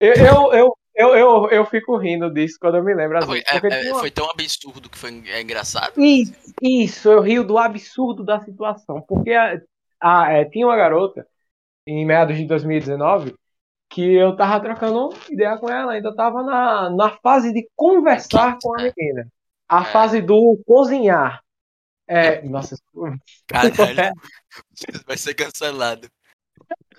eu, 0.00 0.14
eu, 0.14 0.52
eu, 0.52 0.78
eu, 0.96 1.14
eu, 1.14 1.50
eu 1.50 1.66
fico 1.66 1.96
rindo 1.96 2.32
disso 2.32 2.56
quando 2.60 2.76
eu 2.78 2.82
me 2.84 2.94
lembro. 2.94 3.18
Às 3.18 3.24
Ah, 3.24 3.26
foi, 3.26 3.38
é- 3.40 3.86
é- 3.86 3.90
uma- 3.92 4.00
foi 4.00 4.10
tão 4.10 4.28
absurdo 4.30 4.88
que 4.90 4.98
foi 4.98 5.22
é 5.28 5.40
engraçado. 5.42 5.92
Isso, 6.00 6.32
isso, 6.62 7.08
eu 7.10 7.20
rio 7.20 7.44
do 7.44 7.58
absurdo 7.58 8.24
da 8.24 8.40
situação, 8.40 9.00
porque 9.02 9.32
a, 9.32 9.60
a- 10.00 10.32
é, 10.32 10.44
tinha 10.46 10.66
uma 10.66 10.76
garota 10.76 11.26
em 11.86 12.04
meados 12.04 12.36
de 12.36 12.44
2019 12.46 13.34
que 13.88 14.02
eu 14.14 14.34
tava 14.34 14.58
trocando 14.60 15.10
ideia 15.30 15.56
com 15.58 15.70
ela, 15.70 15.92
ainda 15.92 16.12
tava 16.14 16.42
na, 16.42 16.90
na 16.90 17.10
fase 17.18 17.52
de 17.52 17.68
conversar 17.76 18.58
com 18.60 18.74
a 18.78 18.82
É. 18.86 18.92
menina, 18.96 19.28
a 19.68 19.82
É. 19.82 19.84
fase 19.84 20.20
do 20.20 20.60
cozinhar. 20.66 21.40
É, 22.08 22.40
nossa, 22.42 22.76
Caralho. 23.46 23.72
Vai 25.06 25.16
ser 25.16 25.34
cancelado. 25.34 26.08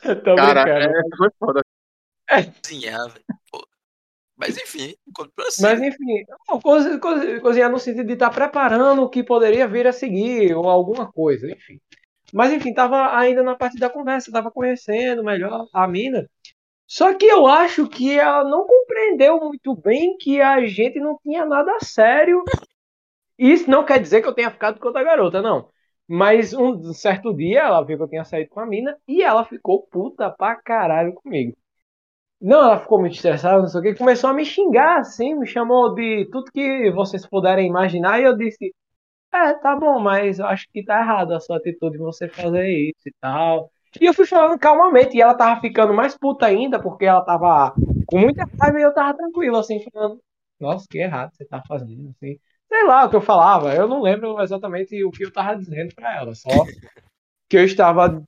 Cara, 0.02 0.64
brincando. 0.64 0.98
é, 0.98 1.18
foi 1.18 1.30
foda. 1.40 1.62
Cozinhar, 2.62 3.08
velho. 3.10 3.26
Mas 4.38 4.56
enfim, 4.56 4.94
pra 5.36 5.46
Mas 5.62 5.82
enfim, 5.82 6.24
cozinhar 7.42 7.72
no 7.72 7.80
sentido 7.80 8.06
de 8.06 8.14
estar 8.14 8.30
preparando 8.30 9.02
o 9.02 9.10
que 9.10 9.24
poderia 9.24 9.68
vir 9.68 9.88
a 9.88 9.92
seguir, 9.92 10.54
ou 10.56 10.70
alguma 10.70 11.12
coisa, 11.12 11.50
enfim. 11.50 11.80
Mas 12.32 12.54
enfim, 12.54 12.74
tava 12.74 13.18
ainda 13.18 13.42
na 13.42 13.56
parte 13.56 13.80
da 13.80 13.90
conversa, 13.90 14.32
tava 14.32 14.52
conhecendo 14.52 15.24
melhor 15.24 15.68
a 15.74 15.88
mina. 15.88 16.30
Só 16.86 17.14
que 17.14 17.26
eu 17.26 17.48
acho 17.48 17.88
que 17.90 18.18
ela 18.18 18.44
não 18.44 18.66
compreendeu 18.66 19.40
muito 19.40 19.76
bem 19.76 20.16
que 20.18 20.40
a 20.40 20.66
gente 20.66 21.00
não 21.00 21.18
tinha 21.22 21.46
nada 21.46 21.78
sério. 21.82 22.44
Isso 23.38 23.70
não 23.70 23.84
quer 23.84 24.00
dizer 24.00 24.22
que 24.22 24.28
eu 24.28 24.34
tenha 24.34 24.52
ficado 24.52 24.80
com 24.80 24.88
outra 24.88 25.04
garota, 25.04 25.42
não. 25.42 25.70
Mas 26.08 26.54
um 26.54 26.94
certo 26.94 27.36
dia 27.36 27.62
ela 27.62 27.84
viu 27.84 27.98
que 27.98 28.04
eu 28.04 28.08
tinha 28.08 28.24
saído 28.24 28.50
com 28.50 28.60
a 28.60 28.66
mina 28.66 28.98
e 29.08 29.22
ela 29.22 29.44
ficou 29.44 29.84
puta 29.84 30.30
pra 30.30 30.56
caralho 30.56 31.14
comigo. 31.14 31.58
Não, 32.40 32.60
ela 32.60 32.80
ficou 32.80 33.00
muito 33.00 33.16
estressada, 33.16 33.60
não 33.60 33.68
sei 33.68 33.80
o 33.80 33.84
que, 33.84 33.96
começou 33.96 34.30
a 34.30 34.34
me 34.34 34.46
xingar, 34.46 35.00
assim, 35.00 35.34
me 35.34 35.48
chamou 35.48 35.94
de 35.96 36.30
tudo 36.32 36.52
que 36.52 36.92
vocês 36.92 37.26
puderem 37.26 37.68
imaginar, 37.68 38.20
e 38.20 38.26
eu 38.26 38.38
disse, 38.38 38.74
é, 39.34 39.54
tá 39.56 39.76
bom, 39.76 40.00
mas 40.00 40.38
eu 40.38 40.46
acho 40.46 40.68
que 40.72 40.84
tá 40.84 41.00
errado 41.00 41.34
a 41.34 41.40
sua 41.40 41.58
atitude 41.58 41.98
de 41.98 42.04
você 42.04 42.28
fazer 42.28 42.70
isso 42.70 43.08
e 43.08 43.14
tal. 43.20 43.72
E 44.00 44.06
eu 44.06 44.14
fui 44.14 44.28
falando 44.28 44.60
calmamente, 44.60 45.18
e 45.18 45.22
ela 45.22 45.34
tava 45.34 45.60
ficando 45.60 45.94
mais 45.94 46.16
puta 46.16 46.46
ainda, 46.46 46.80
porque 46.80 47.06
ela 47.06 47.22
tava 47.22 47.74
com 48.06 48.20
muita 48.20 48.48
raiva 48.60 48.80
e 48.80 48.84
eu 48.84 48.94
tava 48.94 49.18
tranquilo, 49.18 49.58
assim, 49.58 49.84
falando, 49.92 50.20
nossa, 50.60 50.86
que 50.90 51.00
errado 51.00 51.32
você 51.34 51.46
tá 51.46 51.64
fazendo, 51.68 52.10
assim. 52.10 52.40
Sei 52.70 52.84
lá 52.86 53.06
o 53.06 53.10
que 53.10 53.16
eu 53.16 53.22
falava, 53.22 53.74
eu 53.74 53.88
não 53.88 54.02
lembro 54.02 54.40
exatamente 54.42 55.04
o 55.04 55.10
que 55.10 55.26
eu 55.26 55.32
tava 55.32 55.56
dizendo 55.56 55.96
pra 55.96 56.18
ela, 56.18 56.36
só 56.36 56.50
que 57.50 57.58
eu 57.58 57.64
estava 57.64 58.22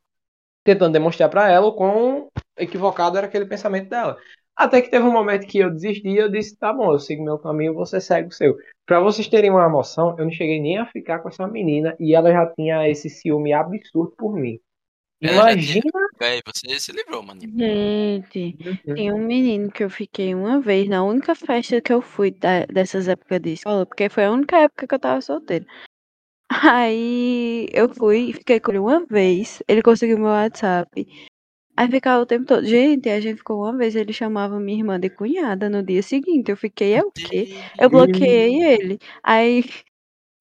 tentando 0.63 0.93
demonstrar 0.93 1.29
pra 1.29 1.49
ela 1.51 1.67
o 1.67 1.73
quão 1.73 2.29
equivocado 2.59 3.17
era 3.17 3.27
aquele 3.27 3.45
pensamento 3.45 3.89
dela. 3.89 4.17
Até 4.55 4.81
que 4.81 4.89
teve 4.89 5.05
um 5.05 5.11
momento 5.11 5.47
que 5.47 5.59
eu 5.59 5.71
desisti 5.71 6.09
e 6.09 6.17
eu 6.17 6.29
disse, 6.29 6.57
tá 6.57 6.73
bom, 6.73 6.91
eu 6.91 6.99
sigo 6.99 7.23
meu 7.23 7.39
caminho, 7.39 7.73
você 7.73 8.01
segue 8.01 8.27
o 8.27 8.31
seu. 8.31 8.57
Pra 8.85 8.99
vocês 8.99 9.27
terem 9.27 9.49
uma 9.49 9.69
noção, 9.69 10.15
eu 10.17 10.25
não 10.25 10.31
cheguei 10.31 10.59
nem 10.61 10.77
a 10.77 10.85
ficar 10.85 11.19
com 11.19 11.29
essa 11.29 11.47
menina 11.47 11.95
e 11.99 12.13
ela 12.13 12.31
já 12.31 12.45
tinha 12.53 12.89
esse 12.89 13.09
ciúme 13.09 13.53
absurdo 13.53 14.13
por 14.17 14.35
mim. 14.35 14.59
Imagina. 15.21 15.81
Véi, 16.19 16.41
você 16.45 16.79
se 16.79 16.91
livrou, 16.91 17.23
mano. 17.23 17.41
Gente, 17.41 18.57
tem 18.95 19.13
um 19.13 19.25
menino 19.25 19.71
que 19.71 19.83
eu 19.83 19.89
fiquei 19.89 20.35
uma 20.35 20.59
vez 20.59 20.89
na 20.89 21.03
única 21.03 21.33
festa 21.35 21.79
que 21.81 21.93
eu 21.93 22.01
fui 22.01 22.31
da- 22.31 22.65
dessas 22.65 23.07
épocas 23.07 23.39
de 23.39 23.53
escola, 23.53 23.85
porque 23.85 24.09
foi 24.09 24.25
a 24.25 24.31
única 24.31 24.57
época 24.57 24.87
que 24.87 24.95
eu 24.95 24.99
tava 24.99 25.21
solteira. 25.21 25.65
Aí 26.51 27.67
eu 27.71 27.93
fui, 27.93 28.33
fiquei 28.33 28.59
com 28.59 28.71
ele 28.71 28.79
uma 28.79 29.05
vez. 29.05 29.61
Ele 29.67 29.81
conseguiu 29.81 30.17
meu 30.17 30.27
WhatsApp. 30.27 31.05
Aí 31.79 31.89
ficava 31.89 32.21
o 32.21 32.25
tempo 32.25 32.45
todo. 32.45 32.65
Gente, 32.65 33.07
a 33.07 33.21
gente 33.21 33.37
ficou 33.37 33.61
uma 33.61 33.77
vez, 33.77 33.95
ele 33.95 34.11
chamava 34.11 34.59
minha 34.59 34.79
irmã 34.79 34.99
de 34.99 35.09
cunhada 35.09 35.69
no 35.69 35.81
dia 35.81 36.03
seguinte. 36.03 36.51
Eu 36.51 36.57
fiquei, 36.57 36.93
é 36.93 37.01
o 37.01 37.09
quê? 37.09 37.55
Eu 37.79 37.89
bloqueei 37.89 38.61
ele. 38.61 38.99
Aí, 39.23 39.63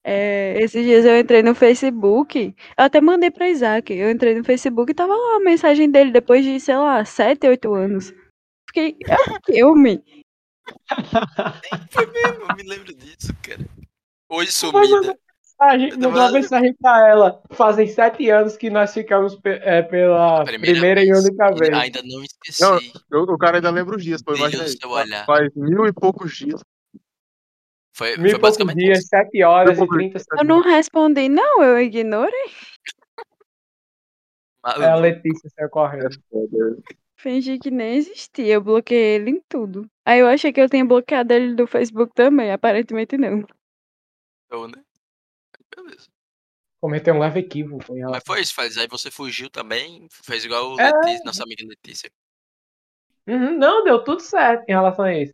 é, 0.03 0.57
esses 0.61 0.83
dias 0.83 1.05
eu 1.05 1.17
entrei 1.17 1.41
no 1.41 1.55
Facebook. 1.55 2.53
Eu 2.77 2.83
até 2.83 2.99
mandei 2.99 3.31
pra 3.31 3.47
Isaac. 3.47 3.93
Eu 3.93 4.11
entrei 4.11 4.35
no 4.35 4.43
Facebook 4.43 4.91
e 4.91 4.93
tava 4.93 5.15
lá 5.15 5.37
a 5.37 5.39
mensagem 5.39 5.89
dele 5.89 6.11
depois 6.11 6.43
de, 6.43 6.59
sei 6.59 6.75
lá, 6.75 7.05
7, 7.05 7.47
8 7.47 7.73
anos. 7.73 8.13
Fiquei, 8.67 8.97
é 9.07 9.15
o 9.15 9.41
quê, 9.41 9.63
homem? 9.63 10.03
Foi 11.89 12.05
mesmo, 12.11 12.47
eu 12.49 12.55
me 12.57 12.63
lembro 12.63 12.93
disso, 12.93 13.33
cara. 13.41 13.65
Oi, 14.27 14.45
sumida. 14.47 15.17
A 15.59 15.77
gente 15.77 15.91
Eu 15.93 15.99
mandou 16.09 16.21
uma 16.21 16.31
mensagem 16.31 16.73
pra 16.75 17.07
ela. 17.09 17.41
Fazem 17.51 17.85
sete 17.85 18.29
anos 18.29 18.55
que 18.55 18.69
nós 18.69 18.93
ficamos 18.93 19.35
pe- 19.35 19.59
é, 19.61 19.81
pela 19.81 20.45
primeira, 20.45 21.03
e 21.03 21.11
única 21.11 21.51
vez. 21.53 21.73
Ainda 21.73 22.01
não 22.03 22.23
esqueci. 22.23 22.61
Não, 22.61 22.79
Eu- 23.11 23.23
o 23.23 23.37
cara 23.37 23.57
ainda 23.57 23.69
lembra 23.69 23.97
os 23.97 24.03
dias, 24.03 24.21
pô, 24.23 24.33
imagina 24.33 24.63
aí. 24.63 24.73
olhar. 24.85 25.25
Faz 25.25 25.53
mil 25.55 25.85
e 25.85 25.91
poucos 25.91 26.33
dias. 26.37 26.61
Foi, 27.93 28.11
Mil 28.15 28.31
foi 28.31 28.39
poucos 28.39 28.57
basicamente 28.57 28.77
dias, 28.77 28.99
isso. 28.99 29.07
sete 29.09 29.43
horas 29.43 29.77
Mil 29.77 29.85
e 29.85 29.87
e 29.87 29.89
trinta 30.11 30.23
Eu 30.37 30.45
não 30.45 30.61
respondi, 30.61 31.27
não, 31.27 31.61
eu 31.61 31.79
ignorei. 31.81 32.51
É 34.77 34.85
a 34.85 34.95
Letícia 34.95 35.49
saiu 35.49 35.69
correndo. 35.69 36.09
Fingi 37.17 37.59
que 37.59 37.69
nem 37.69 37.95
existia. 37.97 38.53
Eu 38.53 38.61
bloqueei 38.61 39.15
ele 39.15 39.31
em 39.31 39.41
tudo. 39.49 39.85
Aí 40.05 40.19
eu 40.21 40.27
achei 40.27 40.53
que 40.53 40.61
eu 40.61 40.69
tinha 40.69 40.85
bloqueado 40.85 41.33
ele 41.33 41.53
do 41.53 41.67
Facebook 41.67 42.13
também. 42.13 42.51
Aparentemente 42.53 43.17
não. 43.17 43.45
Eu, 44.49 44.67
né? 44.69 44.81
Cometeu 46.81 47.13
um 47.13 47.19
leve 47.19 47.41
equívoco 47.41 47.95
em 47.95 48.01
ela. 48.01 48.11
Mas 48.13 48.23
foi 48.25 48.41
isso, 48.41 48.53
faz. 48.53 48.77
Aí 48.77 48.87
você 48.87 49.11
fugiu 49.11 49.49
também, 49.49 50.07
fez 50.23 50.45
igual 50.45 50.71
o 50.73 50.79
É. 50.79 50.91
Letícia, 50.91 51.25
nossa 51.25 51.43
amiga 51.43 51.65
Letícia. 51.67 52.09
Uhum, 53.27 53.57
não, 53.57 53.83
deu 53.83 54.03
tudo 54.03 54.21
certo 54.21 54.63
em 54.67 54.71
relação 54.73 55.05
a 55.05 55.13
isso. 55.15 55.33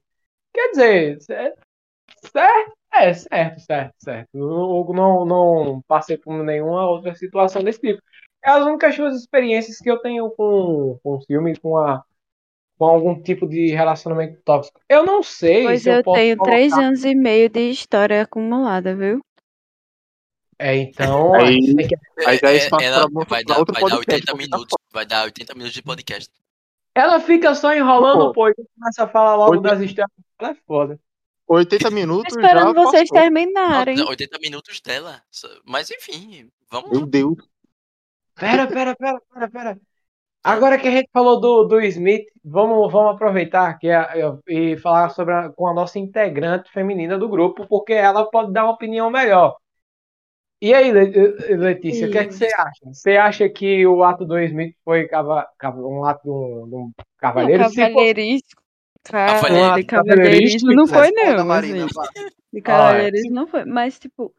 Quer 0.54 0.70
dizer, 0.72 1.22
certo, 1.22 1.62
certo 2.32 2.74
é 2.94 3.14
certo, 3.14 3.60
certo, 3.60 3.94
certo. 4.00 4.30
Eu 4.34 4.94
não, 4.94 5.26
não 5.26 5.82
passei 5.88 6.18
por 6.18 6.34
nenhuma 6.44 6.90
outra 6.90 7.14
situação 7.16 7.64
desse 7.64 7.80
tipo. 7.80 8.02
É 8.44 8.50
as 8.52 8.66
únicas 8.66 8.96
duas 8.96 9.16
experiências 9.16 9.78
que 9.80 9.90
eu 9.90 10.00
tenho 10.00 10.30
com, 10.32 10.98
com 11.04 11.22
filme, 11.22 11.58
com, 11.60 11.78
a, 11.78 12.04
com 12.78 12.86
algum 12.86 13.22
tipo 13.22 13.48
de 13.48 13.68
relacionamento 13.72 14.42
tóxico. 14.44 14.80
Eu 14.90 15.06
não 15.06 15.22
sei 15.22 15.64
Pois 15.64 15.84
se 15.84 15.90
eu, 15.90 15.96
eu 15.96 16.04
posso 16.04 16.20
tenho 16.20 16.38
colocar- 16.38 16.52
três 16.56 16.74
anos 16.74 17.04
e 17.06 17.14
meio 17.16 17.50
de 17.50 17.70
história 17.70 18.22
acumulada, 18.22 18.96
viu? 18.96 19.22
É, 20.58 20.76
então, 20.78 21.34
Aí- 21.36 21.60
Aí 22.26 22.38
já 22.38 22.50
é 22.50 22.54
É, 22.54 22.58
espaço 22.58 22.84
ela 22.86 23.10
pra- 23.12 23.24
vai 23.28 23.44
pra 23.44 23.54
dar, 23.54 23.60
outro 23.60 23.74
vai 23.74 23.84
dar 23.84 23.90
podcast, 23.90 24.14
80 24.14 24.32
vou 24.32 24.42
ficar 24.42 24.58
minutos. 24.58 24.78
Vai 24.94 25.06
dar 25.06 25.24
80 25.26 25.54
minutos 25.54 25.74
de 25.74 25.82
podcast. 25.84 26.32
ela 26.96 27.20
fica 27.20 27.54
só 27.56 27.74
enrolando, 27.76 28.32
Pô. 28.32 28.48
e 28.50 28.54
começa 28.80 29.04
a 29.04 29.08
falar 29.08 29.36
logo 29.36 29.52
Oito- 29.52 29.64
das 29.64 29.82
histórias. 29.82 30.12
Ela 30.40 30.52
é 30.52 30.56
foda. 30.66 31.00
80 31.48 31.92
minutos 31.92 32.34
Tô 32.34 32.40
esperando 32.40 32.74
já 32.74 32.84
vocês 32.84 33.10
passou. 33.10 33.22
terminarem. 33.24 33.96
Não, 33.98 34.08
80 34.08 34.40
minutos 34.40 34.82
dela. 34.82 35.22
Mas 35.66 35.92
enfim, 35.92 36.50
vamos 36.72 36.90
Meu. 36.92 37.06
Deus. 37.06 37.36
Pera, 38.36 38.66
pera, 38.68 38.96
pera, 38.96 39.20
pera, 39.34 39.50
pera. 39.50 39.80
Agora 40.44 40.78
que 40.78 40.88
a 40.88 40.92
gente 40.92 41.10
falou 41.12 41.40
do, 41.40 41.64
do 41.66 41.82
Smith, 41.82 42.26
vamos, 42.44 42.92
vamos 42.92 43.16
aproveitar 43.16 43.78
que 43.80 43.90
a- 43.90 44.14
e 44.48 44.78
falar 44.78 45.10
sobre 45.10 45.34
a- 45.34 45.50
com 45.50 45.68
a 45.68 45.74
nossa 45.74 45.98
integrante 46.00 46.72
feminina 46.72 47.18
do 47.18 47.28
grupo, 47.30 47.66
porque 47.68 47.94
ela 47.94 48.30
pode 48.30 48.52
dar 48.54 48.64
uma 48.66 48.74
opinião 48.74 49.10
melhor. 49.10 49.56
E 50.62 50.74
aí, 50.74 50.92
Le- 50.92 51.56
Letícia, 51.58 52.08
o 52.08 52.12
que, 52.12 52.18
é 52.18 52.26
que 52.26 52.34
você 52.34 52.46
acha? 52.58 52.86
Você 52.86 53.18
acha 53.18 53.50
que 53.50 53.86
o 53.86 54.04
ato 54.04 54.26
do 54.26 54.40
Smith 54.40 54.76
foi 54.84 55.08
cava- 55.08 55.48
cava- 55.60 55.82
um 55.86 56.06
ato 56.06 56.24
de 56.24 56.30
um, 56.30 56.70
de 56.70 56.76
um 56.76 56.80
Não, 56.80 56.94
cavalheiro? 57.18 57.64
Se 57.66 57.70
fosse- 57.70 57.82
cavalheirismo. 57.88 58.48
Cara, 59.04 59.34
Cavalheiro- 59.42 59.76
de 59.76 59.84
cavalheirismo 59.84 60.74
não 60.74 60.88
foi, 60.88 61.12
não. 61.12 61.46
Marina, 61.46 61.86
assim. 61.86 62.26
De 62.52 62.62
cavalheirismo 62.62 63.32
não 63.36 63.46
foi. 63.48 63.64
Mas, 63.66 64.00
tipo, 64.00 64.34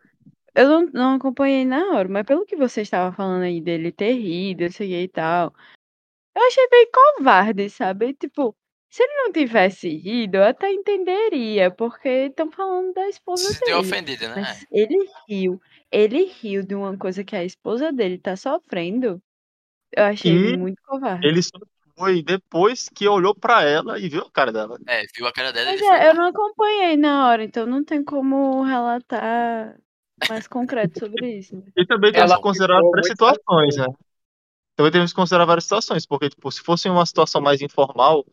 eu 0.54 0.68
não, 0.68 0.86
não 0.92 1.14
acompanhei 1.14 1.64
na 1.64 1.92
hora, 1.92 2.08
mas 2.08 2.24
pelo 2.26 2.44
que 2.44 2.56
você 2.56 2.80
estava 2.80 3.14
falando 3.14 3.42
aí 3.42 3.60
dele 3.60 3.92
ter 3.92 4.12
rido, 4.14 4.62
eu 4.64 4.72
sei 4.72 5.04
e 5.04 5.08
tal, 5.08 5.52
eu 6.34 6.42
achei 6.46 6.66
bem 6.68 6.88
covarde, 7.16 7.70
sabe? 7.70 8.14
Tipo, 8.14 8.56
se 8.90 9.02
ele 9.04 9.12
não 9.22 9.32
tivesse 9.32 9.88
rido, 9.88 10.36
eu 10.38 10.44
até 10.44 10.72
entenderia, 10.72 11.70
porque 11.70 12.08
estão 12.08 12.50
falando 12.50 12.92
da 12.92 13.06
esposa 13.08 13.52
Se 13.52 13.60
dele. 13.64 13.76
ofendida, 13.76 14.34
né? 14.34 14.42
Mas 14.42 14.66
ele 14.72 15.08
riu. 15.28 15.60
Ele 15.90 16.24
riu 16.24 16.62
de 16.62 16.74
uma 16.74 16.96
coisa 16.96 17.24
que 17.24 17.36
a 17.36 17.44
esposa 17.44 17.92
dele 17.92 18.18
tá 18.18 18.36
sofrendo. 18.36 19.22
Eu 19.92 20.04
achei 20.04 20.32
E 20.32 20.56
muito 20.56 20.80
covarde. 20.82 21.26
Ele 21.26 21.42
só 21.42 21.58
foi 21.96 22.22
depois 22.22 22.88
que 22.88 23.08
olhou 23.08 23.34
pra 23.34 23.62
ela 23.62 23.98
e 23.98 24.08
viu 24.08 24.22
a 24.22 24.30
cara 24.30 24.52
dela. 24.52 24.78
É, 24.86 25.02
viu 25.16 25.26
a 25.26 25.32
cara 25.32 25.52
dela 25.52 25.70
e 25.70 25.80
Mas 25.80 25.82
é, 25.82 26.10
eu 26.10 26.14
não 26.14 26.28
acompanhei 26.28 26.96
na 26.96 27.28
hora, 27.28 27.42
então 27.44 27.66
não 27.66 27.82
tem 27.82 28.04
como 28.04 28.62
relatar 28.62 29.78
mais 30.28 30.46
concreto 30.46 30.98
sobre 30.98 31.38
isso. 31.38 31.56
né? 31.56 31.62
E 31.76 31.86
também 31.86 32.12
temos 32.12 32.34
que 32.34 32.42
considerar 32.42 32.80
várias 32.82 33.06
situações, 33.06 33.76
né? 33.76 33.86
Também 34.74 34.92
temos 34.92 35.10
que 35.10 35.16
considerar 35.16 35.46
várias 35.46 35.64
situações, 35.64 36.04
porque, 36.04 36.28
tipo, 36.28 36.52
se 36.52 36.60
fosse 36.60 36.88
uma 36.88 37.06
situação 37.06 37.40
mais 37.40 37.62
informal, 37.62 38.26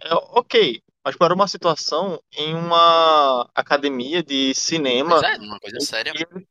é 0.00 0.14
ok. 0.14 0.80
Mas 1.04 1.16
para 1.16 1.34
uma 1.34 1.48
situação 1.48 2.20
em 2.36 2.54
uma 2.54 3.48
academia 3.54 4.22
de 4.22 4.54
cinema, 4.54 5.20
Mas 5.20 5.38
é, 5.38 5.42
uma 5.42 5.58
coisa 5.58 5.80
séria. 5.80 6.12
ele, 6.14 6.46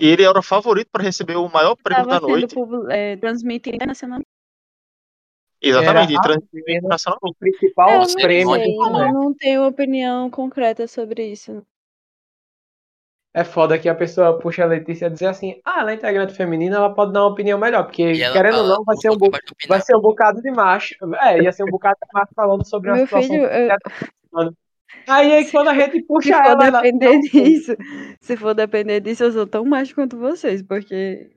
e 0.00 0.06
ele 0.08 0.24
era 0.24 0.38
o 0.38 0.42
favorito 0.42 0.88
para 0.90 1.02
receber 1.04 1.36
o 1.36 1.48
maior 1.48 1.76
prêmio 1.76 2.06
da 2.06 2.20
noite. 2.20 2.54
publi- 2.54 2.92
é, 2.92 3.16
transmitido 3.16 3.76
internacionalmente. 3.76 4.28
Exatamente, 5.62 6.12
Era 6.12 6.14
e 6.14 6.16
a 6.16 6.20
transmitido 6.20 6.70
internacionalmente. 6.70 7.32
o 7.32 7.34
principal 7.34 7.92
Eu 7.92 7.98
não 8.00 8.06
Nossa, 8.06 8.20
prêmio 8.20 8.54
sei, 8.54 8.64
eu 8.76 9.12
não 9.12 9.34
tenho 9.34 9.66
opinião 9.66 10.30
concreta 10.30 10.86
sobre 10.86 11.26
isso. 11.32 11.64
É 13.32 13.44
foda 13.44 13.78
que 13.78 13.88
a 13.88 13.94
pessoa 13.94 14.38
puxa 14.40 14.64
a 14.64 14.66
Letícia 14.66 15.06
e 15.06 15.10
dizer 15.10 15.26
assim, 15.28 15.60
ah, 15.64 15.80
ela 15.80 15.92
é 15.92 15.94
integrante 15.94 16.34
feminina, 16.34 16.76
ela 16.76 16.92
pode 16.94 17.12
dar 17.12 17.22
uma 17.22 17.30
opinião 17.30 17.58
melhor, 17.58 17.84
porque 17.84 18.02
ela 18.22 18.32
querendo 18.32 18.58
ou 18.58 18.66
não, 18.68 18.84
vai 18.84 18.96
"Não 18.96 19.02
ser, 19.02 19.10
um 19.10 19.12
sou 19.12 19.18
bu- 19.18 19.30
capaz 19.30 19.44
de 19.44 19.52
opinar." 19.52 19.68
vai 19.68 19.80
ser 19.80 19.96
um 19.96 20.00
bocado 20.00 20.42
de 20.42 20.50
macho. 20.50 20.94
É, 21.22 21.40
ia 21.40 21.52
ser 21.52 21.64
um 21.64 21.70
bocado 21.70 21.96
de 22.02 22.08
macho 22.12 22.32
falando 22.34 22.64
sobre 22.66 22.90
uma 22.90 22.96
Meu 22.96 23.06
situação. 23.06 23.36
filho, 23.36 23.44
eu- 23.46 23.68
Aí, 25.06 25.32
aí 25.32 25.50
quando 25.50 25.68
a 25.68 25.74
gente 25.74 26.02
se 26.02 26.02
puxa 26.02 26.42
for 26.42 26.44
ela, 26.46 26.66
ela. 26.66 26.82
depender 26.82 27.18
disso, 27.20 27.76
se 28.20 28.36
for 28.36 28.54
depender 28.54 29.00
disso, 29.00 29.24
eu 29.24 29.32
sou 29.32 29.46
tão 29.46 29.64
macho 29.64 29.94
quanto 29.94 30.16
vocês, 30.18 30.62
porque 30.62 31.30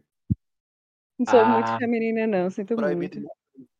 não 1.17 1.25
sou 1.25 1.45
muito 1.45 1.71
Ah. 1.71 1.77
feminina, 1.77 2.27
não, 2.27 2.49
sinto 2.49 2.75
Proibido. 2.75 3.19
muito. 3.19 3.31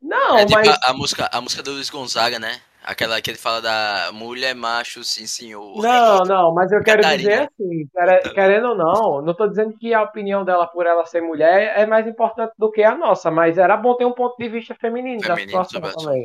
Não, 0.02 0.38
É 0.38 0.46
tipo 0.46 0.60
mas. 0.60 0.68
a, 0.68 0.92
a 0.92 0.94
música, 0.94 1.30
a 1.32 1.42
música 1.42 1.64
do 1.64 1.72
Luiz 1.74 1.90
Gonzaga, 1.90 2.40
né? 2.40 2.62
Aquela 2.84 3.22
que 3.22 3.30
ele 3.32 3.38
fala 3.38 3.62
da 3.62 4.12
mulher 4.14 4.54
macho, 4.54 5.04
sim 5.04 5.26
senhor. 5.26 5.82
Não, 5.82 6.26
não, 6.26 6.54
mas 6.54 6.72
eu 6.72 6.84
quero 6.84 7.02
Catarina. 7.02 7.30
dizer 7.30 7.50
assim, 7.50 7.88
quere- 7.88 8.34
querendo 8.34 8.70
ou 8.70 8.76
não, 8.76 9.22
não 9.22 9.34
tô 9.36 9.48
dizendo 9.48 9.78
que 9.78 9.94
a 9.94 10.04
opinião 10.04 10.44
dela 10.46 10.68
por 10.68 10.86
ela 10.86 11.06
ser 11.06 11.22
mulher 11.22 11.78
é 11.78 11.86
mais 11.86 12.06
importante 12.08 12.54
do 12.58 12.72
que 12.72 12.84
a 12.84 12.96
nossa, 12.96 13.32
mas 13.32 13.58
era 13.58 13.78
bom 13.78 13.96
ter 13.96 14.06
um 14.06 14.14
ponto 14.14 14.38
de 14.38 14.50
vista 14.50 14.76
feminino, 14.76 15.22
Feminino 15.22 15.52
da 15.52 15.64
sobre 15.64 15.92
situação 15.92 16.04
também. 16.04 16.24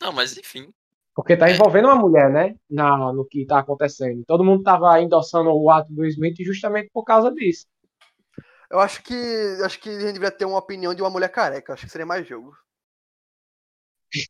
Não, 0.00 0.12
mas 0.12 0.36
enfim. 0.36 0.72
Porque 1.18 1.36
tá 1.36 1.48
É. 1.48 1.54
envolvendo 1.54 1.86
uma 1.88 1.96
mulher, 1.96 2.30
né? 2.30 2.54
Na, 2.70 3.12
no 3.12 3.24
que 3.26 3.44
tá 3.44 3.58
acontecendo. 3.58 4.22
Todo 4.24 4.44
mundo 4.44 4.62
tava 4.62 5.00
endossando 5.00 5.50
o 5.52 5.68
ato 5.68 5.92
do 5.92 6.06
Smith 6.06 6.36
justamente 6.44 6.90
por 6.94 7.02
causa 7.02 7.28
disso. 7.32 7.66
Eu 8.70 8.78
acho 8.78 9.02
que 9.02 9.14
acho 9.64 9.80
que 9.80 9.88
a 9.88 9.92
gente 9.98 10.12
deveria 10.12 10.30
ter 10.30 10.44
uma 10.44 10.58
opinião 10.58 10.94
de 10.94 11.02
uma 11.02 11.10
mulher 11.10 11.28
careca. 11.28 11.72
Acho 11.72 11.86
que 11.86 11.90
seria 11.90 12.06
mais 12.06 12.24
jogo. 12.24 12.56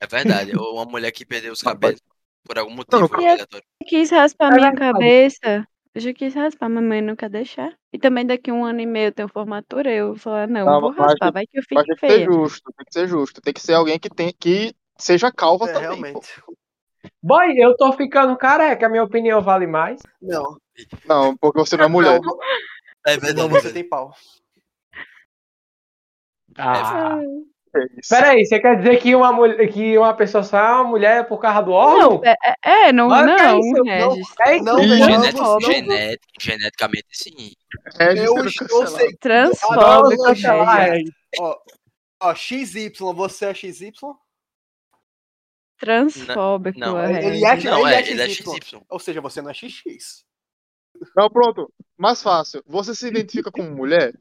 É 0.01 0.07
verdade. 0.07 0.57
Ou 0.57 0.77
uma 0.77 0.87
mulher 0.87 1.13
que 1.13 1.27
perdeu 1.27 1.53
os 1.53 1.63
cabelos 1.63 2.01
por 2.43 2.59
algum 2.59 2.75
motivo 2.75 3.07
Não, 3.13 3.19
aleatório. 3.19 3.67
quis 3.87 4.11
raspar 4.11 4.49
É 4.51 4.55
minha 4.55 4.71
verdade. 4.71 4.95
cabeça. 4.95 5.69
Eu 5.95 6.01
já 6.01 6.15
quis 6.15 6.35
raspar, 6.35 6.69
mamãe 6.71 7.03
não 7.03 7.17
quer 7.17 7.29
deixar. 7.29 7.77
E 7.93 7.99
também 7.99 8.25
daqui 8.25 8.51
a 8.51 8.55
um 8.55 8.65
ano 8.65 8.81
e 8.81 8.87
meio 8.87 9.09
eu 9.09 9.13
tenho 9.13 9.29
formatura, 9.29 9.93
eu 9.93 10.09
vou 10.09 10.17
falar, 10.17 10.49
não, 10.49 10.67
Não, 10.67 10.75
eu 10.77 10.81
vou 10.81 10.91
raspar, 10.93 11.33
vai 11.33 11.47
que 11.47 11.59
eu 11.59 11.63
fique 11.63 11.75
tem 11.85 11.95
que 11.97 12.07
ser 12.07 12.25
justo, 12.25 12.73
tem 12.73 12.87
que 12.87 12.93
ser 12.93 13.09
justo. 13.09 13.41
Tem 13.41 13.53
que 13.53 13.61
ser 13.61 13.75
alguém 13.75 13.99
que, 13.99 14.09
tem, 14.09 14.33
que 14.33 14.75
seja 14.99 15.31
calva 15.33 15.67
É, 15.69 15.73
também. 15.73 16.13
pô. 16.13 16.21
Boy, 17.23 17.59
eu 17.59 17.77
tô 17.77 17.93
ficando 17.93 18.37
careca, 18.37 18.87
a 18.87 18.89
minha 18.89 19.03
opinião 19.03 19.43
vale 19.43 19.67
mais. 19.67 20.01
Não, 20.23 20.57
Não, 21.05 21.37
porque 21.37 21.59
você 21.59 21.77
não 21.77 21.85
é 21.85 21.89
mulher. 21.89 22.21
É 23.07 23.15
não, 23.15 23.21
verdade. 23.21 23.49
você 23.49 23.73
tem 23.73 23.89
pau. 23.89 24.13
Ah. 26.57 27.19
É 27.75 27.81
isso. 28.01 28.09
Peraí, 28.09 28.45
você 28.47 28.59
quer 28.59 28.79
dizer 28.79 28.97
que 28.99 29.15
uma, 29.15 29.33
mulher, 29.33 29.69
que 29.69 29.99
uma 29.99 30.15
pessoa 30.15 30.43
só 30.43 30.59
é 30.59 30.73
uma 30.73 30.85
mulher 30.85 31.29
por 31.29 31.39
causa 31.39 31.61
do 31.63 31.73
órgão? 31.73 32.15
Não, 32.15 32.25
é, 32.25 32.35
é, 32.65 32.89
é, 32.89 32.93
não, 32.93 33.09
Mas 33.09 33.27
é 33.27 33.37
não, 33.37 33.37
é 33.37 33.59
isso 33.61 34.65
Não, 34.65 34.77
não, 34.77 34.97
Genet- 34.97 35.37
não, 35.37 35.61
genet- 35.61 36.21
geneticamente, 36.41 37.07
sim. 37.13 37.53
É, 37.99 38.13
Eu 38.13 38.35
sendo 38.35 38.49
estou 38.49 38.87
sem. 38.87 39.15
Transfóbico, 39.17 40.29
é. 40.29 41.03
Ó, 41.39 41.57
ó, 42.23 42.35
XY, 42.35 42.91
você 43.15 43.47
é 43.47 43.55
XY? 43.55 43.93
Transfóbico, 45.79 46.79
Não, 46.79 46.97
Regis. 46.97 47.25
ele 47.25 47.45
é- 47.45 47.71
Não, 47.71 47.87
ele 47.87 47.95
é, 47.95 48.01
é 48.01 48.11
ele 48.11 48.23
é 48.23 48.29
XY. 48.29 48.61
XY. 48.63 48.81
Ou 48.89 48.99
seja, 48.99 49.21
você 49.21 49.41
não 49.41 49.51
é 49.51 49.55
XX. 49.55 50.25
Não, 51.17 51.31
pronto. 51.31 51.73
Mais 51.97 52.23
fácil. 52.23 52.63
Você 52.67 52.95
se 52.95 53.07
identifica 53.09 53.51
como 53.53 53.71
mulher? 53.71 54.13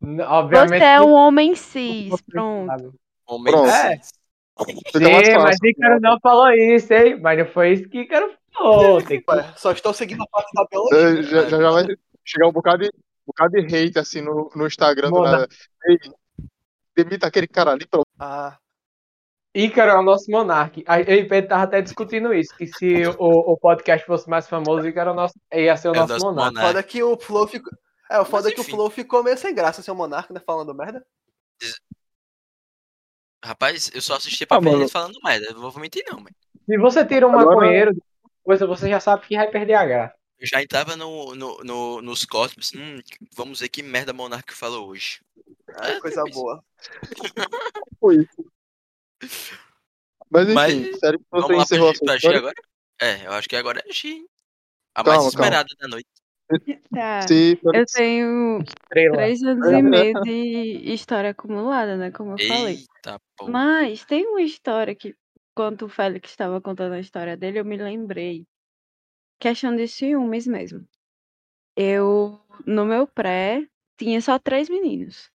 Obviamente. 0.00 0.78
Você 0.78 0.84
é 0.84 1.00
um 1.00 1.12
homem 1.12 1.54
cis, 1.54 2.20
pronto. 2.22 2.94
Homem 3.26 3.52
Pronto. 3.52 3.68
É. 3.68 3.96
cis. 3.98 4.12
Fica 4.86 5.00
mais 5.10 5.26
Sim, 5.26 5.36
mas. 5.36 5.56
Ícaro 5.62 6.00
não 6.00 6.18
falou 6.20 6.50
isso, 6.50 6.92
hein? 6.92 7.20
Mas 7.20 7.38
não 7.38 7.46
foi 7.46 7.72
isso 7.74 7.88
que 7.88 8.00
Ícaro 8.00 8.32
falou. 8.52 9.02
Que... 9.04 9.22
Só 9.56 9.72
estou 9.72 9.92
seguindo 9.92 10.22
a 10.22 10.26
parte 10.28 10.50
da 10.54 10.64
biologia. 10.70 11.22
Já, 11.22 11.48
já, 11.48 11.60
já 11.60 11.70
vai 11.70 11.84
chegar 12.24 12.48
um 12.48 12.52
bocado 12.52 12.78
de, 12.82 12.86
um 12.88 13.26
bocado 13.26 13.52
de 13.52 13.76
hate 13.76 13.98
assim 13.98 14.20
no, 14.20 14.50
no 14.54 14.66
Instagram 14.66 15.10
do 15.10 15.16
Moda. 15.16 15.30
nada. 15.32 15.48
Ei, 15.86 15.98
demita 16.96 17.26
aquele 17.26 17.46
cara 17.46 17.70
ali 17.72 17.86
pra 17.86 18.02
Ah, 18.18 18.58
Ícaro 19.54 19.90
é 19.90 19.98
o 19.98 20.02
nosso 20.02 20.30
monarca. 20.30 20.80
A- 20.86 21.00
Eu 21.00 21.16
e 21.16 21.22
o 21.22 21.28
Pedro 21.28 21.48
tava 21.48 21.62
até 21.64 21.80
discutindo 21.80 22.32
isso, 22.34 22.54
que 22.56 22.66
se 22.66 23.06
o, 23.18 23.52
o 23.52 23.56
podcast 23.56 24.06
fosse 24.06 24.28
mais 24.28 24.46
famoso, 24.48 24.86
Ícaro 24.86 25.10
é 25.10 25.12
o 25.12 25.16
nosso, 25.16 25.34
ia 25.52 25.76
ser 25.76 25.88
o 25.88 25.94
É 25.94 25.96
o 25.98 26.00
nosso 26.00 26.12
nosso 26.14 26.26
monarca. 26.26 26.50
monarca. 26.50 26.68
foda 26.68 26.82
que 26.82 27.02
o 27.02 27.18
Flow 27.18 27.48
ficou. 27.48 27.72
É, 28.10 28.18
o 28.20 28.24
foda 28.24 28.44
Mas 28.44 28.52
é 28.52 28.54
que 28.54 28.60
o. 28.60 28.64
Flow 28.64 28.90
ficou 28.90 29.22
meio 29.24 29.36
sem 29.36 29.54
graça, 29.54 29.82
seu 29.82 29.94
monarca, 29.94 30.32
né? 30.32 30.40
Falando 30.46 30.74
merda. 30.74 31.04
Rapaz, 33.44 33.90
eu 33.94 34.00
só 34.02 34.16
assisti 34.16 34.44
pra 34.46 34.56
Ah, 34.56 34.60
ver 34.60 34.70
mano. 34.70 34.82
ele 34.82 34.90
falando 34.90 35.18
merda. 35.22 35.52
Não 35.52 35.70
vou 35.70 35.80
mentir, 35.80 36.04
não, 36.10 36.18
mano. 36.18 36.34
Se 36.66 36.76
você 36.78 37.04
tira 37.04 37.26
um 37.26 37.30
Agora- 37.38 37.46
maconheiro 37.56 37.94
de 37.94 38.02
coisa, 38.42 38.66
você 38.66 38.88
já 38.88 39.00
sabe 39.00 39.26
que 39.26 39.36
vai 39.36 39.48
perder 39.50 39.74
a 39.74 39.86
graça. 39.86 40.14
Eu 40.38 40.46
já 40.46 40.62
entrava 40.62 40.96
no, 40.96 41.34
no, 41.34 41.58
no- 41.64 42.02
nos 42.02 42.24
cosmos. 42.24 42.72
Hum, 42.74 42.98
vamos 43.34 43.60
ver 43.60 43.68
que 43.68 43.82
merda 43.82 44.12
Monark 44.12 44.52
falou 44.54 44.88
hoje. 44.88 45.20
É, 45.82 46.00
coisa 46.00 46.22
boa. 46.32 46.62
foi 48.00 48.16
isso. 48.16 48.44
Mas 50.30 50.44
enfim, 50.44 50.54
Mas- 50.54 50.98
sério 50.98 51.18
que 51.18 51.24
você 51.30 51.40
Vamos 51.40 51.56
lá 51.56 51.62
encerrou 51.62 51.88
a 51.88 51.92
história? 51.92 52.38
agora? 52.38 52.54
É, 53.00 53.26
eu 53.26 53.32
acho 53.32 53.48
que 53.48 53.56
agora 53.56 53.82
é 53.86 53.92
G. 53.92 54.24
A 54.94 55.02
Calma, 55.04 55.18
mais 55.18 55.28
esperada 55.32 55.68
da 55.78 55.88
noite. 55.88 56.08
Tá. 56.90 57.26
Sim, 57.28 57.58
Eu 57.74 57.84
tenho 57.86 58.58
Estrela. 58.62 59.16
três 59.16 59.42
anos 59.42 59.66
e 59.68 59.82
meio 59.82 60.20
de 60.22 60.92
história 60.92 61.30
acumulada, 61.30 61.96
né? 61.96 62.10
Como 62.10 62.32
eu 62.32 62.38
falei. 62.38 62.76
Eita, 62.76 63.20
pô. 63.36 63.48
Mas 63.48 64.04
tem 64.06 64.26
uma 64.26 64.40
história 64.40 64.94
que, 64.94 65.14
quando 65.54 65.82
o 65.82 65.88
Félix 65.88 66.30
estava 66.30 66.60
contando 66.60 66.94
a 66.94 67.00
história 67.00 67.36
dele, 67.36 67.60
eu 67.60 67.64
me 67.64 67.76
lembrei. 67.76 68.46
Questão 69.38 69.76
de 69.76 69.86
ciúmes 69.86 70.46
mesmo. 70.46 70.88
Eu, 71.76 72.40
no 72.66 72.84
meu 72.86 73.06
pré, 73.06 73.68
tinha 73.98 74.20
só 74.20 74.38
três 74.38 74.68
meninos. 74.70 75.30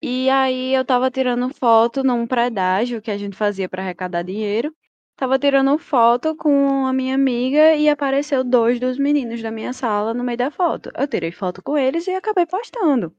E 0.00 0.30
aí 0.30 0.74
eu 0.74 0.84
tava 0.84 1.10
tirando 1.10 1.48
foto 1.52 2.04
num 2.04 2.26
predágio 2.26 3.02
que 3.02 3.10
a 3.10 3.18
gente 3.18 3.36
fazia 3.36 3.68
para 3.68 3.82
arrecadar 3.82 4.22
dinheiro. 4.22 4.72
Tava 5.16 5.36
tirando 5.38 5.76
foto 5.78 6.36
com 6.36 6.86
a 6.86 6.92
minha 6.92 7.16
amiga 7.16 7.74
e 7.74 7.88
apareceu 7.88 8.44
dois 8.44 8.78
dos 8.78 8.98
meninos 8.98 9.42
da 9.42 9.50
minha 9.50 9.72
sala 9.72 10.14
no 10.14 10.22
meio 10.22 10.38
da 10.38 10.50
foto. 10.50 10.92
Eu 10.96 11.08
tirei 11.08 11.32
foto 11.32 11.60
com 11.60 11.76
eles 11.76 12.06
e 12.06 12.12
acabei 12.12 12.46
postando. 12.46 13.12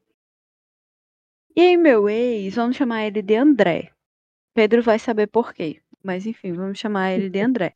E 1.53 1.61
aí, 1.61 1.77
meu 1.77 2.07
ex, 2.07 2.55
vamos 2.55 2.77
chamar 2.77 3.05
ele 3.05 3.21
de 3.21 3.35
André. 3.35 3.91
Pedro 4.53 4.81
vai 4.81 4.97
saber 4.97 5.27
por 5.27 5.53
quê. 5.53 5.81
Mas 6.01 6.25
enfim, 6.25 6.53
vamos 6.53 6.79
chamar 6.79 7.11
ele 7.11 7.29
de 7.29 7.41
André. 7.41 7.73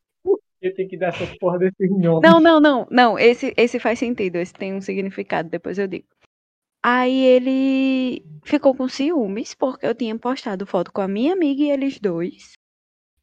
Eu 0.62 0.74
tenho 0.74 0.88
que 0.88 0.96
dar 0.96 1.08
essas 1.08 1.36
porra 1.36 1.58
desses 1.58 1.90
nomes. 1.90 2.22
Não, 2.22 2.40
não, 2.40 2.58
não, 2.58 2.86
não. 2.90 3.18
Esse, 3.18 3.52
esse 3.54 3.78
faz 3.78 3.98
sentido. 3.98 4.36
Esse 4.36 4.54
tem 4.54 4.72
um 4.72 4.80
significado, 4.80 5.50
depois 5.50 5.78
eu 5.78 5.86
digo. 5.86 6.06
Aí 6.84 7.16
ele 7.24 8.24
ficou 8.44 8.74
com 8.74 8.88
ciúmes, 8.88 9.54
porque 9.54 9.86
eu 9.86 9.94
tinha 9.94 10.18
postado 10.18 10.66
foto 10.66 10.92
com 10.92 11.00
a 11.00 11.08
minha 11.08 11.32
amiga 11.32 11.62
e 11.62 11.70
eles 11.70 11.98
dois. 11.98 12.52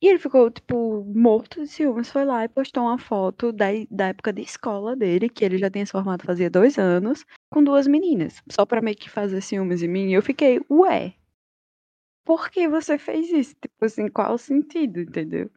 E 0.01 0.07
ele 0.07 0.19
ficou, 0.19 0.51
tipo, 0.51 1.03
morto 1.05 1.61
de 1.61 1.67
ciúmes. 1.67 2.11
Foi 2.11 2.25
lá 2.25 2.45
e 2.45 2.49
postou 2.49 2.83
uma 2.83 2.97
foto 2.99 3.51
da, 3.53 3.67
da 3.91 4.07
época 4.09 4.33
de 4.33 4.41
escola 4.43 4.95
dele, 4.95 5.29
que 5.29 5.45
ele 5.45 5.57
já 5.57 5.69
tinha 5.69 5.85
se 5.85 5.91
formado 5.93 6.25
fazia 6.25 6.49
dois 6.49 6.77
anos, 6.79 7.25
com 7.51 7.63
duas 7.63 7.87
meninas. 7.87 8.41
Só 8.51 8.65
pra 8.65 8.81
meio 8.81 8.97
que 8.97 9.09
fazer 9.09 9.41
ciúmes 9.41 9.83
em 9.83 9.87
mim. 9.89 10.09
E 10.09 10.13
eu 10.13 10.21
fiquei, 10.23 10.59
ué. 10.69 11.15
Por 12.25 12.49
que 12.49 12.67
você 12.67 12.97
fez 12.97 13.29
isso? 13.31 13.55
Tipo 13.61 13.85
assim, 13.85 14.07
qual 14.07 14.33
o 14.35 14.37
sentido, 14.37 15.01
entendeu? 15.01 15.49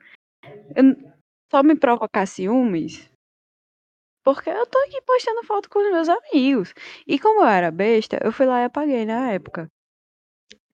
Eu- 0.77 1.13
só 1.51 1.63
me 1.63 1.77
provocar 1.77 2.27
ciúmes 2.27 3.11
porque 4.25 4.51
eu 4.51 4.67
tô 4.67 4.79
aqui 4.81 5.01
postando 5.03 5.45
foto 5.45 5.69
com 5.71 5.79
os 5.81 5.93
meus 5.93 6.09
amigos. 6.09 6.75
E 7.07 7.19
como 7.19 7.43
eu 7.43 7.47
era 7.47 7.71
besta, 7.71 8.19
eu 8.25 8.33
fui 8.33 8.47
lá 8.47 8.63
e 8.63 8.65
apaguei 8.65 9.05
na 9.05 9.31
época. 9.33 9.71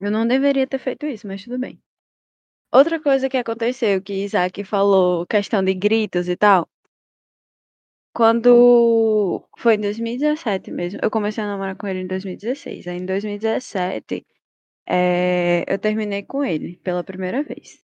Eu 0.00 0.10
não 0.10 0.26
deveria 0.26 0.66
ter 0.66 0.78
feito 0.78 1.06
isso, 1.06 1.26
mas 1.26 1.44
tudo 1.44 1.58
bem. 1.58 1.80
Outra 2.72 3.00
coisa 3.00 3.28
que 3.28 3.36
aconteceu, 3.36 4.00
que 4.02 4.24
Isaac 4.24 4.64
falou, 4.64 5.26
questão 5.26 5.62
de 5.62 5.74
gritos 5.74 6.28
e 6.28 6.36
tal. 6.36 6.68
Quando 8.14 9.44
foi 9.58 9.74
em 9.74 9.80
2017 9.80 10.70
mesmo, 10.70 11.00
eu 11.02 11.10
comecei 11.10 11.42
a 11.44 11.46
namorar 11.46 11.76
com 11.76 11.86
ele 11.86 12.00
em 12.00 12.06
2016. 12.06 12.86
Aí 12.86 12.98
em 12.98 13.06
2017, 13.06 14.26
eh, 14.88 15.64
eu 15.68 15.78
terminei 15.78 16.22
com 16.24 16.44
ele 16.44 16.76
pela 16.78 17.04
primeira 17.04 17.42
vez. 17.42 17.82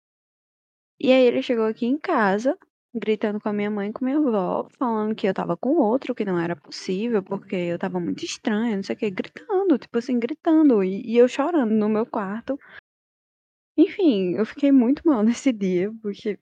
E 1.01 1.12
aí 1.12 1.24
ele 1.26 1.43
chegou 1.43 1.66
aqui 1.66 1.86
em 1.86 1.98
casa, 1.98 2.59
gritando 2.94 3.40
com 3.40 3.48
a 3.48 3.52
minha 3.52 3.70
mãe 3.70 3.90
e 3.90 3.93
com 3.93 4.05
minha 4.05 4.19
avó, 4.19 4.69
falando 4.78 5.15
que 5.15 5.27
eu 5.28 5.35
tava 5.35 5.56
com 5.56 5.70
outro, 5.77 6.15
que 6.15 6.24
não 6.24 6.39
era 6.39 6.56
possível, 6.56 7.23
porque 7.23 7.55
eu 7.56 7.78
tava 7.78 8.01
muito 8.01 8.24
estranha, 8.24 8.77
não 8.77 8.82
sei 8.82 8.97
o 8.97 8.98
que, 8.98 9.10
gritando, 9.10 9.78
tipo 9.78 9.98
assim, 9.98 10.19
gritando, 10.19 10.82
e, 10.85 11.02
e 11.06 11.16
eu 11.19 11.28
chorando 11.28 11.73
no 11.73 11.89
meu 11.89 12.06
quarto. 12.06 12.59
Enfim, 13.78 14.35
eu 14.35 14.44
fiquei 14.44 14.70
muito 14.70 15.02
mal 15.06 15.23
nesse 15.24 15.52
dia, 15.52 15.90
porque 16.02 16.39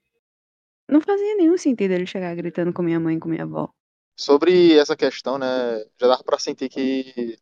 não 0.90 1.00
fazia 1.00 1.36
nenhum 1.36 1.58
sentido 1.58 1.92
ele 1.92 2.06
chegar 2.06 2.34
gritando 2.36 2.72
com 2.72 2.82
minha 2.82 3.00
mãe 3.00 3.16
e 3.16 3.20
com 3.20 3.28
minha 3.28 3.44
avó. 3.44 3.70
Sobre 4.16 4.76
essa 4.78 4.96
questão, 4.96 5.38
né? 5.38 5.46
Já 6.00 6.06
dava 6.08 6.24
pra 6.24 6.38
sentir 6.38 6.68
que 6.70 7.38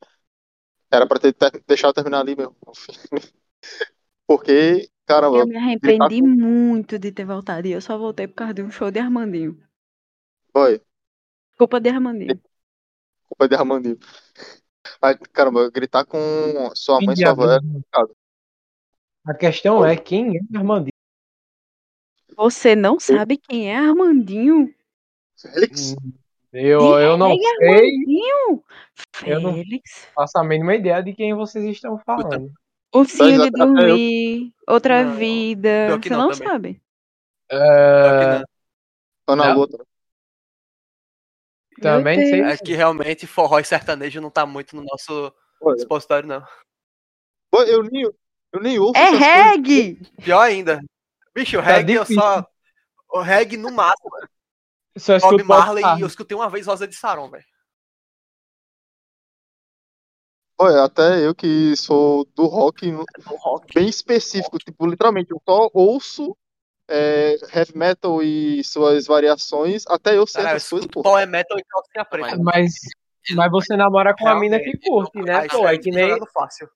era 0.90 1.06
pra 1.08 1.18
ter 1.20 1.32
ter- 1.34 1.62
deixado 1.66 1.94
terminar 1.94 2.20
ali 2.20 2.36
mesmo. 2.36 2.56
Porque, 4.26 4.90
caramba, 5.06 5.38
Eu 5.38 5.46
me 5.46 5.56
arrependi 5.56 6.20
com- 6.20 6.26
muito 6.28 6.98
de 6.98 7.12
ter 7.12 7.24
voltado, 7.24 7.66
e 7.66 7.72
eu 7.72 7.80
só 7.80 7.96
voltei 7.98 8.26
por 8.26 8.34
causa 8.34 8.54
de 8.54 8.62
um 8.62 8.70
show 8.70 8.90
de 8.90 8.98
Armandinho. 8.98 9.58
foi. 10.52 10.80
Culpa 11.56 11.80
de 11.80 11.88
Armandinho. 11.88 12.40
Culpa 13.28 13.48
de 13.48 13.54
Armandinho. 13.54 13.98
Mas, 15.00 15.16
caramba, 15.32 15.70
gritar 15.70 16.04
com 16.04 16.18
sua 16.74 17.00
mãe 17.00 17.14
e 17.14 17.18
sua 17.18 17.30
avó 17.30 17.50
é 17.50 17.60
complicado. 17.60 18.16
A 19.26 19.34
questão 19.34 19.84
é 19.86 19.96
quem 19.96 20.36
é 20.36 20.40
Armandinho. 20.56 20.90
Você 22.36 22.74
não 22.74 22.98
sabe 22.98 23.36
quem 23.36 23.70
é 23.70 23.76
Armandinho? 23.76 24.74
Félix? 25.36 25.94
Eu, 26.52 26.80
eu 26.98 27.16
não 27.16 27.30
é 27.32 27.36
sei, 27.36 27.68
Armandinho? 27.68 28.64
Eu 29.26 29.40
não- 29.40 29.54
Félix? 29.54 30.08
faço 30.14 30.38
a 30.38 30.44
mínima 30.44 30.74
ideia 30.74 31.02
de 31.02 31.12
quem 31.14 31.34
vocês 31.34 31.64
estão 31.64 31.98
falando. 31.98 32.52
Ursinho 32.94 33.40
de 33.40 33.46
eu- 33.48 33.50
dormir, 33.66 34.54
outra 34.68 35.04
Não, 35.04 35.16
vida. 35.16 35.88
Você 36.00 36.10
não 36.10 36.18
não 36.18 36.30
também. 36.30 36.48
sabe. 36.48 36.82
É, 37.50 38.42
Ana 39.28 39.48
Não. 39.48 39.54
Luta. 39.58 39.84
também 41.80 42.18
sei. 42.26 42.40
É 42.42 42.56
que 42.56 42.74
realmente 42.74 43.26
forró 43.26 43.58
e 43.58 43.64
sertanejo 43.64 44.20
não 44.20 44.30
tá 44.30 44.46
muito 44.46 44.76
no 44.76 44.82
nosso 44.84 45.32
Olha, 45.60 45.76
expositório, 45.76 46.28
não. 46.28 46.42
pô, 47.50 47.62
Eu 47.62 47.82
nem, 47.82 48.02
eu 48.02 48.60
nem 48.60 48.78
ouço 48.78 48.96
É 48.96 49.02
essas 49.02 49.18
coisas. 49.18 49.34
reggae! 49.34 49.94
Pior 50.22 50.40
ainda. 50.40 50.80
Bicho, 51.34 51.58
o 51.58 51.62
Tá 51.62 51.66
reggae 51.66 51.94
eu 51.94 52.02
difícil. 52.02 52.22
só. 52.22 52.46
O 53.10 53.20
reggae 53.20 53.56
no 53.56 53.70
máximo. 53.72 54.10
Bob 55.20 55.40
e 55.40 55.44
Marley. 55.44 55.84
eu 56.00 56.06
escutei 56.06 56.36
uma 56.36 56.48
vez 56.48 56.66
Rosa 56.68 56.86
de 56.86 56.94
Saron, 56.94 57.28
velho. 57.28 57.44
Olha, 60.58 60.84
até 60.84 61.26
eu 61.26 61.34
que 61.34 61.74
sou 61.76 62.24
do 62.36 62.46
rock 62.46 62.90
no- 62.90 63.04
No 63.26 63.36
rock. 63.36 63.74
bem 63.74 63.88
específico, 63.88 64.58
tipo, 64.58 64.86
literalmente, 64.86 65.30
eu 65.32 65.40
só 65.48 65.68
ouço 65.72 66.36
é, 66.86 67.36
heavy 67.54 67.76
metal 67.76 68.22
e 68.22 68.62
suas 68.62 69.06
variações, 69.06 69.84
até 69.88 70.16
eu 70.16 70.26
sei 70.26 70.42
Cara, 70.42 70.54
eu 70.54 70.56
essas 70.58 70.68
coisas, 70.68 70.84
escuto 70.84 71.02
pô. 71.02 71.02
power 71.02 71.26
metal 71.26 71.58
e 71.58 71.64
calcinha 71.64 72.04
preta. 72.04 72.36
Mas, 72.42 72.74
mas 73.34 73.50
você 73.50 73.74
namora 73.76 74.14
com 74.14 74.24
uma 74.24 74.38
mina 74.38 74.58
que 74.58 74.64
Realmente, 74.64 74.88
curte, 74.88 75.22
né? 75.22 75.36
Aí 75.40 75.48
Pô, 75.48 75.66
é 75.66 75.78
que 75.78 75.90
nem. 75.90 76.20
fácil. 76.32 76.68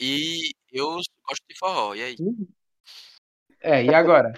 E 0.00 0.50
eu 0.72 0.86
gosto 1.26 1.42
de 1.48 1.58
forró, 1.58 1.94
e 1.94 2.02
aí? 2.02 2.16
É, 3.60 3.84
e 3.84 3.92
agora? 3.94 4.32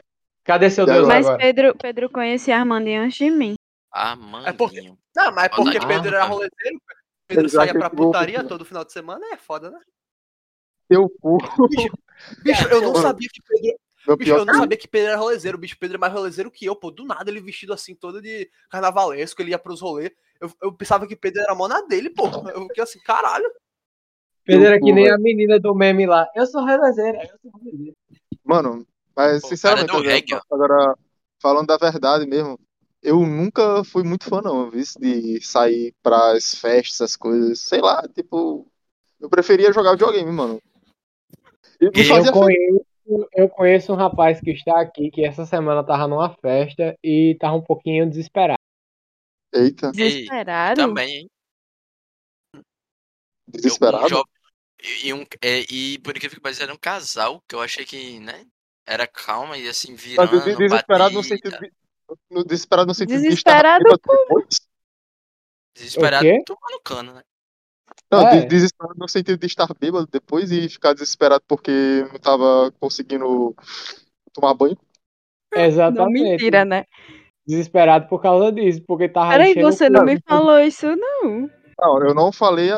Cadê 0.44 0.70
seu 0.70 0.86
Deus 0.86 1.00
agora? 1.00 1.14
Mas 1.14 1.26
agora? 1.26 1.42
Pedro, 1.42 1.76
Pedro 1.76 2.10
conhecia 2.10 2.56
Armandinho 2.58 3.02
antes 3.02 3.18
de 3.18 3.30
mim. 3.30 3.54
Armandinho. 3.92 4.48
É 4.48 4.52
porque- 4.54 4.80
Não, 5.14 5.32
mas 5.34 5.44
é 5.44 5.48
porque 5.50 5.78
Ah, 5.78 5.86
Pedro 5.86 6.08
era 6.16 6.26
tá. 6.28 6.34
Rolezeiro. 7.28 7.48
Pedro 7.48 7.48
saía 7.48 7.72
pra 7.74 7.90
putaria 7.90 8.44
todo 8.44 8.64
final 8.64 8.84
de 8.84 8.92
semana, 8.92 9.24
é 9.32 9.36
foda, 9.36 9.70
né? 9.70 9.80
Eu 10.88 11.08
cu. 11.08 11.38
Bicho, 12.42 12.68
eu 12.68 12.80
não 12.80 12.94
sabia 12.94 13.28
que 13.32 13.42
Pedro. 13.42 13.78
Meu 14.06 14.16
Bicho, 14.16 14.32
eu 14.32 14.44
não 14.44 14.54
sabia 14.54 14.78
que 14.78 14.86
Pedro 14.86 15.08
era 15.08 15.18
rolezeiro. 15.18 15.58
Bicho, 15.58 15.76
Pedro 15.78 15.96
é 15.96 15.98
mais 15.98 16.12
rolezeiro 16.12 16.50
que 16.50 16.64
eu, 16.64 16.76
pô. 16.76 16.90
Do 16.90 17.04
nada 17.04 17.28
ele 17.28 17.40
vestido 17.40 17.72
assim, 17.72 17.94
todo 17.94 18.22
de 18.22 18.48
carnavalesco, 18.70 19.42
ele 19.42 19.50
ia 19.50 19.58
pros 19.58 19.80
rolês. 19.80 20.12
Eu, 20.40 20.50
eu 20.62 20.72
pensava 20.72 21.06
que 21.06 21.16
Pedro 21.16 21.42
era 21.42 21.52
a 21.52 21.56
mona 21.56 21.82
dele, 21.82 22.10
pô. 22.10 22.26
Eu 22.54 22.62
fiquei 22.68 22.82
assim, 22.84 23.00
caralho. 23.00 23.50
Pedro 24.44 24.66
era 24.66 24.80
que 24.80 24.92
nem 24.92 25.10
a 25.10 25.18
menina 25.18 25.58
do 25.58 25.74
meme 25.74 26.06
lá. 26.06 26.28
Eu 26.36 26.46
sou 26.46 26.64
relezeira, 26.64 27.20
eu 27.22 27.50
sou. 27.50 27.60
Mano, 28.44 28.86
mas 29.14 29.44
sinceramente, 29.44 30.34
ó. 30.34 30.40
agora, 30.52 30.94
falando 31.42 31.66
da 31.66 31.76
verdade 31.76 32.26
mesmo, 32.26 32.56
eu 33.06 33.20
nunca 33.24 33.84
fui 33.84 34.02
muito 34.02 34.24
fã, 34.24 34.40
não, 34.42 34.68
viu? 34.68 34.82
De 34.98 35.40
sair 35.40 35.94
pras 36.02 36.56
festas, 36.56 36.94
essas 37.00 37.16
coisas. 37.16 37.60
Sei 37.60 37.80
lá, 37.80 38.02
tipo. 38.08 38.66
Eu 39.18 39.30
preferia 39.30 39.72
jogar 39.72 39.92
videogame, 39.92 40.30
mano. 40.30 40.60
E 41.80 41.86
Eu 41.86 42.32
conheço, 42.32 43.26
eu 43.32 43.48
conheço 43.48 43.92
um 43.92 43.96
rapaz 43.96 44.40
que 44.40 44.50
está 44.50 44.80
aqui 44.80 45.10
que 45.10 45.24
essa 45.24 45.46
semana 45.46 45.84
tava 45.84 46.06
numa 46.06 46.34
festa 46.34 46.94
e 47.02 47.36
tava 47.40 47.56
um 47.56 47.62
pouquinho 47.62 48.08
desesperado. 48.08 48.60
Eita, 49.54 49.90
Desesperado? 49.92 50.80
Também, 50.80 51.16
hein? 51.16 51.30
Eu, 52.54 52.60
um 52.60 52.62
desesperado. 53.48 54.24
E, 55.02 55.12
um, 55.14 55.22
é, 55.42 55.60
e 55.72 55.98
por 56.00 56.14
incrível 56.14 56.36
que 56.36 56.42
pareça, 56.42 56.64
era 56.64 56.74
um 56.74 56.78
casal 56.78 57.40
que 57.48 57.54
eu 57.54 57.60
achei 57.60 57.84
que, 57.86 58.20
né? 58.20 58.44
Era 58.84 59.06
calma 59.06 59.56
e 59.56 59.68
assim, 59.68 59.92
Mas 59.92 60.02
virando, 60.04 60.44
de- 60.44 60.56
desesperado 60.56 61.14
no 61.14 61.22
batida. 61.22 61.50
sentido 61.50 61.58
de. 61.58 61.72
No, 62.30 62.44
desesperado 62.44 62.88
no 62.88 62.94
sentido 62.94 63.20
Desesperado 63.20 63.84
de 63.84 63.94
estar. 63.94 64.12
Desesperado 65.74 66.26
tomando 66.44 66.80
cano, 66.82 67.12
né? 67.12 67.22
Não, 68.10 68.26
É. 68.26 68.40
de- 68.40 68.46
desesperado 68.46 68.98
no 68.98 69.08
sentido 69.08 69.38
de 69.38 69.46
estar 69.46 69.68
bêbado 69.78 70.06
depois 70.06 70.50
e 70.50 70.68
ficar 70.68 70.92
desesperado 70.92 71.42
porque 71.46 71.70
não 72.12 72.18
tava 72.18 72.72
conseguindo 72.80 73.54
tomar 74.32 74.54
banho. 74.54 74.76
Não, 75.54 75.62
Exatamente. 75.62 76.22
mentira, 76.22 76.64
né? 76.64 76.84
Desesperado 77.46 78.08
por 78.08 78.20
causa 78.20 78.50
disso, 78.50 78.82
porque 78.86 79.08
tava 79.08 79.30
Peraí, 79.32 79.54
você 79.54 79.88
não 79.88 80.04
me 80.04 80.20
falou 80.20 80.58
isso, 80.58 80.86
não. 80.96 81.48
Não, 81.78 82.02
eu 82.06 82.14
não 82.14 82.32
falei. 82.32 82.70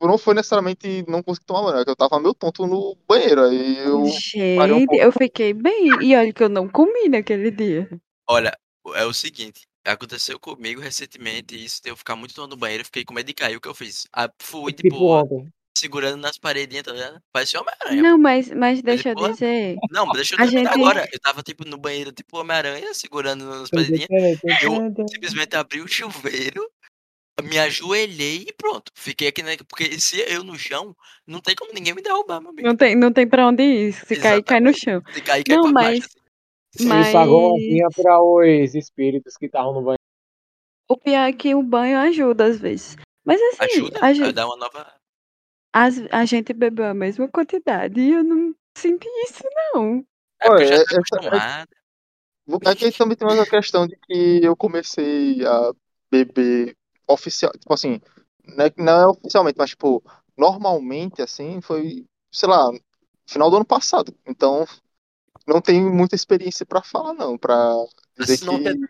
Não 0.00 0.16
foi 0.16 0.34
necessariamente 0.34 1.04
não 1.06 1.22
consegui 1.22 1.46
tomar 1.46 1.62
banho, 1.62 1.80
é 1.80 1.84
que 1.84 1.90
eu 1.90 1.96
tava 1.96 2.18
meio 2.18 2.34
tonto 2.34 2.66
no 2.66 2.96
banheiro. 3.06 3.42
Aí 3.44 3.78
eu. 3.78 4.00
um 4.00 4.06
Gente, 4.06 4.86
pouco. 4.86 5.02
eu 5.02 5.12
fiquei 5.12 5.52
bem. 5.52 5.88
E 6.02 6.16
olha 6.16 6.32
que 6.32 6.42
eu 6.42 6.48
não 6.48 6.68
comi 6.68 7.08
naquele 7.08 7.50
dia. 7.50 7.88
Olha, 8.26 8.56
é 8.94 9.04
o 9.04 9.12
seguinte, 9.12 9.62
aconteceu 9.84 10.38
comigo 10.38 10.80
recentemente 10.80 11.62
isso 11.62 11.80
de 11.82 11.90
eu 11.90 11.96
ficar 11.96 12.16
muito 12.16 12.46
no 12.46 12.56
banheiro, 12.56 12.84
fiquei 12.84 13.04
com 13.04 13.14
medo 13.14 13.26
de 13.26 13.34
cair, 13.34 13.56
o 13.56 13.60
que 13.60 13.68
eu 13.68 13.74
fiz? 13.74 14.06
Ah, 14.12 14.30
fui, 14.40 14.72
Tipo 14.72 14.88
tipo, 14.88 15.48
segurando 15.76 16.16
nas 16.20 16.36
paredinhas, 16.36 16.84
tá 16.84 16.92
ligado? 16.92 17.20
Parecia 17.32 17.60
Homem-Aranha. 17.60 18.02
Não, 18.02 18.18
mas, 18.18 18.50
mas 18.50 18.82
deixa 18.82 19.10
eu 19.10 19.14
porra. 19.14 19.32
dizer. 19.32 19.76
Não, 19.90 20.04
mas 20.06 20.16
deixa 20.16 20.34
eu 20.34 20.38
A 20.38 20.42
terminar 20.46 20.72
gente- 20.74 20.80
agora. 20.82 21.08
Eu 21.10 21.18
tava, 21.20 21.42
tipo, 21.42 21.64
no 21.66 21.78
banheiro, 21.78 22.12
tipo 22.12 22.38
Homem-Aranha, 22.38 22.92
segurando 22.92 23.44
nas 23.46 23.70
paredinhas. 23.70 24.08
Eu 24.62 24.94
simplesmente 25.08 25.56
abri 25.56 25.80
o 25.80 25.88
chuveiro, 25.88 26.62
me 27.42 27.58
ajoelhei 27.58 28.44
e 28.48 28.52
pronto. 28.52 28.92
Fiquei 28.94 29.28
aqui, 29.28 29.42
né? 29.42 29.56
Porque 29.66 29.98
se 29.98 30.20
eu 30.30 30.44
no 30.44 30.58
chão, 30.58 30.94
não 31.26 31.40
tem 31.40 31.54
como 31.54 31.72
ninguém 31.72 31.94
me 31.94 32.02
derrubar, 32.02 32.38
meu 32.40 32.50
amigo. 32.50 32.68
Não 32.68 32.76
tem, 32.76 32.94
não 32.94 33.10
tem 33.10 33.26
pra 33.26 33.46
onde 33.48 33.62
ir. 33.62 33.92
Se 33.94 34.16
cair, 34.16 34.42
cai 34.42 34.60
no 34.60 34.74
chão. 34.76 35.02
Se 35.14 35.22
cair, 35.22 35.44
cai 35.44 35.56
Não, 35.56 35.72
mas- 35.72 36.00
baixo. 36.00 36.19
Mas 36.80 37.12
pagou 37.12 37.48
uma 37.50 37.56
vinha 37.58 37.88
pra 37.90 38.22
os 38.22 38.74
espíritos 38.74 39.36
que 39.36 39.46
estavam 39.46 39.72
no 39.74 39.82
banho. 39.82 39.98
o 40.88 40.96
pior 40.96 41.28
é 41.28 41.32
que 41.32 41.54
o 41.54 41.62
banho 41.62 41.98
ajuda 41.98 42.44
às 42.44 42.58
vezes. 42.58 42.96
Mas 43.24 43.40
assim, 43.40 43.80
Ajuda 43.80 44.00
a, 44.00 44.06
a 44.06 44.12
gente, 44.12 44.32
dar 44.32 44.46
uma 44.46 44.56
nova. 44.56 44.94
as- 45.72 46.06
a 46.10 46.24
gente 46.24 46.52
bebeu 46.52 46.86
a 46.86 46.94
mesma 46.94 47.28
quantidade 47.28 48.00
e 48.00 48.12
eu 48.12 48.24
não 48.24 48.54
senti 48.76 49.08
isso, 49.24 49.42
não. 49.74 50.04
É 50.40 50.48
porque 50.48 50.66
já 50.66 50.84
tá 50.84 50.96
acostumado. 50.96 51.70
É 52.62 52.90
também 52.92 53.16
tem 53.16 53.28
uma 53.28 53.46
questão 53.46 53.86
de 53.86 53.96
que 53.96 54.40
eu 54.42 54.56
comecei 54.56 55.44
a 55.46 55.72
beber 56.10 56.76
oficial, 57.06 57.52
tipo 57.52 57.72
assim, 57.72 58.00
não 58.44 58.64
é, 58.64 58.72
não 58.76 59.00
é 59.00 59.06
oficialmente, 59.08 59.56
mas 59.58 59.70
tipo, 59.70 60.02
normalmente 60.36 61.22
assim, 61.22 61.60
foi, 61.60 62.04
sei 62.32 62.48
lá, 62.48 62.70
final 63.26 63.50
do 63.50 63.56
ano 63.56 63.64
passado. 63.64 64.12
Então, 64.26 64.64
não 65.46 65.60
tenho 65.60 65.90
muita 65.92 66.14
experiência 66.14 66.64
pra 66.66 66.82
falar 66.82 67.12
não, 67.14 67.36
pra 67.38 67.74
dizer 68.18 68.44
não 68.44 68.58
que 68.58 68.64
tem- 68.64 68.80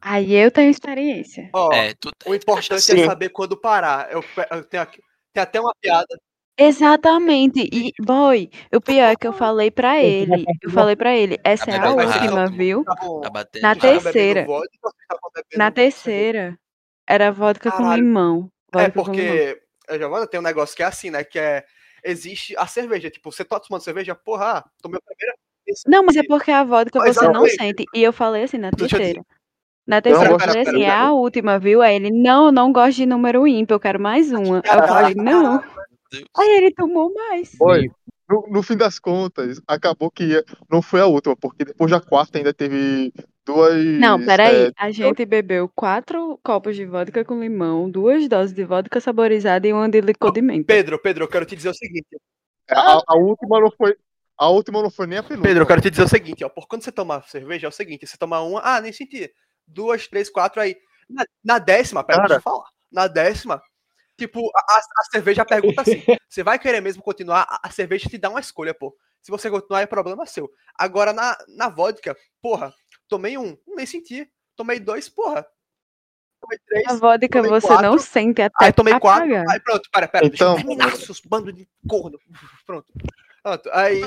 Aí 0.00 0.32
eu 0.34 0.50
tenho 0.50 0.70
experiência. 0.70 1.50
Ó, 1.52 1.72
É, 1.72 1.92
tu 1.94 2.10
o 2.26 2.34
importante 2.34 2.80
Sim. 2.82 3.00
é 3.02 3.06
saber 3.06 3.30
quando 3.30 3.56
parar. 3.60 4.10
Eu, 4.12 4.22
eu 4.52 4.64
tenho, 4.64 4.82
aqui- 4.84 5.02
tem 5.32 5.42
até 5.42 5.60
uma 5.60 5.72
piada. 5.80 6.06
Exatamente. 6.56 7.68
E, 7.72 7.92
boy, 8.00 8.48
o 8.74 8.80
pior 8.80 9.10
é 9.10 9.16
que 9.16 9.26
eu 9.26 9.32
falei 9.32 9.70
pra 9.70 10.00
ele. 10.02 10.44
Eu 10.62 10.70
falei 10.70 10.94
pra 10.96 11.16
ele, 11.16 11.38
essa 11.42 11.70
é 11.70 11.76
a 11.78 11.90
última, 11.90 12.12
rápido. 12.44 12.56
viu? 12.56 12.84
Tá 12.84 13.30
batendo. 13.30 13.62
Na 13.62 13.68
rápido. 13.68 13.80
terceira. 14.02 14.44
vodka, 14.44 14.90
Na 15.56 15.70
terceira, 15.70 16.58
era 17.06 17.32
vodka 17.32 17.70
com 17.70 17.78
Caralho. 17.78 18.02
limão. 18.02 18.50
É 18.74 18.82
Vodka 18.88 19.02
com 19.04 19.10
limão. 19.12 19.26
porque, 19.26 19.62
eh, 19.88 19.98
Giovana, 19.98 20.26
tem 20.26 20.38
um 20.40 20.42
negócio 20.42 20.76
que 20.76 20.82
é 20.82 20.86
assim, 20.86 21.10
né? 21.10 21.24
Que 21.24 21.38
é. 21.38 21.64
Existe 22.04 22.54
a 22.56 22.66
cerveja. 22.68 23.10
Tipo, 23.10 23.32
você 23.32 23.44
tá 23.44 23.58
tomando 23.58 23.82
cerveja, 23.82 24.14
porra, 24.14 24.58
ah, 24.58 24.70
tomei 24.80 24.98
a 24.98 25.02
primeira. 25.02 25.36
Esse 25.68 25.88
Não, 25.88 26.02
mas 26.04 26.16
é 26.16 26.22
porque 26.22 26.50
a 26.50 26.64
vodka 26.64 26.98
você 27.00 27.28
não 27.28 27.46
sente. 27.46 27.84
E 27.94 28.02
eu 28.02 28.12
falei 28.12 28.44
assim 28.44 28.58
na 28.58 28.70
terceira. 28.70 29.22
Na 29.86 30.02
terceira 30.02 30.32
eu 30.32 30.38
falei 30.38 30.62
assim, 30.62 30.82
é 30.82 30.90
a 30.90 31.12
última, 31.12 31.58
viu? 31.58 31.80
Aí 31.80 31.96
ele, 31.96 32.10
não, 32.10 32.46
eu 32.46 32.52
não 32.52 32.72
gosto 32.72 32.96
de 32.98 33.06
número 33.06 33.46
ímpar, 33.46 33.74
eu 33.74 33.80
quero 33.80 33.98
mais 33.98 34.30
uma. 34.30 34.62
Aí 34.68 34.78
eu 34.78 34.86
falei, 34.86 35.14
não. 35.14 35.62
Aí 36.36 36.56
ele 36.58 36.74
tomou 36.74 37.12
mais. 37.14 37.56
Oi, 37.58 37.90
no, 38.28 38.46
no 38.50 38.62
fim 38.62 38.76
das 38.76 38.98
contas, 38.98 39.60
acabou 39.66 40.10
que 40.10 40.44
não 40.70 40.82
foi 40.82 41.00
a 41.00 41.06
última, 41.06 41.34
porque 41.34 41.64
depois 41.64 41.90
da 41.90 42.00
quarta 42.00 42.36
ainda 42.36 42.52
teve 42.52 43.10
duas. 43.46 43.74
Não, 43.98 44.22
peraí. 44.22 44.66
é, 44.66 44.72
A 44.76 44.90
gente 44.90 45.24
bebeu 45.24 45.70
quatro 45.74 46.38
copos 46.42 46.76
de 46.76 46.84
vodka 46.84 47.24
com 47.24 47.40
limão, 47.40 47.90
duas 47.90 48.28
doses 48.28 48.54
de 48.54 48.64
vodka 48.64 49.00
saborizada 49.00 49.66
e 49.66 49.72
uma 49.72 49.88
de 49.88 50.02
licor 50.02 50.32
de 50.32 50.42
menta. 50.42 50.66
Pedro, 50.66 50.98
Pedro, 50.98 51.24
eu 51.24 51.28
quero 51.28 51.46
te 51.46 51.56
dizer 51.56 51.70
o 51.70 51.74
seguinte. 51.74 52.06
a, 52.70 53.00
a 53.06 53.16
última 53.16 53.58
não 53.60 53.70
foi. 53.70 53.96
A 54.38 54.48
última 54.48 54.80
não 54.82 54.90
foi 54.90 55.06
nem 55.06 55.18
a 55.18 55.22
penúltima. 55.22 55.48
Pedro, 55.48 55.62
eu 55.62 55.66
quero 55.66 55.80
te 55.80 55.90
dizer 55.90 56.04
o 56.04 56.08
seguinte, 56.08 56.44
ó. 56.44 56.48
Por 56.48 56.68
quando 56.68 56.82
você 56.84 56.92
tomar 56.92 57.22
cerveja, 57.28 57.66
é 57.66 57.68
o 57.68 57.72
seguinte, 57.72 58.06
você 58.06 58.16
tomar 58.16 58.42
uma, 58.42 58.60
ah, 58.62 58.80
nem 58.80 58.92
senti. 58.92 59.30
Duas, 59.66 60.06
três, 60.06 60.30
quatro, 60.30 60.60
aí. 60.60 60.76
Na, 61.10 61.24
na 61.44 61.58
décima, 61.58 62.04
pera, 62.04 62.18
Cara. 62.18 62.28
deixa 62.28 62.38
eu 62.38 62.42
falar. 62.42 62.68
Na 62.92 63.06
décima, 63.08 63.60
tipo, 64.16 64.40
a, 64.54 64.60
a- 64.76 64.82
cerveja 65.10 65.44
pergunta 65.44 65.82
assim: 65.82 66.02
você 66.28 66.42
vai 66.42 66.58
querer 66.58 66.80
mesmo 66.80 67.02
continuar? 67.02 67.46
A, 67.62 67.70
cerveja 67.70 68.08
te 68.08 68.16
dá 68.16 68.30
uma 68.30 68.40
escolha, 68.40 68.72
pô. 68.72 68.94
Se 69.20 69.30
você 69.32 69.50
continuar, 69.50 69.80
é 69.82 69.86
problema 69.86 70.24
seu. 70.24 70.48
Agora, 70.78 71.12
na, 71.12 71.36
na 71.48 71.68
vodka, 71.68 72.16
porra, 72.40 72.72
tomei 73.08 73.36
um, 73.36 73.58
nem 73.66 73.84
senti. 73.86 74.30
Tomei 74.54 74.78
dois, 74.78 75.08
porra. 75.08 75.44
Tomei 76.40 76.58
três. 76.66 76.86
A 76.86 76.94
vodka 76.96 77.28
tomei 77.28 77.50
você 77.50 77.66
quatro, 77.66 77.86
não 77.86 77.98
sente 77.98 78.40
até 78.42 78.66
Aí 78.66 78.72
tomei 78.72 78.98
quatro. 79.00 79.34
Aí 79.50 79.60
pronto, 79.60 79.88
pera, 79.92 80.06
pera. 80.06 80.26
Então- 80.26 80.54
deixa 80.54 80.66
eu 80.70 80.76
terminar, 80.76 80.96
seus 80.96 81.20
bandos 81.20 81.52
de 81.54 81.68
corno. 81.88 82.18
Pronto. 82.64 82.92
Pronto. 83.48 83.70
Aí, 83.72 84.02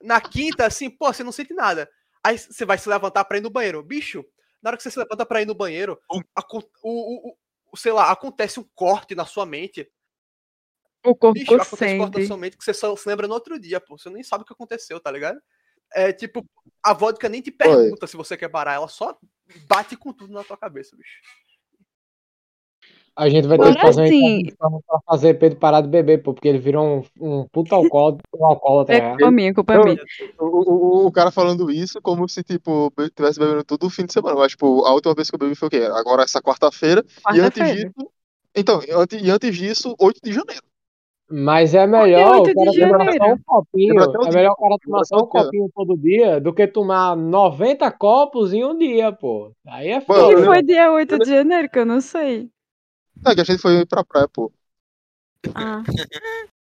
na 0.00 0.20
quinta, 0.20 0.66
assim, 0.66 0.88
pô, 0.88 1.12
você 1.12 1.24
não 1.24 1.32
sente 1.32 1.52
nada. 1.52 1.90
Aí 2.22 2.38
você 2.38 2.64
vai 2.64 2.78
se 2.78 2.88
levantar 2.88 3.24
pra 3.24 3.38
ir 3.38 3.40
no 3.40 3.50
banheiro. 3.50 3.82
Bicho, 3.82 4.24
na 4.62 4.70
hora 4.70 4.76
que 4.76 4.82
você 4.82 4.90
se 4.90 4.98
levanta 4.98 5.26
pra 5.26 5.42
ir 5.42 5.46
no 5.46 5.54
banheiro, 5.54 6.00
acon- 6.36 6.62
o, 6.82 7.30
o, 7.30 7.36
o- 7.72 7.76
sei 7.76 7.92
lá, 7.92 8.10
acontece 8.10 8.60
um 8.60 8.68
corte 8.74 9.14
na 9.14 9.24
sua 9.26 9.44
mente. 9.44 9.90
O 11.04 11.14
corpo 11.16 11.32
Bicho, 11.38 11.46
acontece 11.62 11.94
um 11.94 11.98
corte 11.98 12.14
na 12.14 12.26
sua 12.26 12.36
mente 12.36 12.56
que 12.56 12.64
você 12.64 12.74
só 12.74 12.94
se 12.96 13.08
lembra 13.08 13.26
no 13.26 13.34
outro 13.34 13.58
dia, 13.58 13.80
pô. 13.80 13.98
Você 13.98 14.10
nem 14.10 14.22
sabe 14.22 14.42
o 14.42 14.46
que 14.46 14.52
aconteceu, 14.52 15.00
tá 15.00 15.10
ligado? 15.10 15.40
É 15.92 16.12
tipo, 16.12 16.44
a 16.82 16.92
vodka 16.92 17.28
nem 17.28 17.40
te 17.40 17.50
pergunta 17.50 18.06
se 18.06 18.16
você 18.16 18.36
quer 18.36 18.48
parar, 18.48 18.74
ela 18.74 18.88
só 18.88 19.18
bate 19.66 19.96
com 19.96 20.12
tudo 20.12 20.32
na 20.32 20.44
tua 20.44 20.56
cabeça, 20.56 20.96
bicho. 20.96 21.20
A 23.18 23.28
gente 23.28 23.48
vai 23.48 23.58
ter 23.58 23.74
que 23.74 23.80
fazer 23.80 24.06
sim. 24.06 24.44
pra 24.56 25.00
fazer 25.04 25.34
Pedro 25.34 25.58
parar 25.58 25.80
de 25.80 25.88
beber, 25.88 26.22
pô, 26.22 26.32
porque 26.32 26.46
ele 26.46 26.58
virou 26.58 27.02
um, 27.20 27.40
um 27.40 27.48
puta 27.48 27.74
alcoólatra, 27.74 28.22
um 28.32 28.46
alcoólatra. 28.46 28.96
É 28.96 29.00
né? 29.00 29.08
culpa 29.08 29.30
minha, 29.32 29.52
culpa 29.52 29.74
Não, 29.74 29.82
minha. 29.82 29.98
O, 30.38 30.44
o, 30.44 31.06
o 31.08 31.10
cara 31.10 31.32
falando 31.32 31.68
isso 31.68 32.00
como 32.00 32.28
se, 32.28 32.44
tipo, 32.44 32.92
tivesse 33.16 33.40
bebendo 33.40 33.64
todo 33.64 33.86
o 33.86 33.90
fim 33.90 34.06
de 34.06 34.12
semana. 34.12 34.36
Mas, 34.36 34.52
tipo, 34.52 34.84
a 34.84 34.92
última 34.92 35.16
vez 35.16 35.28
que 35.28 35.34
eu 35.34 35.38
bebi 35.40 35.56
foi 35.56 35.66
o 35.66 35.70
quê? 35.70 35.88
Agora 35.92 36.22
essa 36.22 36.40
quarta-feira. 36.40 37.04
E 37.34 37.40
antes 37.40 37.60
Quarta-feira. 37.60 37.90
disso. 37.90 38.10
Então, 38.54 38.80
e 38.86 38.92
antes, 38.92 39.20
e 39.20 39.30
antes 39.30 39.56
disso, 39.56 39.96
8 39.98 40.20
de 40.22 40.32
janeiro. 40.32 40.62
Mas 41.28 41.74
é 41.74 41.88
melhor 41.88 42.36
o 42.36 42.42
8 42.42 42.54
de 42.70 42.80
cara 42.80 43.18
tomar 43.18 43.32
um 43.32 43.38
copinho. 43.44 43.94
É 44.00 44.32
melhor 44.32 44.52
o 44.52 44.56
cara 44.56 44.76
tomar 44.80 45.04
só 45.04 45.16
um 45.16 45.26
copinho 45.26 45.68
todo 45.74 45.98
dia 45.98 46.40
do 46.40 46.54
que 46.54 46.68
tomar 46.68 47.16
90 47.16 47.90
copos 47.90 48.52
em 48.52 48.64
um 48.64 48.78
dia, 48.78 49.10
pô. 49.10 49.50
Aí 49.66 49.88
é 49.88 50.00
foda. 50.00 50.40
E 50.40 50.44
foi 50.44 50.62
dia 50.62 50.92
8 50.92 51.18
de 51.18 51.28
janeiro, 51.28 51.68
que 51.68 51.80
eu 51.80 51.84
não 51.84 52.00
sei. 52.00 52.48
É 53.26 53.34
que 53.34 53.40
a 53.40 53.44
gente 53.44 53.60
foi 53.60 53.84
pra 53.86 54.04
praia, 54.04 54.28
pô. 54.28 54.52
Ah. 55.54 55.82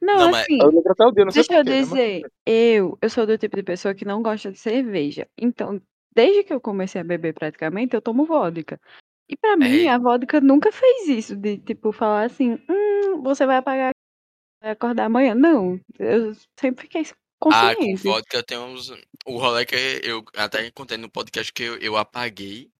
Não, 0.00 0.14
Não, 0.18 0.30
mas- 0.30 0.42
assim, 0.44 0.58
Eu 0.60 0.68
lembro 0.68 0.92
até 0.92 1.04
o 1.04 1.10
dia, 1.10 1.24
não 1.24 1.32
sei 1.32 1.42
deixa 1.42 1.54
eu 1.60 1.64
né? 1.64 1.70
Mas- 1.80 1.88
dizer, 1.88 2.22
eu, 2.46 2.96
eu 3.02 3.10
sou 3.10 3.26
do 3.26 3.36
tipo 3.36 3.56
de 3.56 3.62
pessoa 3.64 3.92
que 3.94 4.04
não 4.04 4.22
gosta 4.22 4.52
de 4.52 4.58
cerveja. 4.58 5.26
Então, 5.36 5.80
desde 6.14 6.44
que 6.44 6.52
eu 6.52 6.60
comecei 6.60 7.00
a 7.00 7.04
beber 7.04 7.34
praticamente, 7.34 7.94
eu 7.96 8.00
tomo 8.02 8.24
vodka. 8.24 8.80
E 9.28 9.36
pra 9.36 9.56
mim, 9.56 9.64
Ei. 9.66 9.88
a 9.88 9.98
vodka 9.98 10.40
nunca 10.40 10.70
fez 10.70 11.08
isso, 11.08 11.34
de 11.34 11.58
tipo, 11.58 11.90
falar 11.90 12.24
assim, 12.26 12.52
hum, 12.68 13.20
você 13.22 13.44
vai 13.46 13.56
apagar, 13.56 13.90
vai 14.62 14.70
acordar 14.70 15.06
amanhã. 15.06 15.34
Não, 15.34 15.80
eu 15.98 16.34
sempre 16.60 16.82
fiquei 16.82 17.02
Ah, 17.02 17.14
com 17.40 17.50
consciente. 17.50 18.02
vodka 18.04 18.42
tem 18.44 18.58
uns. 18.58 18.90
O 19.26 19.38
rolê 19.38 19.64
que 19.66 19.74
eu 20.04 20.22
até 20.36 20.70
contei 20.70 20.98
no 20.98 21.10
podcast 21.10 21.52
que 21.52 21.64
eu, 21.64 21.78
eu 21.78 21.96
apaguei. 21.96 22.70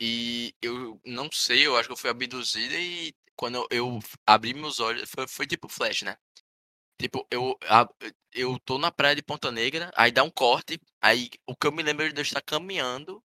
E 0.00 0.54
eu 0.60 1.00
não 1.04 1.30
sei, 1.32 1.66
eu 1.66 1.76
acho 1.76 1.88
que 1.88 1.92
eu 1.92 1.96
fui 1.96 2.10
abduzida 2.10 2.74
e 2.78 3.14
quando 3.36 3.66
eu, 3.70 3.98
abri 4.26 4.54
meus 4.54 4.80
olhos, 4.80 5.08
foi, 5.10 5.26
foi 5.28 5.46
tipo 5.46 5.68
flash, 5.68 6.02
né? 6.02 6.16
Tipo, 6.98 7.26
eu, 7.30 7.58
eu 8.32 8.58
tô 8.60 8.78
na 8.78 8.90
praia 8.90 9.16
de 9.16 9.22
Ponta 9.22 9.50
Negra, 9.50 9.90
aí 9.96 10.12
dá 10.12 10.22
um 10.22 10.30
corte, 10.30 10.80
aí 11.00 11.30
o 11.46 11.56
que 11.56 11.66
eu 11.66 11.72
me 11.72 11.82
lembro 11.82 12.06
é 12.06 12.10
de 12.10 12.20
eu 12.20 12.22
estar 12.22 12.40
caminhando 12.42 13.22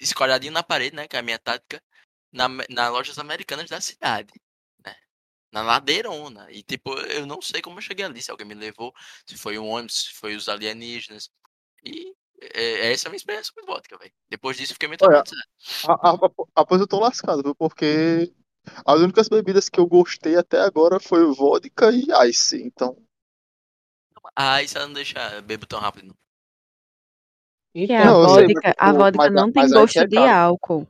escolhadinho 0.00 0.52
na 0.52 0.62
parede, 0.62 0.96
né? 0.96 1.08
Que 1.08 1.16
é 1.16 1.18
a 1.20 1.22
minha 1.22 1.38
tática, 1.38 1.82
na, 2.32 2.48
na 2.70 2.88
lojas 2.88 3.18
americanas 3.18 3.68
da 3.70 3.80
cidade. 3.80 4.32
Né? 4.84 4.94
Na 5.52 5.62
ladeirona. 5.62 6.50
E 6.50 6.62
tipo, 6.62 6.94
eu 7.00 7.26
não 7.26 7.42
sei 7.42 7.62
como 7.62 7.78
eu 7.78 7.82
cheguei 7.82 8.04
ali, 8.04 8.22
se 8.22 8.30
alguém 8.30 8.46
me 8.46 8.54
levou, 8.54 8.94
se 9.26 9.36
foi 9.36 9.58
um 9.58 9.68
ônibus, 9.68 10.04
se 10.06 10.14
foi 10.14 10.36
os 10.36 10.48
alienígenas. 10.48 11.30
E 11.84 12.14
é, 12.54 12.92
essa 12.92 13.06
é 13.06 13.08
a 13.08 13.10
minha 13.10 13.16
experiência 13.18 13.52
com 13.56 13.64
vodka, 13.66 13.96
velho. 13.98 14.12
Depois 14.28 14.56
disso, 14.56 14.72
eu 14.72 14.74
fiquei 14.74 14.88
muito 14.88 15.00
traumatizado. 15.00 15.42
A- 15.88 16.10
a- 16.10 16.14
a- 16.14 16.62
Após 16.62 16.80
eu 16.80 16.86
tô 16.86 16.98
lascado, 16.98 17.42
viu? 17.42 17.54
Porque 17.54 18.32
as 18.86 19.00
únicas 19.00 19.28
bebidas 19.28 19.68
que 19.68 19.78
eu 19.80 19.86
gostei 19.86 20.36
até 20.36 20.60
agora 20.60 21.00
foi 21.00 21.24
vodka 21.34 21.90
e 21.92 22.04
ice. 22.28 22.62
Então, 22.62 22.96
Ah, 24.36 24.62
isso 24.62 24.78
não 24.78 24.92
deixa 24.92 25.18
eu 25.34 25.42
bebo 25.42 25.66
tão 25.66 25.80
rápido. 25.80 26.06
Não. 26.08 26.14
Que 27.74 27.84
Então, 27.84 27.96
a 27.96 28.04
Não, 28.06 28.34
sei, 28.34 28.46
vodka, 28.46 28.74
a 28.78 28.92
vodka 28.92 29.16
mas- 29.18 29.32
não 29.32 29.52
tem 29.52 29.62
mas 29.62 29.72
gosto 29.72 29.98
é 29.98 30.06
de 30.06 30.18
álcool. 30.18 30.86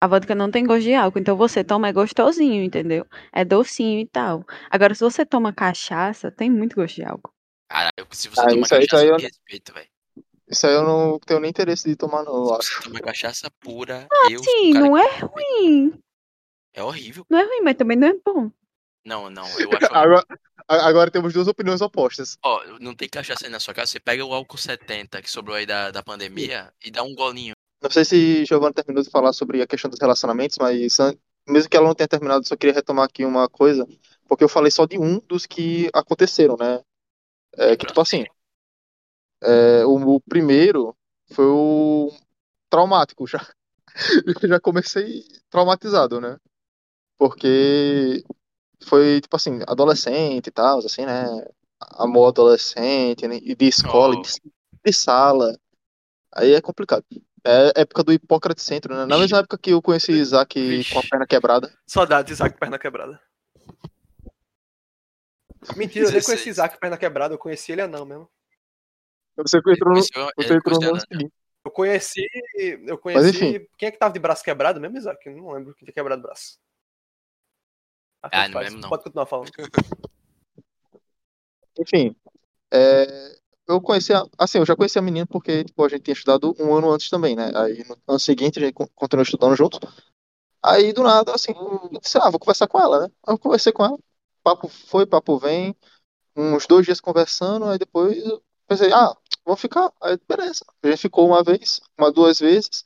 A 0.00 0.06
vodka 0.06 0.34
não 0.34 0.50
tem 0.50 0.64
gosto 0.64 0.82
de 0.84 0.94
álcool, 0.94 1.18
então 1.18 1.36
você 1.36 1.62
toma 1.62 1.88
é 1.88 1.92
gostosinho, 1.92 2.64
entendeu? 2.64 3.06
É 3.32 3.44
docinho 3.44 4.00
e 4.00 4.06
tal. 4.06 4.44
Agora, 4.70 4.94
se 4.94 5.04
você 5.04 5.26
toma 5.26 5.52
cachaça, 5.52 6.30
tem 6.30 6.50
muito 6.50 6.74
gosto 6.76 6.94
de 6.96 7.04
álcool. 7.04 7.32
Caralho, 7.68 8.06
se 8.10 8.28
você 8.28 8.40
Ah, 8.40 8.48
toma 8.48 8.66
cachaça, 8.66 8.96
aí 9.02 9.08
eu- 9.08 9.16
me 9.16 9.22
respeita, 9.22 9.72
velho. 9.74 9.88
Isso 10.50 10.66
aí 10.66 10.74
eu 10.74 10.82
não 10.82 11.18
tenho 11.20 11.38
nem 11.38 11.50
interesse 11.50 11.88
de 11.88 11.94
tomar, 11.94 12.24
não, 12.24 12.48
eu 12.48 12.54
acho. 12.54 12.82
você 12.82 12.88
toma 12.88 13.00
cachaça 13.00 13.48
pura, 13.60 14.08
eu 14.28 14.42
sou 14.42 14.52
Sim, 14.52 14.72
não 14.72 14.94
que- 14.94 15.00
é 15.00 15.18
ruim. 15.20 16.02
É 16.74 16.82
horrível. 16.82 17.24
Não 17.30 17.38
é 17.38 17.44
ruim, 17.44 17.60
mas 17.62 17.76
também 17.76 17.96
não 17.96 18.08
é 18.08 18.14
bom. 18.24 18.50
Não, 19.04 19.30
não, 19.30 19.46
eu 19.58 19.70
acho. 19.76 19.86
Agora, 19.94 20.26
agora 20.68 21.10
temos 21.10 21.32
duas 21.32 21.48
opiniões 21.48 21.80
opostas. 21.80 22.36
Ó, 22.44 22.62
não 22.80 22.94
tem 22.94 23.08
cachaça 23.08 23.46
aí 23.46 23.50
na 23.50 23.60
sua 23.60 23.72
casa, 23.72 23.92
você 23.92 24.00
pega 24.00 24.24
o 24.24 24.34
álcool 24.34 24.58
70 24.58 25.22
que 25.22 25.30
sobrou 25.30 25.56
aí 25.56 25.64
da, 25.64 25.90
da 25.90 26.02
pandemia 26.02 26.72
e 26.84 26.90
dá 26.90 27.02
um 27.02 27.14
golinho. 27.14 27.54
Não 27.82 27.90
sei 27.90 28.04
se 28.04 28.44
Giovanna 28.44 28.74
terminou 28.74 29.02
de 29.02 29.10
falar 29.10 29.32
sobre 29.32 29.62
a 29.62 29.66
questão 29.66 29.90
dos 29.90 29.98
relacionamentos, 30.00 30.58
mas 30.60 30.96
mesmo 31.48 31.70
que 31.70 31.76
ela 31.76 31.86
não 31.86 31.94
tenha 31.94 32.08
terminado, 32.08 32.42
eu 32.42 32.46
só 32.46 32.56
queria 32.56 32.74
retomar 32.74 33.06
aqui 33.06 33.24
uma 33.24 33.48
coisa, 33.48 33.86
porque 34.28 34.44
eu 34.44 34.48
falei 34.48 34.70
só 34.70 34.84
de 34.84 34.98
um 34.98 35.18
dos 35.20 35.46
que 35.46 35.88
aconteceram, 35.94 36.56
né? 36.58 36.82
É, 37.56 37.76
que, 37.76 37.86
tipo 37.86 38.00
assim, 38.00 38.26
é, 39.42 39.84
o, 39.84 40.16
o 40.16 40.20
primeiro 40.20 40.96
foi 41.32 41.46
o 41.46 42.12
traumático, 42.68 43.26
já, 43.26 43.40
já 44.48 44.60
comecei 44.60 45.24
traumatizado, 45.48 46.20
né? 46.20 46.36
Porque 47.18 48.24
foi, 48.82 49.20
tipo 49.20 49.36
assim, 49.36 49.60
adolescente 49.66 50.46
e 50.46 50.50
tal, 50.50 50.78
assim, 50.78 51.04
né? 51.04 51.24
Amor 51.92 52.28
adolescente, 52.28 53.26
né? 53.26 53.36
e 53.42 53.54
de 53.54 53.66
escola, 53.66 54.16
Oh. 54.16 54.22
de, 54.22 54.30
de 54.84 54.92
sala. 54.92 55.56
Aí 56.34 56.54
é 56.54 56.60
complicado. 56.60 57.04
É 57.44 57.80
época 57.82 58.02
do 58.04 58.12
Hipócrates 58.12 58.64
Centro, 58.64 58.94
né? 58.94 59.06
Na 59.06 59.18
mesma 59.18 59.38
época 59.38 59.56
que 59.58 59.70
eu 59.70 59.80
conheci 59.82 60.12
Isaac 60.12 60.60
Vixe. 60.60 60.92
com 60.92 60.98
a 61.00 61.02
perna 61.02 61.26
quebrada. 61.26 61.72
Saudades, 61.86 62.32
Isaac 62.32 62.58
perna 62.58 62.78
quebrada. 62.78 63.20
Mentira, 65.76 66.06
eu 66.06 66.10
nem 66.10 66.20
16. 66.20 66.26
conheci 66.26 66.48
Isaac 66.50 66.78
perna 66.78 66.96
quebrada, 66.96 67.34
eu 67.34 67.38
conheci 67.38 67.72
ele 67.72 67.86
não 67.86 68.04
mesmo. 68.04 68.30
Você 69.42 69.58
entrou 69.58 69.94
no, 69.94 70.02
você 70.02 70.54
entrou 70.54 70.80
no 70.80 71.00
seguinte. 71.00 71.32
Eu 71.64 71.70
conheci. 71.70 72.26
Eu 72.54 72.94
enfim. 72.94 72.98
conheci. 73.00 73.68
Quem 73.76 73.88
é 73.88 73.90
que 73.90 73.98
tava 73.98 74.12
de 74.14 74.20
braço 74.20 74.42
quebrado 74.42 74.80
mesmo, 74.80 74.96
Isaac? 74.96 75.26
Eu 75.26 75.36
não 75.36 75.52
lembro 75.52 75.74
quem 75.74 75.84
tinha 75.84 75.94
quebrado 75.94 76.20
o 76.20 76.22
braço. 76.22 76.58
Ah, 78.22 78.30
tanto 78.30 78.46
não 78.46 78.52
faz. 78.52 78.66
lembro, 78.66 78.80
não. 78.82 78.88
Pode 78.88 79.04
continuar 79.04 79.26
falando. 79.26 79.50
Enfim, 81.78 82.14
é, 82.70 83.38
eu 83.66 83.80
conheci, 83.80 84.12
a, 84.12 84.24
assim, 84.38 84.58
eu 84.58 84.66
já 84.66 84.76
conheci 84.76 84.98
a 84.98 85.02
menina 85.02 85.26
porque 85.26 85.64
tipo, 85.64 85.84
a 85.84 85.88
gente 85.88 86.02
tinha 86.02 86.12
estudado 86.12 86.54
um 86.58 86.74
ano 86.74 86.90
antes 86.90 87.08
também, 87.08 87.36
né? 87.36 87.52
Aí 87.54 87.84
no 87.88 87.96
ano 88.06 88.18
seguinte 88.18 88.58
a 88.58 88.62
gente 88.62 88.74
con- 88.74 88.88
continuou 88.94 89.22
estudando 89.22 89.56
junto. 89.56 89.78
Aí 90.62 90.92
do 90.92 91.02
nada, 91.02 91.34
assim, 91.34 91.52
eu 91.52 92.00
disse, 92.00 92.18
ah, 92.18 92.28
vou 92.30 92.38
conversar 92.38 92.68
com 92.68 92.78
ela, 92.78 93.00
né? 93.00 93.12
Aí 93.26 93.34
eu 93.34 93.38
conversei 93.38 93.72
com 93.72 93.84
ela, 93.84 93.98
papo 94.42 94.68
foi, 94.68 95.06
papo 95.06 95.38
vem, 95.38 95.74
uns 96.36 96.66
dois 96.66 96.84
dias 96.84 97.00
conversando, 97.00 97.66
aí 97.66 97.78
depois 97.78 98.18
eu 98.24 98.42
pensei, 98.66 98.92
ah, 98.92 99.16
vamos 99.44 99.60
ficar. 99.60 99.92
Aí 100.02 100.18
beleza, 100.28 100.64
a 100.82 100.86
gente 100.88 101.00
ficou 101.00 101.26
uma 101.28 101.42
vez, 101.42 101.80
uma, 101.98 102.10
duas 102.12 102.38
vezes, 102.38 102.84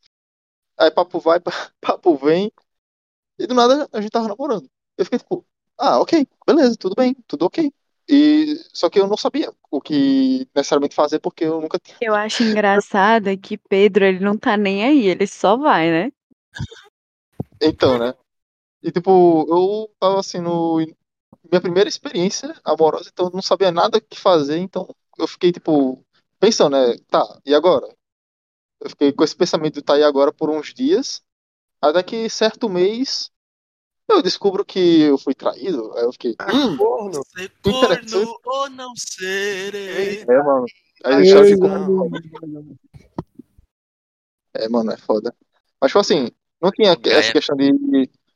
aí 0.78 0.90
papo 0.90 1.18
vai, 1.20 1.40
papo 1.80 2.16
vem, 2.16 2.52
e 3.38 3.46
do 3.46 3.54
nada 3.54 3.88
a 3.92 4.00
gente 4.00 4.10
tava 4.10 4.28
namorando. 4.28 4.68
Eu 4.96 5.04
fiquei 5.04 5.18
tipo, 5.18 5.44
ah, 5.78 6.00
ok, 6.00 6.26
beleza, 6.46 6.76
tudo 6.76 6.94
bem, 6.94 7.14
tudo 7.26 7.46
ok. 7.46 7.72
E 8.08 8.56
só 8.72 8.90
que 8.90 9.00
eu 9.00 9.06
não 9.06 9.16
sabia 9.16 9.50
o 9.70 9.80
que 9.80 10.46
necessariamente 10.54 10.94
fazer 10.94 11.20
porque 11.20 11.44
eu 11.44 11.60
nunca 11.60 11.78
tinha. 11.78 11.96
Eu 12.00 12.14
acho 12.14 12.42
engraçado 12.42 13.28
é 13.28 13.36
que 13.36 13.56
Pedro, 13.56 14.04
ele 14.04 14.20
não 14.20 14.36
tá 14.36 14.56
nem 14.56 14.84
aí, 14.84 15.06
ele 15.06 15.26
só 15.26 15.56
vai, 15.56 15.90
né? 15.90 16.12
Então, 17.60 17.98
né? 17.98 18.14
E 18.82 18.92
tipo, 18.92 19.46
eu 19.48 19.90
tava 19.98 20.20
assim 20.20 20.38
no 20.38 20.84
minha 21.50 21.60
primeira 21.60 21.88
experiência 21.88 22.54
amorosa, 22.64 23.10
então 23.12 23.26
eu 23.26 23.32
não 23.32 23.42
sabia 23.42 23.70
nada 23.70 23.98
o 23.98 24.00
que 24.00 24.18
fazer, 24.18 24.58
então 24.58 24.88
eu 25.18 25.26
fiquei 25.26 25.52
tipo 25.52 26.04
pensando, 26.44 26.76
né? 26.76 26.96
Tá, 27.08 27.24
e 27.44 27.54
agora? 27.54 27.86
Eu 28.80 28.90
fiquei 28.90 29.12
com 29.12 29.24
esse 29.24 29.34
pensamento 29.34 29.74
de 29.76 29.82
tá 29.82 29.98
e 29.98 30.04
agora 30.04 30.32
por 30.32 30.50
uns 30.50 30.74
dias, 30.74 31.22
até 31.80 32.02
que 32.02 32.28
certo 32.28 32.68
mês 32.68 33.30
eu 34.06 34.20
descubro 34.20 34.64
que 34.64 35.00
eu 35.00 35.16
fui 35.16 35.34
traído, 35.34 35.96
aí 35.96 36.04
eu 36.04 36.12
fiquei, 36.12 36.32
hum, 36.52 36.76
Corno. 36.76 37.22
Ser 37.34 37.50
corno 37.62 38.38
ou 38.44 38.70
não 38.70 38.92
serei. 38.94 40.20
é, 40.20 40.42
mano. 40.42 40.66
Aí 41.04 41.12
a 41.12 41.16
Ai, 41.16 41.24
gente 41.24 41.32
já 41.32 41.40
eu- 41.40 41.46
ficou, 41.46 41.70
é, 44.54 44.68
mano, 44.68 44.92
é 44.92 44.96
foda. 44.98 45.34
Mas 45.80 45.90
tipo 45.90 45.98
assim, 46.00 46.28
não 46.60 46.70
tinha 46.70 46.94
Gaia. 46.94 47.16
essa 47.18 47.32
questão 47.32 47.56
de 47.56 47.72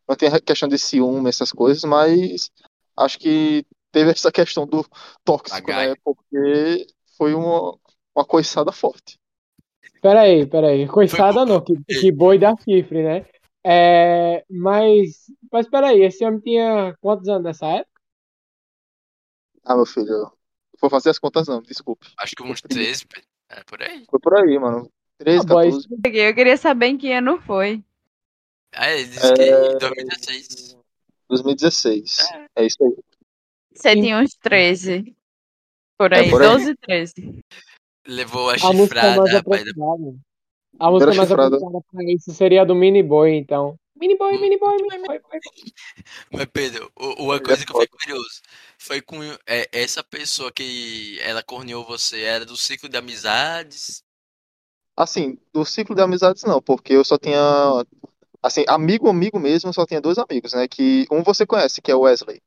não 0.09 0.17
tinha 0.17 0.41
questão 0.41 0.69
de 0.69 0.79
ciúme, 0.79 1.29
essas 1.29 1.53
coisas, 1.53 1.85
mas 1.85 2.51
acho 2.97 3.19
que 3.19 3.67
teve 3.93 4.11
essa 4.13 4.33
questão 4.33 4.67
do 4.67 4.83
tóxico, 5.23 5.69
né? 5.71 5.95
Porque 6.03 6.87
foi 7.19 7.35
uma, 7.35 7.79
uma 8.19 8.25
coiçada 8.25 8.73
forte. 8.73 9.19
Peraí, 10.03 10.47
peraí. 10.47 10.87
Coiçada 10.89 11.45
não, 11.47 11.61
que, 11.61 11.75
que 11.85 12.13
boi 12.13 12.39
dá 12.39 12.55
chifre, 12.57 13.03
né? 13.03 13.27
É, 13.65 14.45
mas, 14.49 15.27
mas 15.51 15.69
peraí, 15.69 16.03
esse 16.03 16.25
homem 16.25 16.41
tinha 16.41 16.97
quantos 17.01 17.29
anos 17.29 17.45
nessa 17.45 17.67
época? 17.67 18.01
Ah, 19.65 19.77
meu 19.77 19.87
filho, 19.87 20.09
eu 20.09 20.33
vou 20.81 20.89
fazer 20.91 21.11
as 21.11 21.19
contas 21.19 21.47
não, 21.47 21.61
desculpe. 21.63 22.07
Acho 22.19 22.35
que 22.35 22.43
uns 22.43 22.61
13, 22.63 23.05
é 23.51 23.63
por 23.65 23.83
aí. 23.83 24.05
Foi 24.11 24.21
por 24.21 24.35
aí, 24.37 24.59
mano. 24.59 24.91
13, 25.19 25.41
Ah, 25.41 25.49
boy, 25.49 25.71
14. 25.71 25.89
Eu 26.05 26.35
queria 26.35 26.57
saber 26.57 26.87
em 26.87 26.99
que 26.99 27.13
ano 27.13 27.41
foi. 27.41 27.83
Ah, 28.73 28.91
ele 28.93 29.09
disse 29.09 29.35
que 29.35 29.43
É. 29.43 29.73
em 29.73 29.79
2016. 29.79 30.77
2016. 31.29 32.19
É 32.57 32.65
isso 32.67 32.83
aí. 32.83 32.97
Você 33.75 33.95
tinha 33.95 34.19
uns 34.19 34.35
13. 34.35 35.15
Por 35.99 36.15
aí, 36.15 36.31
por 36.31 36.41
aí. 36.41 36.49
12, 36.49 36.77
13. 36.77 37.45
Levou 38.09 38.49
a 38.49 38.55
A 38.55 38.73
música 38.73 38.73
mais 38.73 38.81
chifrada, 38.81 39.31
rapaz. 39.31 39.37
apropriada. 39.37 40.19
A 40.81 40.91
música 40.91 41.15
mais 41.15 41.29
chifrada. 41.29 41.57
apropriada 41.57 41.85
pra 41.93 42.05
isso 42.05 42.33
seria 42.33 42.63
a 42.63 42.65
do 42.65 42.75
Mini 42.75 43.03
Boy, 43.03 43.35
então. 43.37 43.77
Mini 44.01 44.17
Boy, 44.17 44.39
Mini 44.39 44.57
Boy, 44.59 44.77
Mini 44.77 45.07
Boy. 45.07 45.21
boy. 45.21 45.41
Mas, 46.33 46.47
Pedro, 46.47 46.91
o- 46.97 47.25
uma 47.25 47.37
é 47.37 47.41
coisa 47.41 47.67
que 47.67 47.73
eu 47.73 47.81
fiquei 47.81 47.99
curioso 47.99 48.41
foi 48.79 49.03
com 49.03 49.23
é, 49.47 49.69
essa 49.73 50.03
pessoa 50.03 50.51
que 50.53 51.19
ela 51.21 51.43
corneou 51.43 51.85
você, 51.85 52.23
era 52.23 52.47
do 52.47 52.57
ciclo 52.57 52.89
de 52.89 52.97
amizades? 52.97 54.03
Assim, 54.97 55.37
do 55.53 55.65
ciclo 55.65 55.95
de 55.95 56.01
amizades 56.03 56.45
não, 56.45 56.63
porque 56.63 56.93
eu 56.95 57.05
só 57.05 57.19
tinha. 57.19 57.39
Assim, 58.43 58.65
amigo, 58.69 59.09
amigo 59.09 59.39
mesmo, 59.39 59.69
eu 59.69 59.73
só 59.75 59.85
tinha 59.85 60.01
dois 60.01 60.17
amigos, 60.17 60.55
né? 60.55 60.67
Que 60.69 61.07
um 61.11 61.23
você 61.23 61.45
conhece, 61.45 61.83
que 61.83 61.91
é 61.91 61.95
o 61.95 62.01
Wesley. 62.01 62.41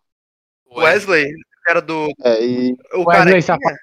Wesley, 0.72 1.32
era 1.68 1.82
do. 1.82 2.08
É, 2.24 2.44
e. 2.44 2.74
O 2.94 3.06
Wesley 3.10 3.26
cara. 3.26 3.42
Safadão. 3.42 3.78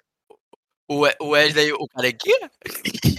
O, 0.88 1.00
We- 1.00 1.16
o 1.20 1.28
Wesley, 1.28 1.72
o 1.72 1.86
carequinha? 1.86 2.50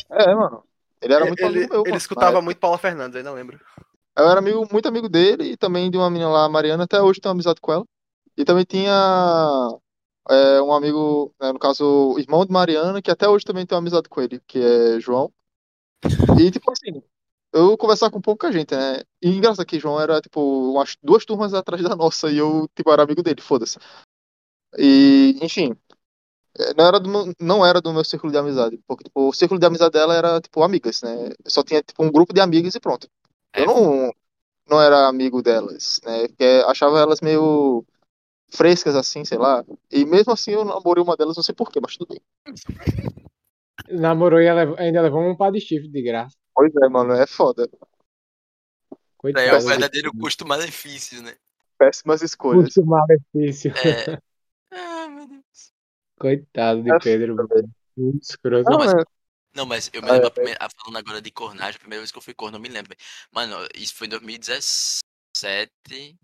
É, 0.09 0.33
mano. 0.33 0.63
Ele 1.01 1.13
era 1.13 1.25
muito 1.25 1.39
ele, 1.39 1.59
amigo 1.59 1.73
meu. 1.73 1.81
ele 1.81 1.89
mano, 1.91 1.97
escutava 1.97 2.41
muito 2.41 2.59
Paula 2.59 2.77
Fernandes, 2.77 3.15
ainda 3.15 3.31
lembro. 3.31 3.59
Eu 4.17 4.29
era 4.29 4.39
amigo, 4.39 4.67
muito 4.71 4.87
amigo 4.87 5.07
dele 5.07 5.51
e 5.51 5.57
também 5.57 5.89
de 5.89 5.97
uma 5.97 6.09
menina 6.09 6.29
lá, 6.29 6.45
a 6.45 6.49
Mariana, 6.49 6.83
até 6.83 7.01
hoje 7.01 7.21
tenho 7.21 7.31
amizade 7.31 7.61
com 7.61 7.71
ela. 7.71 7.85
E 8.35 8.43
também 8.43 8.65
tinha 8.65 8.91
é, 10.29 10.61
um 10.61 10.73
amigo, 10.73 11.33
né, 11.39 11.51
no 11.51 11.59
caso, 11.59 12.13
o 12.15 12.19
irmão 12.19 12.45
de 12.45 12.51
Mariana, 12.51 13.01
que 13.01 13.11
até 13.11 13.29
hoje 13.29 13.45
também 13.45 13.65
tenho 13.65 13.79
amizade 13.79 14.09
com 14.09 14.21
ele, 14.21 14.41
que 14.47 14.59
é 14.59 14.99
João. 14.99 15.31
E, 16.39 16.51
tipo 16.51 16.71
assim, 16.71 17.01
eu 17.53 17.77
conversava 17.77 18.11
com 18.11 18.21
pouca 18.21 18.51
gente, 18.51 18.75
né? 18.75 19.01
E 19.21 19.29
engraçado 19.29 19.65
que 19.65 19.79
João 19.79 19.99
era, 19.99 20.19
tipo, 20.21 20.71
umas 20.71 20.97
duas 21.01 21.25
turmas 21.25 21.53
atrás 21.53 21.81
da 21.81 21.95
nossa 21.95 22.29
e 22.29 22.37
eu, 22.37 22.69
tipo, 22.75 22.91
era 22.91 23.03
amigo 23.03 23.23
dele, 23.23 23.41
foda-se. 23.41 23.77
E, 24.77 25.37
enfim, 25.41 25.71
é, 25.71 25.88
não 26.75 26.85
era, 26.87 26.99
do 26.99 27.09
meu, 27.09 27.33
não 27.39 27.65
era 27.65 27.81
do 27.81 27.93
meu 27.93 28.03
círculo 28.03 28.31
de 28.31 28.37
amizade, 28.37 28.79
porque, 28.87 29.03
tipo, 29.05 29.29
o 29.29 29.33
círculo 29.33 29.59
de 29.59 29.65
amizade 29.65 29.91
dela 29.91 30.15
era, 30.15 30.41
tipo, 30.41 30.61
amigas, 30.63 31.01
né? 31.01 31.29
Eu 31.43 31.51
só 31.51 31.63
tinha, 31.63 31.81
tipo, 31.81 32.03
um 32.03 32.11
grupo 32.11 32.33
de 32.33 32.41
amigas 32.41 32.75
e 32.75 32.79
pronto. 32.79 33.07
Eu 33.53 33.63
É. 33.63 33.65
não, 33.65 34.13
não 34.69 34.81
era 34.81 35.07
amigo 35.07 35.41
delas, 35.41 35.99
né? 36.03 36.27
Porque 36.27 36.63
achava 36.65 36.99
elas 36.99 37.21
meio 37.21 37.85
frescas, 38.49 38.95
assim, 38.95 39.23
sei 39.23 39.37
lá. 39.37 39.63
E 39.91 40.05
mesmo 40.05 40.33
assim 40.33 40.51
eu 40.51 40.65
namorei 40.65 41.03
uma 41.03 41.15
delas, 41.15 41.35
não 41.35 41.43
sei 41.43 41.53
porquê, 41.55 41.79
mas 41.81 41.95
tudo 41.95 42.09
bem. 42.09 42.21
Namorou 43.89 44.39
e 44.39 44.45
ela- 44.45 44.75
ainda 44.79 45.01
levou 45.01 45.21
um 45.21 45.35
par 45.35 45.51
de 45.51 45.59
chifre 45.59 45.87
de 45.89 46.01
graça. 46.03 46.35
Pois 46.53 46.71
é, 46.75 46.89
mano, 46.89 47.13
é 47.13 47.25
foda. 47.25 47.67
Coitado. 49.17 49.47
É 49.47 49.57
o 49.57 49.61
verdadeiro 49.61 50.11
custo-malefício, 50.13 51.21
né? 51.21 51.35
Péssimas 51.77 52.21
escolhas. 52.21 52.65
Custo 52.65 52.85
malefício. 52.85 53.73
É. 53.77 54.19
Coitado 56.19 56.83
de 56.83 56.99
Pedro. 56.99 57.35
Muito 57.97 58.23
escroto. 58.23 58.69
Não, 58.69 58.77
mas- 58.77 58.93
Não, 59.55 59.65
mas 59.65 59.89
eu 59.91 60.01
me 60.03 60.09
Ah, 60.09 60.13
lembro, 60.13 60.27
é, 60.27 60.29
a 60.29 60.31
primeira, 60.31 60.59
falando 60.77 60.97
agora 60.97 61.21
de 61.21 61.31
cornagem, 61.31 61.75
a 61.75 61.79
primeira 61.79 62.01
vez 62.01 62.11
que 62.11 62.17
eu 62.17 62.21
fui 62.21 62.33
corno, 62.35 62.57
eu 62.57 62.61
me 62.61 62.69
lembro. 62.69 62.95
Mano, 63.31 63.55
isso 63.75 63.95
foi 63.95 64.05
em 64.07 64.11
2017. 64.11 66.17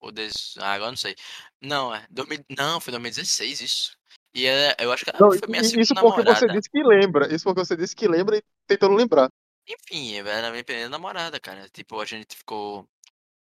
Ou 0.00 0.12
dez... 0.12 0.54
Ah, 0.58 0.72
agora 0.72 0.90
não 0.90 0.96
sei. 0.96 1.14
Não, 1.62 1.94
é. 1.94 2.06
2000... 2.10 2.44
Não, 2.56 2.80
foi 2.80 2.90
2016 2.92 3.60
isso. 3.60 3.96
E 4.34 4.46
é, 4.46 4.74
eu 4.78 4.92
acho 4.92 5.04
que 5.04 5.10
ela 5.10 5.18
Não, 5.20 5.30
foi 5.30 5.40
minha 5.48 5.60
isso 5.60 5.94
porque 5.94 5.96
namorada. 6.22 6.34
você 6.34 6.46
disse 6.48 6.70
que 6.70 6.82
lembra. 6.82 7.34
Isso 7.34 7.44
porque 7.44 7.64
você 7.64 7.76
disse 7.76 7.96
que 7.96 8.06
lembra 8.08 8.36
e 8.36 8.42
tentando 8.66 8.94
lembrar. 8.94 9.30
Enfim, 9.68 10.14
era 10.14 10.48
a 10.48 10.50
minha 10.50 10.64
primeira 10.64 10.88
namorada, 10.88 11.38
cara. 11.40 11.68
Tipo, 11.68 12.00
a 12.00 12.04
gente 12.04 12.36
ficou. 12.36 12.88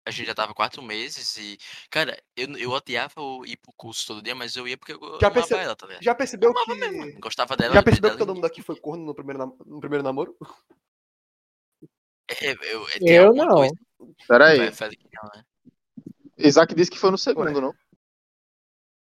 A 0.06 0.10
gente 0.10 0.26
já 0.26 0.34
tava 0.34 0.52
quatro 0.52 0.82
meses 0.82 1.36
e. 1.38 1.56
Cara, 1.90 2.20
eu, 2.36 2.46
eu 2.58 2.70
odiava 2.70 3.14
ir 3.46 3.56
pro 3.56 3.72
curso 3.74 4.06
todo 4.06 4.22
dia, 4.22 4.34
mas 4.34 4.54
eu 4.54 4.68
ia 4.68 4.76
porque 4.76 4.92
eu 4.92 4.98
Já 5.20 5.28
amava 5.28 5.32
perce- 5.32 5.54
ela, 5.54 5.74
tá 5.74 5.86
ligado? 5.86 6.02
Já 6.02 6.14
percebeu 6.14 6.50
Eu 6.50 6.64
que. 6.64 6.74
mesmo. 6.74 7.20
Gostava 7.20 7.56
dela. 7.56 7.72
Já 7.74 7.82
percebeu 7.82 8.10
que 8.10 8.16
dela 8.16 8.26
todo 8.26 8.34
mundo 8.34 8.44
aqui 8.46 8.60
foi 8.62 8.76
corno 8.78 9.02
no 9.04 9.14
primeiro, 9.14 9.38
nam- 9.38 9.56
no 9.64 9.80
primeiro 9.80 10.02
namoro? 10.04 10.36
É, 12.28 12.52
eu, 12.52 12.86
é, 12.88 12.98
Eu 13.02 13.34
não. 13.34 13.48
coisa. 13.56 13.74
Pera 14.28 14.46
aí. 14.48 14.58
Vai, 14.58 14.72
fala 14.72 14.90
que 14.90 15.08
não, 15.12 15.30
né? 15.34 15.44
Isaac 16.38 16.74
disse 16.74 16.90
que 16.90 16.98
foi 16.98 17.10
no 17.10 17.18
segundo, 17.18 17.60
não? 17.60 17.74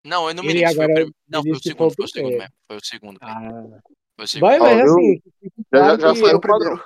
Não, 0.05 0.29
eu 0.29 0.35
não 0.35 0.43
me 0.43 0.53
lembro 0.53 0.69
foi 0.69 0.79
o 0.79 0.83
agora 0.83 0.87
primeiro. 0.95 1.15
Não, 1.29 1.43
foi 1.43 1.53
o 1.53 1.55
que 1.61 1.69
segundo, 1.69 1.95
foi 1.95 2.05
o 2.05 2.09
segundo 2.09 2.29
primeiro. 2.31 2.39
mesmo. 2.43 2.55
Foi 2.69 2.77
o 2.77 2.85
segundo. 2.85 3.19
Ah. 3.23 3.81
Foi 4.17 4.25
o 4.25 4.29
segundo. 4.29 4.49
Vai, 4.49 4.59
mas 4.59 4.79
eu- 4.79 4.85
assim, 4.99 5.21
que 5.21 5.33
Já, 5.73 5.79
já, 5.79 5.99
já 5.99 6.13
que- 6.13 6.21
foi 6.21 6.31
no 6.33 6.39
o 6.39 6.41
primeiro. 6.41 6.85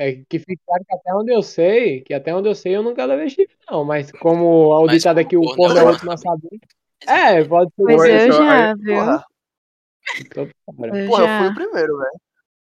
É, 0.00 0.12
que 0.28 0.38
fique 0.38 0.60
claro 0.64 0.84
que 0.84 0.94
até 0.94 1.12
onde 1.14 1.32
eu 1.32 1.42
sei, 1.42 2.02
que 2.02 2.14
até 2.14 2.34
onde 2.34 2.48
eu 2.48 2.54
sei 2.54 2.76
eu 2.76 2.82
nunca 2.84 3.04
levei 3.04 3.28
chifre, 3.28 3.56
não. 3.68 3.84
Mas 3.84 4.12
como 4.12 4.44
o 4.70 4.86
Mas 4.86 4.94
ditado 4.94 5.18
como 5.18 5.18
aqui, 5.18 5.36
o 5.36 5.48
corno 5.48 5.50
corno 5.50 5.78
é 5.78 5.80
é 5.80 5.84
o 5.84 5.88
uma- 5.88 5.90
último 5.90 6.12
a 6.12 6.16
saber. 6.16 6.60
É, 7.06 7.44
pode 7.44 7.72
ser. 7.74 7.82
Pois 7.82 8.04
Pois 8.04 8.26
eu 8.26 8.30
é, 8.30 8.30
já, 8.32 8.74
viu? 8.76 8.94
Porra. 8.94 9.24
Eu 10.34 10.48
porra, 11.04 11.24
eu 11.24 11.28
fui 11.28 11.46
o 11.46 11.52
primeiro, 11.52 11.98
velho. 11.98 12.20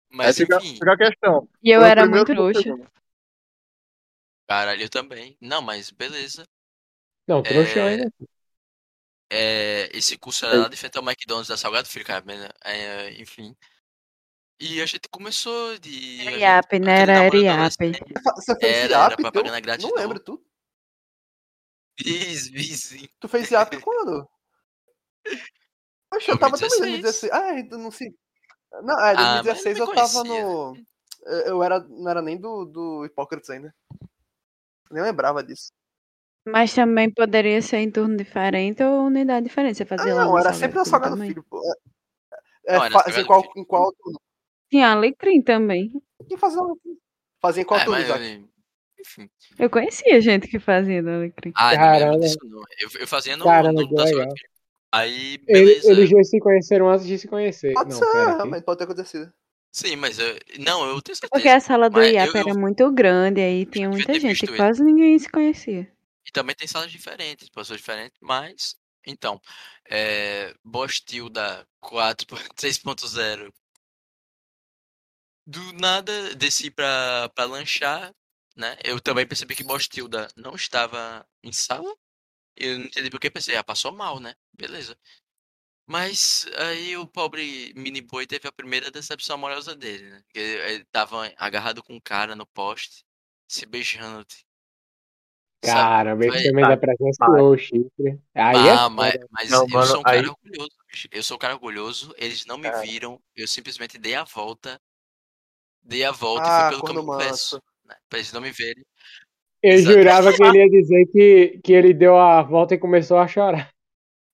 Mas 0.10 0.36
fica, 0.36 0.60
enfim, 0.60 0.76
fica 0.80 0.94
a 0.94 0.98
questão. 0.98 1.50
E 1.64 1.72
eu 1.72 1.84
o 1.84 1.86
era 1.86 2.06
muito 2.06 2.34
ou 2.34 2.38
o 2.38 2.44
trouxa. 2.54 2.60
segundo? 2.62 2.88
caralho, 4.48 4.82
eu 4.84 4.90
também. 4.90 5.38
Não, 5.42 5.62
mas 5.62 5.90
beleza. 5.92 6.48
Não, 7.28 7.44
trouxa 7.44 7.80
É, 7.80 7.86
ainda. 7.86 8.12
É, 9.30 9.90
esse 9.98 10.18
curso 10.18 10.46
era 10.46 10.56
lá 10.64 10.68
de 10.70 10.78
frente 10.78 10.98
ao 10.98 11.04
McDonald's 11.04 11.50
da 11.50 11.58
Salgado 11.58 11.88
Filho, 11.88 12.06
cara. 12.06 12.24
mas, 12.26 12.50
é, 12.64 13.12
enfim. 13.22 13.56
E 14.60 14.82
a 14.82 14.86
gente 14.86 15.08
começou 15.10 15.78
de. 15.78 16.22
Era 16.22 16.38
IAP, 16.38 16.80
né? 16.80 17.00
Era 17.02 17.14
namoro 17.14 17.38
IAP. 17.38 17.54
adolescente. 17.62 18.14
Você 18.36 18.56
fez 18.60 18.78
Era, 18.78 18.92
IAP? 18.94 19.06
era 19.06 19.16
propaganda 19.18 19.60
grátis 19.60 19.86
Não 19.86 19.94
lembro, 19.96 20.20
tu? 20.20 20.44
Fiz, 22.00 22.48
fiz. 22.50 23.08
Tu 23.20 23.28
fez 23.28 23.52
IAP 23.52 23.78
quando? 23.82 24.28
Poxa, 26.10 26.32
eu 26.32 26.40
tava 26.40 26.58
também 26.58 26.78
em 26.78 26.80
2016. 27.02 27.32
2016. 27.32 27.32
Ah, 27.34 27.60
então 27.60 27.78
não 27.80 27.92
sei. 27.92 28.14
Não, 28.84 29.00
é, 29.00 29.14
Ah, 29.14 29.44
mas 29.44 29.44
2016 29.44 29.80
eu 29.80 29.86
eu 29.86 29.94
tava 29.94 30.24
no. 30.24 30.78
Eu 31.46 31.62
era, 31.62 31.80
não 31.80 32.10
era 32.10 32.22
nem 32.22 32.38
do, 32.40 32.66
do 32.66 33.06
Hipócrates 33.06 33.50
ainda. 33.50 33.74
Nem 34.90 35.04
lembrava 35.04 35.44
disso. 35.44 35.72
Mas 36.48 36.74
também 36.74 37.12
poderia 37.14 37.62
ser 37.62 37.78
em 37.78 37.92
turno 37.92 38.16
diferente 38.16 38.82
ou 38.82 39.06
unidade 39.08 39.48
diferente. 39.48 39.76
Você 39.78 39.84
Ah, 39.84 39.88
fazia 39.88 40.16
lá 40.16 40.24
não, 40.24 40.32
no 40.32 40.40
era 40.40 40.54
sempre 40.54 40.78
na 40.78 40.86
também. 41.12 41.28
Filho, 41.30 41.44
pô. 41.44 41.62
É, 42.66 42.78
Não, 42.78 42.86
era 42.86 42.92
fa- 42.92 43.26
qual, 43.26 43.42
Filho. 43.42 43.54
em 43.58 43.66
qual 43.66 43.94
turno? 43.94 44.20
Tinha 44.70 44.92
Alecrim 44.92 45.42
também. 45.42 45.92
Quem 46.28 46.38
fazia 46.38 46.62
lá? 46.62 46.74
Fazia 47.42 47.62
em 47.64 47.66
qual 47.66 47.80
É, 47.80 47.86
mas, 47.88 48.06
Isaac? 48.06 48.46
enfim. 49.00 49.30
Eu 49.58 49.70
conhecia 49.70 50.20
gente 50.22 50.48
que 50.48 50.60
fazia 50.60 51.02
do 51.02 51.10
Alecrim. 51.10 51.52
Ah, 51.56 51.76
não 51.76 51.82
lembro 51.84 52.00
Caramba. 52.00 52.20
disso 52.20 52.38
não. 52.44 52.64
Eu, 52.80 52.90
eu 53.02 53.08
fazia 53.08 53.38
no, 53.38 53.46
Caramba, 53.46 53.82
no 53.82 53.88
que 53.88 53.96
da. 53.96 54.04
Aí, 54.92 55.34
Ele- 55.48 55.66
beleza. 55.66 55.92
Eles 55.92 56.10
já 56.10 56.24
se 56.24 56.40
conheceram 56.40 56.90
antes 56.90 57.06
de 57.06 57.18
se 57.18 57.28
conhecer. 57.28 57.74
Pode 57.74 57.90
não, 57.92 58.00
ser, 58.00 58.06
pera, 58.12 58.24
aqui. 58.24 58.36
realmente, 58.38 58.64
pode 58.64 58.78
ter 58.78 58.84
acontecido. 58.86 59.34
Sim, 59.72 59.96
mas 59.98 60.18
eu, 60.18 60.36
não, 60.60 60.88
eu 60.88 61.02
tenho 61.02 61.16
certeza. 61.16 61.30
Porque 61.30 61.50
a 61.50 61.60
sala 61.60 61.90
do 61.90 61.98
Mas 62.00 62.14
IAP 62.14 62.28
eu- 62.30 62.34
eu- 62.34 62.50
era 62.50 62.54
muito 62.60 62.92
grande, 62.92 63.42
aí 63.42 63.66
tinha 63.66 63.90
muita 63.90 64.20
gente, 64.20 64.44
e 64.44 64.56
quase 64.56 64.82
ninguém 64.84 65.20
se 65.20 65.30
conhecia. 65.30 65.92
E 66.26 66.32
também 66.32 66.56
tem 66.56 66.68
salas 66.68 66.92
diferentes, 66.92 67.50
pessoas 67.50 67.78
diferentes, 67.80 68.18
mas. 68.22 68.76
Então, 69.06 69.40
é, 69.90 70.54
Bostilda 70.64 71.66
4, 71.80 72.26
3.0. 72.56 73.54
Do 75.50 75.72
nada, 75.74 76.36
desci 76.36 76.70
pra, 76.70 77.30
pra 77.34 77.46
lanchar, 77.46 78.14
né? 78.56 78.78
Eu 78.84 79.00
também 79.00 79.26
percebi 79.26 79.56
que 79.56 79.64
Bostilda 79.64 80.28
não 80.36 80.56
estava 80.56 81.26
em 81.42 81.54
sala. 81.54 81.96
Eu 82.54 82.80
não 82.80 82.86
entendi 82.86 83.10
porque 83.10 83.30
pensei, 83.32 83.56
ah, 83.56 83.64
passou 83.64 83.94
mal, 83.94 84.20
né? 84.20 84.36
Beleza. 84.52 84.98
Mas 85.88 86.46
aí 86.58 86.98
o 86.98 87.08
pobre 87.08 87.74
mini 87.78 88.02
boy 88.02 88.28
teve 88.28 88.46
a 88.46 88.52
primeira 88.52 88.92
decepção 88.92 89.36
amorosa 89.36 89.74
dele, 89.74 90.10
né? 90.10 90.22
Que 90.34 90.40
ele, 90.40 90.74
ele 90.74 90.86
tava 90.92 91.32
agarrado 91.38 91.82
com 91.82 91.96
um 91.96 92.02
cara 92.02 92.36
no 92.36 92.46
poste, 92.46 93.06
se 93.48 93.66
beijando. 93.66 94.26
Sabe? 95.64 95.80
Caramba, 95.80 96.24
ele 96.26 96.34
Vai- 96.34 96.44
também 96.44 96.66
vai- 96.66 96.76
dá 96.76 96.78
presenciou 96.82 97.54
o 97.54 97.58
chifre. 97.58 98.22
Aí 98.36 98.68
é 98.68 98.72
Ah, 98.74 98.90
mas, 98.90 99.14
foda. 99.14 99.28
mas 99.32 99.50
Não, 99.50 99.62
eu 99.64 99.68
mano, 99.70 99.88
sou 99.88 100.00
um 100.00 100.04
cara 100.04 100.18
aí- 100.20 100.28
orgulhoso. 100.28 100.72
Eu 101.12 101.24
sou 101.24 101.36
um 101.36 101.40
cara 101.40 101.54
orgulhoso, 101.54 102.14
eles 102.18 102.46
não 102.46 102.58
me 102.58 102.68
É. 102.68 102.82
viram, 102.82 103.22
eu 103.36 103.48
simplesmente 103.48 103.98
dei 103.98 104.14
a 104.16 104.26
volta. 104.26 104.82
Dei 105.88 106.04
a 106.04 106.12
volta 106.12 106.48
e 106.48 106.52
Ah, 106.52 106.70
fui 106.70 106.70
pelo 106.70 106.84
caminho 106.84 107.06
manso. 107.06 107.24
inverso. 107.24 107.64
Né? 107.86 107.96
Pra 108.10 108.20
eles 108.20 108.34
não 108.34 108.42
me 108.42 108.52
verem. 108.52 108.86
Eu 109.64 109.74
Exato. 109.74 109.96
jurava 109.96 110.34
que 110.34 110.44
ele 110.44 110.58
ia 110.58 110.70
dizer 110.70 111.06
que, 111.08 111.62
que 111.64 111.74
ele 111.74 111.94
deu 111.94 112.18
a 112.18 112.42
volta 112.44 112.76
e 112.76 112.78
começou 112.78 113.18
a 113.18 113.28
chorar. 113.28 113.74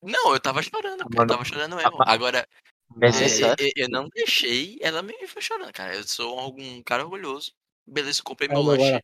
Não, 0.01 0.33
eu 0.33 0.39
tava 0.39 0.61
chorando, 0.61 1.03
pô, 1.03 1.09
eu 1.13 1.17
Mano, 1.17 1.27
tava 1.27 1.45
chorando 1.45 1.75
mesmo. 1.75 1.97
Agora, 2.01 2.45
Mas 2.93 3.39
é, 3.41 3.51
eu, 3.51 3.71
eu 3.75 3.89
não 3.89 4.09
deixei 4.09 4.77
ela 4.81 5.01
me 5.01 5.13
ver 5.13 5.41
chorando, 5.41 5.71
cara. 5.71 5.95
Eu 5.95 6.03
sou 6.03 6.53
um 6.59 6.83
cara 6.83 7.03
orgulhoso. 7.03 7.53
Beleza, 7.85 8.19
eu 8.19 8.23
comprei 8.23 8.49
meu 8.49 8.61
lanche. 8.61 9.01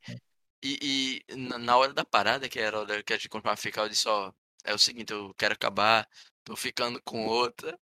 E, 0.61 1.23
e 1.29 1.35
na, 1.35 1.57
na 1.57 1.77
hora 1.77 1.93
da 1.93 2.03
parada, 2.03 2.49
que 2.49 2.59
era 2.59 2.77
a 2.77 2.79
hora 2.81 3.03
que 3.03 3.13
a 3.13 3.15
gente 3.15 3.29
continuava 3.29 3.53
a 3.53 3.61
ficar, 3.61 3.83
eu 3.83 3.89
disse, 3.89 4.09
ó, 4.09 4.31
é 4.65 4.73
o 4.73 4.77
seguinte, 4.77 5.13
eu 5.13 5.33
quero 5.37 5.53
acabar, 5.53 6.07
tô 6.43 6.55
ficando 6.55 7.01
com 7.03 7.25
outra. 7.27 7.79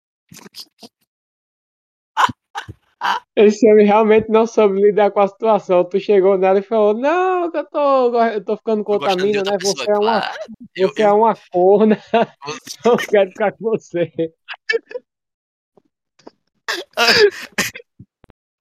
Esse 3.35 3.71
homem 3.71 3.85
realmente 3.85 4.29
não 4.29 4.47
soube 4.47 4.81
lidar 4.81 5.11
com 5.11 5.19
a 5.19 5.27
situação. 5.27 5.85
Tu 5.85 5.99
chegou 5.99 6.37
nela 6.37 6.57
e 6.59 6.63
falou: 6.63 6.95
Não, 6.95 7.51
que 7.51 7.57
eu 7.57 7.65
tô, 7.69 8.23
eu 8.23 8.43
tô 8.43 8.57
ficando 8.57 8.83
com 8.83 8.93
Tô 8.93 8.99
outra 8.99 9.13
gostando 9.13 9.31
de 9.31 9.37
mina, 9.37 9.39
outra 9.39 9.51
né? 9.53 9.57
pessoa, 9.59 9.85
Você 9.85 9.91
é 9.91 9.93
uma, 9.93 10.21
claro. 10.21 10.39
Eu, 10.75 10.89
você 10.89 11.01
é 11.03 11.05
eu, 11.05 11.15
uma 11.17 11.35
corna, 11.51 11.97
você- 12.45 12.77
não 12.85 12.97
quero 12.97 13.29
ficar 13.29 13.51
com 13.51 13.69
você. 13.69 14.11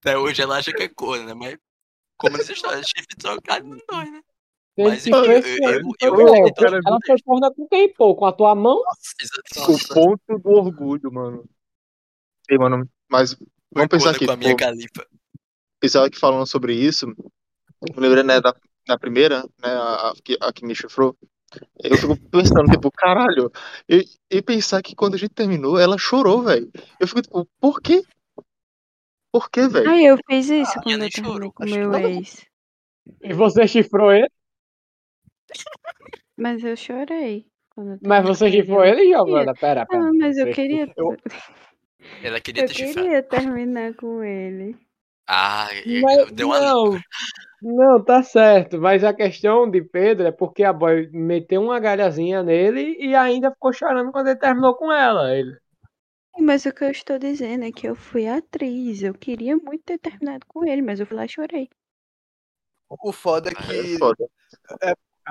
Até 0.00 0.18
hoje 0.18 0.42
ela 0.42 0.58
acha 0.58 0.72
que 0.72 0.82
é 0.82 0.88
cor, 0.88 1.18
né? 1.24 1.32
Mas, 1.32 1.56
como 2.18 2.36
essa 2.36 2.52
história, 2.52 2.82
chifre 2.82 3.16
trocado 3.18 3.66
não 3.66 3.78
dói, 3.88 4.10
né? 4.10 4.20
Mas 4.78 5.06
eu- 5.06 5.14
eu- 5.14 5.24
eu- 5.24 5.40
eu- 5.40 5.92
eu- 6.00 6.18
ela 6.58 6.76
eu- 6.76 6.98
foi- 7.06 7.22
corna 7.24 7.50
com 7.54 7.66
quem, 7.66 7.90
pô? 7.94 8.14
Com 8.14 8.26
a 8.26 8.32
tua 8.32 8.54
mão? 8.54 8.82
O 9.56 9.94
ponto 9.94 10.38
do 10.38 10.50
orgulho, 10.50 11.10
mano. 11.10 11.48
Ei, 12.50 12.58
mano, 12.58 12.86
mas 13.10 13.34
vamos 13.72 13.88
pensar 13.88 14.10
aqui, 14.10 14.26
com 14.26 14.32
a 14.32 14.36
minha 14.36 14.50
tipo, 14.50 14.58
califa. 14.60 15.06
Isaac 15.82 16.18
falando 16.18 16.46
sobre 16.46 16.74
isso, 16.74 17.06
eu 17.82 18.00
lembrei, 18.00 18.22
né, 18.22 18.40
da, 18.40 18.54
da 18.86 18.98
primeira, 18.98 19.42
né, 19.62 19.68
a, 19.68 20.10
a, 20.10 20.14
que- 20.24 20.38
a 20.40 20.52
que 20.52 20.64
me 20.64 20.74
chifrou. 20.74 21.16
Eu 21.82 21.96
fico 21.96 22.16
pensando, 22.30 22.70
tipo, 22.70 22.90
caralho, 22.90 23.50
e, 23.88 24.04
e 24.30 24.42
pensar 24.42 24.82
que 24.82 24.94
quando 24.96 25.14
a 25.14 25.18
gente 25.18 25.32
terminou, 25.34 25.78
ela 25.78 25.96
chorou, 25.96 26.42
velho. 26.42 26.70
Eu 26.98 27.06
fico, 27.06 27.22
tipo, 27.22 27.46
por 27.60 27.80
quê? 27.80 28.02
Por 29.32 29.50
quê, 29.50 29.68
velho? 29.68 29.88
Aí 29.90 30.06
eu 30.06 30.16
fiz 30.26 30.46
isso 30.48 30.80
minha 30.84 30.98
quando 30.98 31.02
eu 31.04 31.10
terminei 31.10 31.34
chorou. 31.38 31.52
com 31.52 31.64
que 31.64 31.78
meu 31.78 31.94
ex. 31.94 32.46
E 33.22 33.32
você 33.32 33.68
chifrou 33.68 34.12
ele? 34.12 34.30
Mas 36.36 36.62
eu 36.64 36.76
chorei. 36.76 37.46
quando 37.70 37.92
eu 37.92 37.98
Mas 38.02 38.24
você 38.24 38.50
chifrou 38.50 38.84
ele, 38.84 39.06
Giovana? 39.08 39.54
Pera, 39.54 39.86
pera. 39.86 40.02
Não, 40.02 40.14
mas 40.14 40.36
eu 40.36 40.52
queria. 40.52 40.92
Eu- 40.96 41.16
Ela 42.22 42.40
queria 42.40 42.62
Eu 42.62 42.68
ter 42.68 42.74
chifrado. 42.74 43.08
queria 43.08 43.22
terminar 43.22 43.94
com 43.94 44.22
ele. 44.22 44.76
Ah, 45.28 45.68
Mas, 45.84 46.30
deu 46.32 46.48
uma 46.48 46.60
não, 46.60 47.00
não, 47.62 48.04
tá 48.04 48.22
certo. 48.22 48.80
Mas 48.80 49.04
a 49.04 49.14
questão 49.14 49.70
de 49.70 49.82
Pedro 49.82 50.26
é 50.26 50.32
porque 50.32 50.64
a 50.64 50.72
boy 50.72 51.08
meteu 51.12 51.62
uma 51.62 51.80
galhazinha 51.80 52.42
nele 52.42 52.96
e 53.00 53.14
ainda 53.14 53.50
ficou 53.52 53.72
chorando 53.72 54.12
quando 54.12 54.28
ele 54.28 54.38
terminou 54.38 54.76
com 54.76 54.92
ela. 54.92 55.34
Ele, 55.36 55.56
Mas 56.38 56.64
o 56.64 56.72
que 56.72 56.82
eu 56.84 56.90
estou 56.90 57.18
dizendo 57.18 57.64
é 57.66 57.70
que 57.72 57.86
eu 57.86 57.94
fui 57.94 58.26
atriz. 58.26 59.02
Eu 59.02 59.12
queria 59.12 59.54
muito 59.54 59.84
ter 59.84 59.98
terminado 59.98 60.46
com 60.46 60.64
ele, 60.64 60.80
mas 60.80 60.98
eu 60.98 61.06
fui 61.06 61.14
lá 61.14 61.26
e 61.26 61.28
chorei. 61.28 61.68
O 62.88 63.12
foda 63.12 63.50
é 63.50 63.52
É 63.52 63.82
que. 63.82 63.98
foda. 63.98 64.24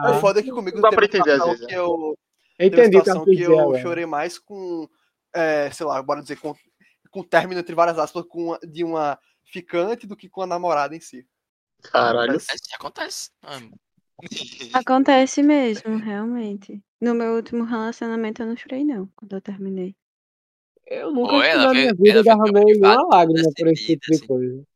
O 0.09 0.13
foda 0.19 0.39
é 0.39 0.43
que 0.43 0.51
comigo 0.51 0.75
Não 0.77 0.81
dá 0.81 0.89
teve 0.89 0.97
pra 0.97 1.05
entender 1.19 1.31
às 1.31 1.43
vezes, 1.45 1.65
que 1.67 1.73
né? 1.73 1.79
eu. 1.79 2.17
entendi 2.59 2.97
o 2.97 3.25
que 3.25 3.41
eu 3.41 3.75
chorei 3.75 4.05
mais 4.05 4.37
com. 4.39 4.87
É, 5.35 5.69
sei 5.71 5.85
lá, 5.85 6.01
bora 6.01 6.21
dizer, 6.21 6.39
com, 6.39 6.55
com 7.11 7.23
término 7.23 7.59
entre 7.59 7.75
várias 7.75 7.99
aspas, 7.99 8.23
com, 8.27 8.57
de 8.67 8.83
uma 8.83 9.19
ficante 9.45 10.07
do 10.07 10.15
que 10.15 10.29
com 10.29 10.41
a 10.41 10.47
namorada 10.47 10.95
em 10.95 10.99
si. 10.99 11.27
Caralho. 11.83 12.33
É, 12.33 12.35
isso 12.37 12.55
acontece. 12.73 13.29
Ah, 13.43 13.59
Acontece 14.73 15.43
mesmo, 15.43 15.97
realmente. 15.97 16.81
No 16.99 17.13
meu 17.13 17.35
último 17.35 17.63
relacionamento 17.63 18.41
eu 18.41 18.47
não 18.47 18.57
chorei, 18.57 18.83
não, 18.83 19.07
quando 19.15 19.33
eu 19.35 19.41
terminei. 19.41 19.95
Eu 20.87 21.11
nunca 21.11 21.31
Pô, 21.31 21.37
na 21.39 21.71
veio- 21.71 21.73
minha 21.73 21.93
vida 21.93 22.23
derramei 22.23 22.77
uma 22.77 23.07
lágrima 23.07 23.49
por 23.55 23.67
esse 23.67 23.85
tipo 23.85 24.05
de 24.05 24.07
decidida, 24.11 24.27
coisa. 24.27 24.67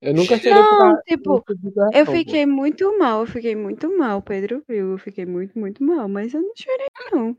Eu 0.00 0.14
nunca 0.14 0.36
Não, 0.36 0.42
chorei 0.42 0.62
por 0.62 0.78
causa 0.78 1.02
tipo, 1.06 1.40
tipo 1.40 1.88
Eu 1.92 2.06
fiquei 2.06 2.46
muito 2.46 2.98
mal, 2.98 3.20
eu 3.20 3.26
fiquei 3.26 3.56
muito 3.56 3.98
mal, 3.98 4.22
Pedro 4.22 4.62
viu, 4.68 4.92
eu 4.92 4.98
fiquei 4.98 5.26
muito, 5.26 5.58
muito 5.58 5.82
mal, 5.82 6.08
mas 6.08 6.34
eu 6.34 6.42
não 6.42 6.52
chorei, 6.56 6.86
não. 7.12 7.36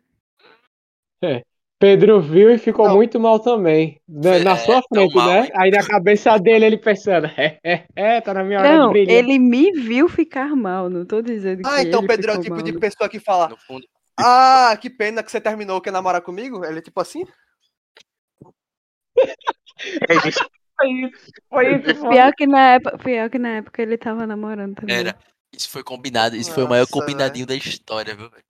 Pedro 1.79 2.19
viu 2.21 2.51
e 2.51 2.57
ficou 2.57 2.87
Não. 2.87 2.97
muito 2.97 3.17
mal 3.19 3.39
também. 3.39 4.01
né, 4.07 4.35
É, 4.37 4.43
Na 4.43 4.57
sua 4.57 4.81
tão 4.81 5.05
frente, 5.05 5.15
mal, 5.15 5.29
né? 5.29 5.45
hein? 5.45 5.51
Aí 5.55 5.71
na 5.71 5.81
cabeça 5.81 6.37
dele 6.37 6.65
ele 6.65 6.77
pensando, 6.77 7.27
é, 7.39 7.57
é, 7.63 7.85
é, 7.95 8.21
tá 8.21 8.33
na 8.33 8.43
minha 8.43 8.59
hora 8.59 8.69
de 8.69 8.75
Não, 8.75 8.91
brilhar. 8.91 9.15
ele 9.15 9.39
me 9.39 9.71
viu 9.71 10.09
ficar 10.09 10.55
mal, 10.55 10.89
não 10.89 11.05
tô 11.05 11.21
dizendo 11.21 11.63
que 11.63 11.69
Ah, 11.69 11.81
então 11.81 12.01
ele 12.01 12.07
Pedro 12.09 12.31
é 12.31 12.35
o 12.37 12.41
tipo 12.41 12.55
mal, 12.55 12.63
de 12.65 12.73
não. 12.73 12.79
pessoa 12.79 13.07
que 13.09 13.19
fala: 13.19 13.47
No 13.47 13.57
fundo, 13.57 13.87
Ah, 14.17 14.77
que 14.79 14.89
pena 14.89 15.23
que 15.23 15.31
você 15.31 15.39
terminou, 15.39 15.79
quer 15.79 15.91
namorar 15.91 16.21
comigo? 16.21 16.65
Ele 16.65 16.79
é 16.79 16.81
tipo 16.81 16.99
assim? 16.99 17.23
É 20.09 20.15
isso. 20.27 20.39
Foi 20.79 20.87
isso, 20.91 21.11
foi 21.49 21.75
isso. 21.75 21.95
foi. 21.99 22.09
Pior 22.09 22.31
que 22.33 22.47
na 22.47 22.73
época, 22.75 22.97
pior 22.99 23.29
que 23.29 23.37
na 23.37 23.49
época 23.57 23.81
ele 23.81 23.97
tava 23.97 24.25
namorando 24.25 24.75
também. 24.75 24.95
era. 24.95 25.17
Isso 25.53 25.69
foi 25.69 25.83
combinado. 25.83 26.37
Isso 26.37 26.53
foi 26.53 26.63
o 26.63 26.69
maior 26.69 26.83
Nossa, 26.83 26.93
combinadinho 26.93 27.45
da 27.45 27.53
história, 27.55 28.15
viu, 28.15 28.29
velho? 28.29 28.43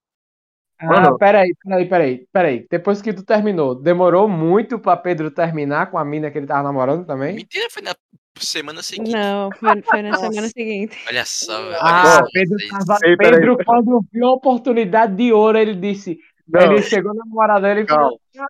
Ah, 0.81 0.85
Mano. 0.85 1.17
peraí, 1.17 1.53
peraí, 1.63 1.85
peraí, 1.89 2.27
peraí. 2.31 2.67
Depois 2.69 3.01
que 3.01 3.11
tu 3.13 3.23
terminou, 3.23 3.75
demorou 3.75 4.29
muito 4.29 4.79
pra 4.79 4.95
Pedro 4.95 5.29
terminar 5.29 5.91
com 5.91 5.97
a 5.97 6.05
mina 6.05 6.31
que 6.31 6.37
ele 6.37 6.47
tava 6.47 6.63
namorando 6.63 7.05
também? 7.05 7.35
Mentira, 7.35 7.67
foi 7.69 7.81
na 7.81 7.93
semana 8.39 8.81
seguinte. 8.81 9.11
Não, 9.11 9.49
foi, 9.59 9.81
foi 9.81 10.01
na 10.01 10.13
semana 10.17 10.47
seguinte. 10.47 10.97
Olha 11.07 11.25
só, 11.25 11.61
velho. 11.63 11.77
Ah, 11.81 12.03
olha 12.03 12.13
só 12.25 12.31
Pedro, 12.31 12.57
tava, 12.69 12.97
Ei, 13.03 13.17
peraí. 13.17 13.39
Pedro 13.39 13.57
quando 13.65 14.01
viu 14.11 14.27
a 14.27 14.31
oportunidade 14.31 15.15
de 15.15 15.33
ouro, 15.33 15.57
ele 15.57 15.75
disse. 15.75 16.17
Não, 16.47 16.61
Ele 16.61 16.81
chegou 16.81 17.13
na 17.13 17.25
namorada 17.25 17.67
dele 17.67 17.81
e 17.81 17.87
falou. 17.87 18.19
"Ah, 18.39 18.47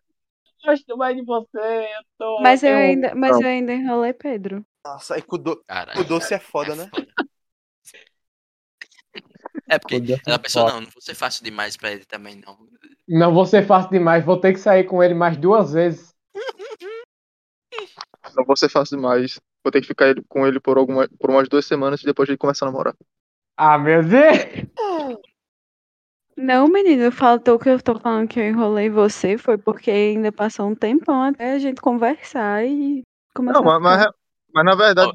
Gosto 0.64 0.96
mais 0.96 1.16
de 1.16 1.24
você, 1.24 1.58
eu 1.58 2.02
tô. 2.18 2.40
Mas 2.42 2.62
eu 2.62 2.70
tenho- 2.74 2.78
ainda, 2.84 3.14
mas 3.14 3.32
não. 3.32 3.42
eu 3.42 3.48
ainda 3.48 3.72
enrolei 3.72 4.12
Pedro. 4.12 4.64
Nossa, 4.84 5.14
aí 5.14 5.22
com 5.22 5.36
o, 5.36 5.38
do... 5.38 5.62
Caralho. 5.66 6.00
o 6.00 6.04
doce 6.04 6.32
é 6.34 6.38
foda, 6.38 6.72
É 6.72 6.76
né? 6.76 6.88
foda. 6.94 7.06
É 9.68 9.78
porque 9.78 10.20
ela 10.26 10.38
pensou, 10.38 10.68
não, 10.68 10.80
não 10.80 10.90
vou 10.90 11.00
ser 11.00 11.14
fácil 11.14 11.44
demais 11.44 11.76
pra 11.76 11.92
ele 11.92 12.04
também, 12.04 12.40
não. 12.44 12.58
Não 13.08 13.34
vou 13.34 13.44
ser 13.44 13.66
fácil 13.66 13.90
demais, 13.90 14.24
vou 14.24 14.36
ter 14.38 14.52
que 14.52 14.60
sair 14.60 14.84
com 14.84 15.02
ele 15.02 15.14
mais 15.14 15.36
duas 15.36 15.72
vezes. 15.72 16.10
Não 18.36 18.44
vou 18.44 18.56
ser 18.56 18.68
fácil 18.68 18.96
demais. 18.96 19.40
Vou 19.64 19.72
ter 19.72 19.80
que 19.80 19.86
ficar 19.86 20.14
com 20.28 20.46
ele 20.46 20.60
por, 20.60 20.78
alguma, 20.78 21.08
por 21.18 21.30
umas 21.30 21.48
duas 21.48 21.66
semanas 21.66 22.00
e 22.00 22.06
depois 22.06 22.28
ele 22.28 22.38
começa 22.38 22.64
a 22.64 22.70
namorar. 22.70 22.94
Ah, 23.56 23.78
meu 23.78 24.02
Deus! 24.02 25.18
Não, 26.36 26.68
menino, 26.68 27.10
faltou 27.12 27.58
que 27.58 27.68
eu 27.68 27.82
tô 27.82 27.98
falando 27.98 28.28
que 28.28 28.40
eu 28.40 28.48
enrolei 28.48 28.88
você, 28.88 29.36
foi 29.36 29.58
porque 29.58 29.90
ainda 29.90 30.32
passou 30.32 30.68
um 30.68 30.74
tempão 30.74 31.22
até 31.22 31.52
a 31.52 31.58
gente 31.58 31.80
conversar 31.80 32.64
e 32.64 33.02
começar 33.34 33.60
Não, 33.60 33.64
mas, 33.64 33.82
mas, 33.82 34.12
mas 34.54 34.64
na 34.64 34.74
verdade, 34.74 35.12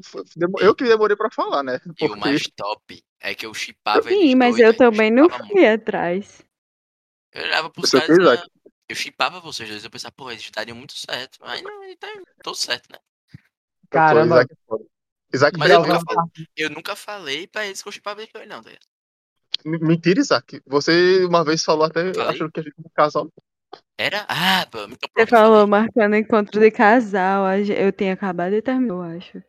eu 0.60 0.74
que 0.74 0.84
demorei 0.84 1.16
pra 1.16 1.30
falar, 1.30 1.64
né? 1.64 1.80
E 1.84 1.90
o 1.90 1.94
Porque 1.94 2.20
mais 2.20 2.42
top 2.54 3.02
é 3.20 3.34
que 3.34 3.46
eu 3.46 3.54
chipava 3.54 4.08
Sim, 4.08 4.34
mas 4.34 4.56
dois, 4.56 4.60
eu 4.60 4.66
velho. 4.72 4.78
também 4.78 5.10
não 5.10 5.28
fui 5.30 5.66
atrás. 5.66 6.42
Eu 7.32 7.42
olhava 7.44 7.70
pros 7.70 7.90
Você 7.90 8.00
caras 8.00 8.16
fez, 8.16 8.18
e 8.18 8.22
Isaac? 8.22 8.50
eu 8.88 8.96
chipava 8.96 9.40
vocês 9.40 9.68
dois. 9.68 9.84
Eu 9.84 9.90
pensava, 9.90 10.12
pô, 10.12 10.30
eles 10.30 10.50
dariam 10.50 10.76
muito 10.76 10.94
certo. 10.94 11.38
Aí 11.42 11.62
não, 11.62 11.84
ele 11.84 11.96
tá 11.96 12.08
tudo 12.42 12.56
certo, 12.56 12.90
né? 12.92 12.98
Caramba. 13.90 14.46
Isaac, 15.34 15.58
Mas 15.58 15.70
eu 15.70 15.80
nunca, 15.82 16.00
falei, 16.00 16.46
eu 16.56 16.70
nunca 16.70 16.96
falei 16.96 17.46
pra 17.46 17.66
eles 17.66 17.82
que 17.82 17.88
eu 17.88 17.92
chipava 17.92 18.20
eles 18.20 18.32
dois, 18.32 18.48
não, 18.48 18.62
tá 18.62 18.70
ligado? 18.70 18.86
Mentira, 19.64 20.20
Isaac. 20.20 20.62
Você 20.66 21.24
uma 21.24 21.44
vez 21.44 21.64
falou 21.64 21.84
até 21.84 22.12
Falei? 22.12 22.30
achando 22.30 22.52
que 22.52 22.60
a 22.60 22.62
gente 22.62 22.74
era 22.78 22.86
um 22.86 22.90
casal. 22.94 23.32
Era? 23.98 24.26
Ah, 24.28 24.66
pô, 24.70 24.84
então 24.84 25.08
Você 25.16 25.26
falou 25.26 25.66
falei. 25.66 25.70
marcando 25.70 26.16
encontro 26.16 26.60
de 26.60 26.70
casal, 26.70 27.44
eu 27.58 27.92
tenho 27.92 28.12
acabado 28.12 28.52
de 28.52 28.62
terminar, 28.62 28.94
eu 28.94 29.02
acho. 29.02 29.42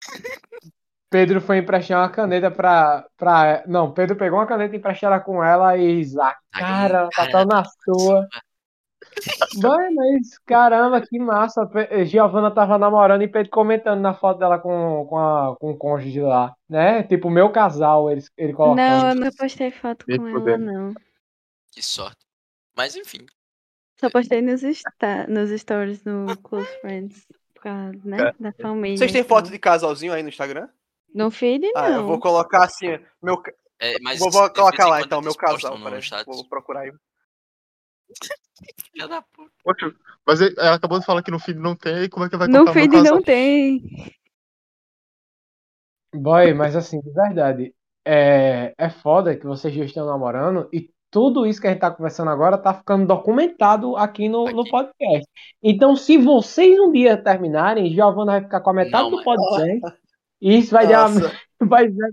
Pedro 1.10 1.40
foi 1.40 1.58
emprestar 1.58 2.00
uma 2.02 2.10
caneta 2.10 2.50
pra, 2.50 3.06
pra. 3.16 3.62
Não, 3.66 3.92
Pedro 3.92 4.14
pegou 4.16 4.38
uma 4.38 4.46
caneta 4.46 4.76
emprestada 4.76 5.18
com 5.20 5.42
ela 5.42 5.76
e 5.76 6.00
Isaac. 6.00 6.38
Aí, 6.52 6.60
Cara, 6.62 6.98
ela 6.98 7.08
tá 7.10 7.30
tão 7.30 7.44
na 7.46 7.64
sua. 7.64 8.28
Vai, 9.60 9.90
mas 9.90 10.38
caramba, 10.44 11.00
que 11.00 11.18
massa. 11.18 11.66
Pe- 11.66 12.04
Giovana 12.04 12.50
tava 12.50 12.76
namorando 12.78 13.22
e 13.22 13.28
Pedro 13.28 13.50
comentando 13.50 14.00
na 14.00 14.12
foto 14.12 14.38
dela 14.38 14.58
com, 14.58 15.06
com, 15.08 15.18
a, 15.18 15.56
com 15.56 15.70
o 15.70 15.76
cônjuge 15.76 16.20
lá, 16.20 16.54
né? 16.68 17.02
Tipo, 17.04 17.30
meu 17.30 17.50
casal, 17.50 18.10
ele, 18.10 18.22
ele 18.36 18.52
colocando. 18.52 18.76
Não, 18.76 19.08
eu 19.08 19.14
não 19.14 19.30
postei 19.32 19.70
foto 19.70 20.04
com 20.04 20.28
ela, 20.28 20.58
não. 20.58 20.94
Que 21.72 21.82
sorte. 21.82 22.18
Mas 22.76 22.94
enfim. 22.96 23.24
Só 23.98 24.10
postei 24.10 24.42
nos, 24.42 24.62
sta- 24.62 25.26
nos 25.26 25.50
stories 25.50 26.04
no 26.04 26.36
Close 26.42 26.68
Friends. 26.80 27.26
Por 27.54 27.62
causa, 27.62 27.98
né? 28.04 28.32
Da 28.38 28.52
família. 28.52 28.96
Vocês 28.98 29.10
têm 29.10 29.22
e 29.22 29.24
foto 29.24 29.50
de 29.50 29.58
casalzinho 29.58 30.12
aí 30.12 30.22
no 30.22 30.28
Instagram? 30.28 30.68
No 31.14 31.30
feed, 31.30 31.64
Ah, 31.74 31.88
eu 31.88 31.94
não. 32.00 32.06
vou 32.06 32.20
colocar 32.20 32.64
assim, 32.64 32.98
meu, 33.22 33.42
É, 33.80 33.98
mas 34.00 34.18
vou, 34.18 34.30
vou 34.30 34.42
vez 34.42 34.52
colocar 34.52 34.86
lá 34.88 35.00
então, 35.00 35.20
meu 35.20 35.34
casal, 35.34 35.78
no. 35.78 36.24
Vou 36.26 36.48
procurar 36.48 36.80
aí. 36.80 36.92
Filha 38.92 39.06
da 39.08 39.22
puta. 39.22 39.50
Poxa, 39.62 39.94
mas 40.26 40.40
ele- 40.40 40.54
ela 40.58 40.74
acabou 40.74 40.98
de 40.98 41.06
falar 41.06 41.22
que 41.22 41.30
no 41.30 41.38
feed 41.38 41.58
não 41.58 41.76
tem, 41.76 42.04
e 42.04 42.08
como 42.08 42.24
é 42.26 42.28
que 42.28 42.36
vai 42.36 42.48
No 42.48 42.72
feed 42.72 43.02
não 43.02 43.22
tem. 43.22 43.82
Boy, 46.14 46.54
mas 46.54 46.74
assim, 46.74 47.00
de 47.00 47.10
verdade, 47.12 47.74
é, 48.04 48.74
é 48.78 48.90
foda 48.90 49.36
que 49.36 49.46
vocês 49.46 49.74
já 49.74 49.84
estão 49.84 50.06
namorando 50.06 50.68
e 50.72 50.90
tudo 51.10 51.46
isso 51.46 51.60
que 51.60 51.66
a 51.66 51.70
gente 51.70 51.80
tá 51.80 51.90
conversando 51.90 52.30
agora 52.30 52.58
tá 52.58 52.74
ficando 52.74 53.06
documentado 53.06 53.96
aqui 53.96 54.28
no, 54.28 54.44
no 54.46 54.60
Aqui. 54.62 54.70
podcast. 54.70 55.26
Então, 55.62 55.94
se 55.96 56.16
vocês 56.18 56.78
um 56.80 56.90
dia 56.92 57.16
terminarem, 57.22 57.90
Giovana 57.94 58.32
vai 58.32 58.42
ficar 58.42 58.60
com 58.60 58.70
a 58.70 58.74
metade 58.74 59.04
Não, 59.04 59.10
do 59.10 59.16
mas- 59.16 59.24
podcast 59.24 59.80
e 60.40 60.58
isso 60.58 60.70
vai 60.70 60.86
dar. 60.86 61.08
Nossa, 61.08 61.32
Vai, 61.60 61.88
ser- 61.90 62.12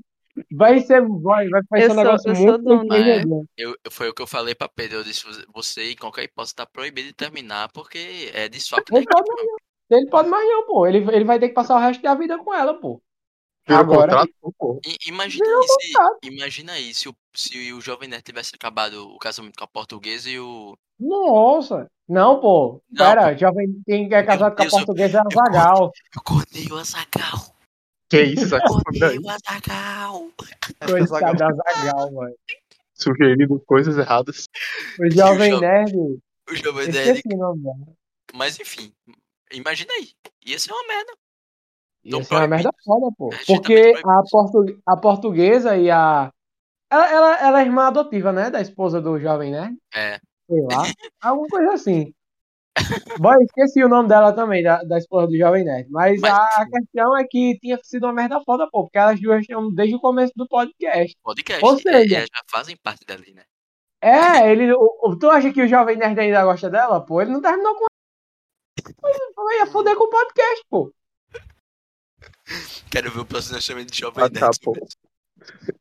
vai 0.52 0.80
ser. 0.82 1.02
Vai, 1.22 1.48
vai 1.70 1.82
ser 1.82 1.92
um 1.92 1.94
sou- 1.94 2.04
negócio 2.04 2.32
eu 2.32 2.36
muito 2.36 2.58
dona. 2.64 2.80
constrangedor. 2.80 3.46
Eu, 3.56 3.76
eu- 3.84 3.92
foi 3.92 4.10
o 4.10 4.14
que 4.14 4.22
eu 4.22 4.28
falei 4.28 4.56
pra 4.56 4.68
Pedro. 4.68 4.98
Eu 4.98 5.04
disse, 5.04 5.24
você, 5.54 5.92
em 5.92 5.96
qualquer 5.96 6.24
hipótese, 6.24 6.56
tá 6.56 6.66
proibido 6.66 7.08
de 7.10 7.14
terminar 7.14 7.70
porque 7.72 8.32
é 8.34 8.50
desfalque 8.50 8.92
da 8.92 8.98
Ele 8.98 9.08
pode 9.08 9.28
mais 9.32 9.48
não. 9.48 9.56
Ele 9.98 10.10
pode 10.10 10.30
mais 10.30 10.48
não, 10.50 10.66
pô. 10.66 10.88
Ele, 10.88 10.98
ele 11.16 11.26
vai 11.26 11.40
ter 11.40 11.50
que 11.50 11.54
passar 11.54 11.76
o 11.76 11.80
resto 11.80 12.02
da 12.02 12.16
vida 12.16 12.38
com 12.40 12.54
ela, 12.54 12.74
pô. 12.74 13.00
Agora, 13.68 14.12
contrato? 14.12 14.32
Pô, 14.60 14.80
Imagina 15.08 15.46
aí, 15.48 15.68
se, 15.68 15.92
imagina 16.24 16.72
aí 16.74 16.94
se 16.94 17.10
o, 17.10 17.16
se 17.34 17.74
o 17.74 17.82
Jovem 17.82 18.08
Nerd 18.08 18.24
tivesse 18.24 18.52
acabado 18.56 19.08
o 19.10 19.18
casamento 19.18 19.58
com 19.58 19.64
a 19.64 19.68
portuguesa 19.68 20.30
e 20.30 20.40
o. 20.40 20.78
nossa. 21.00 21.88
Não, 22.08 22.40
pô. 22.40 22.80
Não, 22.92 23.06
Pera, 23.06 23.36
jovem, 23.36 23.82
quem 23.84 24.06
é 24.14 24.22
casado 24.22 24.56
com 24.56 24.62
a 24.62 24.66
Deus, 24.66 24.74
portuguesa 24.76 25.18
é 25.18 25.22
eu 25.22 25.32
Zagal. 25.32 25.92
Eu 26.16 26.22
cortei 26.24 26.68
o 26.68 26.76
Azagal! 26.78 27.55
Que 28.10 28.22
isso, 28.22 28.46
Isaac? 28.46 28.64
Não, 28.70 28.82
Cortei 28.82 29.18
o 29.20 29.30
Azagal! 29.30 30.30
Coitado 30.80 31.38
da 31.38 31.50
Zagal, 31.52 32.12
mano. 32.12 32.36
Sugerindo 32.94 33.60
coisas 33.66 33.98
erradas. 33.98 34.46
O 35.00 35.10
Jovem 35.12 35.52
jo- 35.52 35.60
Nerd. 35.60 35.96
O 36.50 36.56
Jovem 36.56 36.88
Nerd. 36.92 37.18
Esqueci 37.18 37.36
o 37.36 37.38
nome 37.38 37.64
dela. 37.64 37.96
Mas 38.34 38.60
enfim, 38.60 38.94
imagina 39.52 39.92
aí. 39.94 40.10
Ia 40.46 40.60
ser 40.60 40.72
uma 40.72 40.88
merda. 40.88 41.12
Ia 42.04 42.12
Tão 42.12 42.24
ser 42.24 42.36
uma 42.36 42.48
merda 42.48 42.70
foda, 42.86 43.08
pô. 43.18 43.34
É, 43.34 43.38
Porque 43.48 43.94
a, 44.06 44.24
portu... 44.30 44.82
a 44.86 44.98
portuguesa 44.98 45.76
e 45.76 45.90
a. 45.90 46.32
Ela, 46.92 47.12
ela, 47.12 47.40
ela 47.40 47.62
é 47.62 47.66
irmã 47.66 47.88
adotiva, 47.88 48.32
né? 48.32 48.50
Da 48.52 48.62
esposa 48.62 49.02
do 49.02 49.20
Jovem 49.20 49.52
Nerd. 49.52 49.76
É. 49.94 50.20
Sei 50.48 50.62
lá. 50.62 50.84
Alguma 51.22 51.48
coisa 51.48 51.74
assim. 51.74 52.14
Boy, 53.20 53.44
esqueci 53.46 53.84
o 53.84 53.88
nome 53.90 54.10
dela 54.10 54.34
também, 54.34 54.62
da, 54.62 54.84
da 54.84 54.98
esposa 54.98 55.28
do 55.28 55.38
Jovem 55.38 55.64
Nerd. 55.64 55.90
Mas, 55.90 56.20
Mas, 56.20 56.32
a 56.34 56.66
questão 56.70 57.18
é 57.18 57.24
que 57.26 57.58
tinha 57.60 57.80
sido 57.84 58.04
uma 58.04 58.14
merda 58.14 58.42
foda, 58.46 58.68
pô. 58.70 58.84
Porque 58.84 58.98
elas 58.98 59.20
duas 59.22 59.42
estão 59.42 59.74
desde 59.74 59.96
o 59.96 60.00
começo 60.00 60.34
do 60.36 60.48
podcast. 60.48 61.16
Podcast. 61.24 61.64
Ou 61.66 61.76
é, 61.76 61.78
seja- 61.80 62.18
elas 62.18 62.28
já 62.34 62.42
fazem 62.52 62.76
parte 62.78 63.06
dali, 63.06 63.34
né? 63.34 63.44
É, 64.02 64.52
ele. 64.52 64.72
o- 64.74 65.00
o- 65.04 65.16
tu 65.18 65.30
acha 65.30 65.52
que 65.54 65.62
o 65.62 65.68
Jovem 65.68 65.96
Nerd 65.98 66.20
ainda 66.20 66.44
gosta 66.44 66.70
dela? 66.70 67.00
Pô, 67.04 67.22
ele 67.22 67.32
não 67.32 67.42
terminou 67.42 67.74
com 67.76 67.86
ela. 67.86 68.96
Ele 69.52 69.60
ia 69.60 69.66
foder 69.68 69.96
com 69.96 70.04
o 70.04 70.10
podcast, 70.10 70.66
pô. 70.70 70.94
Quero 72.92 73.12
ver 73.12 73.20
o 73.22 73.26
próximo 73.26 73.56
lançamento 73.56 73.92
de 73.92 74.00
Jovem 74.00 74.24
Ah, 74.24 74.30
tá, 74.30 74.42
Nerd. 74.42 74.60
pô. 74.62 74.74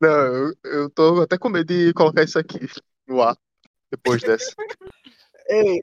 Não, 0.01 0.11
eu, 0.11 0.55
eu 0.65 0.91
tô 0.91 1.21
até 1.23 1.37
com 1.39 1.49
medo 1.49 1.67
de 1.67 1.93
colocar 1.93 2.23
isso 2.23 2.39
aqui 2.39 2.61
no 3.07 3.21
ar. 3.21 3.37
Depois 3.91 4.23
dessa. 4.23 4.55
Ei, 5.49 5.83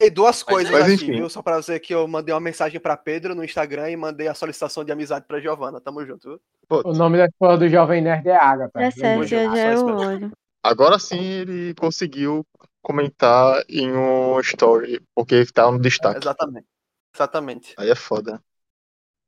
ei, 0.00 0.10
duas 0.10 0.42
coisas 0.42 0.70
mas 0.72 0.82
aqui, 0.84 0.92
enfim. 0.94 1.12
viu? 1.12 1.28
Só 1.28 1.42
pra 1.42 1.58
dizer 1.60 1.78
que 1.80 1.94
eu 1.94 2.06
mandei 2.06 2.32
uma 2.34 2.40
mensagem 2.40 2.78
pra 2.80 2.96
Pedro 2.96 3.34
no 3.34 3.44
Instagram 3.44 3.90
e 3.90 3.96
mandei 3.96 4.28
a 4.28 4.34
solicitação 4.34 4.84
de 4.84 4.92
amizade 4.92 5.24
pra 5.26 5.40
Giovana. 5.40 5.80
Tamo 5.80 6.04
junto, 6.06 6.28
viu? 6.28 6.40
Pô, 6.68 6.82
O 6.84 6.92
nome 6.92 7.18
da 7.18 7.26
esposa 7.26 7.58
do 7.58 7.68
Jovem 7.68 8.02
Nerd 8.02 8.28
é 8.28 8.36
Agatha. 8.36 8.70
Tá 8.72 8.90
certo, 8.90 9.20
Hoje 9.20 9.30
já 9.30 9.42
eu- 9.44 9.56
já 9.56 9.76
só 9.76 9.88
eu 9.88 9.96
olho. 9.96 10.32
agora 10.62 10.98
sim 10.98 11.18
ele 11.20 11.74
conseguiu 11.74 12.44
comentar 12.82 13.62
em 13.68 13.90
um 13.92 14.38
story, 14.40 15.00
porque 15.14 15.44
tá 15.46 15.70
no 15.70 15.78
destaque. 15.80 16.18
Exatamente. 16.20 16.66
Exatamente. 17.14 17.74
Aí 17.78 17.90
é 17.90 17.94
foda. 17.94 18.40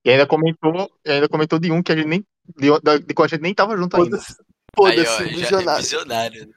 E 0.04 0.10
ainda 0.10 0.26
comentou, 0.26 0.90
ainda 1.06 1.28
comentou 1.28 1.58
de 1.58 1.70
um 1.72 1.82
que 1.82 1.92
a 1.92 1.96
gente 1.96 2.06
nem 2.08 2.24
de, 2.56 2.68
de, 2.80 2.98
de 3.06 3.14
qual 3.14 3.24
a 3.24 3.28
gente 3.28 3.42
nem 3.42 3.54
tava 3.54 3.76
junto 3.76 3.96
ainda. 3.96 4.18
Foda-se. 4.74 5.06
Já 5.06 5.24
é 5.24 5.28
visionário. 5.28 5.82
visionário. 5.82 6.54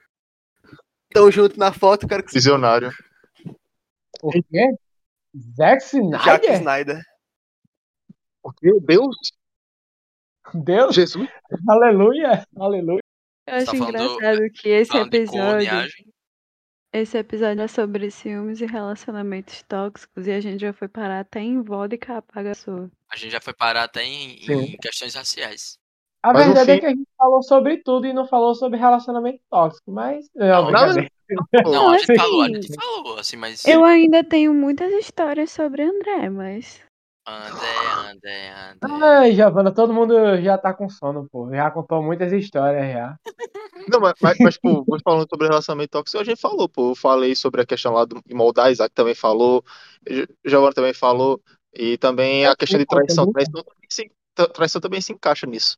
Tão 1.12 1.30
junto 1.30 1.58
na 1.58 1.72
foto, 1.72 2.06
quero 2.08 2.22
que 2.24 2.32
você. 2.32 2.38
O 4.24 4.30
quê? 4.30 4.74
Zack 5.54 5.84
Jack 6.24 6.46
Snyder? 6.46 6.54
Snyder. 6.54 7.02
Meu 8.62 8.80
Deus, 8.80 9.16
Deus, 10.54 10.94
Jesus. 10.94 11.28
aleluia, 11.68 12.46
aleluia. 12.56 13.00
Eu 13.46 13.54
acho 13.54 13.66
tá 13.66 13.76
engraçado 13.76 14.40
que 14.54 14.68
esse 14.70 14.96
episódio, 14.96 15.68
esse 16.90 17.18
episódio 17.18 17.62
é 17.62 17.68
sobre 17.68 18.10
ciúmes 18.10 18.62
e 18.62 18.66
relacionamentos 18.66 19.62
tóxicos 19.64 20.26
e 20.26 20.32
a 20.32 20.40
gente 20.40 20.60
já 20.60 20.72
foi 20.72 20.88
parar 20.88 21.20
até 21.20 21.40
em 21.40 21.60
vodka 21.60 22.16
apaga 22.16 22.54
sua. 22.54 22.90
A 23.10 23.16
gente 23.16 23.32
já 23.32 23.40
foi 23.42 23.52
parar 23.52 23.84
até 23.84 24.04
em, 24.04 24.36
em 24.50 24.76
questões 24.78 25.14
raciais. 25.14 25.78
A 26.24 26.32
Mas 26.32 26.46
verdade 26.46 26.70
é 26.70 26.74
fim- 26.76 26.80
que 26.80 26.86
a 26.86 26.88
gente 26.88 27.06
falou 27.18 27.42
sobre 27.42 27.82
tudo 27.82 28.06
e 28.06 28.14
não 28.14 28.26
falou 28.26 28.54
sobre 28.54 28.78
relacionamento 28.78 29.40
tóxico, 29.50 29.92
mas. 29.92 30.26
Não, 30.34 30.46
Não, 30.46 30.66
brincadeira. 30.68 31.10
Não, 31.66 31.90
a 31.90 31.98
gente 31.98 32.12
assim, 32.12 32.16
falou, 32.22 32.42
a 32.42 32.48
gente 32.48 32.74
falou, 32.74 33.18
assim, 33.18 33.36
mas. 33.36 33.64
Eu 33.66 33.84
ainda 33.84 34.24
tenho 34.24 34.54
muitas 34.54 34.90
histórias 34.94 35.50
sobre 35.50 35.82
André, 35.82 36.30
mas 36.30 36.80
André, 37.28 38.10
André, 38.10 38.50
André. 38.50 39.04
Ai, 39.04 39.32
Giovana, 39.34 39.70
todo 39.70 39.92
mundo 39.92 40.14
já 40.40 40.56
tá 40.56 40.72
com 40.72 40.88
sono, 40.88 41.28
pô. 41.30 41.50
Já 41.54 41.70
contou 41.70 42.02
muitas 42.02 42.32
histórias 42.32 42.90
já. 42.90 43.18
Não, 43.88 44.00
mas, 44.00 44.14
mas, 44.22 44.38
mas 44.38 44.56
pô, 44.58 44.82
falando 45.04 45.28
sobre 45.28 45.46
relacionamento 45.46 45.90
tóxico, 45.90 46.18
a 46.18 46.24
gente 46.24 46.40
falou, 46.40 46.66
pô. 46.70 46.92
Eu 46.92 46.94
falei 46.94 47.36
sobre 47.36 47.60
a 47.60 47.66
questão 47.66 47.92
lá 47.92 48.06
do, 48.06 48.18
de 48.24 48.34
moldar, 48.34 48.72
Isaac 48.72 48.94
também 48.94 49.14
falou, 49.14 49.62
Gi- 50.08 50.26
Giovanna 50.42 50.72
também 50.72 50.94
falou, 50.94 51.38
e 51.74 51.98
também 51.98 52.46
a 52.46 52.56
questão 52.56 52.78
de 52.78 52.86
traição. 52.86 53.30
Traição 53.30 53.62
também 53.62 53.86
se, 53.90 54.10
tra- 54.34 54.48
traição 54.48 54.80
também 54.80 55.00
se 55.02 55.12
encaixa 55.12 55.46
nisso. 55.46 55.76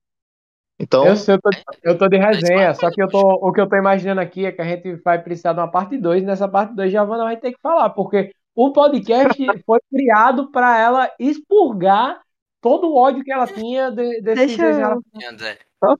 Então, 0.78 1.06
Eu 1.06 1.16
sei, 1.16 1.34
eu 1.34 1.40
tô, 1.40 1.50
eu 1.82 1.98
tô 1.98 2.08
de 2.08 2.18
resenha, 2.18 2.74
só 2.74 2.90
que 2.90 3.02
eu 3.02 3.08
tô, 3.08 3.20
o 3.20 3.50
que 3.52 3.60
eu 3.60 3.68
tô 3.68 3.76
imaginando 3.76 4.20
aqui 4.20 4.44
é 4.44 4.52
que 4.52 4.60
a 4.60 4.64
gente 4.64 4.94
vai 4.96 5.20
precisar 5.22 5.54
de 5.54 5.60
uma 5.60 5.70
parte 5.70 5.96
2, 5.96 6.22
e 6.22 6.26
nessa 6.26 6.46
parte 6.46 6.74
2 6.74 6.90
Giovana 6.90 7.24
vai 7.24 7.36
ter 7.38 7.52
que 7.52 7.60
falar, 7.62 7.90
porque 7.90 8.30
o 8.54 8.72
podcast 8.72 9.34
foi 9.64 9.78
criado 9.90 10.50
para 10.50 10.78
ela 10.78 11.10
expurgar 11.18 12.20
todo 12.60 12.88
o 12.90 12.96
ódio 12.96 13.24
que 13.24 13.32
ela 13.32 13.46
tinha 13.46 13.90
de, 13.90 14.20
desses 14.20 14.48
Deixa 14.56 14.62
eu- 14.66 14.76
relacionamentos. 14.76 15.32
André. 15.32 15.58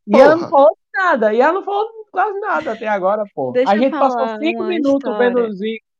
E 0.08 0.18
ela 0.20 0.36
não 0.36 0.48
falou 0.48 0.76
nada, 0.94 1.32
e 1.32 1.40
ela 1.40 1.52
não 1.54 1.62
falou 1.64 1.86
quase 2.10 2.38
nada 2.40 2.72
até 2.72 2.86
agora, 2.88 3.24
pô. 3.34 3.52
Deixa 3.52 3.72
a 3.72 3.78
gente 3.78 3.92
passou 3.98 4.28
cinco 4.38 4.62
minutos 4.64 5.10
história. 5.10 5.30
vendo 5.34 5.48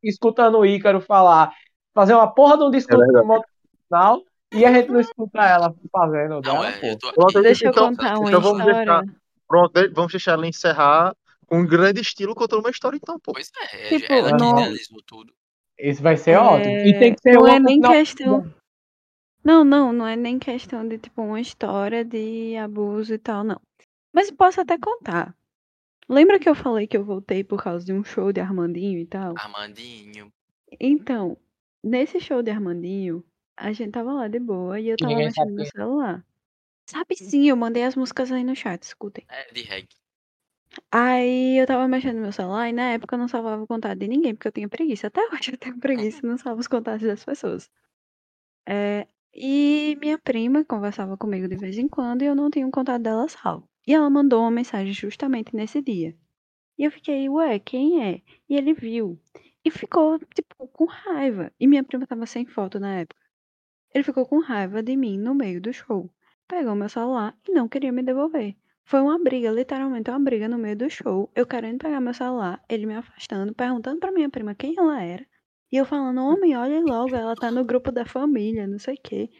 escutando 0.03 0.59
o 0.59 0.67
Ícaro 0.67 1.01
falar, 1.01 1.51
fazer 1.95 2.15
uma 2.15 2.27
porra 2.27 2.57
de 2.59 2.65
um 2.65 2.71
discurso 2.71 3.03
É 3.03 3.07
verdade. 3.07 3.27
motivacional, 3.27 4.23
e 4.53 4.65
a 4.65 4.73
gente 4.73 4.91
não 4.91 5.01
escuta 5.01 5.43
ela 5.45 5.75
fazendo 5.91 6.35
Não, 6.35 6.41
dela, 6.41 6.69
é, 6.69 6.81
pô. 6.81 6.87
eu 6.87 6.99
tô 6.99 7.13
Pronto, 7.13 7.39
aqui. 7.39 7.43
deixa 7.43 7.67
eu 7.67 7.71
então- 7.71 7.89
contar 7.91 8.19
uma 8.19 8.29
então 8.29 8.41
vamos 8.41 8.67
história. 8.67 9.03
pronto, 9.49 9.73
de- 9.73 9.89
vamos 9.89 10.13
deixar 10.13 10.33
ela 10.33 10.47
encerrar 10.47 11.15
com 11.47 11.59
um 11.61 11.67
grande 11.67 12.01
estilo 12.01 12.35
contando 12.35 12.61
uma 12.61 12.71
história, 12.71 12.97
então, 12.97 13.19
pô. 13.21 13.33
Pois 13.33 13.51
é, 13.73 13.89
Tipo, 13.89 14.13
ela 14.13 14.37
que 14.37 14.43
não- 14.43 14.59
idealizou 14.59 15.03
tudo. 15.07 15.33
Isso 15.79 16.03
vai 16.03 16.17
ser 16.17 16.33
É, 16.33 16.39
ótimo. 16.39 16.75
E 16.75 16.99
tem 16.99 17.15
que 17.15 17.21
ser 17.21 17.35
não 17.35 17.47
é 17.47 17.51
uma 17.53 17.61
nem 17.61 17.75
final- 17.77 17.93
questão. 17.93 18.55
Não, 19.45 19.63
não, 19.65 19.93
não 19.93 20.07
é 20.07 20.17
nem 20.17 20.39
questão 20.39 20.89
de 20.89 20.99
tipo 20.99 21.23
uma 21.23 21.41
história 21.41 22.05
de 22.05 22.57
abuso 22.57 23.15
e 23.15 23.19
tal, 23.19 23.45
não. 23.45 23.61
Mas 24.13 24.31
posso 24.31 24.61
até 24.61 24.77
contar. 24.79 25.37
Lembra 26.09 26.39
que 26.39 26.49
eu 26.49 26.55
falei 26.55 26.87
que 26.87 26.97
eu 26.97 27.05
voltei 27.05 27.45
por 27.45 27.63
causa 27.63 27.85
de 27.85 27.93
um 27.93 28.03
show 28.03 28.33
de 28.33 28.41
Armandinho 28.41 28.99
e 28.99 29.07
tal? 29.07 29.35
Armandinho. 29.37 30.33
Então, 30.81 31.37
nesse 31.85 32.19
show 32.21 32.43
de 32.43 32.51
Armandinho, 32.51 33.23
a 33.57 33.73
gente 33.73 33.93
tava 33.93 34.13
lá 34.13 34.29
de 34.29 34.39
boa 34.39 34.79
e 34.81 34.89
eu 34.89 34.99
tava 34.99 35.13
ninguém 35.13 35.27
mexendo 35.29 35.53
no 35.55 35.67
celular. 35.67 36.27
Sabe 36.89 37.17
sim, 37.17 37.49
eu 37.49 37.57
mandei 37.57 37.85
as 37.85 37.97
músicas 37.97 38.31
aí 38.31 38.45
no 38.45 38.55
chat, 38.55 38.83
escutem. 38.83 39.25
É 39.29 39.53
de 39.53 39.63
reggae. 39.63 39.89
Aí 40.91 41.59
eu 41.61 41.67
tava 41.67 41.89
mexendo 41.89 42.17
no 42.17 42.23
meu 42.23 42.33
celular 42.33 42.69
e 42.69 42.73
na 42.73 42.93
época 42.93 43.15
eu 43.15 43.19
não 43.19 43.29
salvava 43.29 43.63
o 43.63 43.67
contato 43.67 43.99
de 43.99 44.09
ninguém, 44.09 44.35
porque 44.35 44.49
eu 44.49 44.53
tinha 44.53 44.69
preguiça. 44.69 45.07
Até 45.09 45.21
hoje 45.33 45.53
eu 45.53 45.59
tenho 45.59 45.79
preguiça 45.79 46.21
e 46.23 46.29
não 46.29 46.39
salvo 46.39 46.61
os 46.61 46.69
contatos 46.69 47.07
das 47.07 47.25
pessoas. 47.25 47.71
É, 48.69 49.07
e 49.35 49.97
minha 50.01 50.19
prima 50.19 50.65
conversava 50.65 51.17
comigo 51.17 51.49
de 51.49 51.57
vez 51.57 51.79
em 51.79 51.89
quando 51.89 52.23
e 52.23 52.27
eu 52.27 52.35
não 52.35 52.51
tinha 52.51 52.67
o 52.67 52.71
contato 52.71 53.03
dela 53.03 53.29
salvo. 53.29 53.69
E 53.87 53.95
ela 53.95 54.11
mandou 54.11 54.41
uma 54.43 54.51
mensagem 54.51 54.93
justamente 54.93 55.55
nesse 55.55 55.81
dia. 55.83 56.17
E 56.79 56.85
eu 56.85 56.91
fiquei, 56.93 57.29
ué, 57.31 57.59
quem 57.61 58.05
é? 58.05 58.23
E 58.49 58.57
ele 58.57 58.75
viu. 58.75 59.21
E 59.65 59.71
ficou, 59.71 60.19
tipo, 60.35 60.69
com 60.69 60.87
raiva. 60.87 61.53
E 61.61 61.67
minha 61.67 61.85
prima 61.85 62.07
tava 62.07 62.27
sem 62.27 62.47
foto 62.47 62.81
na 62.81 63.01
época. 63.01 63.26
Ele 63.97 64.03
ficou 64.03 64.27
com 64.27 64.41
raiva 64.41 64.83
de 64.83 64.95
mim 64.95 65.17
no 65.17 65.35
meio 65.35 65.59
do 65.59 65.73
show. 65.73 66.11
Pegou 66.47 66.75
meu 66.75 66.87
celular 66.87 67.35
e 67.49 67.53
não 67.53 67.67
queria 67.67 67.91
me 67.91 68.03
devolver. 68.03 68.55
Foi 68.85 69.01
uma 69.01 69.19
briga, 69.19 69.51
literalmente 69.51 70.11
uma 70.11 70.21
briga 70.21 70.47
no 70.47 70.59
meio 70.59 70.77
do 70.77 70.91
show. 70.91 71.31
Eu 71.35 71.47
querendo 71.47 71.79
pegar 71.79 71.99
meu 71.99 72.13
celular, 72.13 72.63
ele 72.69 72.85
me 72.85 72.95
afastando, 72.95 73.55
perguntando 73.55 73.99
pra 73.99 74.13
minha 74.13 74.29
prima 74.29 74.55
quem 74.55 74.75
ela 74.77 75.03
era. 75.03 75.27
E 75.73 75.77
eu 75.79 75.87
falando, 75.87 76.21
homem, 76.21 76.55
olha 76.55 76.79
logo, 76.83 77.17
ela 77.17 77.35
tá 77.35 77.51
no 77.51 77.65
grupo 77.65 77.91
da 77.91 78.05
família, 78.05 78.67
não 78.67 78.79
sei 78.79 78.97
o 78.97 79.01
quê. 79.03 79.31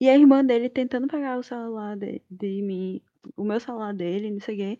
E 0.00 0.08
a 0.08 0.16
irmã 0.16 0.42
dele 0.42 0.70
tentando 0.70 1.06
pegar 1.06 1.36
o 1.36 1.42
celular 1.42 1.94
de, 1.94 2.22
de 2.30 2.62
mim, 2.62 3.02
o 3.36 3.44
meu 3.44 3.60
celular 3.60 3.92
dele, 3.92 4.30
não 4.30 4.40
sei 4.40 4.54
o 4.54 4.58
quê. 4.58 4.78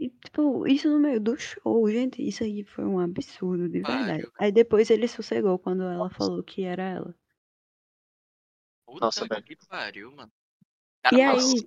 E, 0.00 0.08
tipo, 0.08 0.66
isso 0.66 0.88
no 0.88 0.98
meio 0.98 1.20
do 1.20 1.36
show, 1.36 1.86
gente, 1.90 2.26
isso 2.26 2.42
aí 2.42 2.64
foi 2.64 2.86
um 2.86 2.98
absurdo, 2.98 3.68
de 3.68 3.82
verdade. 3.82 4.26
Aí 4.38 4.50
depois 4.50 4.88
ele 4.88 5.06
sossegou 5.06 5.58
quando 5.58 5.82
ela 5.82 6.08
falou 6.08 6.42
que 6.42 6.62
era 6.62 6.82
ela. 6.82 7.14
Puta 8.86 9.06
Nossa, 9.06 9.26
velho. 9.26 9.42
que 9.42 9.56
pariu, 9.66 10.12
mano. 10.12 10.32
E 11.06 11.10
Cara, 11.10 11.16
aí, 11.16 11.36
nossa, 11.36 11.66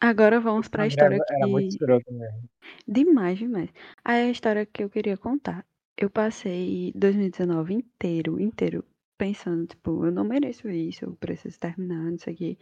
agora 0.00 0.40
vamos 0.40 0.68
pra 0.68 0.84
André 0.84 0.94
história 0.94 1.24
Era 1.28 1.46
muito 1.46 1.68
que... 1.68 1.74
escroto 1.74 2.12
mesmo. 2.12 2.50
Demais, 2.86 3.38
demais. 3.38 3.70
Aí 4.04 4.28
a 4.28 4.30
história 4.30 4.66
que 4.66 4.82
eu 4.82 4.90
queria 4.90 5.16
contar. 5.16 5.66
Eu 5.96 6.08
passei 6.08 6.92
2019 6.94 7.74
inteiro, 7.74 8.40
inteiro, 8.40 8.84
pensando, 9.18 9.66
tipo, 9.66 10.06
eu 10.06 10.12
não 10.12 10.24
mereço 10.24 10.68
isso, 10.68 11.04
eu 11.04 11.16
preciso 11.16 11.58
terminar, 11.58 12.10
não 12.10 12.18
sei 12.18 12.34
o 12.34 12.36
quê. 12.36 12.58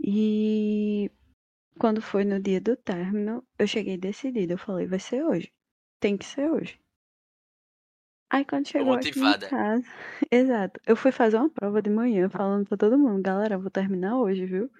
E 0.00 1.10
quando 1.78 2.02
foi 2.02 2.24
no 2.24 2.40
dia 2.40 2.60
do 2.60 2.76
término, 2.76 3.46
eu 3.58 3.66
cheguei 3.66 3.96
decidida. 3.96 4.54
Eu 4.54 4.58
falei, 4.58 4.86
vai 4.86 4.98
ser 4.98 5.24
hoje. 5.24 5.52
Tem 6.00 6.16
que 6.16 6.24
ser 6.24 6.50
hoje. 6.50 6.80
Aí 8.30 8.44
quando 8.44 8.66
chegou 8.68 8.92
aqui 8.92 9.08
em 9.08 9.22
motivada. 9.22 9.48
casa, 9.48 9.86
exato, 10.30 10.80
eu 10.86 10.96
fui 10.96 11.12
fazer 11.12 11.36
uma 11.36 11.48
prova 11.48 11.80
de 11.80 11.90
manhã 11.90 12.28
falando 12.28 12.66
pra 12.66 12.76
todo 12.76 12.98
mundo, 12.98 13.22
galera, 13.22 13.58
vou 13.58 13.70
terminar 13.70 14.18
hoje, 14.18 14.44
viu? 14.46 14.70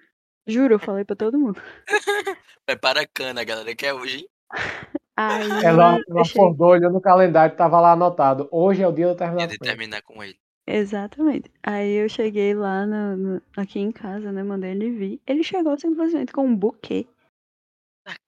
Juro, 0.45 0.75
eu 0.75 0.79
falei 0.79 1.03
pra 1.05 1.15
todo 1.15 1.39
mundo. 1.39 1.61
prepara 2.65 3.01
a 3.01 3.07
cana, 3.07 3.43
galera, 3.43 3.75
que 3.75 3.85
é 3.85 3.93
hoje, 3.93 4.19
hein? 4.19 4.29
Aí 5.19 5.41
Ela, 5.63 5.97
eu 5.97 6.03
ela 6.09 6.23
cheguei- 6.25 6.43
acordou, 6.43 6.67
olhou 6.69 6.91
no 6.91 7.01
calendário, 7.01 7.55
tava 7.55 7.79
lá 7.81 7.93
anotado. 7.93 8.47
Hoje 8.51 8.83
é 8.83 8.87
o 8.87 8.91
dia 8.91 9.05
de 9.05 9.11
eu 9.11 9.11
Ia 9.11 9.17
terminar 9.17 9.47
com 9.47 9.51
ele. 9.53 9.57
determinar 9.59 10.01
com 10.03 10.23
ele. 10.23 10.39
Exatamente. 10.67 11.51
Aí 11.63 11.91
eu 11.93 12.07
cheguei 12.07 12.53
lá 12.53 12.85
no- 12.85 13.17
no- 13.17 13.41
aqui 13.57 13.79
em 13.79 13.91
casa, 13.91 14.31
né? 14.31 14.43
Mandei 14.43 14.71
ele 14.71 14.91
vir. 14.91 15.21
Ele 15.25 15.41
chegou 15.41 15.75
simplesmente 15.79 16.31
com 16.31 16.45
um 16.45 16.55
buquê. 16.55 17.07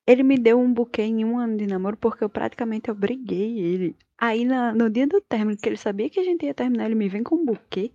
Ele 0.08 0.24
me 0.24 0.36
deu 0.38 0.60
um 0.60 0.74
buquê 0.74 1.04
em 1.04 1.24
um 1.24 1.38
ano 1.38 1.58
de 1.58 1.68
namoro 1.68 1.96
porque 1.96 2.24
eu 2.24 2.30
praticamente 2.30 2.90
obriguei 2.90 3.60
ele. 3.60 3.96
Aí 4.20 4.44
na- 4.44 4.74
no 4.74 4.90
dia 4.90 5.08
do 5.08 5.22
término, 5.22 5.58
que 5.58 5.68
ele 5.70 5.78
sabia 5.78 6.10
que 6.10 6.20
a 6.20 6.24
gente 6.24 6.46
ia 6.46 6.54
terminar, 6.54 6.86
ele 6.86 6.96
me 6.96 7.08
vem 7.08 7.24
com 7.24 7.36
um 7.36 7.46
buquê. 7.46 7.92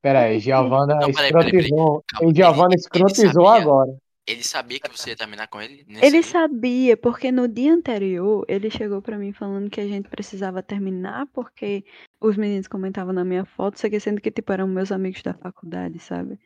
Pera 0.00 0.20
aí, 0.20 0.38
Giovana 0.38 0.94
Não, 0.94 1.12
peraí, 1.12 1.32
peraí, 1.32 1.46
escrotizou. 1.46 2.04
Ele- 2.20 2.30
ele 2.30 2.74
escrotizou 2.76 3.46
sabia. 3.46 3.62
agora. 3.62 3.98
Ele 4.24 4.44
sabia 4.44 4.78
que 4.78 4.90
você 4.90 5.10
ia 5.10 5.16
terminar 5.16 5.48
com 5.48 5.60
ele? 5.60 5.84
Nesse 5.88 6.04
Ele 6.06 6.20
dia? 6.20 6.30
sabia, 6.30 6.96
porque 6.98 7.32
no 7.32 7.48
dia 7.48 7.72
anterior 7.72 8.44
ele 8.46 8.70
chegou 8.70 9.00
pra 9.00 9.16
mim 9.18 9.32
falando 9.32 9.70
que 9.70 9.80
a 9.80 9.88
gente 9.88 10.08
precisava 10.08 10.62
terminar 10.62 11.26
porque 11.32 11.82
os 12.20 12.36
meninos 12.36 12.68
comentavam 12.68 13.12
na 13.12 13.24
minha 13.24 13.46
foto, 13.46 13.80
só 13.80 13.88
que 13.88 13.98
sendo 13.98 14.20
que 14.20 14.30
tipo 14.30 14.52
eram 14.52 14.68
meus 14.68 14.92
amigos 14.92 15.22
da 15.22 15.32
faculdade, 15.32 15.98
sabe? 15.98 16.38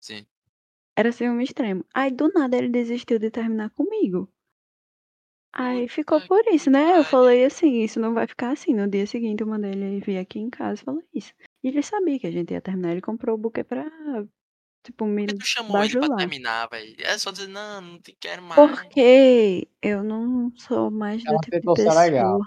Sim. 0.00 0.24
Era 0.94 1.10
ciúme 1.12 1.42
extremo. 1.42 1.82
Aí 1.94 2.10
do 2.10 2.30
nada 2.32 2.56
ele 2.58 2.68
desistiu 2.68 3.18
de 3.18 3.30
terminar 3.30 3.70
comigo. 3.70 4.30
Aí 5.52 5.88
ficou 5.88 6.20
por 6.20 6.42
isso, 6.48 6.70
né? 6.70 6.98
Eu 6.98 7.04
falei 7.04 7.44
assim, 7.44 7.82
isso 7.82 7.98
não 7.98 8.14
vai 8.14 8.26
ficar 8.26 8.52
assim. 8.52 8.72
No 8.74 8.88
dia 8.88 9.06
seguinte 9.06 9.40
eu 9.40 9.46
mandei 9.46 9.72
ele 9.72 10.00
vir 10.00 10.18
aqui 10.18 10.38
em 10.38 10.48
casa 10.50 10.80
e 10.80 10.84
falei 10.84 11.04
isso. 11.14 11.32
E 11.62 11.68
ele 11.68 11.82
sabia 11.82 12.18
que 12.18 12.26
a 12.26 12.30
gente 12.30 12.52
ia 12.52 12.60
terminar, 12.60 12.92
ele 12.92 13.00
comprou 13.00 13.34
o 13.34 13.38
buquê 13.38 13.64
pra, 13.64 13.84
tipo, 14.84 15.04
me 15.06 15.26
tu 15.26 15.44
chamou 15.44 15.82
ele 15.82 15.92
pra 15.92 16.00
bajular. 16.00 16.18
terminar, 16.18 16.68
velho? 16.70 16.94
É 17.00 17.18
só 17.18 17.30
dizer, 17.30 17.48
não, 17.48 17.80
não 17.80 17.98
te 18.00 18.12
quero 18.12 18.42
mais. 18.42 18.70
Porque 18.70 19.68
eu 19.82 20.02
não 20.04 20.52
sou 20.56 20.90
mais 20.90 21.22
do 21.24 21.36
tipo 21.38 21.74
de 21.74 21.82
pessoa. 21.84 22.02
legal. 22.02 22.40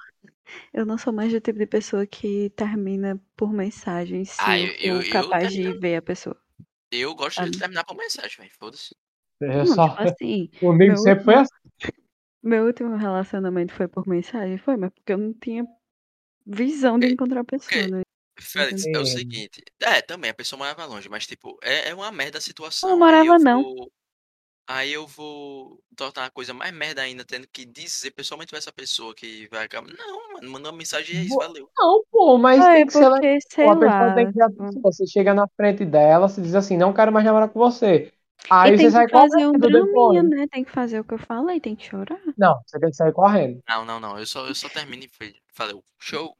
Eu 0.73 0.85
não 0.85 0.97
sou 0.97 1.11
mais 1.13 1.31
do 1.31 1.41
tipo 1.41 1.59
de 1.59 1.65
pessoa 1.67 2.05
que 2.05 2.49
termina 2.51 3.19
por 3.35 3.51
mensagem 3.51 4.23
se 4.25 4.41
Ah, 4.41 4.59
eu 4.59 4.67
eu- 4.67 4.73
for 4.73 4.79
eu- 4.81 5.01
eu 5.01 5.23
capaz 5.23 5.53
de 5.53 5.73
ver 5.73 5.95
a 5.97 6.01
pessoa. 6.01 6.37
Eu 6.91 7.15
gosto 7.15 7.37
de 7.39 7.45
Sabe? 7.45 7.57
terminar 7.59 7.83
por 7.85 7.97
mensagem, 7.97 8.37
velho. 8.37 8.51
Foda-se. 8.59 8.95
Não, 9.41 9.65
só. 9.65 9.89
tipo 9.89 10.01
assim, 10.01 10.47
Comigo 10.59 10.93
meu 10.93 10.97
sempre 10.97 11.23
foi 11.25 11.35
assim. 11.35 11.62
Meu 12.43 12.65
último 12.65 12.97
relacionamento 12.97 13.73
foi 13.73 13.87
por 13.87 14.05
mensagem, 14.05 14.57
foi, 14.57 14.75
mas 14.75 14.91
porque 14.91 15.13
eu 15.13 15.17
não 15.17 15.33
tinha 15.33 15.65
visão 16.45 16.99
de 16.99 17.07
Ok, 17.07 17.13
encontrar 17.13 17.41
a 17.41 17.45
pessoa, 17.45 17.87
né? 17.87 18.03
Félix, 18.39 18.87
é 18.93 18.99
o 18.99 19.01
É. 19.01 19.05
seguinte. 19.05 19.63
É, 19.81 20.01
também, 20.01 20.31
a 20.31 20.33
pessoa 20.33 20.57
morava 20.57 20.85
longe, 20.85 21.09
mas, 21.09 21.27
tipo, 21.27 21.57
é, 21.63 21.89
é 21.89 21.95
uma 21.95 22.11
merda 22.11 22.37
a 22.39 22.41
situação. 22.41 22.89
Não 22.89 22.97
morava, 22.97 23.37
não. 23.39 23.65
vou... 23.65 23.91
Aí 24.67 24.93
eu 24.93 25.07
vou 25.07 25.83
tornar 25.97 26.27
a 26.27 26.31
coisa 26.31 26.53
mais 26.53 26.73
merda 26.73 27.01
ainda, 27.03 27.25
tendo 27.25 27.47
que 27.49 27.65
dizer 27.65 28.11
pessoalmente 28.11 28.49
pra 28.51 28.59
essa 28.59 28.73
pessoa 28.73 29.15
que 29.15 29.47
vai 29.49 29.65
acabar. 29.65 29.89
Não, 29.93 30.33
mano, 30.35 30.51
manda 30.51 30.69
uma 30.71 30.77
mensagem 30.77 31.15
e 31.15 31.19
é 31.19 31.23
isso, 31.25 31.37
valeu. 31.37 31.69
Não, 31.77 32.03
pô, 32.11 32.37
mas 32.37 32.67
Ah, 32.67 32.73
é 32.77 32.79
tem 32.79 32.85
que 32.85 32.93
ser 32.93 33.09
porque, 33.09 33.39
sei 33.49 33.65
Pô, 33.65 33.71
a 33.71 33.77
pessoa 33.79 34.11
lá. 34.11 34.13
tem 34.13 34.31
que 34.31 34.39
tipo, 34.39 34.55
pessoa. 34.57 34.83
Você 34.83 35.07
chega 35.07 35.33
na 35.35 35.47
frente 35.57 35.85
dela, 35.85 36.29
você 36.29 36.41
diz 36.41 36.55
assim, 36.55 36.77
não 36.77 36.93
quero 36.93 37.11
mais 37.13 37.25
namorar 37.25 37.49
com 37.49 37.59
você. 37.59 38.12
E 38.43 38.47
Aí 38.49 38.77
tem 38.77 38.77
você 38.77 38.85
que 38.85 38.91
sai 38.91 39.09
fazer 39.09 39.47
um 39.47 39.53
draminha, 39.53 40.23
né? 40.23 40.47
Tem 40.47 40.63
que 40.63 40.71
fazer 40.71 40.99
o 40.99 41.03
que 41.03 41.13
eu 41.13 41.17
falei, 41.17 41.59
tem 41.59 41.75
que 41.75 41.85
chorar. 41.85 42.19
Não, 42.37 42.59
você 42.65 42.79
tem 42.79 42.89
que 42.89 42.95
sair 42.95 43.13
correndo. 43.13 43.61
Não, 43.67 43.85
não, 43.85 43.99
não. 43.99 44.19
Eu 44.19 44.25
só, 44.25 44.45
eu 44.45 44.53
só 44.53 44.67
termino 44.67 45.03
e 45.03 45.09
falei, 45.53 45.79
show. 45.97 46.35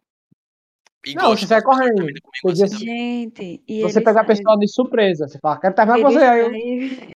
E 1.06 1.15
Não, 1.15 1.30
gosto 1.30 1.41
você 1.41 1.48
sai 1.48 1.61
correndo. 1.61 2.06
Você 2.44 2.64
assim. 2.64 2.78
Gente, 2.78 3.64
e 3.68 3.82
você 3.82 3.99
ele 3.99 4.06
pega 4.06 4.22
a 4.22 4.26
saiu, 4.26 4.38
pessoa 4.38 4.57
de 4.57 4.68
surpresa. 4.68 5.28
Você 5.28 5.40
fala, 5.40 5.60
quero 5.60 5.76
terminar 5.76 5.99
com 5.99 6.07
ele 6.10 6.20
você. 6.20 6.26
Aí 6.26 6.40
eu, 6.40 6.49
saiu, 6.49 7.14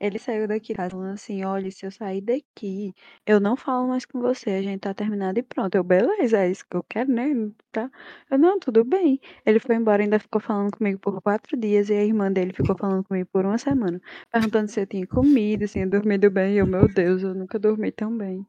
ele 0.00 0.18
saiu 0.18 0.46
daqui 0.48 0.74
casa 0.74 0.90
falando 0.90 1.14
assim, 1.14 1.44
olha, 1.44 1.70
se 1.70 1.86
eu 1.86 1.90
sair 1.90 2.20
daqui, 2.20 2.94
eu 3.26 3.40
não 3.40 3.56
falo 3.56 3.88
mais 3.88 4.04
com 4.06 4.20
você, 4.20 4.50
a 4.50 4.62
gente 4.62 4.80
tá 4.80 4.94
terminado 4.94 5.38
e 5.38 5.42
pronto. 5.42 5.74
Eu, 5.74 5.84
beleza, 5.84 6.38
é 6.38 6.50
isso 6.50 6.64
que 6.68 6.76
eu 6.76 6.82
quero, 6.84 7.10
né? 7.12 7.24
Tá? 7.72 7.90
Eu, 8.30 8.38
não, 8.38 8.58
tudo 8.58 8.84
bem. 8.84 9.20
Ele 9.44 9.58
foi 9.60 9.76
embora, 9.76 10.02
ainda 10.02 10.18
ficou 10.18 10.40
falando 10.40 10.76
comigo 10.76 10.98
por 11.00 11.20
quatro 11.22 11.56
dias, 11.56 11.88
e 11.90 11.94
a 11.94 12.04
irmã 12.04 12.30
dele 12.32 12.52
ficou 12.52 12.76
falando 12.76 13.04
comigo 13.04 13.28
por 13.32 13.44
uma 13.44 13.58
semana, 13.58 14.00
perguntando 14.30 14.68
se 14.70 14.80
eu 14.80 14.86
tinha 14.86 15.06
comido, 15.06 15.66
se 15.66 15.74
tinha 15.74 15.86
dormido 15.86 16.30
bem, 16.30 16.54
e 16.54 16.58
eu, 16.58 16.66
meu 16.66 16.88
Deus, 16.88 17.22
eu 17.22 17.34
nunca 17.34 17.58
dormi 17.58 17.90
tão 17.92 18.16
bem. 18.16 18.46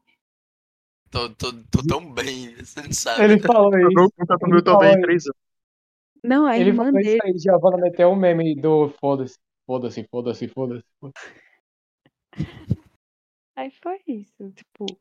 Tô, 1.10 1.28
tô, 1.34 1.52
tô 1.70 1.82
tão 1.86 2.12
bem, 2.12 2.54
você 2.56 2.82
não 2.82 2.92
sabe. 2.92 3.24
ele 3.24 3.38
falou 3.40 3.78
Eu 3.80 3.90
isso. 3.90 4.02
nunca 4.02 4.36
Ele 4.40 4.40
dormiu 4.40 4.62
tão 4.62 4.76
bem 4.76 4.94
em 4.94 4.98
isso. 5.00 5.00
três 5.00 5.24
anos. 5.26 5.38
Não, 6.22 6.46
a 6.46 6.56
Ele 6.56 6.72
irmã 6.72 6.92
falou 6.92 7.00
isso 7.00 7.16
dele, 7.16 7.22
aí. 7.24 7.38
Giovanna 7.38 7.78
meteu 7.78 8.10
um 8.10 8.16
meme 8.16 8.54
do 8.54 8.90
foda-se, 9.00 9.38
foda-se, 9.68 10.08
foda-se, 10.08 10.48
foda-se. 10.48 10.86
foda-se. 10.98 11.32
aí 13.54 13.70
foi 13.70 14.02
isso, 14.06 14.50
tipo, 14.52 14.98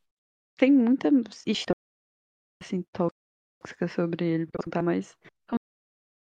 tem 0.57 0.73
muita 0.73 1.07
história, 1.45 1.79
assim, 2.61 2.83
tóxica 2.91 3.87
sobre 3.87 4.25
ele 4.25 4.45
pra 4.45 4.61
contar, 4.65 4.83
mas, 4.83 5.15
como 5.47 5.57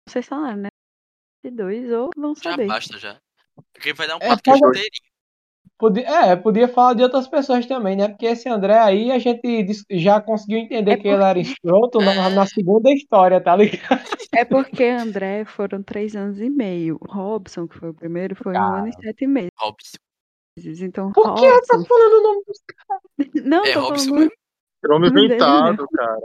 vocês 0.09 0.25
falaram, 0.25 0.63
né? 0.63 0.69
De 1.45 1.51
dois, 1.51 1.91
ou 1.91 2.09
vão 2.17 2.33
Já 2.35 2.51
saber. 2.51 2.65
basta 2.65 2.97
já. 2.97 3.21
Porque 3.73 3.93
vai 3.93 4.07
dar 4.07 4.15
um 4.15 4.19
É, 4.21 4.29
podcast 4.29 4.65
inteirinho. 4.65 5.10
Podia, 5.81 6.03
é, 6.07 6.35
podia 6.35 6.67
falar 6.67 6.93
de 6.93 7.01
outras 7.01 7.27
pessoas 7.27 7.65
também, 7.65 7.95
né? 7.95 8.07
Porque 8.07 8.27
esse 8.27 8.47
André 8.47 8.77
aí 8.77 9.11
a 9.11 9.17
gente 9.17 9.65
já 9.89 10.21
conseguiu 10.21 10.59
entender 10.59 10.91
É 10.91 10.97
que 10.97 11.07
ele 11.07 11.23
era 11.23 11.39
escroto 11.39 11.97
na, 11.97 12.29
na 12.29 12.45
segunda 12.45 12.91
história, 12.91 13.41
tá 13.41 13.55
ligado? 13.55 13.99
É 14.31 14.45
porque 14.45 14.83
André 14.83 15.43
foram 15.43 15.81
três 15.81 16.15
anos 16.15 16.39
e 16.39 16.51
meio. 16.51 16.99
Robson, 17.09 17.67
que 17.67 17.79
foi 17.79 17.89
o 17.89 17.93
primeiro, 17.95 18.35
foi 18.35 18.53
um 18.53 18.61
ano 18.61 18.89
e 18.89 18.93
sete 18.93 19.25
meses. 19.25 19.49
Robson. 19.57 19.97
Então, 20.85 21.11
Por 21.13 21.33
que 21.33 21.45
ela 21.47 21.61
tá 21.63 21.77
Robson. 21.77 21.87
falando 21.89 22.13
o 22.13 22.21
nome 22.21 22.41
dos 22.45 22.61
Não, 23.43 23.65
É 23.65 23.73
tô 23.73 23.79
Robson 23.79 24.09
falando. 24.09 24.31
Nome 24.83 25.09
dele, 25.09 25.25
inventado, 25.25 25.87
cara. 25.95 26.19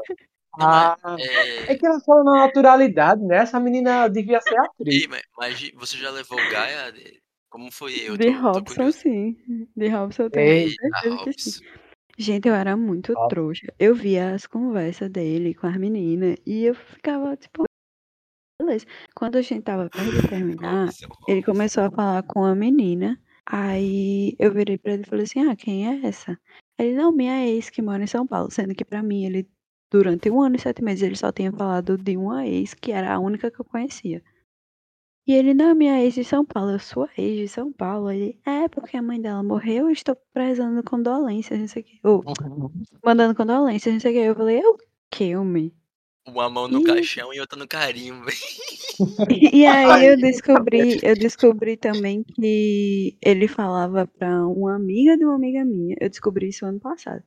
Ah, 0.60 0.96
é... 1.18 1.72
é 1.72 1.78
que 1.78 1.86
ela 1.86 1.98
falou 2.00 2.24
na 2.24 2.46
naturalidade, 2.46 3.22
né? 3.22 3.38
Essa 3.38 3.58
menina 3.58 4.06
devia 4.08 4.40
ser 4.42 4.58
atriz. 4.58 5.02
Ei, 5.02 5.08
mas, 5.08 5.22
mas 5.38 5.70
você 5.74 5.96
já 5.96 6.10
levou 6.10 6.36
Gaia? 6.50 6.92
De- 7.56 7.62
Como 7.62 7.70
foi 7.72 7.94
eu? 8.00 8.16
De 8.16 8.26
tô, 8.26 8.38
tô 8.38 8.48
Robson, 8.48 8.90
sim. 8.92 9.36
De 9.76 9.88
Robson 9.88 10.24
eu 10.24 10.30
tenho 10.30 10.68
Ah, 10.68 10.98
certeza 11.00 11.24
que 11.24 11.32
sim. 11.32 11.64
Gente, 12.18 12.48
eu 12.48 12.54
era 12.54 12.76
muito 12.76 13.12
Robson. 13.12 13.28
trouxa. 13.28 13.74
Eu 13.78 13.94
via 13.94 14.34
as 14.34 14.46
conversas 14.46 15.10
dele 15.10 15.54
com 15.54 15.66
as 15.66 15.76
meninas 15.76 16.36
e 16.46 16.64
eu 16.64 16.74
ficava, 16.74 17.36
tipo, 17.36 17.64
beleza. 18.60 18.86
Quando 19.14 19.36
a 19.36 19.42
gente 19.42 19.62
tava 19.62 19.90
perto 19.90 20.10
de 20.10 20.28
terminar, 20.28 20.88
ele 21.28 21.42
começou 21.42 21.84
a 21.84 21.90
falar 21.90 22.22
com 22.22 22.44
a 22.44 22.54
menina. 22.54 23.20
Aí 23.44 24.34
eu 24.38 24.50
virei 24.52 24.78
pra 24.78 24.92
ele 24.94 25.02
e 25.02 25.06
falei 25.06 25.24
assim: 25.24 25.40
Ah, 25.48 25.54
quem 25.54 25.86
é 25.86 26.06
essa? 26.06 26.38
Ele, 26.78 26.94
não, 26.94 27.12
minha 27.12 27.46
ex 27.46 27.70
que 27.70 27.82
mora 27.82 28.02
em 28.02 28.06
São 28.06 28.26
Paulo. 28.26 28.50
Sendo 28.50 28.74
que 28.74 28.84
pra 28.84 29.02
mim, 29.02 29.24
ele, 29.24 29.48
durante 29.90 30.30
um 30.30 30.40
ano 30.42 30.56
e 30.56 30.58
sete 30.58 30.82
meses, 30.82 31.02
ele 31.02 31.16
só 31.16 31.30
tinha 31.32 31.52
falado 31.52 31.96
de 31.98 32.16
uma 32.16 32.46
ex 32.46 32.74
que 32.74 32.92
era 32.92 33.14
a 33.14 33.18
única 33.18 33.50
que 33.50 33.60
eu 33.60 33.64
conhecia. 33.64 34.22
E 35.26 35.32
ele, 35.34 35.54
não, 35.54 35.74
minha 35.74 36.00
ex 36.02 36.14
de 36.14 36.22
São 36.24 36.44
Paulo, 36.44 36.70
eu 36.70 36.78
sou 36.78 37.04
a 37.04 37.08
ex 37.18 37.36
de 37.36 37.48
São 37.48 37.72
Paulo. 37.72 38.10
Ele, 38.10 38.38
é, 38.46 38.68
porque 38.68 38.96
a 38.96 39.02
mãe 39.02 39.20
dela 39.20 39.42
morreu, 39.42 39.86
eu 39.86 39.90
estou 39.90 40.16
prezando 40.32 40.82
condolências, 40.84 41.58
não 41.58 41.66
sei 41.66 41.82
o 41.82 41.84
que. 41.84 42.00
Ou, 42.04 42.22
mandando 43.04 43.34
condolências, 43.34 43.92
não 43.92 44.00
sei 44.00 44.12
o 44.12 44.14
que. 44.14 44.20
Eu 44.20 44.36
falei, 44.36 44.60
eu 44.60 44.76
que, 45.10 45.34
homem? 45.34 45.72
Uma 46.28 46.48
mão 46.50 46.68
no 46.68 46.80
Ih. 46.80 46.84
caixão 46.84 47.32
e 47.32 47.40
outra 47.40 47.58
no 47.58 47.66
carinho, 47.68 48.22
velho. 48.24 48.36
E 49.52 49.66
aí 49.66 50.06
eu 50.06 50.16
descobri, 50.16 50.98
eu 51.02 51.14
descobri 51.14 51.76
também 51.76 52.22
que 52.24 53.18
ele 53.20 53.46
falava 53.46 54.06
pra 54.06 54.46
uma 54.46 54.74
amiga 54.74 55.18
de 55.18 55.24
uma 55.24 55.34
amiga 55.34 55.62
minha. 55.66 55.94
Eu 56.00 56.08
descobri 56.08 56.48
isso 56.48 56.64
ano 56.64 56.80
passado. 56.80 57.22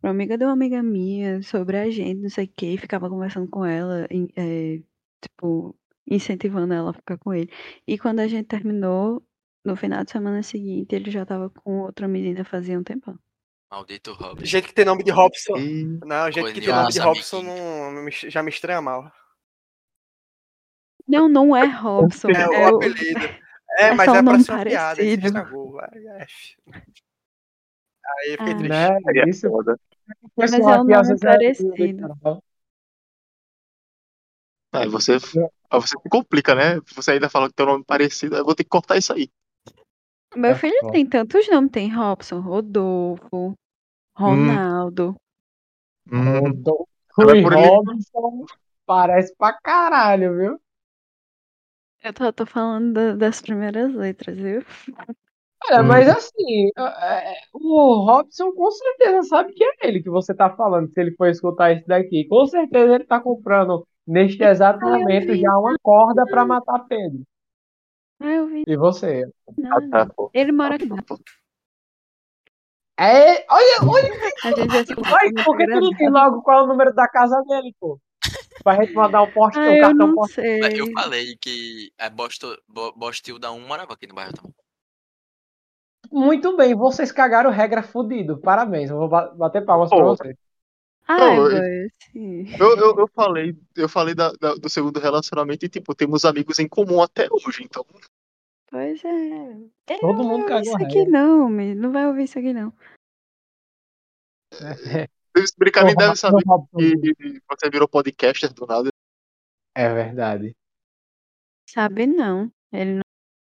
Pra 0.00 0.10
uma 0.10 0.14
amiga 0.14 0.38
de 0.38 0.44
uma 0.44 0.52
amiga 0.52 0.82
minha 0.84 1.42
sobre 1.42 1.76
a 1.78 1.90
gente, 1.90 2.20
não 2.22 2.30
sei 2.30 2.44
o 2.44 2.48
que, 2.56 2.76
ficava 2.78 3.10
conversando 3.10 3.48
com 3.48 3.64
ela, 3.64 4.06
em- 4.08 4.28
é, 4.36 4.80
tipo, 5.20 5.74
incentivando 6.10 6.74
ela 6.74 6.90
a 6.90 6.94
ficar 6.94 7.16
com 7.18 7.32
ele. 7.32 7.50
E 7.86 7.98
quando 7.98 8.20
a 8.20 8.28
gente 8.28 8.46
terminou, 8.46 9.22
no 9.64 9.76
final 9.76 10.04
de 10.04 10.10
semana 10.10 10.42
seguinte, 10.42 10.94
ele 10.94 11.10
já 11.10 11.24
tava 11.24 11.48
com 11.50 11.80
outra 11.80 12.06
menina 12.08 12.44
fazia 12.44 12.78
um 12.78 12.82
tempão. 12.82 13.18
Maldito 13.70 14.12
Robson. 14.12 14.44
Gente 14.44 14.68
que 14.68 14.74
tem 14.74 14.84
nome 14.84 15.02
de 15.04 15.12
Robson. 15.12 15.56
E 15.56 16.00
Não, 16.04 16.30
gente 16.30 16.52
que 16.52 16.60
tem 16.60 16.74
nome 16.74 16.90
de 16.90 16.98
Robson 16.98 17.42
não, 17.42 18.10
já 18.10 18.42
me 18.42 18.50
estranha 18.50 18.82
mal. 18.82 19.10
Não, 21.06 21.28
não 21.28 21.56
é 21.56 21.66
Robson, 21.66 22.28
É 22.30 22.42
é 22.42 22.70
o 22.70 22.76
apelido. 22.76 23.20
É, 23.78 23.84
é 23.84 23.94
mas 23.94 24.10
só 24.10 24.16
é 24.16 24.22
pra 24.22 24.36
ser 24.40 24.50
uma 24.50 24.64
piada, 24.64 25.00
é. 25.00 25.04
Aí 25.06 25.12
eu 28.32 28.38
fiquei 28.38 28.52
Ah. 28.52 28.56
triste. 28.56 28.68
Né? 28.68 28.98
Seria 29.04 29.28
Isso, 29.28 29.48
Mas 30.36 30.52
é 30.52 30.58
um 30.58 30.84
nome 30.84 30.92
é 30.92 31.16
parecido. 31.18 32.16
Aí 34.72 34.88
você, 34.88 35.14
aí 35.14 35.80
você 35.80 35.88
se 35.88 36.08
complica, 36.10 36.54
né? 36.54 36.80
Você 36.94 37.12
ainda 37.12 37.28
fala 37.28 37.48
que 37.48 37.54
tem 37.54 37.66
um 37.66 37.70
nome 37.70 37.84
parecido, 37.84 38.36
eu 38.36 38.44
vou 38.44 38.54
ter 38.54 38.64
que 38.64 38.70
cortar 38.70 38.96
isso 38.98 39.12
aí. 39.12 39.30
Meu 40.34 40.54
É 40.54 40.56
filho 40.56 40.84
tem 40.90 41.06
tantos 41.08 41.48
nomes, 41.48 41.70
tem 41.70 41.88
Robson, 41.94 42.40
Rodolfo, 42.40 43.54
Ronaldo. 44.16 45.16
Hum, 46.10 46.66
Rodolfo 47.16 47.30
e 47.32 47.36
por 47.36 47.52
ele- 47.54 47.80
Robson 47.84 48.48
parece 48.86 49.34
pra 49.36 49.52
caralho, 49.60 50.36
viu? 50.36 50.60
Eu 52.02 52.12
tô, 52.14 52.32
tô 52.32 52.46
falando 52.46 52.92
da- 52.94 53.14
das 53.16 53.40
primeiras 53.42 53.92
letras, 53.94 54.36
viu? 54.38 54.62
Olha, 55.68 55.82
Hum. 55.82 55.82
mas 55.82 56.08
assim, 56.08 56.70
é, 56.76 57.32
é, 57.34 57.36
o 57.52 58.04
Robson 58.04 58.52
com 58.52 58.70
certeza 58.70 59.22
sabe 59.24 59.52
que 59.52 59.62
é 59.64 59.88
ele 59.88 60.02
que 60.02 60.10
você 60.10 60.34
tá 60.34 60.54
falando, 60.56 60.90
se 60.92 61.00
ele 61.00 61.14
for 61.16 61.28
escutar 61.28 61.72
isso 61.72 61.86
daqui. 61.86 62.26
Com 62.28 62.46
certeza 62.46 62.94
ele 62.94 63.04
tá 63.04 63.20
comprando, 63.20 63.86
neste 64.10 64.42
exato 64.42 64.84
Ah, 64.84 64.98
momento, 64.98 65.34
já 65.34 65.56
uma 65.58 65.76
corda 65.82 66.24
pra 66.26 66.44
matar 66.44 66.80
Pedro. 66.88 67.22
Ah, 68.20 68.26
eu 68.32 68.46
vi 68.48 68.64
E 68.66 68.76
você? 68.76 69.30
ah, 69.48 69.80
nada. 69.80 70.06
tá. 70.06 70.14
Ele 70.34 70.52
mora 70.52 70.74
aqui. 70.74 70.88
É, 72.98 73.46
olha, 73.50 73.78
olha, 73.88 74.12
A 74.44 74.48
gente 74.52 74.72
já 74.72 74.84
se 74.84 74.94
vai, 74.94 75.30
conheceu 75.30 75.44
por 75.44 75.56
que 75.56 75.66
tu 75.66 75.80
não 75.80 75.90
tem 75.96 76.10
logo 76.10 76.42
qual 76.42 76.60
é 76.60 76.62
o 76.64 76.66
número 76.66 76.92
da 76.92 77.08
casa 77.08 77.42
dele, 77.48 77.74
pô? 77.80 77.98
Pra 78.62 78.76
gente 78.82 78.92
mandar 78.92 79.22
um 79.22 79.30
post, 79.32 79.58
Ah, 79.58 79.62
um 79.62 79.72
eu 79.72 79.80
cartão 79.80 80.06
não 80.08 80.14
postal. 80.14 80.44
sei. 80.44 80.80
Eu 80.80 80.92
falei 80.92 81.34
que 81.40 81.90
a 81.98 82.10
Bosto- 82.10 82.60
Bo- 82.68 82.92
Bostilda 82.92 83.50
1 83.52 83.66
morava 83.66 83.94
aqui 83.94 84.06
no 84.06 84.14
bairro 84.14 84.34
também. 84.34 84.54
Muito 86.12 86.54
bem, 86.56 86.74
vocês 86.74 87.10
cagaram 87.10 87.50
regra 87.50 87.82
fudido. 87.82 88.38
Parabéns, 88.38 88.90
eu 88.90 88.98
vou 88.98 89.08
ba- 89.08 89.28
bater 89.34 89.64
palmas 89.64 89.88
pra 89.88 90.02
vocês. 90.04 90.36
Não, 91.18 91.90
sim. 92.12 92.44
Eu, 92.58 92.76
eu, 92.76 92.98
eu 92.98 93.08
falei, 93.08 93.56
eu 93.76 93.88
falei 93.88 94.14
da- 94.14 94.32
da- 94.32 94.54
do 94.54 94.68
segundo 94.68 94.98
relacionamento 95.00 95.64
e, 95.64 95.68
tipo, 95.68 95.94
temos 95.94 96.24
amigos 96.24 96.58
em 96.58 96.68
comum 96.68 97.02
até 97.02 97.28
hoje, 97.30 97.62
então. 97.62 97.84
Pois 98.70 99.04
é. 99.04 99.08
Ele 99.08 100.00
Todo 100.00 100.18
não 100.18 100.24
mundo 100.24 100.46
cagou 100.46 100.62
isso 100.62 100.76
aqui, 100.76 101.04
não, 101.06 101.48
me. 101.48 101.74
Não 101.74 101.90
vai 101.92 102.06
ouvir 102.06 102.24
isso 102.24 102.38
aqui, 102.38 102.52
não. 102.52 102.72
Se 105.46 105.54
brincar, 105.56 105.84
nem 105.84 105.94
Porra, 105.94 106.08
deve 106.08 106.18
saber 106.18 106.42
que 106.42 107.40
você 107.48 107.70
virou 107.70 107.88
podcaster 107.88 108.52
do 108.52 108.66
nada. 108.66 108.90
É 109.74 109.88
verdade. 109.92 110.54
Sabe, 111.68 112.06
não. 112.06 112.52
Ele 112.72 113.00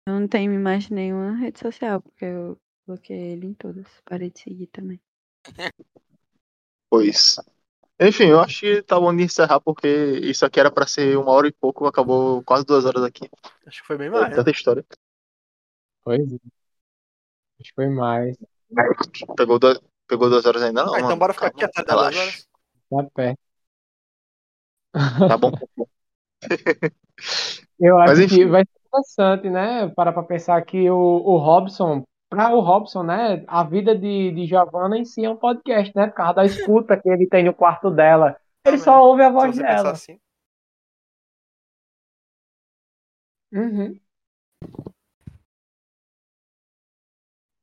não, 0.08 0.20
não 0.20 0.28
tem 0.28 0.50
mais 0.50 0.90
nenhuma 0.90 1.36
rede 1.36 1.60
social, 1.60 2.02
porque 2.02 2.26
eu 2.26 2.58
bloqueei 2.88 3.34
ele 3.34 3.48
em 3.48 3.54
todas. 3.54 3.88
Parei 4.04 4.32
de 4.32 4.40
seguir 4.40 4.68
também. 4.68 5.00
Pois. 6.90 7.38
Enfim, 8.00 8.26
eu 8.26 8.40
acho 8.42 8.60
que 8.60 8.82
tá 8.84 9.00
bom 9.00 9.16
de 9.16 9.24
encerrar, 9.24 9.60
porque 9.62 9.88
isso 10.22 10.46
aqui 10.46 10.60
era 10.60 10.70
pra 10.72 10.86
ser 10.86 11.18
uma 11.18 11.32
hora 11.32 11.48
e 11.48 11.52
pouco, 11.52 11.86
acabou 11.86 12.44
quase 12.44 12.66
duas 12.66 12.84
horas 12.86 13.04
aqui. 13.04 13.30
Acho 13.66 13.82
que 13.82 13.88
foi 13.88 13.98
bem 13.98 14.10
É 14.12 14.12
mais. 14.12 14.32
né? 14.32 14.36
tanta 14.36 14.52
história. 14.52 14.86
Pois 16.04 16.32
é. 16.34 16.40
Acho 17.60 17.70
que 17.70 17.76
foi 17.76 17.90
mais. 17.90 18.38
Pegou, 19.38 19.60
duas- 19.60 19.80
pegou 20.08 20.30
duas 20.30 20.46
horas 20.46 20.62
ainda, 20.64 20.84
não? 20.86 20.96
Ah, 20.96 21.00
então 21.02 21.18
bora 21.18 21.34
ficar 21.34 21.48
Calma, 21.48 21.52
aqui 21.52 21.64
até 21.66 21.84
duas 21.84 21.92
relaxa. 21.92 22.20
horas. 22.20 22.48
Tá 22.90 23.04
perto. 23.14 23.40
Tá 25.26 25.38
bom. 25.38 25.52
Eu 27.80 27.98
Mas 28.06 28.20
acho 28.20 28.26
que 28.28 28.46
enfim. 28.46 28.48
vai 28.48 28.64
ser 28.64 28.72
interessante, 28.88 29.50
né? 29.50 29.88
Para 29.90 30.12
pra 30.14 30.24
pensar 30.24 30.64
que 30.66 30.90
o, 30.90 30.96
o 30.98 31.38
Robson, 31.38 32.04
para 32.36 32.54
o 32.54 32.60
Robson, 32.60 33.04
né? 33.04 33.44
A 33.48 33.64
vida 33.64 33.96
de, 33.96 34.32
de 34.32 34.46
Giovanna 34.46 34.98
em 34.98 35.06
si 35.06 35.24
é 35.24 35.30
um 35.30 35.38
podcast, 35.38 35.96
né? 35.96 36.08
Por 36.08 36.16
causa 36.16 36.34
da 36.34 36.46
escuta 36.46 36.98
que 36.98 37.10
ele 37.10 37.28
tem 37.28 37.46
no 37.46 37.54
quarto 37.54 37.90
dela. 37.90 38.36
Ele 38.66 38.78
só 38.78 39.02
ouve 39.02 39.24
a 39.24 39.30
voz 39.30 39.58
dela. 39.58 39.92
assim. 39.92 40.20
Uhum. 43.54 43.98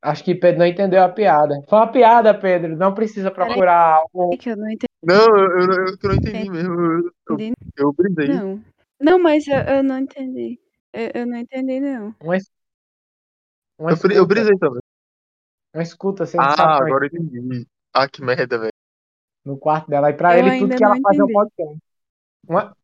Acho 0.00 0.24
que 0.24 0.34
Pedro 0.34 0.60
não 0.60 0.66
entendeu 0.66 1.02
a 1.02 1.08
piada. 1.08 1.62
Foi 1.68 1.78
uma 1.78 1.92
piada, 1.92 2.32
Pedro. 2.32 2.76
Não 2.76 2.94
precisa 2.94 3.30
procurar 3.30 4.00
algo. 4.00 4.32
É 4.32 4.36
que 4.36 4.50
eu 4.50 4.56
não 4.56 4.66
entendi. 4.66 4.86
Não, 5.02 5.26
eu, 5.36 5.60
eu, 5.60 5.86
eu, 5.86 5.96
não 6.02 6.14
entendi 6.14 6.50
mesmo. 6.50 6.80
Eu, 6.80 7.12
eu, 7.38 7.52
eu 7.76 7.92
brisei. 7.92 8.28
Não. 8.28 8.64
Não, 8.98 9.18
mas 9.18 9.46
eu, 9.46 9.58
eu 9.58 9.82
não 9.82 9.98
entendi. 9.98 10.58
Eu, 10.92 11.10
eu 11.14 11.26
não 11.26 11.36
entendi, 11.36 11.78
não. 11.78 12.14
Uma, 12.20 12.36
uma 13.82 13.90
Eu, 13.92 13.96
bri- 13.96 14.14
eu 14.14 14.22
escuta, 14.22 14.26
brisei 14.26 14.58
também. 14.58 14.80
uma 15.74 15.82
escuta, 15.82 16.26
você 16.26 16.36
não 16.36 16.44
Ah, 16.44 16.56
sabe 16.56 16.82
é 16.84 16.86
agora 16.86 17.04
eu 17.06 17.18
entendi. 17.20 17.66
Ah, 17.92 18.08
que 18.08 18.22
merda, 18.22 18.58
velho. 18.58 18.72
no 19.44 19.58
quarto 19.58 19.88
dela. 19.90 20.08
E 20.10 20.14
pra 20.14 20.38
Eu 20.38 20.46
ele, 20.46 20.58
tudo 20.60 20.76
que 20.76 20.84
ela 20.84 20.96
faz 21.02 21.18
é 21.18 21.24
um 21.24 21.32
podcast. 21.32 21.78
Uma- 22.48 22.76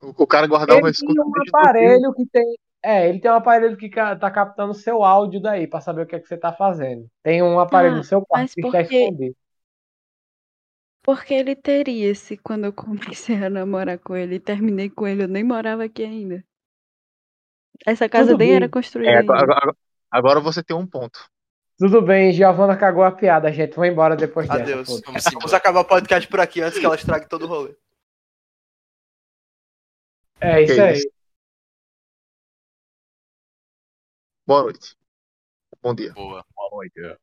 O, 0.00 0.26
cara 0.26 0.46
guardar 0.48 0.76
uma 0.78 0.88
Ele 0.88 0.96
tem 0.96 1.08
escuta 1.08 1.22
um 1.22 1.32
aparelho 1.48 2.12
que 2.14 2.26
tem. 2.26 2.56
É, 2.82 3.08
ele 3.08 3.20
tem 3.20 3.30
um 3.30 3.34
aparelho 3.34 3.76
que 3.76 3.88
tá 3.88 4.28
captando 4.30 4.74
seu 4.74 5.04
áudio 5.04 5.40
daí 5.40 5.68
pra 5.68 5.80
saber 5.80 6.02
o 6.02 6.06
que 6.06 6.16
é 6.16 6.20
que 6.20 6.26
você 6.26 6.36
tá 6.36 6.52
fazendo. 6.52 7.06
Tem 7.22 7.40
um 7.40 7.60
aparelho 7.60 7.94
Tá, 7.94 7.98
no 7.98 8.04
seu 8.04 8.26
quarto 8.26 8.52
que 8.52 8.60
por 8.60 8.74
está 8.74 8.84
que- 8.84 8.96
escondido. 8.96 9.36
Porque 11.04 11.34
ele 11.34 11.54
teria 11.56 12.12
se 12.14 12.36
quando 12.36 12.64
eu 12.64 12.72
comecei 12.72 13.36
a 13.44 13.48
namorar 13.50 13.98
com 14.00 14.16
ele 14.16 14.36
e 14.36 14.40
terminei 14.40 14.90
com 14.90 15.06
ele, 15.06 15.22
eu 15.24 15.28
nem 15.28 15.44
morava 15.44 15.84
aqui 15.84 16.02
ainda. 16.04 16.44
Essa 17.86 18.08
casa 18.08 18.30
Tudo 18.32 18.38
nem 18.38 18.48
bem. 18.48 18.56
era 18.56 18.68
construída 18.68 19.10
É, 19.12 19.18
agora, 19.18 19.42
agora- 19.42 19.76
agora 20.12 20.38
você 20.38 20.62
tem 20.62 20.76
um 20.76 20.86
ponto. 20.86 21.18
Tudo 21.78 22.02
bem, 22.02 22.32
Giovana 22.32 22.76
cagou 22.76 23.02
a 23.02 23.10
piada, 23.10 23.50
gente. 23.50 23.74
Vou 23.74 23.84
embora 23.84 24.14
depois 24.14 24.46
dessa. 24.46 24.62
Adeus. 24.62 25.00
Vamos 25.00 25.24
Vamos 25.32 25.54
acabar 25.54 25.80
o 25.80 25.84
podcast 25.84 26.28
por 26.28 26.38
aqui 26.38 26.60
antes 26.60 26.78
que 26.78 26.86
ela 26.86 26.94
estrague 26.94 27.28
todo 27.28 27.44
o 27.44 27.48
rolê. 27.48 27.74
É 30.40 30.62
isso 30.62 30.80
aí. 30.80 31.00
Boa 34.46 34.62
noite. 34.64 34.96
Bom 35.80 35.94
dia. 35.94 36.12
Boa. 36.12 36.44
Boa 36.54 36.70
noite. 36.70 37.18